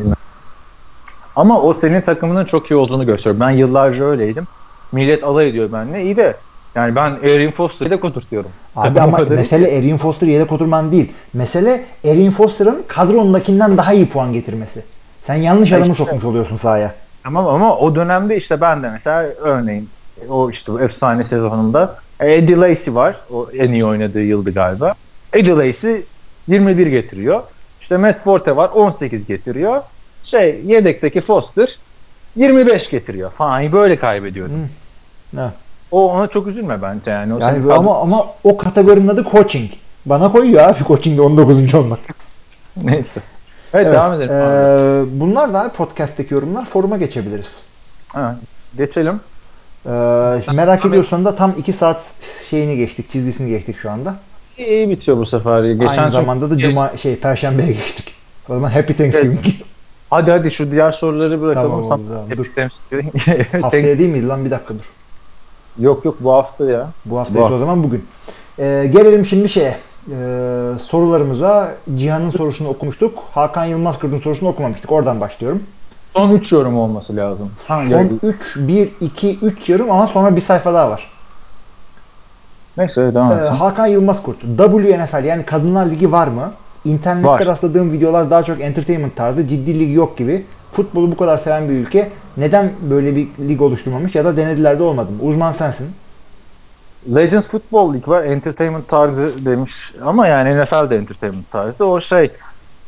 [1.36, 3.40] Ama o senin takımının çok iyi olduğunu gösteriyor.
[3.40, 4.48] Ben yıllarca öyleydim.
[4.92, 6.04] Millet alay ediyor benimle.
[6.04, 6.36] İyi de
[6.76, 8.52] yani ben Erin Foster'ı da oturtuyorum.
[8.76, 11.12] Abi Takım ama kadar mesele Erin Foster yedek oturman değil.
[11.34, 14.84] Mesele Erin Foster'ın kadrondakinden daha iyi puan getirmesi.
[15.24, 16.04] Sen yanlış Ya adamı işte.
[16.04, 16.94] sokmuş oluyorsun sahaya.
[17.24, 19.90] Tamam ama o dönemde işte ben de mesela örneğin
[20.30, 23.16] o işte bu efsane sezonunda Eddie Lacy var.
[23.34, 24.94] O en iyi oynadığı yıldı galiba.
[25.34, 25.96] Eddie Lacy
[26.48, 27.42] 21 getiriyor.
[27.82, 29.82] İşte Matt Forte var 18 getiriyor.
[30.24, 31.80] Şey yedekteki Foster
[32.36, 34.54] 25 getiriyor falan böyle kaybediyordu.
[35.34, 35.40] Hı.
[35.40, 35.54] Ha.
[35.92, 37.34] O ona çok üzülme bence yani.
[37.34, 39.72] O Yani senin bu- ama ama o kategorinin adı coaching.
[40.06, 41.76] Bana koyuyor abi coaching'de 19.
[41.76, 42.00] olmak.
[42.84, 43.06] Neyse.
[43.74, 44.32] Evet, devam edelim.
[44.32, 46.66] eee, bunlar da podcast'teki yorumlar.
[46.66, 47.56] Foruma geçebiliriz.
[48.08, 48.36] Ha,
[48.78, 49.20] geçelim.
[49.86, 52.12] Eee, merak ediyorsan da tam 2 saat
[52.50, 54.16] şeyini geçtik, çizgisini geçtik şu anda.
[54.58, 55.64] İyi, iyi bitiyor bu sefer.
[55.64, 58.14] Geçen Aynı çok- zamanda da cuma şey perşembeye geçtik.
[58.50, 59.40] O zaman Happy Thanksgiving.
[60.10, 61.72] Hadi hadi şu diğer soruları bırakalım.
[61.72, 62.46] Tamam, Tam- tamam, dur.
[62.56, 64.90] temsil- Haftaya değil miydi lan bir dakika dur.
[65.80, 66.88] Yok yok bu hafta ya.
[67.06, 68.06] Bu hafta o zaman bugün.
[68.60, 69.78] Ee, gelelim şimdi şeye.
[70.12, 70.14] Ee,
[70.82, 73.20] sorularımıza Cihan'ın sorusunu okumuştuk.
[73.32, 74.92] Hakan Yılmaz Kırdı'nın sorusunu okumamıştık.
[74.92, 75.64] Oradan başlıyorum.
[76.16, 77.52] Son 3 yorum olması lazım.
[77.68, 81.10] Son yani- 3, 1, 2, 3 yorum ama sonra bir sayfa daha var.
[82.78, 83.36] Neyse devam Ee.
[83.36, 84.42] Hakan Yılmaz Kurt.
[84.42, 86.52] WNFL yani Kadınlar Ligi var mı?
[86.86, 87.46] İnternette Var.
[87.46, 90.46] rastladığım videolar daha çok entertainment tarzı, ciddi lig yok gibi.
[90.72, 94.84] Futbolu bu kadar seven bir ülke neden böyle bir lig oluşturmamış ya da denediler de
[94.84, 95.30] olmadı mı?
[95.30, 95.88] Uzman sensin.
[97.16, 98.24] Legends Football League var.
[98.24, 99.74] Entertainment tarzı demiş.
[100.06, 101.86] Ama yani NFL de entertainment tarzı.
[101.86, 102.32] O şey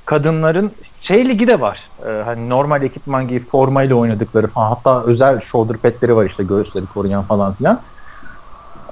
[0.06, 0.72] kadınların
[1.08, 1.90] şey ligi de var.
[2.08, 4.68] Ee, hani normal ekipman giyip formayla oynadıkları falan.
[4.70, 7.82] Hatta özel shoulder padleri var işte göğüsleri koruyan falan filan.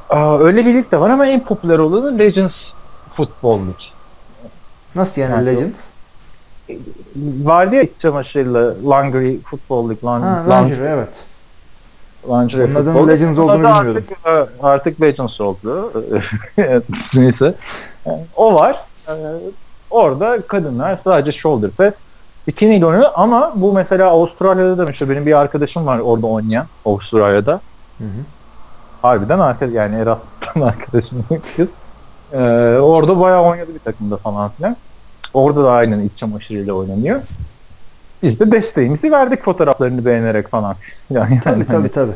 [0.10, 2.54] Aa, öyle bir lig de var ama en popüler olanı Legends
[3.16, 3.86] Football League.
[4.96, 5.90] Nasıl yani, Yani- Legends?
[7.44, 10.10] Vardı ya iç çamaşırlı Lingerie Football League.
[10.12, 11.24] Lan, Ha, lan- Lingerie evet.
[12.30, 13.08] Lingerie Onun adının.
[13.08, 13.96] Legends olduğunu bilmiyordum.
[13.98, 14.12] Artık,
[14.62, 15.92] e, artık Legends oldu.
[17.14, 17.54] Neyse.
[18.06, 18.80] Yani O var.
[19.10, 19.12] Ee,
[19.90, 21.94] Orada kadınlar sadece shoulder pad
[22.48, 27.52] bikiniyle oynuyor ama bu mesela Avustralya'da da işte benim bir arkadaşım var orada oynayan Avustralya'da.
[27.98, 28.22] Hı hı.
[29.02, 31.68] Harbiden arkadaş yani Erasmus'tan arkadaşım kız.
[32.34, 32.38] Ee,
[32.80, 34.76] orada bayağı oynadı bir takımda falan filan.
[35.34, 37.22] Orada da aynen iç çamaşırıyla oynanıyor.
[38.24, 40.76] Biz de desteğimizi verdik fotoğraflarını beğenerek falan.
[41.10, 42.12] Yani, Tabii yani- tabii tabii.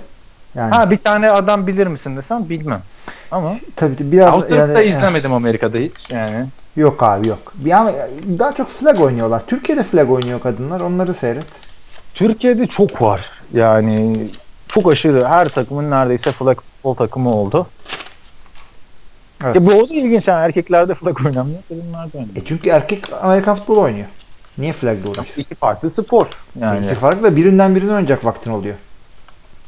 [0.56, 2.81] Yani Ha bir tane adam bilir misin desem bilmem.
[3.31, 6.45] Ama tabii biraz Avustralya'da yani, izlemedim Amerika'da hiç yani.
[6.80, 7.53] Yok abi yok.
[7.73, 7.91] Ama
[8.39, 9.45] daha çok flag oynuyorlar.
[9.47, 10.81] Türkiye'de flag oynuyor kadınlar.
[10.81, 11.45] Onları seyret.
[12.14, 13.26] Türkiye'de çok var.
[13.53, 14.27] Yani
[14.68, 17.68] çok aşırı her takımın neredeyse flag futbol takımı oldu.
[19.43, 19.56] Evet.
[19.56, 22.45] Ya bu o da ilginç yani erkeklerde flag oynanmıyor, kadınlarda E oynanıyor.
[22.45, 24.07] çünkü erkek Amerikan futbolu oynuyor.
[24.57, 25.41] Niye flagla uğraşsın?
[25.41, 26.26] İki farklı spor
[26.60, 26.85] yani.
[26.85, 28.76] İki farklı da birinden birine oynayacak vaktin oluyor.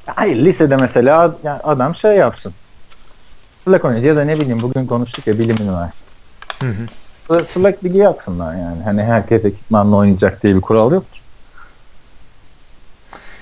[0.06, 2.54] Hayır lisede mesela yani adam şey yapsın.
[3.66, 6.02] Flag oynayacak ya da ne bileyim bugün konuştuk ya bilim üniversitesi.
[6.60, 6.86] Hı hı.
[7.40, 8.84] Flag ligi yapsınlar yani.
[8.84, 11.04] Hani herkes ekipmanla oynayacak diye bir kural yok.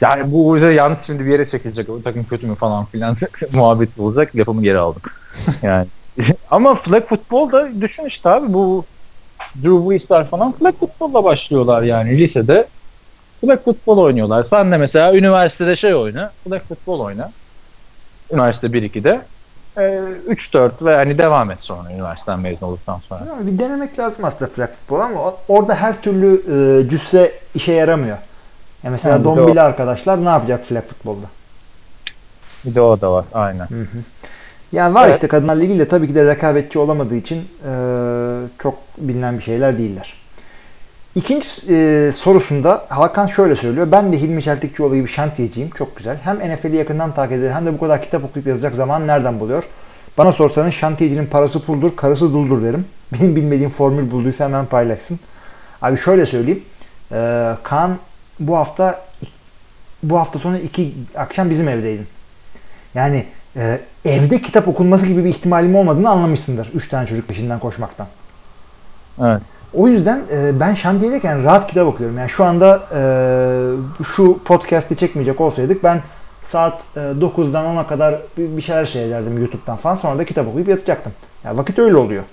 [0.01, 1.89] Yani bu bize yanlış şimdi bir yere çekilecek.
[1.89, 3.17] O takım kötü mü falan filan
[3.53, 4.35] muhabbet olacak.
[4.35, 5.01] Lafımı geri aldım.
[5.61, 5.87] Yani.
[6.51, 8.85] Ama flag futbol da düşün işte abi bu
[9.55, 12.67] Drew Brees'ler falan flag futbolla başlıyorlar yani lisede.
[13.41, 14.45] Flag futbol oynuyorlar.
[14.49, 16.31] Sen de mesela üniversitede şey oyna.
[16.43, 17.31] Flag futbol oyna.
[18.31, 19.21] Üniversite 1-2'de.
[19.79, 23.21] Ee, 3-4 ve hani devam et sonra üniversiteden mezun olduktan sonra.
[23.41, 26.41] Bir denemek lazım aslında flag futbol ama orada her türlü
[26.85, 28.17] e, cüsse işe yaramıyor.
[28.83, 31.25] Ya mesela de dombili arkadaşlar ne yapacak flag futbolda?
[32.65, 33.67] Bir de o da var aynen.
[34.71, 35.15] Yani var Evet.
[35.15, 37.71] işte Kadınlar Ligi ile tabii ki de rekabetçi olamadığı için e,
[38.59, 40.13] çok bilinen bir şeyler değiller.
[41.15, 43.91] İkinci e, sorusunda Hakan şöyle söylüyor.
[43.91, 45.69] Ben de Hilmi Çeltikçioğlu gibi şantiyeciyim.
[45.69, 46.17] Çok güzel.
[46.23, 49.63] Hem NFL'i yakından takip ediyor hem de bu kadar kitap okuyup yazacak zaman nereden buluyor?
[50.17, 52.85] Bana sorsanız şantiyecinin parası puldur, karısı duldur derim.
[53.13, 55.19] Benim bilmediğim formül bulduysa hemen paylaşsın.
[55.81, 56.63] Abi şöyle söyleyeyim.
[57.11, 57.97] E, Kaan
[58.39, 59.01] bu hafta
[60.03, 62.07] bu hafta sonu iki akşam bizim evdeydin.
[62.95, 63.25] Yani
[63.55, 66.69] e, evde kitap okunması gibi bir ihtimalim olmadığını anlamışsındır.
[66.73, 68.07] Üç tane çocuk peşinden koşmaktan.
[69.21, 69.41] Evet.
[69.73, 72.17] O yüzden e, ben şantiyedeyken rahat kitap okuyorum.
[72.17, 73.01] Yani şu anda e,
[74.15, 76.01] şu podcast'i çekmeyecek olsaydık ben
[76.45, 79.95] saat e, 9'dan 10'a kadar bir bir şeyler seyrederdim YouTube'dan falan.
[79.95, 81.11] Sonra da kitap okuyup yatacaktım.
[81.43, 82.23] Yani vakit öyle oluyor.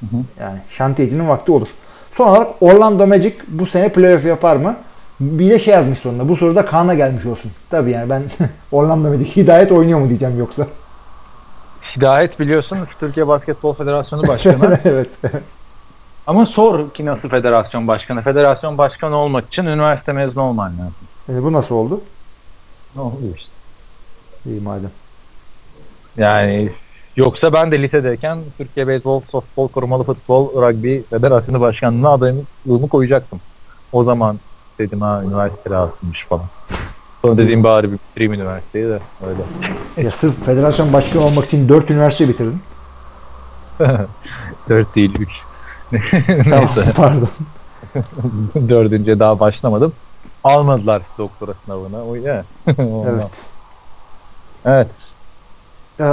[0.00, 0.20] Hı hı.
[0.40, 1.68] Yani şantiyecinin vakti olur.
[2.16, 4.76] Son olarak Orlando Magic bu sene playoff yapar mı?
[5.20, 6.28] Bir de şey yazmış sonunda.
[6.28, 7.50] Bu soruda Kaan'a gelmiş olsun.
[7.70, 8.22] Tabii yani ben
[8.72, 10.66] Orlando Magic Hidayet oynuyor mu diyeceğim yoksa.
[11.96, 14.78] Hidayet biliyorsun Türkiye Basketbol Federasyonu Başkanı.
[14.84, 15.08] evet.
[16.26, 18.22] Ama sor ki nasıl federasyon başkanı.
[18.22, 20.94] Federasyon başkanı olmak için üniversite mezunu olman lazım.
[21.28, 22.00] E, bu nasıl oldu?
[22.96, 23.50] Ne oluyor işte.
[24.46, 24.90] İyi madem.
[26.16, 26.70] Yani
[27.16, 33.40] yoksa ben de lisedeyken Türkiye Beyzbol, Softbol, Korumalı Futbol, Rugby Federasyonu Başkanlığı'na adaylığımı koyacaktım.
[33.92, 34.40] O zaman
[34.78, 36.46] dedim ha üniversite lazımmış falan.
[37.22, 39.42] Sonra dediğim bari bir bitireyim üniversiteyi de öyle.
[40.06, 42.60] Ya sırf federasyon başkanı olmak için 4 üniversite bitirdin.
[44.68, 45.49] 4 değil 3.
[46.50, 47.28] Tamam pardon.
[48.68, 49.92] Dördüncüye daha başlamadım.
[50.44, 52.04] Almadılar doktora sınavına.
[52.04, 52.44] O ya.
[53.08, 53.46] Evet.
[54.66, 54.86] Evet.
[56.00, 56.04] Ee,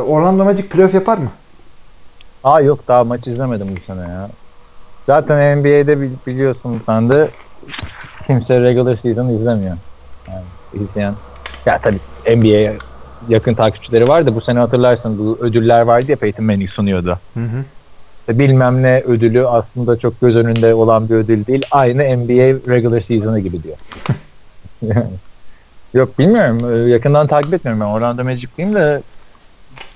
[0.00, 1.28] Orlando Magic playoff yapar mı?
[2.44, 4.28] Aa yok daha maç izlemedim bu sene ya.
[5.06, 7.30] Zaten NBA'de bil- biliyorsun sen de
[8.26, 9.76] kimse regular season izlemiyor.
[10.28, 11.14] Yani izleyen.
[11.66, 12.00] Ya tabii
[12.36, 12.72] NBA
[13.28, 17.18] yakın takipçileri var da bu sene hatırlarsın bu ödüller vardı ya Peyton Manning sunuyordu.
[17.34, 17.64] Hı hı.
[18.28, 21.62] Bilmem ne ödülü aslında çok göz önünde olan bir ödül değil.
[21.70, 23.76] Aynı NBA regular season'ı gibi diyor.
[24.82, 25.04] yani.
[25.94, 26.70] Yok bilmiyorum.
[26.72, 27.86] Ee, Yakından takip etmiyorum ben.
[27.86, 29.02] Orlando Magic'liyim de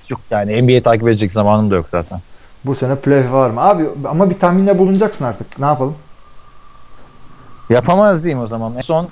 [0.08, 2.18] yok yani NBA takip edecek zamanım da yok zaten.
[2.64, 3.60] Bu sene playoff var mı?
[3.60, 5.58] Abi ama bir tahminde bulunacaksın artık.
[5.58, 5.94] Ne yapalım?
[7.70, 8.72] Yapamaz diyeyim o zaman.
[8.76, 9.08] En son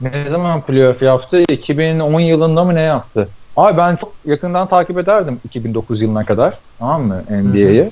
[0.00, 1.42] ne zaman playoff yaptı?
[1.42, 3.28] 2010 yılında mı ne yaptı?
[3.56, 6.58] Abi ben çok yakından takip ederdim 2009 yılına kadar.
[6.78, 7.22] Tamam mı?
[7.30, 7.90] NBA'yi.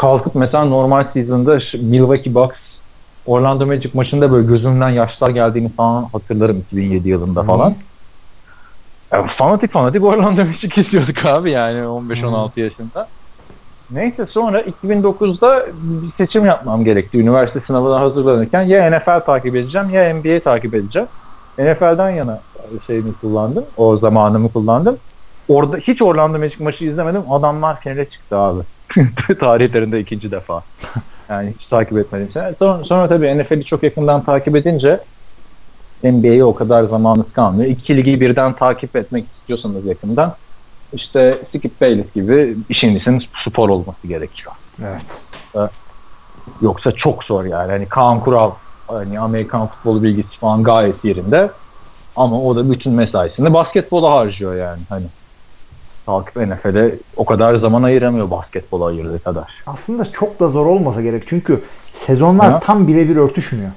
[0.00, 2.56] Kalkıp mesela normal season'da Milwaukee Bucks
[3.26, 7.74] Orlando Magic maçında böyle gözümden yaşlar geldiğini falan hatırlarım 2007 yılında falan.
[9.12, 13.08] Ya, fanatik fanatik Orlando Magic izliyorduk abi yani 15-16 yaşında.
[13.90, 17.18] Neyse sonra 2009'da bir seçim yapmam gerekti.
[17.18, 21.08] Üniversite sınavına hazırlanırken ya NFL takip edeceğim ya NBA takip edeceğim.
[21.58, 22.40] NFL'den yana
[22.86, 23.64] şeyimi kullandım.
[23.76, 24.98] O zamanımı kullandım.
[25.48, 27.22] Orada hiç Orlando Magic maçı izlemedim.
[27.32, 28.60] Adamlar finale çıktı abi.
[29.40, 30.62] Tarihlerinde ikinci defa.
[31.28, 32.28] Yani hiç takip etmedim.
[32.58, 35.00] Sonra, sonra tabii NFL'i çok yakından takip edince
[36.04, 37.70] NBA'ye o kadar zamanınız kalmıyor.
[37.70, 40.36] İki ligi birden takip etmek istiyorsanız yakından
[40.92, 44.52] işte Skip Bayless gibi işinizin spor olması gerekiyor.
[44.82, 45.20] Evet.
[46.62, 47.72] Yoksa çok zor yani.
[47.72, 48.50] Hani Kaan Kural
[48.86, 51.50] hani Amerikan futbolu bilgisi falan gayet yerinde.
[52.16, 54.80] Ama o da bütün mesaisini basketbola harcıyor yani.
[54.88, 55.04] Hani
[56.10, 59.44] takip NFL'e o kadar zaman ayıramıyor basketbola ayırdığı kadar.
[59.66, 61.22] Aslında çok da zor olmasa gerek.
[61.26, 61.62] Çünkü
[61.94, 62.60] sezonlar Ha?
[62.60, 63.70] tam birebir örtüşmüyor.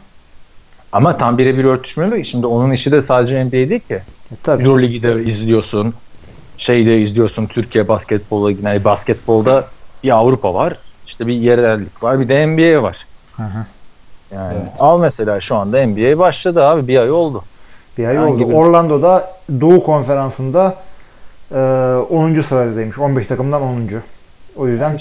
[0.91, 3.93] Ama tam birebir örtüşmüyor da şimdi onun işi de sadece NBA değil ki.
[3.93, 4.63] E, tabii.
[4.63, 5.93] Euroligi de izliyorsun.
[6.57, 9.65] Şeyde izliyorsun Türkiye basketbolu yani basketbolda
[10.03, 10.77] bir Avrupa var.
[11.07, 12.19] işte bir yerellik var.
[12.19, 12.97] Bir de NBA var.
[13.37, 13.65] Hı hı.
[14.33, 14.71] Yani Evet.
[14.79, 16.87] al mesela şu anda NBA başladı abi.
[16.87, 17.43] Bir ay oldu.
[17.97, 18.49] Bir ay Hangi oldu.
[18.49, 19.31] bir- Orlando'da
[19.61, 20.75] Doğu Konferansı'nda
[21.57, 22.41] 10.
[22.41, 22.99] sıradaymış.
[22.99, 23.89] 15 takımdan 10.
[24.55, 24.99] O yüzden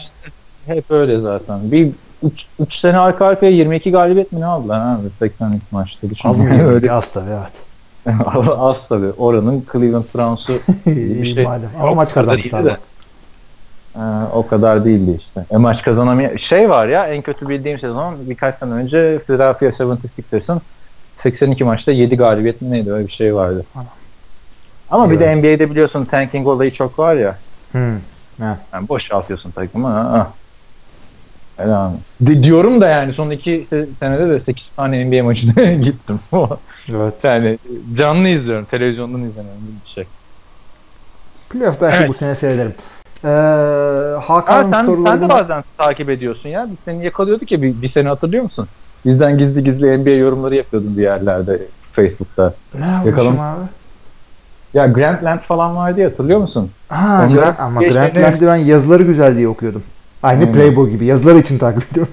[0.66, 1.72] Hep öyle zaten.
[1.72, 1.88] Bir
[2.60, 6.06] 3 sene arka arkaya 22 galibiyet mi ne aldılar abi 82 maçta.
[6.24, 6.68] Az mı?
[6.68, 7.52] öyle Az tabii evet.
[8.58, 9.10] az tabii.
[9.18, 10.52] Oranın Cleveland Browns'u
[10.86, 11.44] bir şey.
[11.44, 11.70] madem.
[11.80, 12.76] Ama maç iyiydi de.
[13.96, 14.00] Ee,
[14.34, 15.44] o kadar değildi işte.
[15.50, 16.38] E, maç kazanamıyor.
[16.38, 20.60] Şey var ya en kötü bildiğim sezon birkaç sene önce Philadelphia 76ers'ın
[21.22, 23.64] 82 maçta 7 galibiyet mi neydi öyle bir şey vardı.
[23.72, 23.88] Tamam.
[24.92, 25.36] Ama bir de Evet.
[25.36, 27.36] NBA'de biliyorsun tanking olayı çok var ya.
[27.72, 27.94] Hı.
[28.40, 29.88] Yani boşaltıyorsun takımı.
[29.88, 30.30] Ha.
[31.56, 31.90] Helal.
[32.26, 36.20] Di- diyorum da yani son iki se- senede de 8 tane NBA maçına gittim.
[36.88, 37.14] Evet.
[37.24, 37.58] yani
[37.98, 38.64] canlı izliyorum.
[38.64, 40.04] Televizyondan izlemiyorum bir şey.
[41.50, 42.08] Playoff belki Evet.
[42.08, 42.74] bu sene seyrederim.
[43.24, 45.24] Ee, Ha, Hakan'ın sen, sen sorularını...
[45.24, 46.66] de bazen takip ediyorsun ya.
[46.70, 48.68] Biz seni yakalıyorduk ya bir, bir sene hatırlıyor musun?
[49.04, 51.62] Bizden gizli gizli NBA yorumları yapıyordun bir yerlerde
[51.92, 52.54] Facebook'ta.
[52.74, 53.40] Ne yapmışım Yakalım.
[53.40, 53.60] abi?
[54.74, 56.70] Ya Grantland falan vardı ya hatırlıyor musun?
[56.88, 59.82] Ha, Onları- Grant, ama Geçen- Grant Land'i ben yazıları güzel diye okuyordum.
[60.22, 60.52] Aynı Hmm.
[60.52, 61.04] Playboy gibi.
[61.04, 62.12] Yazıları için takip ediyorum.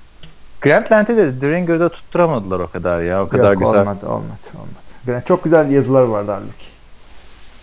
[0.60, 3.22] Grantland'i de The Ringer'da tutturamadılar o kadar ya.
[3.24, 3.80] O kadar Yok, güzel.
[3.80, 5.22] olmadı, olmadı, olmadı.
[5.28, 6.64] Çok güzel yazılar vardı halbuki.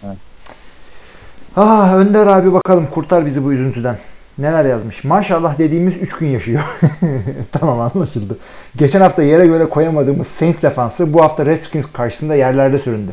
[0.06, 0.18] Evet.
[1.56, 3.98] Ah Önder abi bakalım kurtar bizi bu üzüntüden.
[4.38, 5.04] Neler yazmış?
[5.04, 6.62] Maşallah dediğimiz 3 gün yaşıyor.
[7.52, 8.38] tamam anlaşıldı.
[8.76, 13.12] Geçen hafta yere göre koyamadığımız Saints defansı bu hafta Redskins karşısında yerlerde süründü.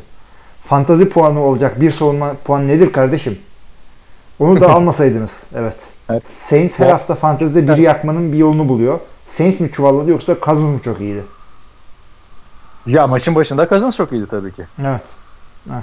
[0.65, 3.39] Fantazi puanı olacak bir savunma puan nedir kardeşim?
[4.39, 5.43] Onu da almasaydınız.
[5.55, 5.77] Evet.
[6.11, 6.29] Evet.
[6.29, 6.95] Saints her Evet.
[6.95, 8.99] hafta fantezide biri yakmanın bir yolunu buluyor.
[9.29, 11.23] Saints mi çuvalladı yoksa Cousins mı çok iyiydi?
[12.87, 14.63] Ya maçın başında kazan çok iyiydi tabii ki.
[14.81, 15.01] Evet.
[15.69, 15.83] Ha.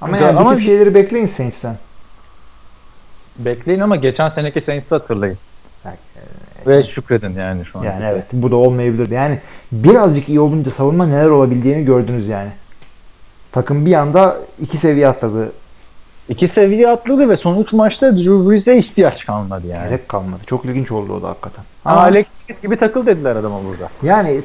[0.00, 1.76] Ama yani bu ama- tip şeyleri bekleyin Saints'ten.
[3.38, 5.38] Bekleyin ama geçen seneki Saints'i hatırlayın.
[5.84, 5.96] Yani,
[6.66, 7.84] Ve şükredin yani şu an.
[7.84, 9.14] Yani evet bu da olmayabilirdi.
[9.14, 9.38] Yani
[9.72, 12.50] birazcık iyi olunca savunma neler olabildiğini gördünüz yani.
[13.56, 15.52] Takım bir anda iki seviye atladı.
[16.28, 19.84] İki seviye atladı ve son üç maçta Drew Brees'e ihtiyaç kalmadı yani.
[19.88, 20.40] Gerek kalmadı.
[20.46, 21.64] Çok ilginç oldu o da hakikaten.
[21.84, 23.88] Ama Alex Smith gibi takıl dediler adama burada.
[24.02, 24.40] yani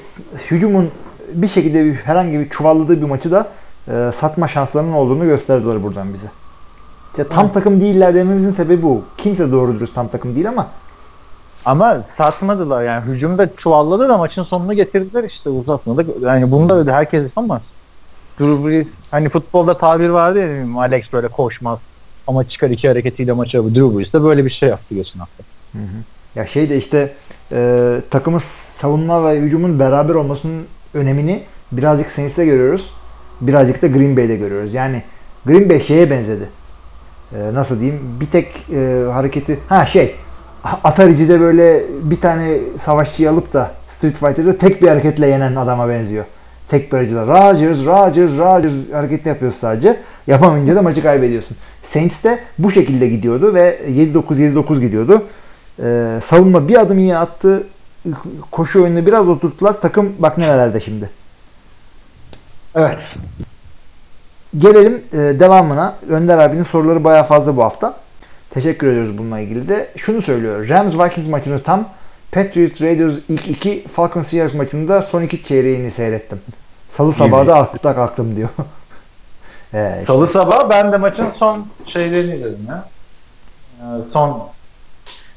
[0.51, 0.89] hücumun
[1.33, 3.47] bir şekilde bir- herhangi bir çuvalladığı bir maçı da
[3.87, 6.27] e, satma şanslarının olduğunu gösterdiler buradan bize.
[7.11, 9.01] İşte tam takım değiller dememizin sebebi bu.
[9.17, 10.67] Kimse doğru dürüst tam takım değil ama
[11.65, 16.05] Ama satmadılar yani hücumda çuvalladı da maçın sonunu getirdiler işte uzatmadı.
[16.21, 17.61] Yani bunu da herkes yapamaz.
[18.41, 21.79] Drew Brees hani futbolda tabir vardı ya bilmiyorum, Alex böyle koşmaz
[22.27, 23.75] ama çıkar iki hareketiyle maçı yapıyor.
[23.75, 25.43] Drew Brees de böyle bir şey yaptı geçen hafta.
[26.35, 27.13] Ya şey de işte
[27.51, 28.37] e, takımın
[28.77, 32.89] savunma ve hücumun beraber olmasının önemini birazcık Saints'te görüyoruz.
[33.41, 34.73] Birazcık da Green Bay'de görüyoruz.
[34.73, 35.03] Yani
[35.45, 36.49] Green Bay şeye benzedi.
[37.35, 37.99] E, nasıl diyeyim?
[38.19, 40.15] Bir tek e, hareketi ha şey
[40.63, 46.25] Atari'de böyle bir tane savaşçıyı alıp da Street Fighter'da tek bir hareketle yenen adama benziyor.
[46.71, 47.27] Tek bir aracıyla.
[47.27, 49.99] Rogers, Rogers, Rogers hareketini yapıyorsun sadece.
[50.27, 51.57] Yapamayınca da maçı kaybediyorsun.
[51.83, 55.23] Saints de bu şekilde gidiyordu ve 7-9-7-9 gidiyordu.
[55.83, 57.63] Ee, savunma bir adım iyi attı.
[58.51, 59.81] Koşu oyununu biraz oturttular.
[59.81, 61.09] Takım bak nerelerde şimdi.
[62.75, 62.97] Evet.
[64.57, 65.95] Gelelim e, devamına.
[66.09, 67.95] Önder abinin soruları bayağı fazla bu hafta.
[68.49, 69.89] Teşekkür ediyoruz bununla ilgili de.
[69.97, 70.69] Şunu söylüyor.
[70.69, 71.89] Rams Vikings maçını tam
[72.31, 76.41] Patriots Raiders ilk iki Falcons Seahawks maçında son iki çeyreğini seyrettim.
[76.91, 78.49] Salı sabahı da aklıkta kalktım diyor.
[79.73, 80.05] ee, işte.
[80.13, 82.85] Salı sabah ben de maçın son şeylerini izledim ya.
[83.79, 84.47] Ee, son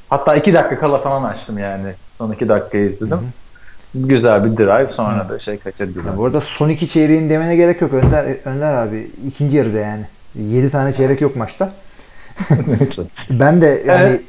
[0.09, 1.93] hatta iki dakika kala falan açtım yani.
[2.17, 3.19] Son iki dakikayı izledim.
[3.95, 6.07] Güzel bir drive sonra da şey kaçırdım.
[6.07, 9.11] Ya bu arada son iki çeyreğin demene gerek yok Önder, Önder abi.
[9.27, 10.05] ikinci yarıda yani.
[10.35, 11.69] 7 tane çeyrek yok maçta.
[13.29, 14.21] Ben de yani Evet.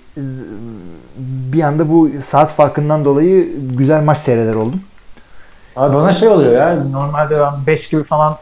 [1.52, 3.46] bir anda bu saat farkından dolayı
[3.76, 4.80] güzel maç seyreder oldum.
[5.76, 8.34] Abi bana şey oluyor ya normalde ben 5 gibi falan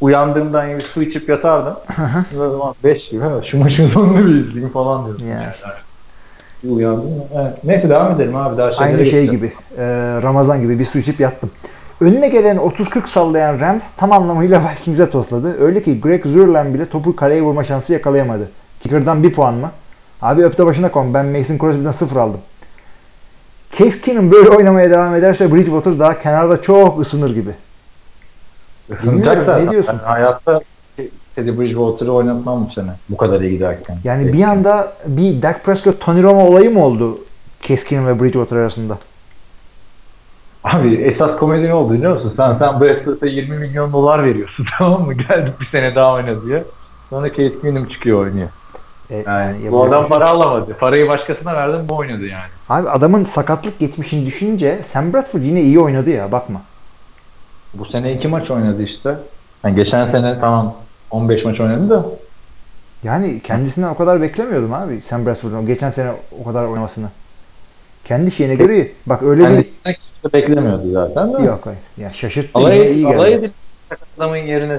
[0.00, 1.74] uyandığımdan gibi su içip yatardım.
[2.38, 5.28] Böyle zaman 5 gibi ha, şu maçın sonunu bir izleyeyim falan diyorum.
[5.28, 5.54] Ya.
[6.64, 7.10] Bir uyandım.
[7.40, 7.64] Evet.
[7.64, 9.30] Neyse devam edelim abi daha şeylere Aynı şey geçelim.
[9.30, 9.52] gibi.
[9.78, 9.84] e,
[10.22, 11.50] Ramazan gibi bir su içip yattım.
[12.00, 15.56] Önüne gelen 30-40 sallayan Rams tam anlamıyla Vikings'e tosladı.
[15.64, 18.50] Öyle ki Greg Zurlen bile topu kaleye vurma şansı yakalayamadı.
[18.80, 19.70] Kicker'dan bir puan mı?
[20.22, 21.14] Abi öpte başına kon.
[21.14, 22.40] Ben Mason Crosby'den sıfır aldım.
[23.88, 27.50] Keenum böyle oynamaya devam ederse Bridgewater daha kenarda çok ısınır gibi.
[29.02, 29.94] Bilmiyorum, ne diyorsun?
[30.02, 30.60] Ben hayatta
[31.36, 32.90] Teddy Bridgewater'ı oynatmam bu sene.
[33.08, 33.96] Bu kadar iyi giderken.
[34.04, 37.18] Yani bir anda bir Dak Prescott Tony Romo olayı mı oldu
[37.60, 38.98] Keenum ve Bridgewater arasında?
[40.64, 42.34] Abi esas komedi ne oldu biliyor musun?
[42.36, 45.14] Sen sen esasa 20 milyon dolar veriyorsun tamam mı?
[45.14, 46.64] Geldik bir sene daha oyna diye.
[47.10, 48.48] Sonra Keenum çıkıyor oynuyor.
[49.10, 50.76] E, Yani, yani bu adam şey para alamadı.
[50.76, 52.44] Parayı başkasına verdim bu oynadı yani.
[52.68, 56.62] Abi adamın sakatlık geçmişini düşününce Sam Bradford yine iyi oynadı ya bakma.
[57.74, 59.14] Bu sene iki maç oynadı işte.
[59.64, 60.74] Yani geçen sene tamam
[61.10, 62.04] 15 maç oynadı da
[63.04, 67.08] Yani kendisinden o kadar beklemiyordum abi Sam Bradford'un geçen sene o kadar oynamasını.
[68.04, 68.94] Kendi şeyine göre iyi.
[69.06, 69.64] Bak öyle yani
[70.24, 71.42] bir beklemiyordu zaten de.
[71.42, 71.78] yok hayır.
[71.96, 73.16] Ya şaşırttı Alay, iyi geldi.
[73.16, 73.50] alay bir
[74.18, 74.78] adamın yerine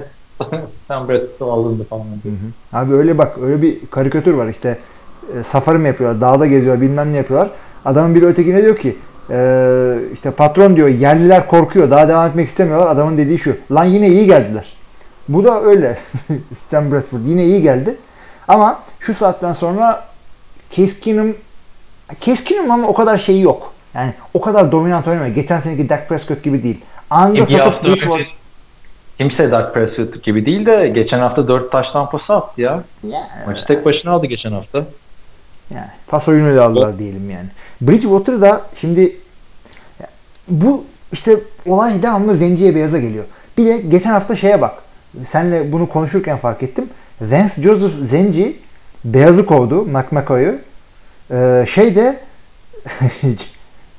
[0.87, 2.03] sen Bradford'u aldın falan.
[2.03, 2.77] Hı hı.
[2.77, 4.77] Abi öyle bak öyle bir karikatür var işte
[5.39, 7.49] e, safari mi yapıyorlar dağda geziyorlar bilmem ne yapıyorlar.
[7.85, 8.97] Adamın biri ötekine diyor ki
[9.29, 12.87] e, işte patron diyor yerliler korkuyor daha devam etmek istemiyorlar.
[12.87, 14.73] Adamın dediği şu lan yine iyi geldiler.
[15.29, 15.97] Bu da öyle.
[16.67, 17.95] Sam Bradford yine iyi geldi.
[18.47, 20.07] Ama şu saatten sonra
[20.71, 20.99] Case
[22.43, 23.73] Keenum ama o kadar şeyi yok.
[23.93, 25.35] Yani o kadar dominant oynamıyor.
[25.35, 26.81] Geçen seneki Dak Prescott gibi değil.
[27.09, 28.35] Anda Bir satıp bir
[29.21, 32.83] kimse Dak Prescott gibi değil de geçen hafta 4 taş tampası attı ya.
[33.47, 34.83] Maçı tek başına aldı geçen hafta.
[35.73, 37.45] Yani pas oyunuyla aldılar diyelim yani.
[37.81, 39.15] Bridgewater da şimdi
[40.47, 43.25] bu işte olay devamlı zenciye beyaza geliyor.
[43.57, 44.73] Bir de geçen hafta şeye bak.
[45.25, 46.89] Senle bunu konuşurken fark ettim.
[47.21, 48.57] Vance Joseph Zenci
[49.05, 50.55] beyazı kovdu McMcCoy'u.
[51.31, 52.19] Ee, şey de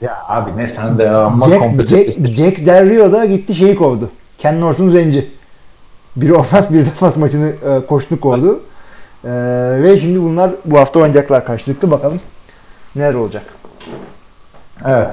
[0.01, 1.89] Ya abi ne sen de amma Jack.
[1.89, 4.11] Jack, Jack Del Rio da gitti şeyi kovdu.
[4.43, 5.29] Ken Norton Zenci.
[6.17, 8.61] Bir ofans bir defans maçını e, koştu kovdu.
[9.25, 9.31] Ee,
[9.83, 11.91] ve şimdi bunlar bu hafta oynayacaklar karşılıklı.
[11.91, 12.21] Bakalım
[12.97, 13.43] neler olacak.
[14.87, 15.09] Evet.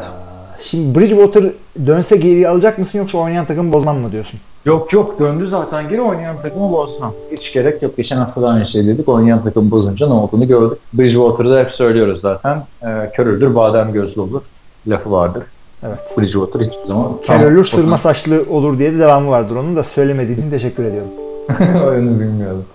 [0.61, 1.43] Şimdi Bridgewater
[1.85, 4.39] dönse geri alacak mısın yoksa oynayan takım bozmam mı diyorsun?
[4.65, 7.13] Yok yok döndü zaten geri oynayan takımı bozsam.
[7.31, 7.97] Hiç gerek yok.
[7.97, 9.09] Geçen hafta da aynı şey dedik.
[9.09, 10.77] Oynayan takım bozunca ne olduğunu gördük.
[10.93, 12.63] Bridgewater'da hep söylüyoruz zaten.
[12.83, 14.41] Ee, körüldür badem gözlü olur.
[14.87, 15.43] Lafı vardır.
[15.83, 16.17] Evet.
[16.17, 19.55] Bridgewater hiçbir zaman ölür sırma saçlı olur diye de devamı vardır.
[19.55, 21.09] Onun da söylemediğin için teşekkür ediyorum.
[21.87, 22.65] Oyunu bilmiyordum.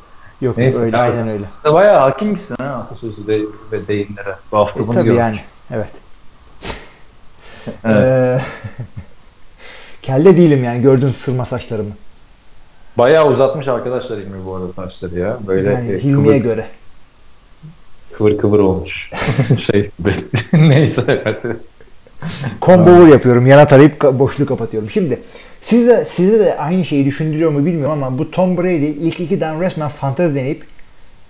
[0.40, 1.02] Yok Neyse, öyle ya.
[1.02, 1.44] aynen öyle.
[1.64, 3.40] Bayağı hakimsin ha atasözü de,
[3.72, 4.34] ve deyimlere.
[4.52, 5.40] Bu hafta E, bunu tabii yani.
[5.70, 5.88] Evet.
[7.84, 7.96] Evet.
[8.04, 8.40] Ee,
[10.02, 11.90] kelle değilim yani gördüğün sırma saçlarımı.
[12.98, 15.38] Bayağı uzatmış arkadaşlar İlmi bu arada saçları ya.
[15.46, 16.66] Böyle Yani e, Hilmi'ye kıvır, göre.
[18.12, 19.10] kıvır kıvır olmuş.
[19.72, 19.90] şey
[20.52, 21.24] neyse.
[22.62, 23.46] Combo yapıyorum.
[23.46, 24.90] Yana tarayıp boşluğu kapatıyorum.
[24.90, 25.20] Şimdi
[25.62, 29.60] sizde size de aynı şeyi düşündürüyor mu bilmiyorum ama bu Tom Brady ilk iki down
[29.60, 30.64] resmen fantezi deneyip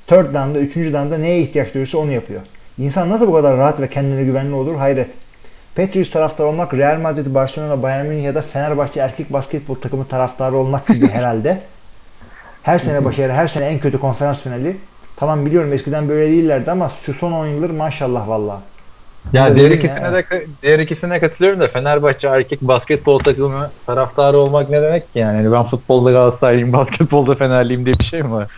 [0.07, 2.41] third down'da, üçüncü down'da neye ihtiyaç duyuyorsa onu yapıyor.
[2.79, 4.77] İnsan nasıl bu kadar rahat ve kendine güvenli olur?
[4.77, 5.09] Hayret.
[5.77, 10.57] Patriots taraftarı olmak Real Madrid, Barcelona, Bayern Münih ya da Fenerbahçe erkek basketbol takımı taraftarı
[10.57, 11.59] olmak gibi herhalde.
[12.63, 14.77] Her sene başarı, her sene en kötü konferans finali.
[15.17, 18.61] Tamam biliyorum eskiden böyle değillerdi ama şu son 10 yıldır maşallah valla.
[19.33, 20.13] Ya Öyle diğer ikisine ya?
[20.13, 25.37] de diğer ikisine katılıyorum da Fenerbahçe erkek basketbol takımı taraftarı olmak ne demek ki yani?
[25.37, 28.49] Yani ben futbolda Galatasaraylıyım, basketbolda Fenerliyim diye bir şey mi var?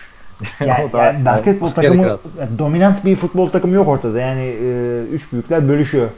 [0.67, 2.03] Yani, da- yani basketbol takımı
[2.41, 4.21] yani dominant bir futbol takımı yok ortada.
[4.21, 6.09] Yani e, üç büyükler bölüşüyor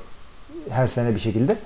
[0.70, 1.57] her sene bir şekilde.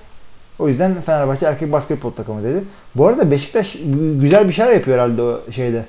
[0.59, 2.65] O yüzden Fenerbahçe erkek basketbol takımı dedi.
[2.95, 3.77] Bu arada Beşiktaş
[4.21, 5.85] güzel bir şeyler yapıyor herhalde o şeyde.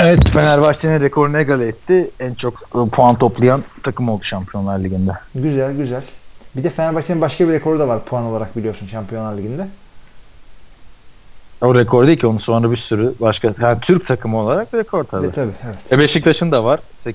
[0.00, 2.10] Evet Fenerbahçe'nin rekorunu egale etti.
[2.20, 5.12] En çok e, puan toplayan takım oldu Şampiyonlar Ligi'nde.
[5.34, 6.02] Güzel güzel.
[6.56, 9.66] Bir de Fenerbahçe'nin başka bir rekoru da var puan olarak biliyorsun Şampiyonlar Ligi'nde.
[11.60, 15.26] O rekor değil ki onun sonra bir sürü başka yani Türk takımı olarak rekor tabii.
[15.26, 15.92] De, tabii evet.
[15.92, 17.14] E Beşiktaş'ın da var 8-0.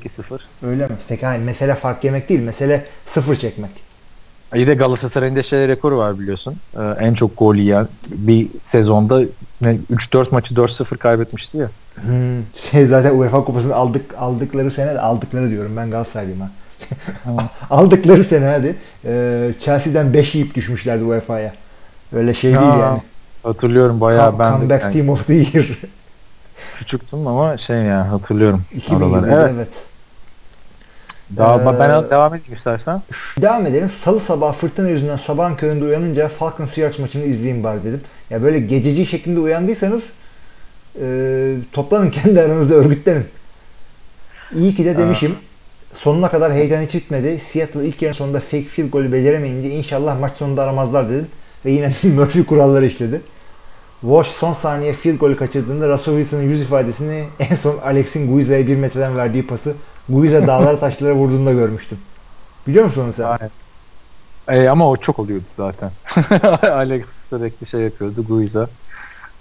[0.63, 0.95] Öyle mi?
[1.07, 2.39] Sek- hayır, mesele fark yemek değil.
[2.39, 3.71] Mesele sıfır çekmek.
[4.55, 6.55] İyi de Galatasaray'ın da şey rekoru var biliyorsun.
[6.75, 9.21] Ee, en çok gol yiyen bir sezonda
[9.63, 11.69] ne, 3-4 maçı 4-0 kaybetmişti ya.
[11.95, 16.49] Hmm, şey zaten UEFA kupasını aldık aldıkları sene aldıkları diyorum ben Galatasaraylıyım ha.
[17.69, 18.75] aldıkları sene hadi
[19.05, 21.53] e, Chelsea'den 5 yiyip düşmüşlerdi UEFA'ya.
[22.15, 23.01] Öyle şey değil Ha, yani.
[23.43, 25.65] Hatırlıyorum bayağı Come- ben comeback yani team of the year.
[26.77, 28.61] küçüktüm ama şey ya hatırlıyorum.
[28.75, 29.11] 2000 oraları.
[29.27, 29.51] yılında, Evet.
[29.55, 29.67] evet.
[31.37, 33.01] Daha Ee, ben devam edeyim istersen.
[33.41, 33.89] Devam edelim.
[33.89, 38.01] Salı sabah fırtına yüzünden sabahın köründe uyanınca Falcons Seahawks maçını izleyeyim bari dedim.
[38.29, 40.13] Ya böyle gececi şeklinde uyandıysanız
[41.01, 43.25] e, toplanın kendi aranızda örgütlenin.
[44.55, 45.35] İyi ki de demişim.
[45.93, 47.39] Sonuna kadar heyecan hiç bitmedi.
[47.39, 51.27] Seattle ilk yarının sonunda fake field golü beceremeyince inşallah maç sonunda aramazlar dedim.
[51.65, 53.21] Ve yine Murphy kuralları işledi.
[54.01, 58.75] Walsh son saniye field golü kaçırdığında Russell Wilson'ın yüz ifadesini en son Alex'in Guiza'ya bir
[58.75, 59.75] metreden verdiği pası
[60.09, 61.97] Guiza dağlara taşlara vurduğunda görmüştüm.
[62.67, 63.23] Biliyor musun onu sen?
[63.23, 63.62] Aynen.
[64.49, 65.91] E, ama o çok oluyordu zaten.
[66.71, 68.25] Alex sürekli şey yapıyordu.
[68.27, 68.67] Guiza.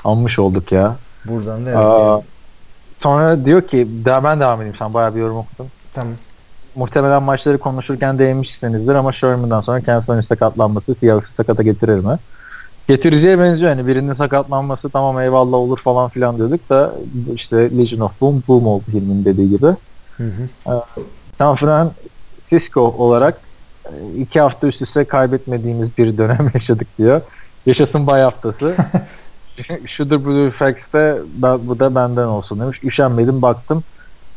[0.05, 0.97] Anmış olduk ya.
[1.25, 1.79] Buradan da evet.
[1.79, 2.23] Aa, yani.
[3.03, 5.67] sonra diyor ki daha ben devam edeyim sen bayağı bir yorum okudun.
[5.95, 6.13] Tamam.
[6.75, 12.19] Muhtemelen maçları konuşurken değinmişsinizdir ama Sherman'dan sonra Kansas'ın sakatlanması Seahawks'ı sakata getirir mi?
[12.89, 13.71] Getireceğe benziyor.
[13.71, 16.93] Yani birinin sakatlanması tamam eyvallah olur falan filan diyorduk da
[17.35, 19.67] işte Legion of Boom boom oldu Hilmi'nin dediği gibi.
[20.17, 20.83] Hı hı.
[21.39, 23.41] San Francisco olarak
[24.19, 27.21] iki hafta üst üste kaybetmediğimiz bir dönem yaşadık diyor.
[27.67, 28.75] Yaşasın bay haftası.
[29.87, 31.19] Şudur budur Fax'te
[31.61, 32.85] bu da benden olsun demiş.
[32.85, 33.85] Üşenmedim baktım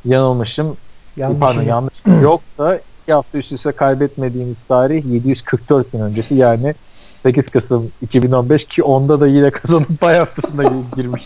[0.05, 0.77] yanılmışım.
[1.17, 1.39] Yanlış.
[1.39, 1.93] Pardon yanlış.
[2.23, 6.75] Yok da iki hafta üst üste kaybetmediğimiz tarih 744 gün öncesi yani
[7.23, 11.23] 8 Kasım 2015 ki onda da yine kazanıp bay haftasına gi- girmiş.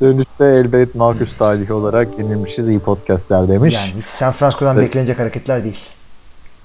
[0.00, 3.74] Dönüşte elbet Marcus tarihi olarak yenilmişiz iyi podcastler demiş.
[3.74, 4.86] Yani hiç San Francisco'dan Evet.
[4.86, 5.80] beklenecek hareketler değil.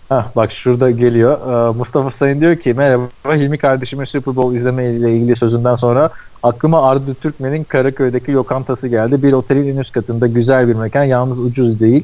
[0.10, 1.38] Hah, bak şurada geliyor.
[1.69, 6.10] Ee, Mustafa Sayın diyor ki merhaba Hilmi kardeşimin Super Bowl izleme ile ilgili sözünden sonra
[6.43, 9.24] aklıma Arda Türkmen'in Karaköy'deki lokantası geldi.
[9.24, 12.03] Bir otelin en üst katında güzel bir mekan yalnız ucuz değil.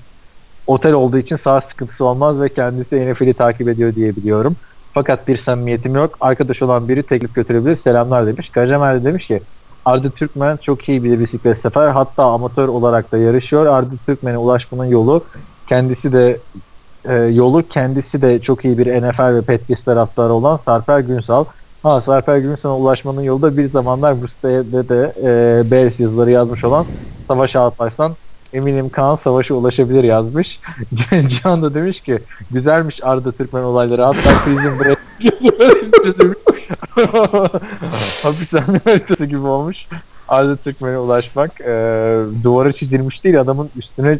[0.67, 4.55] Otel olduğu için sağ sıkıntısı olmaz ve kendisi NFL'i takip ediyor diye biliyorum.
[4.93, 6.17] Fakat bir samimiyetim yok.
[6.21, 7.77] Arkadaş olan biri teklif götürebilir.
[7.83, 8.49] Selamlar demiş.
[8.49, 9.41] Karacamer de demiş ki
[9.87, 11.87] Arda Türkmen çok iyi bir bisiklet sefer.
[11.87, 13.65] Hatta amatör olarak da yarışıyor.
[13.65, 15.23] Arda Türkmen'e ulaşmanın yolu
[15.69, 16.39] kendisi de
[17.05, 21.45] e, yolu kendisi de çok iyi bir NFL ve Patriots taraftarı olan Sarper Günsal.
[21.83, 26.85] Ha Sarper Günsal'a ulaşmanın yolu da bir zamanlar Rusya'da de e, Bears yazıları yazmış olan
[27.27, 28.15] Savaş Alparslan
[28.57, 30.59] eminim Kaan Savaş'a ulaşabilir yazmış.
[31.43, 32.19] Can da demiş ki
[32.51, 34.99] güzelmiş Arda Türkmen olayları hatta Prison Break
[38.23, 39.77] hapishane haritası gibi olmuş.
[40.27, 41.73] Arda Türkmen'e ulaşmak e,
[42.43, 44.19] duvara çizilmiş değil adamın üstüne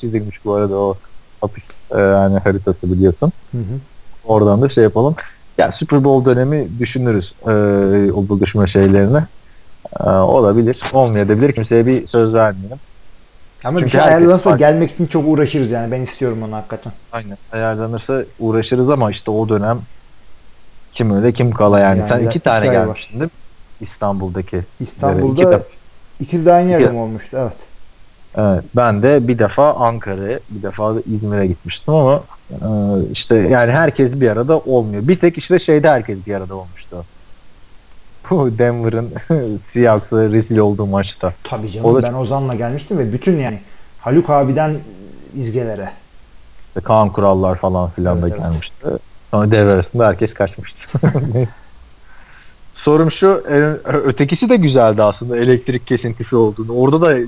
[0.00, 0.94] çizilmiş bu arada o
[1.40, 3.32] hapis e, yani haritası biliyorsun.
[3.52, 3.78] Hı hı.
[4.24, 5.14] Oradan da şey yapalım.
[5.58, 7.52] Ya Super Bowl dönemi düşünürüz e,
[8.12, 9.22] o buluşma şeylerini.
[10.00, 10.80] E, olabilir.
[10.92, 11.52] Olmayabilir.
[11.52, 12.78] Kimseye bir söz vermeyelim.
[13.64, 14.58] Ama Çünkü bir şey ayarlanırsa farklı.
[14.58, 15.92] gelmek için çok uğraşırız yani.
[15.92, 16.92] Ben istiyorum onu hakikaten.
[17.12, 17.36] Aynen.
[17.52, 19.78] Ayarlanırsa uğraşırız ama işte o dönem
[20.94, 21.98] kim öyle kim kala yani.
[21.98, 23.88] Yani Sen iki tane iki gelmiştin değil mi?
[23.88, 24.64] İstanbul'daki.
[24.80, 25.64] İstanbul'da İki
[26.20, 27.36] ikiz de aynı yerde mi olmuştu?
[27.40, 27.68] Evet.
[28.36, 32.68] Evet, ben de bir defa Ankara'ya, bir defa da İzmir'e gitmiştim ama e,
[33.12, 35.08] işte yani herkes bir arada olmuyor.
[35.08, 37.04] Bir tek işte şeyde herkes bir arada olmuştu.
[38.30, 39.10] Bu Denver'ın
[39.72, 41.32] Seahawks'a rezil olduğu maçta.
[41.44, 41.86] Tabii canım.
[41.90, 43.60] O da- Ben Ozan'la gelmiştim ve bütün yani
[44.00, 44.76] Haluk abiden
[45.34, 45.90] izgelere.
[46.68, 48.50] İşte Kaan Kurallar falan filan da Evet, evet.
[48.52, 48.86] gelmişti.
[49.30, 50.78] Sonra devre arasında herkes kaçmıştı.
[52.74, 53.54] Sorum şu, e,
[53.90, 56.72] ötekisi de güzeldi aslında elektrik kesintisi olduğunu.
[56.72, 57.18] Orada da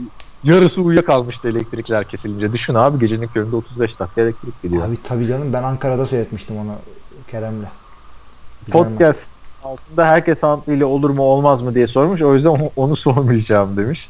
[0.45, 2.53] yarısı uyuyakalmıştı elektrikler kesilince.
[2.53, 4.89] Düşün abi gecenin köründe 35 dakika elektrik gidiyor.
[4.89, 6.73] Abi tabii canım ben Ankara'da seyretmiştim onu
[7.31, 7.65] Kerem'le.
[8.71, 9.19] Podcast
[9.65, 12.23] altında herkes ile olur mu olmaz mı diye sormuş.
[12.23, 14.09] O yüzden onu, onu sormayacağım demiş.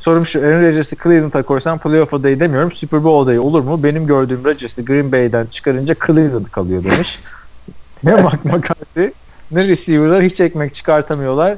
[0.00, 2.72] Sorum şu Aaron Rodgers'ı Cleveland'a koysan playoff adayı demiyorum.
[2.72, 3.82] Super Bowl adayı olur mu?
[3.82, 7.18] Benim gördüğüm Rodgers'ı Green Bay'den çıkarınca Cleveland kalıyor demiş.
[8.04, 9.10] ne Mark McCarthy
[9.50, 11.56] ne receiver'lar hiç ekmek çıkartamıyorlar.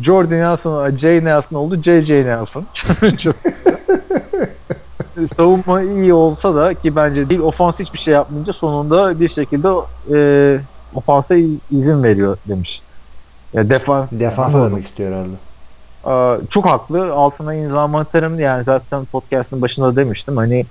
[0.00, 1.82] Jordan Nelson, Jay Nelson oldu.
[1.82, 2.24] J.J.
[2.24, 2.64] Nelson.
[5.36, 9.68] Savunma iyi olsa da ki bence değil ofans hiçbir şey yapmayınca sonunda bir şekilde
[10.14, 10.58] e,
[10.96, 11.34] ofansa
[11.70, 12.82] izin veriyor demiş.
[13.52, 15.36] Ya defans Defansa demek istiyor herhalde.
[16.04, 17.12] Aa, çok haklı.
[17.12, 18.40] Altına imzamı atarım.
[18.40, 20.36] Yani zaten podcast'ın başında demiştim.
[20.36, 20.66] Hani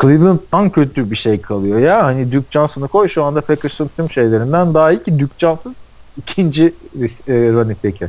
[0.00, 2.04] Cleveland'dan kötü bir şey kalıyor ya.
[2.04, 5.74] Hani Duke Johnson'ı koy şu anda Packers'ın tüm şeylerinden daha iyi ki Duke Johnson
[6.16, 6.74] ikinci
[7.28, 8.08] e, running back'i.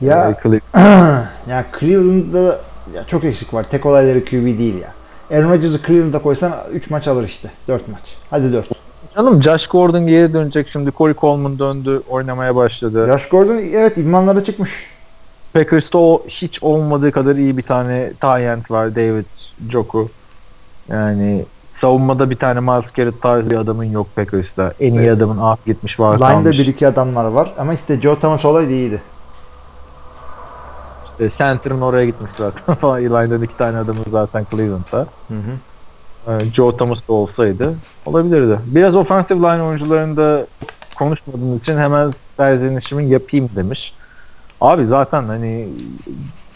[0.00, 1.26] Ya E, Cleveland.
[1.48, 2.60] ya Cleveland'da
[2.94, 3.64] ya çok eksik var.
[3.64, 4.92] Tek olayları QB değil ya.
[5.38, 7.50] Aaron Rodgers'ı Cleveland'a koysan 3 maç alır işte.
[7.68, 8.16] 4 maç.
[8.30, 8.68] Hadi 4.
[9.18, 10.90] Canım Josh Gordon geri dönecek şimdi.
[10.98, 12.02] Corey Coleman döndü.
[12.08, 13.06] Oynamaya başladı.
[13.06, 14.70] Josh Gordon evet idmanlara çıkmış.
[15.52, 18.94] Packers'ta o hiç olmadığı kadar iyi bir tane tight var.
[18.96, 19.24] David
[19.70, 20.08] Joku.
[20.88, 21.44] Yani
[21.80, 24.72] savunmada bir tane Miles Garrett tarzı bir adamın yok Packers'ta.
[24.80, 25.16] En iyi Evet.
[25.16, 26.58] adamın ah gitmiş var Line'da kalmış.
[26.58, 29.02] bir iki adamlar var ama işte Joe Thomas olaydı iyiydi.
[31.20, 33.00] E, Center'ın oraya gitmiş zaten falan.
[33.02, 35.06] Line'dan iki tane adamın zaten Cleveland'da.
[35.28, 36.32] Hı hı.
[36.32, 37.74] E, Joe Thomas da olsaydı
[38.08, 38.58] olabilirdi.
[38.66, 40.46] Biraz offensive line oyuncularında
[40.98, 43.92] konuşmadığımız için hemen serzenişimi yapayım demiş.
[44.60, 45.68] Abi zaten hani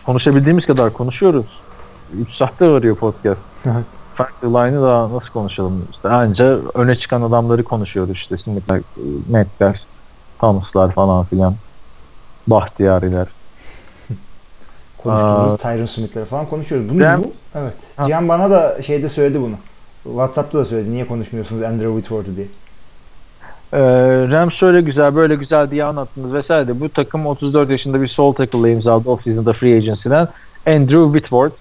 [0.07, 1.47] konuşabildiğimiz kadar konuşuyoruz.
[2.21, 3.41] 3 saattir arıyor podcast.
[4.13, 5.87] Offensive line'ı daha nasıl konuşalım?
[5.93, 8.37] İşte anca öne çıkan adamları konuşuyoruz işte.
[8.45, 8.83] Şimdi bak,
[9.29, 9.87] Metler,
[10.41, 11.55] Thomas'lar falan filan.
[12.47, 13.27] Bahtiyariler.
[15.03, 16.89] Konuştuğumuz Tyron Smith'leri falan konuşuyoruz.
[16.89, 17.33] Bunu Cem- bu.
[17.55, 17.75] Evet.
[17.97, 18.07] Ha.
[18.07, 19.55] Cihan bana da şeyde söyledi bunu.
[20.03, 20.93] WhatsApp'ta da söyledi.
[20.93, 22.47] Niye konuşmuyorsunuz Andrew Whitworth'u diye.
[23.73, 23.79] Ee,
[24.31, 28.33] Rams şöyle güzel böyle güzel diye anlattınız vesaire de bu takım 34 yaşında bir sol
[28.33, 30.29] tackle'la imzaladı off-season'da free agency'den
[30.67, 31.55] Andrew Whitworth.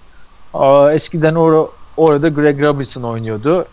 [0.54, 3.64] Aa, eskiden or- orada Greg Robinson oynuyordu.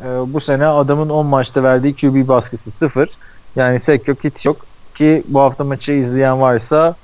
[0.00, 3.08] Ee, bu sene adamın 10 maçta verdiği QB baskısı 0.
[3.56, 4.56] Yani sek yok hit yok
[4.94, 6.96] ki bu hafta maçı izleyen varsa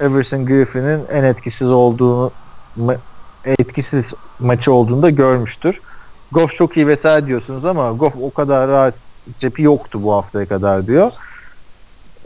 [0.00, 2.32] Everson Griffin'in en etkisiz olduğunu
[3.44, 4.04] etkisiz
[4.40, 5.80] maçı olduğunu da görmüştür.
[6.32, 8.94] Goff çok iyi vesaire diyorsunuz ama Goff o kadar rahat
[9.40, 11.12] cepi yoktu bu haftaya kadar diyor.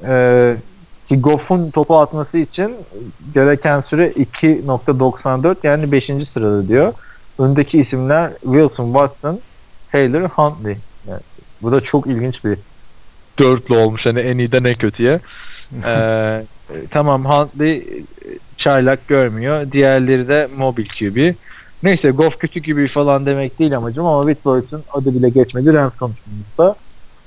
[0.07, 0.57] Ee,
[1.09, 2.77] ki Goff'un topu atması için
[3.35, 6.11] gereken süre 2.94 yani 5.
[6.35, 6.93] sırada diyor.
[7.39, 9.41] Öndeki isimler Wilson, Watson,
[9.93, 10.77] Taylor, Huntley.
[11.09, 11.21] Yani
[11.63, 12.59] bu da çok ilginç bir
[13.39, 15.21] dörtlü olmuş hani en iyiden en kötüye.
[15.85, 16.43] Ee,
[16.91, 18.05] tamam Huntley
[18.57, 19.73] çaylak görmüyor.
[19.73, 21.35] Diğerleri de mobil QB.
[21.83, 26.75] Neyse Goff kötü gibi falan demek değil amacım ama Whitworth'un adı bile geçmedi Rams konuşmamızda.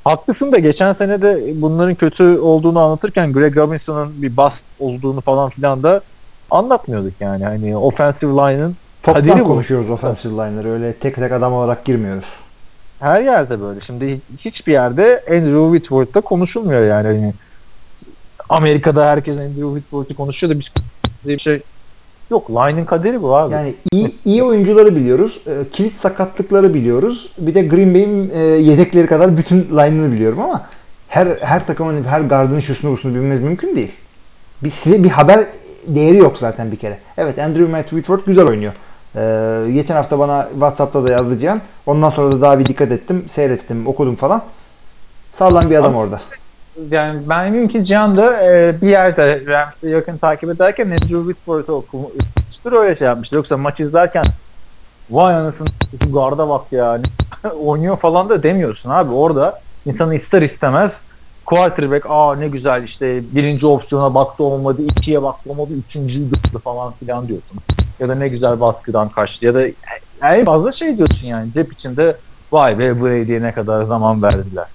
[0.03, 5.49] Haklısın da geçen sene de bunların kötü olduğunu anlatırken Greg Robinson'ın bir bust olduğunu falan
[5.49, 6.01] filan da
[6.51, 7.43] anlatmıyorduk yani.
[7.45, 9.43] Hani offensive line'ın Toptan Kaderi bu.
[9.43, 10.69] konuşuyoruz offensive line'ları.
[10.71, 12.25] Öyle tek tek adam olarak girmiyoruz.
[12.99, 13.81] her yerde böyle.
[13.81, 17.07] Şimdi hiçbir yerde Andrew Whitworth'ta konuşulmuyor yani.
[17.07, 17.33] Hani
[18.49, 20.67] Amerika'da herkes Andrew Whitworth'u konuşuyor da biz
[21.25, 21.61] bir şey
[22.31, 22.49] yok.
[22.49, 23.53] Line'ın kaderi bu abi.
[23.53, 25.41] Yani iyi, iyi oyuncuları biliyoruz.
[25.47, 27.31] e, kilit sakatlıkları biliyoruz.
[27.37, 30.65] Bir de Green Bay'in e, yedekleri kadar bütün line'ını biliyorum ama
[31.07, 33.91] her her takımın her gardının şusunu busunu bilmemiz mümkün değil.
[34.63, 35.39] Bir, size bir haber
[35.87, 36.97] değeri yok zaten bir kere.
[37.17, 38.73] Evet Andrew Matt Whitworth güzel oynuyor.
[39.15, 41.61] E, geçen hafta bana WhatsApp'ta da yazdı Cihan.
[41.85, 44.43] Ondan sonra da daha bir dikkat ettim, seyrettim, okudum falan.
[45.33, 46.21] Sağlam bir adam orada.
[46.91, 51.74] Yani ben eminim ki Cihan da e, bir yerde Rams'ı yakın takip ederken Andrew Whitworth'u
[51.74, 53.38] okumuştur öyle şey yapmıştır.
[53.38, 54.25] Yoksa maç izlerken
[55.09, 55.67] vay anasını
[56.14, 57.00] garda bak ya
[57.59, 59.14] oynuyor falan da demiyorsun abi.
[59.14, 60.91] Orada insanı ister istemez
[61.45, 66.93] quarterback aa ne güzel işte birinci opsiyona baktı olmadı, ikiye baktı olmadı, üçüncüyü tuttu falan
[67.00, 67.59] filan diyorsun.
[68.00, 69.64] Ya da ne güzel baskıdan kaçtı ya da
[70.24, 72.16] en fazla şey diyorsun yani cep içinde
[72.51, 74.67] vay be Brady'ye ne kadar zaman verdiler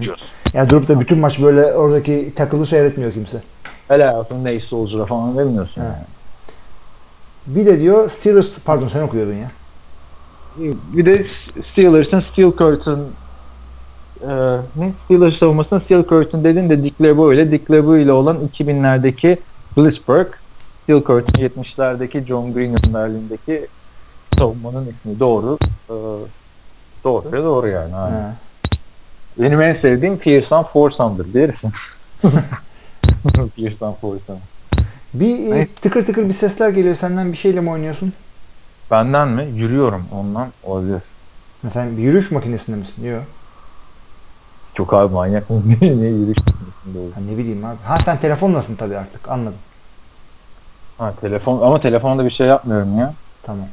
[0.00, 0.28] diyorsun.
[0.56, 3.42] Yani durup da bütün maç böyle oradaki takılı seyretmiyor kimse.
[3.88, 6.04] Helal olsun neyse Soldier'a falan demiyorsun yani.
[7.46, 9.50] Bir de diyor Steelers pardon sen okuyordun ya.
[10.92, 11.26] Bir de
[11.72, 12.98] Steelers'ın Steel Curtain
[14.22, 14.92] e, ne?
[15.04, 19.38] Steelers savunmasının Steel Curtain dedin de Dick LeBeau ile Dick LeBeau ile olan 2000'lerdeki
[19.76, 20.26] Blitzburg
[20.82, 23.66] Steel Curtain 70'lerdeki John Green önderliğindeki
[24.38, 25.58] savunmanın ismi doğru.
[25.88, 25.94] E,
[27.04, 27.96] doğru doğru yani.
[27.96, 28.45] aynen.
[29.38, 31.72] Benim en sevdiğim Pearson Forson'dur bilirsin.
[33.56, 34.38] Pearson Forson.
[35.14, 36.94] Bir e, tıkır tıkır bir sesler geliyor.
[36.96, 38.12] Senden bir şeyle mi oynuyorsun?
[38.90, 39.46] Benden mi?
[39.54, 41.00] Yürüyorum ondan olabilir.
[41.62, 43.06] Ha, Sen bir yürüyüş makinesinde misin?
[43.06, 43.22] Yok.
[44.74, 45.62] Çok abi manyak mı?
[45.80, 47.14] ne yürüyüş yapıyorsun böyle?
[47.14, 47.76] Ha, ne bileyim abi.
[47.84, 49.28] Ha sen telefonlasın tabii artık.
[49.28, 49.58] Anladım.
[50.98, 53.14] Ha telefon ama telefonda bir şey yapmıyorum ya.
[53.42, 53.66] Tamam.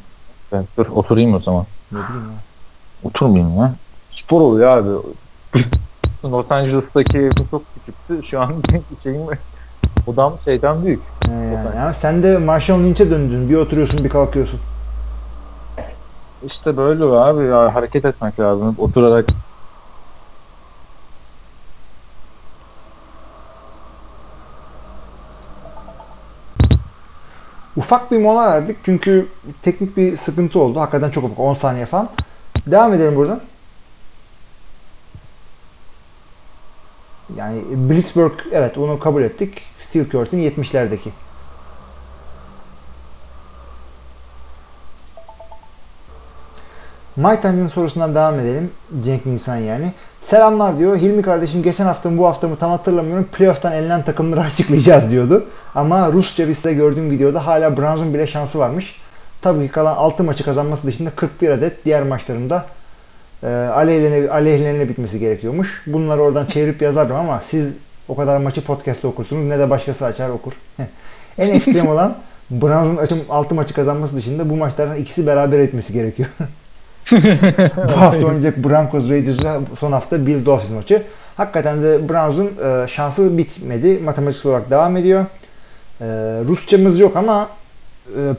[0.52, 1.66] Ben, dur oturayım o zaman.
[1.92, 2.38] Ne bileyim ya.
[3.04, 3.74] Oturmayayım ya.
[4.12, 4.90] Spor oluyor abi.
[6.24, 8.28] Los Angeles'taki evim çok küçüktü.
[8.30, 8.54] Şu an
[9.04, 9.22] şeyim
[10.08, 11.02] odam şeyden büyük.
[11.26, 11.80] He yani.
[11.80, 13.50] Ama sen de Marshall Lynch'e döndün.
[13.50, 14.60] Bir oturuyorsun bir kalkıyorsun.
[16.46, 18.76] İşte böyle abi ya, hareket etmek lazım.
[18.78, 19.26] Oturarak
[27.78, 29.28] Ufak bir mola verdik çünkü
[29.62, 30.80] teknik bir sıkıntı oldu.
[30.80, 32.10] Hakikaten çok ufak 10 saniye falan.
[32.68, 33.42] Devam edelim buradan.
[37.38, 39.62] Yani Blitzburg evet onu kabul ettik.
[39.80, 41.10] Steel Curtain 70'lerdeki.
[47.16, 48.72] Maytan'ın sorusundan devam edelim.
[49.06, 49.94] Cenk Nisan yani.
[50.22, 50.98] Selamlar diyor.
[50.98, 53.24] Hilmi kardeşim geçen hafta bu hafta mı tam hatırlamıyorum.
[53.24, 55.46] Playoff'tan elenen takımları açıklayacağız diyordu.
[55.76, 58.96] Ama Rusça bir size gördüğüm videoda hala Browns'un bile şansı varmış.
[59.42, 62.66] Tabii ki kalan 6 maçı kazanması dışında 41 adet diğer maçlarında
[63.44, 65.84] e, aleyhlerine, aleyhlerine bitmesi gerekiyormuş.
[65.88, 67.74] Bunları oradan çevirip yazardım ama siz
[68.08, 70.54] o kadar maçı podcast'te okursunuz ne de başkası açar okur.
[71.38, 72.18] en ekstrem olan
[72.52, 76.30] Browns'un açım 6 maçı kazanması dışında bu maçlardan ikisi beraber etmesi gerekiyor.
[77.76, 81.04] bu hafta oynayacak Broncos Raiders'la son hafta Bills Dolphins maçı.
[81.38, 84.00] Hakikaten de Browns'un e, şansı bitmedi.
[84.04, 85.26] Matematiksel olarak devam ediyor.
[86.02, 86.06] E,
[86.48, 87.50] Rusçamız yok ama
[88.18, 88.34] e,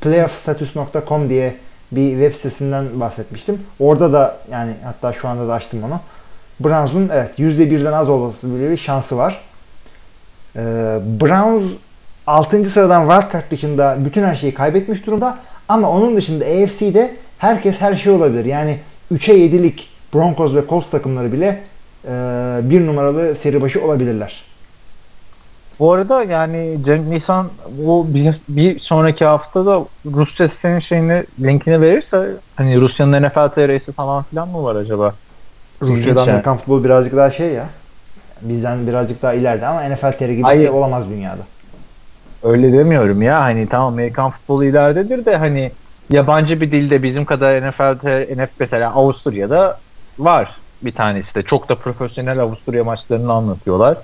[0.00, 1.54] playoffstatus.com diye
[1.92, 3.62] bir web sitesinden bahsetmiştim.
[3.80, 6.00] Orada da yani hatta şu anda da açtım onu.
[6.60, 9.40] Browns'un evet %1'den az olması bile bir şansı var.
[10.56, 10.60] E,
[11.20, 11.62] Browns
[12.26, 12.64] 6.
[12.70, 15.38] sıradan wildcard dışında bütün her şeyi kaybetmiş durumda.
[15.68, 18.44] Ama onun dışında AFC'de herkes her şey olabilir.
[18.44, 18.78] Yani
[19.12, 21.62] 3'e 7'lik Broncos ve Colts takımları bile
[22.04, 22.10] e,
[22.62, 24.51] bir numaralı seri başı olabilirler.
[25.82, 32.30] Bu arada yani Cenk Nisan bu bir, bir sonraki haftada Rusça senin şeyini linkini verirse
[32.56, 35.14] hani Rusya'nın NFL TR'si falan filan mı var acaba?
[35.82, 36.22] Rusya'da.
[36.22, 37.66] Amerikan futbolu birazcık daha şey ya.
[38.42, 40.68] Bizden birazcık daha ileride ama NFL TR gibi Hayır.
[40.68, 41.42] olamaz dünyada.
[42.42, 45.72] Öyle demiyorum ya hani tamam Amerikan futbolu ileridedir de hani
[46.10, 48.06] yabancı bir dilde bizim kadar NFL,
[48.42, 49.78] NFL mesela Avusturya'da
[50.18, 51.42] var bir tanesi de.
[51.42, 53.96] Çok da profesyonel Avusturya maçlarını anlatıyorlar.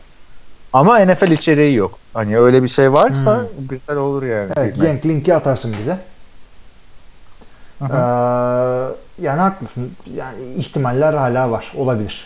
[0.72, 1.98] Ama NFL içeriği yok.
[2.14, 4.50] Hani öyle bir şey varsa güzel olur yani.
[4.56, 5.00] Evet Bilmem.
[5.04, 5.98] Linki atarsın bize.
[7.78, 9.92] Hı Ee, yani haklısın.
[10.16, 11.72] Yani ihtimaller hala var.
[11.76, 12.24] Olabilir.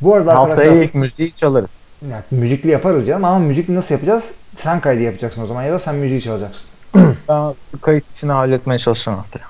[0.00, 1.68] Bu arada Haftaya arkadaşlar ilk müziği çalarız.
[2.10, 4.32] yani müzikli yaparız canım ama müzikli nasıl yapacağız?
[4.56, 6.64] Sen kaydı yapacaksın o zaman ya da sen müziği çalacaksın.
[7.28, 9.44] Ben kayıt işini halletmeye çalışacağım haftaya.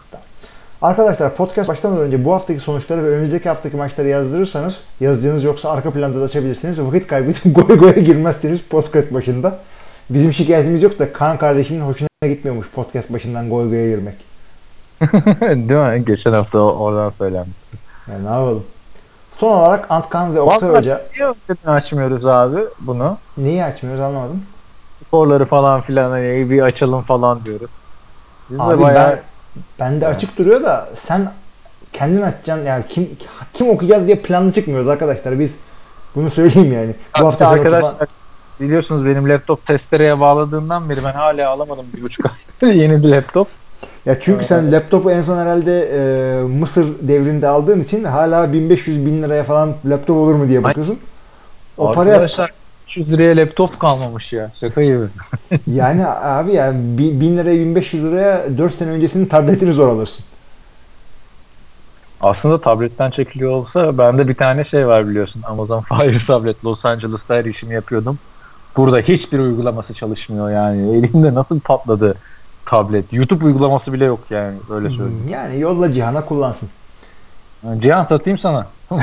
[0.84, 5.90] Arkadaşlar podcast başlamadan önce bu haftaki sonuçları ve önümüzdeki haftaki maçları yazdırırsanız yazdığınız yoksa arka
[5.90, 6.80] planda da açabilirsiniz.
[6.80, 9.58] Vakit kaybedip goy goya girmezseniz podcast başında.
[10.10, 14.14] Bizim şikayetimiz yok da Kaan kardeşimin hoşuna gitmiyormuş podcast başından goy goya girmek.
[15.40, 16.04] Değil mi?
[16.06, 17.56] Geçen hafta oradan söylenmiş.
[18.10, 18.64] Yani ne yapalım.
[19.36, 21.34] Son olarak Antkan ve Oktay Vallahi Hoca niye
[21.66, 23.18] açmıyoruz abi bunu?
[23.36, 24.42] neyi açmıyoruz anlamadım.
[25.06, 27.70] Sporları falan filan hani bir açalım falan diyoruz.
[28.50, 29.33] Biz Abi de bayağı ben
[29.80, 31.32] bende açık duruyor da sen
[31.92, 33.08] kendin açacaksın yani kim
[33.52, 35.58] kim okuyacağız diye planlı çıkmıyoruz arkadaşlar biz
[36.14, 36.94] bunu söyleyeyim yani.
[37.20, 38.08] Bu hafta arkadaşlar falan-
[38.60, 43.48] biliyorsunuz benim laptop testereye bağladığından beri ben hala alamadım bir buçuk ay yeni bir laptop.
[44.06, 49.22] Ya çünkü sen laptopu en son herhalde e, Mısır devrinde aldığın için hala 1500 bin
[49.22, 50.98] liraya falan laptop olur mu diye bakıyorsun.
[51.76, 52.28] O paraya
[52.96, 54.50] 300 liraya laptop kalmamış ya.
[54.60, 55.04] Şaka gibi.
[55.66, 60.24] yani abi ya 1000 liraya 1500 liraya 4 sene öncesinin tabletini zor alırsın.
[62.20, 65.42] Aslında tabletten çekiliyor olsa bende bir tane şey var biliyorsun.
[65.46, 66.64] Amazon Fire tablet.
[66.64, 68.18] Los Angeles'ta her işimi yapıyordum.
[68.76, 70.96] Burada hiçbir uygulaması çalışmıyor yani.
[70.96, 72.14] Elimde nasıl patladı
[72.66, 73.12] tablet.
[73.12, 74.56] YouTube uygulaması bile yok yani.
[74.70, 75.28] Öyle söyleyeyim.
[75.30, 76.68] Yani yolla Cihan'a kullansın.
[77.66, 78.66] Yani Cihan satayım sana.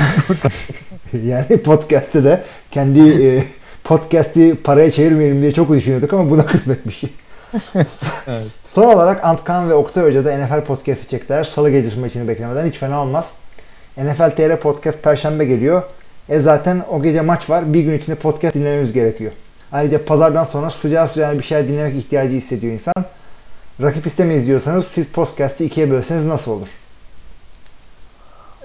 [1.12, 3.44] Yani podcast'te de kendi e,
[3.84, 7.02] podcast'i paraya çevirmeyelim diye çok düşünüyorduk ama buna kısmetmiş.
[8.26, 8.46] Evet.
[8.66, 11.44] Son olarak Antkan ve Oktay Hoca da NFL podcast'i çektiler.
[11.44, 13.32] Salı gecesi maçını beklemeden hiç fena olmaz.
[13.96, 15.82] NFL TR podcast perşembe geliyor.
[16.28, 17.74] E zaten o gece maç var.
[17.74, 19.32] Bir gün içinde podcast dinlememiz gerekiyor.
[19.72, 22.94] Ayrıca pazardan sonra sıcağı sıcağına bir şeyler dinlemek ihtiyacı hissediyor insan.
[23.82, 26.68] Rakip istemeyiz diyorsanız siz podcast'i ikiye bölseniz nasıl olur?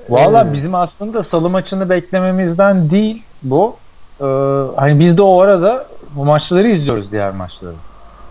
[0.10, 3.76] Valla Ee, bizim aslında salı maçını beklememizden değil bu.
[4.22, 4.26] Ee,
[4.76, 7.74] hani biz de o arada bu maçları izliyoruz diğer maçları.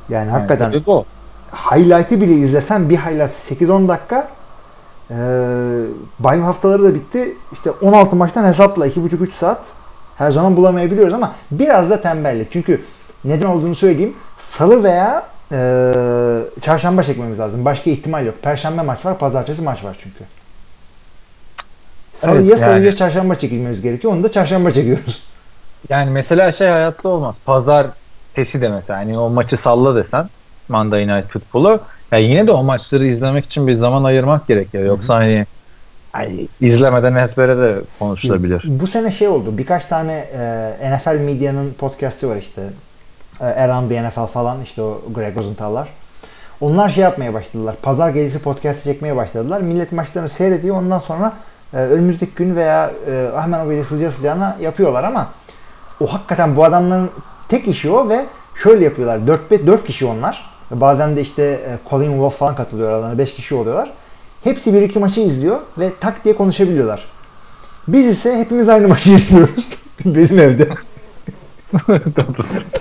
[0.09, 1.05] Yani Yani hakikaten o.
[1.53, 4.29] highlight'ı bile izlesen bir highlight 8-10 dakika
[5.11, 5.15] ee,
[6.19, 7.37] bayım haftaları da bitti.
[7.53, 9.61] İşte 16 maçtan hesapla 2,5-3 saat
[10.19, 12.53] her zaman bulamayabiliyoruz ama biraz da tembellik.
[12.53, 12.81] Çünkü
[13.27, 14.15] Neden olduğunu söyleyeyim.
[14.39, 15.59] Salı veya e,
[16.63, 17.65] çarşamba çekmemiz lazım.
[17.65, 18.35] Başka ihtimal yok.
[18.43, 20.25] Perşembe maç var, pazartesi maç var çünkü.
[22.15, 22.87] Salı Evet, ya salı yani.
[22.87, 24.13] ya çarşamba çekilmemiz gerekiyor.
[24.13, 25.23] Onu da çarşamba çekiyoruz.
[25.89, 27.35] Yani mesela şey hayatta olmaz.
[27.45, 27.87] Pazar
[28.35, 29.01] tesi de mesela.
[29.01, 30.29] Yani o maçı salla desen
[30.69, 31.81] Monday Night Football'u.
[32.13, 34.85] Ya yine de o maçları izlemek için bir zaman ayırmak gerekiyor.
[34.85, 35.47] Yoksa hani
[36.13, 38.63] ay, izlemeden ezbere de konuşulabilir.
[38.67, 39.59] Bu sene şey oldu.
[39.59, 40.29] Birkaç tane
[40.81, 42.63] e, NFL Media'nın podcast'i var işte.
[43.41, 45.89] E, Around the NFL falan işte o Greg Rosenthal'lar.
[46.61, 47.75] Onlar şey yapmaya başladılar.
[47.83, 49.61] Pazar gecesi podcast çekmeye başladılar.
[49.61, 50.77] Millet maçlarını seyrediyor.
[50.77, 51.33] Ondan sonra
[51.75, 55.29] e, önümüzdeki gün veya e, hemen o gece sıcağı sıcağına yapıyorlar ama
[56.01, 57.11] o hakikaten bu adamların
[57.49, 58.27] tek işi o ve
[58.63, 59.27] şöyle yapıyorlar.
[59.27, 60.57] 4 4 kişi onlar.
[60.71, 63.93] Bazen de işte e, Colin Wolf falan katılıyor aralarına 5 kişi oluyorlar.
[64.45, 67.05] Hepsi bir iki maçı izliyor ve tak diye konuşabiliyorlar.
[67.89, 69.79] Biz ise hepimiz aynı maçı izliyoruz.
[70.05, 70.69] Benim evde.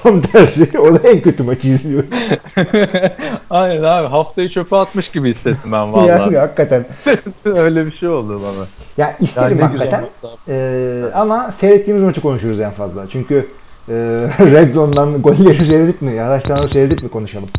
[0.04, 0.80] Tam tersi.
[0.80, 2.04] O da en kötü maçı izliyor.
[3.50, 6.10] Aynen abi haftayı çöpe atmış gibi hissettim ben vallahi.
[6.10, 6.86] yani hakikaten.
[7.46, 8.66] Öyle bir şey oldu bana.
[8.98, 10.06] Ya isterim Yani hakikaten.
[10.50, 13.06] Ee, ama seyrettiğimiz maçı konuşuruz en fazla.
[13.10, 13.48] Çünkü
[13.90, 13.94] e,
[14.40, 16.22] Red Zone'dan golleri seyredip mi?
[16.22, 17.50] Araçlarını seyredip mi konuşalım?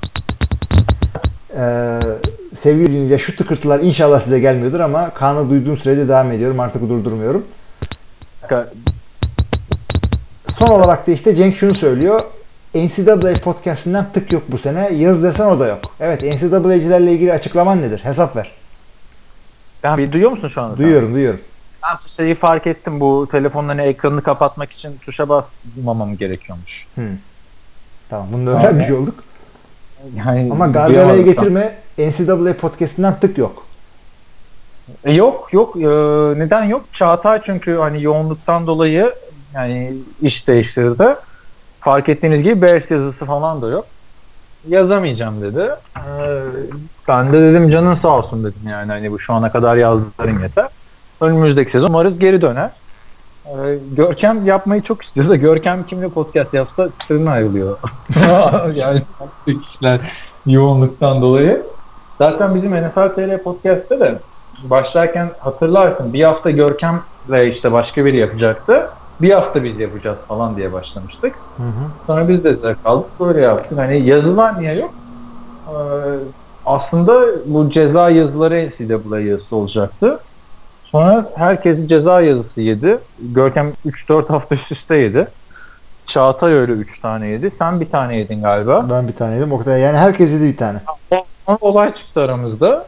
[1.58, 1.98] Ee,
[2.58, 6.60] sevgili dinleyiciler şu tıkırtılar inşallah size gelmiyordur ama Kaan'ı duyduğum sürece devam ediyorum.
[6.60, 7.44] Artık durdurmuyorum.
[10.58, 12.20] Son olarak da işte Cenk şunu söylüyor.
[12.74, 14.92] NCAA podcastinden tık yok bu sene.
[14.94, 15.80] Yaz desen o da yok.
[16.00, 18.00] Evet NCAA'cilerle ilgili açıklaman nedir?
[18.04, 18.52] Hesap ver.
[19.82, 20.76] Ben bir duyuyor musun şu anda?
[20.76, 21.40] Duyuyorum duyuyorum.
[21.82, 26.86] Ben şeyi fark ettim bu telefonların ekranını kapatmak için tuşa basmamam gerekiyormuş.
[26.94, 27.04] Hmm.
[28.10, 29.24] Tamam bunu da öğrenmiş olduk.
[30.16, 33.66] Yani Ama Gargala'ya getirme NCAA podcastinden tık yok.
[35.04, 35.80] E, Yok yok Ee,
[36.38, 36.84] neden yok?
[36.92, 39.14] Çağatay çünkü hani yoğunluktan dolayı
[39.54, 41.04] yani iş değiştirdi.
[41.80, 43.86] Fark ettiğiniz gibi Bears yazısı falan da yok.
[44.68, 45.70] Yazamayacağım dedi.
[45.96, 46.00] Ee,
[47.08, 50.68] ben de dedim canın sağ olsun dedim yani hani bu şu ana kadar yazdıkların yeter.
[51.20, 52.70] Önümüzdeki sezon umarız geri döner.
[53.46, 57.78] Ee, Görkem yapmayı çok istiyor da Görkem kimle podcast yapsa sırrına ayrılıyor.
[58.74, 59.02] yani
[59.46, 60.00] kişiler
[60.46, 61.62] yoğunluktan dolayı.
[62.18, 64.18] Zaten bizim NFL TR podcast'te de
[64.62, 68.90] başlarken hatırlarsın bir hafta Görkem ve işte başka biri yapacaktı.
[69.20, 71.34] Bir hafta biz yapacağız falan diye başlamıştık.
[72.06, 73.78] Sonra biz de kaldık böyle yaptık.
[73.78, 74.94] Hani yazılar niye yok?
[75.68, 75.72] Ee,
[76.66, 80.20] aslında bu ceza yazıları NCAA yazısı olacaktı.
[80.84, 82.98] Sonra herkes ceza yazısı yedi.
[83.20, 85.28] Görkem 3-4 hafta üst üste yedi.
[86.06, 87.50] Çağatay öyle 3 tane yedi.
[87.58, 88.86] Sen bir tane yedin galiba.
[88.90, 89.52] Ben bir tane yedim.
[89.52, 89.78] O kadar.
[89.78, 90.78] Yani herkes yedi bir tane.
[91.46, 92.86] Sonra olay çıktı aramızda.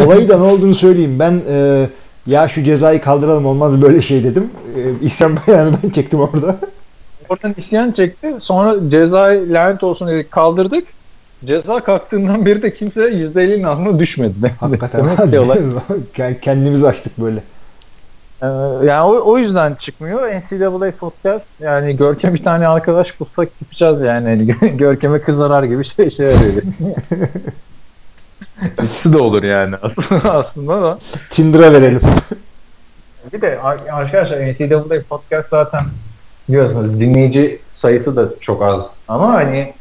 [0.00, 1.18] Olayı da ne olduğunu söyleyeyim.
[1.18, 1.86] Ben e,
[2.26, 4.50] ya şu cezayı kaldıralım olmaz böyle şey dedim.
[4.76, 6.56] E, isyan yani ben çektim orada.
[7.28, 8.34] Oradan isyan çekti.
[8.42, 10.84] Sonra cezayı lanet olsun dedik kaldırdık.
[11.44, 14.54] Ceza kalktığından beri de kimse %50'nin altına düşmedi.
[14.60, 15.04] Hakikaten.
[15.32, 17.42] Olay- Kendimizi açtık böyle.
[18.42, 18.46] Ee,
[18.86, 20.20] yani o, o yüzden çıkmıyor.
[20.28, 24.46] NCAA podcast yani Görkem bir tane arkadaş bulsak yapacağız yani.
[24.76, 26.62] Görkem'e kız arar gibi şey şey arıyor.
[28.82, 29.76] İkisi de olur yani
[30.24, 30.98] aslında da.
[31.30, 32.00] Tinder'a verelim.
[33.32, 35.84] Bir de ar- arkadaşlar NCAA podcast zaten
[36.48, 38.80] biliyorsunuz dinleyici sayısı da çok az.
[39.08, 39.74] Ama hani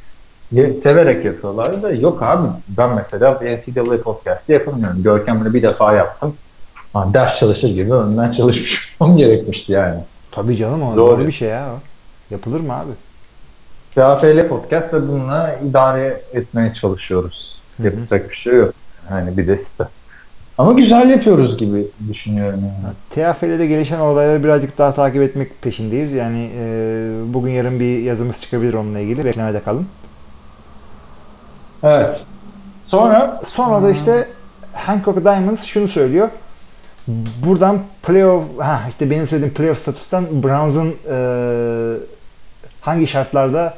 [0.84, 5.04] severek yapıyorlar da yok abi ben mesela NCAA podcast yapamıyorum.
[5.04, 6.36] Görkem'le bir defa yaptım.
[6.94, 10.00] Ha, ders çalışır gibi önden çalışmış olmam gerekmişti yani.
[10.32, 11.18] Tabii canım o Doğru.
[11.18, 11.68] doğru bir şey ya.
[12.32, 12.92] Yapılır mı abi?
[13.92, 17.45] CHFL podcast ve bununla idare etmeye çalışıyoruz.
[17.84, 18.74] Yapacak bir şey yok.
[19.12, 19.88] Yani bir de site.
[20.58, 22.94] Ama güzel yapıyoruz gibi düşünüyorum yani.
[23.10, 26.14] TFL'de gelişen olayları birazcık daha takip etmek peşindeyiz.
[26.14, 29.26] Yani e, bugün yarın bir yazımız çıkabilir onunla ilgili.
[29.26, 29.88] Beklemede kalın.
[31.84, 32.20] Evet.
[32.88, 34.28] Sonra Sonra da işte
[34.74, 36.30] Hancock Diamonds şunu söylüyor.
[37.46, 41.18] Buradan playoff, ha işte benim söylediğim playoff statüsten Browns'un e,
[42.82, 43.74] hangi şartlarda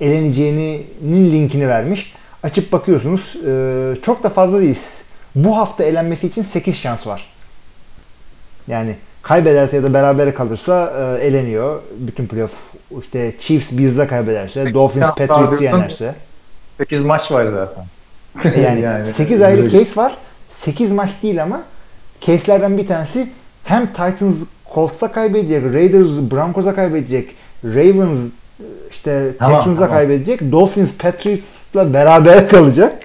[0.00, 2.14] eleneceğinin linkini vermiş.
[2.44, 3.36] Açıp bakıyorsunuz.
[3.46, 4.78] e, çok da fazla değil.
[5.34, 7.26] Bu hafta elenmesi için 8 şans var.
[8.68, 11.82] Yani kaybederse ya da berabere kalırsa e, eleniyor.
[11.98, 12.58] Bütün playoff
[13.02, 15.78] işte Chiefs Bills'e kaybederse, Dolphins var Patriots'ı diyorsun.
[15.78, 16.14] yenerse.
[16.78, 17.84] 8 maç var zaten.
[18.62, 20.16] Yani, 8 ayrı case var.
[20.50, 21.62] 8 maç değil ama
[22.20, 23.28] case'lerden bir tanesi
[23.64, 24.36] hem Titans
[24.74, 27.30] Colts'a kaybedecek, Raiders Broncos'a kaybedecek,
[27.64, 28.18] Ravens
[29.04, 29.96] işte Tamam, Texans'a tamam.
[29.96, 33.02] kaybedecek, Dolphins Patriots'la beraber kalacak.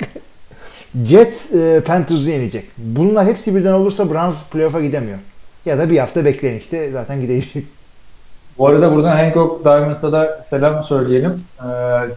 [1.05, 2.65] Jets e, Panthers'ı yenecek.
[2.77, 5.17] Bunlar hepsi birden olursa Browns playoff'a gidemiyor.
[5.65, 7.63] Ya da bir hafta bekleyin işte zaten gidecek.
[8.57, 11.41] Bu arada buradan Hancock Diamonds'a da selam söyleyelim.
[11.59, 11.65] Ee,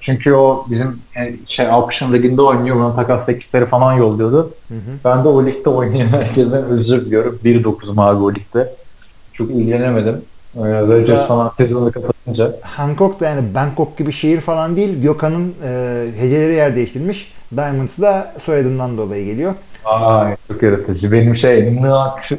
[0.00, 2.76] çünkü o bizim yani şey Alkış'ın liginde oynuyor.
[2.76, 4.50] Bana takas teklifleri falan yolluyordu.
[4.68, 4.78] Hı hı.
[5.04, 7.38] Ben de o ligde oynayan herkesten özür diliyorum.
[7.44, 8.74] 1.9'um abi o ligde.
[9.32, 10.16] Çok ilgilenemedim.
[10.56, 11.92] Ee, Rodgers falan sezonu
[12.26, 12.52] kapatınca.
[12.62, 15.02] Hancock da yani Bangkok gibi şehir falan değil.
[15.02, 17.32] Gökhan'ın e, heceleri yer değiştirmiş.
[17.56, 19.54] Diamonds da soyadından dolayı geliyor.
[19.84, 21.12] Ay çok yaratıcı.
[21.12, 22.18] Benim şey Nıak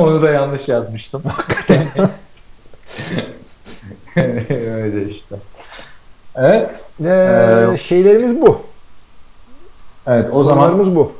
[0.00, 1.22] onu da yanlış yazmıştım.
[4.16, 5.36] Öyle işte.
[6.36, 6.70] Evet.
[7.04, 7.08] E,
[7.74, 8.62] Ee, şeylerimiz bu.
[10.06, 11.12] Evet o zaman Sorularımız bu.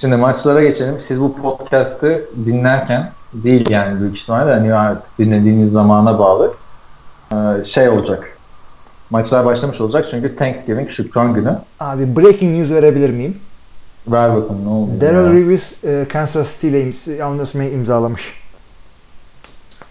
[0.00, 0.94] Şimdi maçlara geçelim.
[1.08, 6.54] Siz bu podcast'ı dinlerken değil yani büyük ihtimalle hani artık dinlediğiniz zamana bağlı
[7.32, 7.36] ee,
[7.74, 8.36] şey olacak.
[9.10, 11.58] Maçlar başlamış olacak çünkü Thanksgiving Şükran günü.
[11.80, 13.36] Abi breaking news verebilir miyim?
[14.08, 14.90] Ver bakalım ne oldu.
[15.00, 15.32] Daryl.
[15.32, 18.22] Reeves e, Kansas City'le anlaşmayı imzalamış.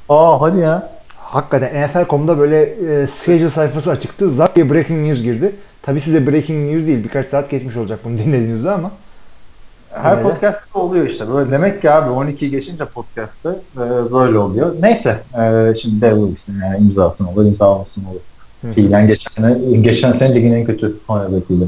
[0.10, 0.92] Aa hadi ya.
[1.18, 4.30] Hakikaten NFL.com'da böyle e, schedule sayfası açıktı.
[4.30, 5.56] Zap diye breaking news girdi.
[5.86, 7.04] Tabi size breaking news değil.
[7.04, 8.92] Birkaç saat geçmiş olacak bunu dinlediğinizde ama.
[9.92, 11.30] Her podcast'ta oluyor işte.
[11.34, 14.76] Böyle demek ki abi 12 geçince podcast'ta e, böyle oluyor.
[14.82, 15.24] Neyse.
[15.34, 18.20] E, şimdi Daryl Reeves'in yani imzasını olur, imzalamasını olur.
[18.76, 21.68] Fiilen geçen, geçen sene ligin en kötü oynadığıydı.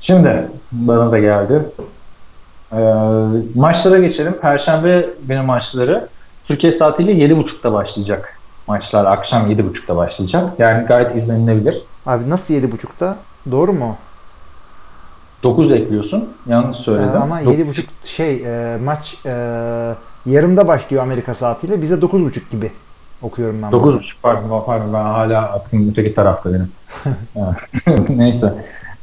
[0.00, 1.62] Şimdi bana da geldi.
[2.72, 2.76] Ee,
[3.54, 4.32] maçlara geçelim.
[4.32, 6.08] Perşembe günü maçları
[6.46, 8.38] Türkiye saatiyle 7.30'da başlayacak.
[8.66, 10.44] Maçlar akşam 7.30'da başlayacak.
[10.58, 11.82] Yani gayet izlenilebilir.
[12.08, 13.16] Abi nasıl 7.30'da?
[13.50, 13.96] Doğru mu?
[15.42, 16.28] 9 ekliyorsun.
[16.46, 17.22] Yanlış Ee, söyledim.
[17.22, 19.30] ama Dok- 7.30 şey e, maç e,
[20.26, 21.82] yarımda başlıyor Amerika saatiyle.
[21.82, 22.72] Bize 9.30 gibi
[23.22, 23.70] okuyorum ben.
[23.70, 26.72] 9.30 pardon, pardon ben hala aklım öteki tarafta benim.
[28.18, 28.54] Neyse.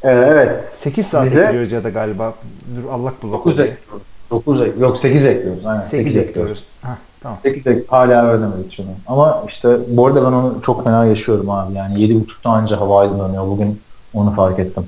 [0.03, 0.64] Ee, evet.
[0.75, 2.34] 8 saat Bize- ekliyoruz ya da galiba.
[2.75, 3.67] Dur Allah bullak 9 oluyor.
[3.67, 4.03] ekliyoruz.
[4.32, 5.66] 9 ek, yok 8 ekliyoruz.
[5.66, 6.64] Aynen, 8 ekliyoruz.
[6.82, 7.40] Hah, tamam.
[7.44, 8.88] 8 ek hala öğrenemedik şunu.
[9.08, 11.74] Ama işte bu arada ben onu çok fena yaşıyorum abi.
[11.74, 13.48] Yani 7.30'da anca hava aydınlanıyor.
[13.48, 13.82] Bugün
[14.14, 14.84] onu fark ettim.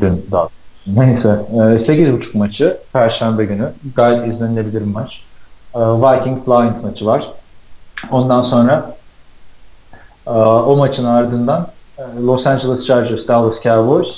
[0.00, 0.48] Dün daha.
[0.86, 1.40] Neyse.
[1.52, 3.72] E, 8.30 maçı Perşembe günü.
[3.94, 5.22] Gayet izlenilebilir bir maç.
[5.74, 7.32] E, Vikings Lions maçı var.
[8.10, 8.94] Ondan sonra
[10.26, 11.66] e, o maçın ardından
[11.98, 14.08] e, Los Angeles Chargers Dallas Cowboys.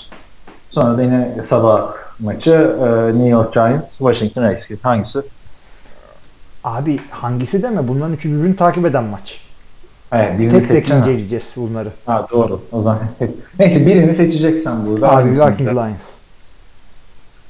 [0.71, 4.81] Sonra da yine sabah maçı e, New York Giants Washington Redskins.
[4.83, 5.19] Hangisi?
[6.65, 9.41] Abi hangisi deme bunların üçü birbirini takip eden maç.
[10.13, 11.89] Evet, birini Tek tek inceleyeceğiz bunları.
[12.07, 12.59] Ha doğru.
[12.73, 12.99] O zaman
[13.59, 15.11] neyse birini seçeceksen burada.
[15.11, 16.09] Abi Vikings Lions.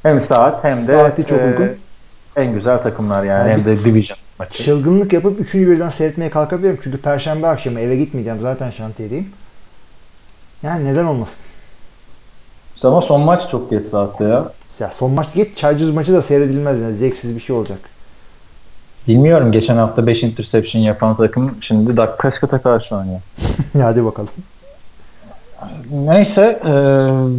[0.03, 1.71] Hem saat hem de Saati çok e, uygun.
[2.37, 4.65] en güzel takımlar yani Abi, hem de division maçı.
[4.65, 6.79] Çılgınlık yapıp üçünü birden seyretmeye kalkabilirim.
[6.83, 8.41] Çünkü perşembe akşamı eve gitmeyeceğim.
[8.43, 9.29] Zaten şantiyedeyim.
[10.63, 11.39] Yani neden olmasın?
[12.75, 14.45] İşte ama son maç çok geç saatte ya.
[14.81, 15.57] Ya son maç geç.
[15.57, 16.81] Chargers maçı da seyredilmez.
[16.81, 17.79] Yani zevksiz bir şey olacak.
[19.09, 23.21] Bilmiyorum geçen hafta 5 interception yapan takım şimdi kaç kata karşı oynuyor.
[23.83, 24.31] Hadi bakalım.
[25.91, 26.71] Neyse e,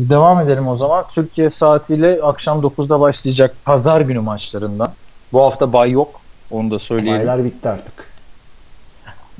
[0.09, 1.05] devam edelim o zaman.
[1.15, 4.91] Türkiye saatiyle akşam 9'da başlayacak pazar günü maçlarından.
[5.33, 6.21] Bu hafta bay yok.
[6.51, 7.19] Onu da söyleyelim.
[7.19, 7.93] Baylar bitti artık.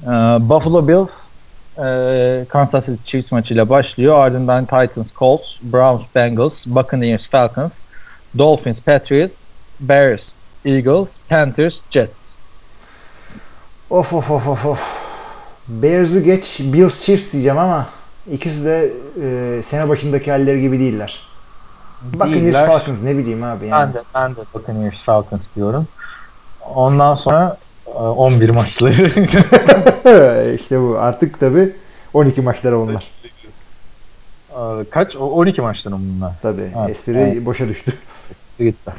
[0.04, 0.08] Ee,
[0.50, 1.10] Buffalo Bills
[1.78, 4.20] e, Kansas City Chiefs maçıyla başlıyor.
[4.20, 7.72] Ardından Titans Colts, Browns Bengals, Buccaneers Falcons,
[8.38, 9.34] Dolphins Patriots,
[9.80, 10.22] Bears
[10.66, 12.19] Eagles, Panthers Jets.
[13.90, 15.10] Of of of of of.
[15.68, 17.88] Bears'ı geç Bills Chiefs diyeceğim ama
[18.32, 18.94] ikisi de
[19.24, 21.20] e, sene başındaki halleri gibi değiller.
[22.02, 22.66] Buccaneers.
[22.66, 23.88] Falcons ne bileyim abi yani.
[23.88, 25.88] Ben de, ben de Buccaneers Falcons diyorum.
[26.76, 29.26] Ondan sonra e, 11 maçları.
[30.62, 30.98] işte bu.
[31.00, 31.76] Artık tabi
[32.14, 33.12] 12 maçları onlar.
[34.52, 35.16] E, Kaç?
[35.16, 36.34] O- 12 maçların bunlar.
[36.42, 36.62] Tabi.
[36.62, 37.46] Evet, Espri evet.
[37.46, 37.94] boşa düştü.
[38.60, 38.92] Gitti.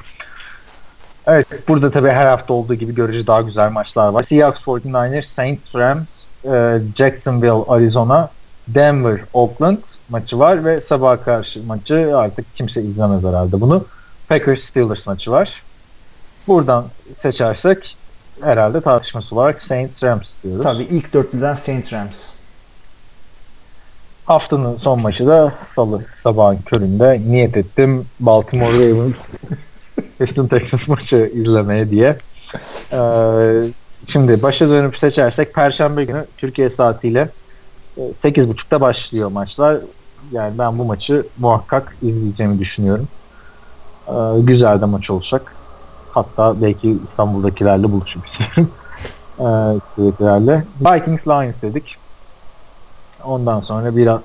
[1.26, 4.26] Evet burada tabii her hafta olduğu gibi görece daha güzel maçlar var.
[4.28, 6.06] Seahawks 49ers, Saints Rams,
[6.44, 8.30] e, Jacksonville Arizona,
[8.68, 13.84] Denver Oakland maçı var ve sabah karşı maçı artık kimse izlemez herhalde bunu.
[14.28, 15.62] Packers Steelers maçı var.
[16.48, 16.84] Buradan
[17.22, 17.96] seçersek
[18.42, 20.62] herhalde tartışması olarak Saints Rams diyoruz.
[20.62, 22.22] Tabi ilk dörtlüden Saints Rams.
[24.24, 29.14] Haftanın son maçı da salı sabahın köründe niyet ettim Baltimore Ravens
[30.20, 32.16] Houston Texans maçı izlemeye diye.
[32.92, 33.62] Ee,
[34.08, 37.28] şimdi başa dönüp seçersek Perşembe günü Türkiye saatiyle
[37.96, 39.76] e, 8.30'da başlıyor maçlar.
[40.32, 43.08] Yani ben bu maçı muhakkak izleyeceğimi düşünüyorum.
[44.08, 45.54] Ee, güzel de maç olacak.
[46.10, 48.70] Hatta belki İstanbul'dakilerle buluşup isterim.
[49.40, 49.44] ee,
[50.80, 51.96] Vikings Lions dedik.
[53.24, 54.20] Ondan sonra biraz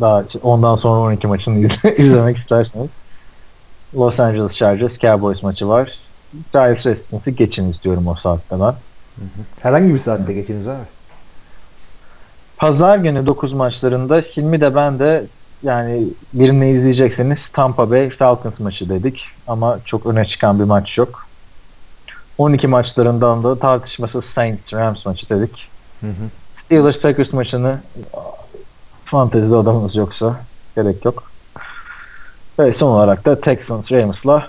[0.00, 2.88] daha ondan sonra 12 maçını izle- izlemek isterseniz.
[3.96, 5.98] Los Angeles Chargers Cowboys maçı var.
[6.52, 8.74] Giants Redskins'i geçin istiyorum o saatte ben.
[9.60, 10.84] Herhangi bir saatte geçiniz abi.
[12.56, 15.24] Pazar günü 9 maçlarında Hilmi de ben de
[15.62, 21.26] yani birini izleyecekseniz Tampa Bay Falcons maçı dedik ama çok öne çıkan bir maç yok.
[22.38, 25.68] 12 maçlarından da tartışmasız Saints Rams maçı dedik.
[26.00, 26.12] Hı hı.
[26.64, 27.78] Steelers Packers maçını
[29.04, 30.40] fantezide adamımız yoksa
[30.76, 31.33] gerek yok.
[32.58, 34.48] Ve son olarak da Texans Ravens'la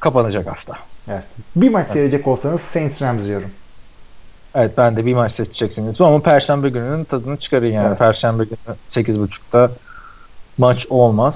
[0.00, 0.72] kapanacak hafta.
[1.08, 1.24] Evet.
[1.56, 3.50] Bir maç seyredecek olsanız Saints Rams diyorum.
[4.54, 7.86] Evet ben de bir maç seçeceksiniz ama Perşembe gününün tadını çıkarın yani.
[7.88, 7.98] Evet.
[7.98, 9.70] Perşembe günü 8.30'da
[10.58, 11.34] maç olmaz.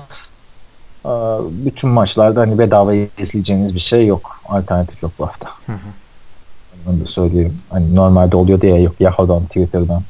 [1.50, 4.40] Bütün maçlarda hani bedava izleyeceğiniz bir şey yok.
[4.48, 5.48] Alternatif yok bu hafta.
[5.66, 5.76] Hı hı.
[6.90, 7.58] Onu da söyleyeyim.
[7.70, 8.94] Hani normalde oluyor diye yok.
[9.00, 10.02] Yahoo'dan, Twitter'dan.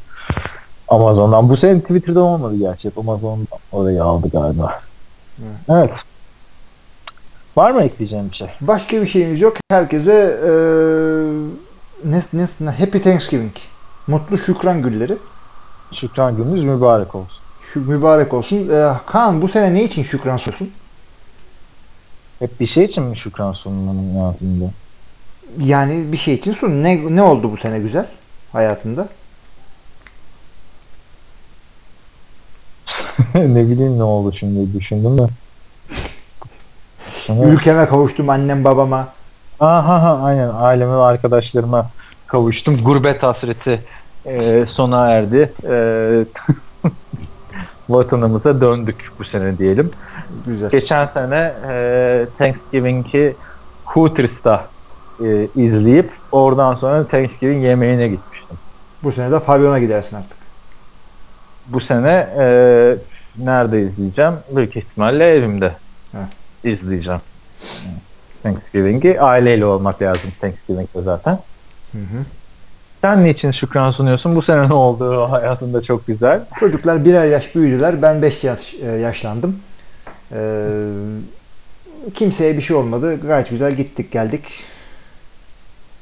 [0.88, 1.48] Amazon'dan.
[1.48, 2.88] Bu sene Twitter'dan olmadı gerçi.
[2.88, 4.80] Hep Amazon orayı aldı galiba.
[5.68, 5.90] Evet.
[7.56, 8.48] Var mı ekleyeceğim bir şey?
[8.60, 9.56] Başka bir şeyimiz yok.
[9.70, 13.52] Herkese eee ne, ne, ne- Happy Thanksgiving.
[14.06, 15.16] Mutlu şükran gülleri.
[16.00, 17.36] Şükran gününüz mübarek olsun.
[17.72, 18.56] Şu mübarek olsun.
[18.56, 20.70] Eee, Kaan bu sene ne için şükran sunuyorsun?
[22.38, 24.64] Hep bir şey için mi şükran sunmanın hayatında?
[25.58, 26.82] Yani bir şey için sun.
[26.82, 28.06] Ne, ne oldu bu sene güzel
[28.52, 29.08] hayatında?
[33.34, 35.22] ne bileyim ne oldu şimdi düşündüm de.
[37.10, 39.08] Sonra- Ülkeme kavuştum annem babama.
[39.60, 41.90] Aha ha, aynen aileme ve arkadaşlarıma
[42.26, 42.84] kavuştum.
[42.84, 43.80] Gurbet hasreti
[44.26, 45.52] e, sona erdi.
[45.68, 46.24] E,
[47.88, 49.90] vatanımıza döndük bu sene diyelim.
[50.46, 50.70] Güzel.
[50.70, 53.34] Geçen sene e, Thanksgiving'i
[53.84, 54.64] Hooters'ta
[55.24, 58.56] e, izleyip oradan sonra Thanksgiving yemeğine gitmiştim.
[59.02, 60.39] Bu sene de pavyona gidersin artık.
[61.72, 62.44] Bu sene e,
[63.38, 64.34] nerede izleyeceğim?
[64.56, 65.72] Büyük ihtimalle evimde
[66.14, 66.78] Evet.
[66.80, 67.20] izleyeceğim.
[68.42, 71.38] Thanksgiving'i aileyle olmak lazım Thanksgiving'de zaten.
[71.92, 72.24] Hı hı.
[73.00, 74.36] Sen niçin şükran sunuyorsun?
[74.36, 76.40] Bu sene ne oldu hayatında çok güzel.
[76.60, 78.02] Çocuklar birer yaş büyüdüler.
[78.02, 79.56] Ben 5 yaş e, yaşlandım.
[80.32, 80.66] Ee,
[82.14, 83.20] kimseye bir şey olmadı.
[83.26, 84.44] Gayet güzel gittik geldik.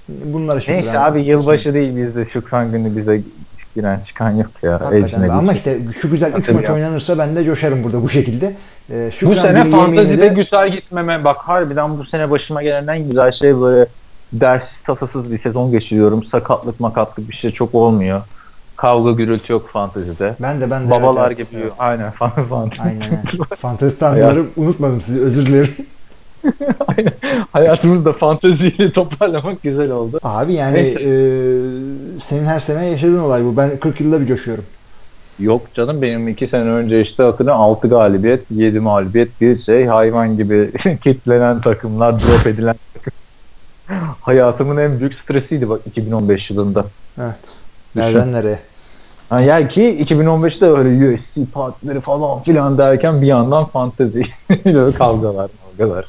[0.08, 0.72] Bunlara şükür.
[0.72, 3.20] Neyse abi yılbaşı değil bizde şükran günü bize
[3.74, 4.80] giren çıkan yok ya.
[4.80, 5.28] Hakikaten.
[5.28, 8.56] Ama işte şu güzel 3 Tabii maç oynanırsa ben de coşarım burada bu şekilde.
[8.90, 13.08] Ee, bu şükran sene fantezide de- güzel gitmeme bak harbiden bu sene başıma gelen en
[13.08, 13.86] güzel şey böyle
[14.32, 16.24] ders tasasız bir sezon geçiriyorum.
[16.24, 18.22] Sakatlık makatlık bir şey çok olmuyor.
[18.76, 20.34] Kavga gürültü yok fantezide.
[20.40, 21.50] ben de ben de Babalar evet, evet.
[21.50, 22.82] gibi aynen fantezi.
[22.82, 23.00] Aynen.
[23.00, 23.22] aynen.
[23.58, 25.74] Fantezi tanrıları unutmadım sizi özür dilerim.
[27.52, 30.20] Hayatımızda fanteziyle toparlamak güzel oldu.
[30.22, 31.10] Abi yani e,
[32.22, 33.56] senin her sene yaşadığın olay bu.
[33.56, 34.64] Ben 40 yılda bir coşuyorum.
[35.38, 40.36] Yok canım benim iki sene önce işte hakikaten 6 galibiyet, 7 mağlubiyet bir şey hayvan
[40.36, 40.72] gibi
[41.04, 43.12] kitlenen takımlar, drop edilen takım.
[44.20, 46.84] Hayatımın en büyük stresiydi bak 2015 yılında.
[47.20, 47.36] Evet.
[47.94, 48.58] Nereden nereye?
[49.28, 54.22] Ha, yani ki 2015'te öyle UFC partileri falan filan derken bir yandan fantezi
[54.98, 56.04] kavgalar, kavgalar.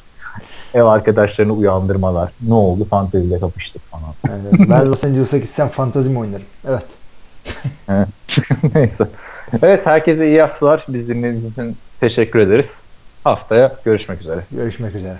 [0.74, 2.32] Ev arkadaşlarını uyandırmalar.
[2.42, 2.84] Ne oldu?
[2.84, 4.14] Fanteziyle kapıştık falan.
[4.28, 6.46] Evet, ben Los Angeles'a gitsem fantazi mi oynarım?
[6.68, 6.84] Evet.
[7.88, 8.08] Evet.
[8.74, 9.08] Neyse.
[9.62, 10.84] Evet herkese iyi haftalar.
[10.88, 12.66] Biz dinlediğiniz için teşekkür ederiz.
[13.24, 14.40] Haftaya görüşmek üzere.
[14.50, 15.18] Görüşmek üzere.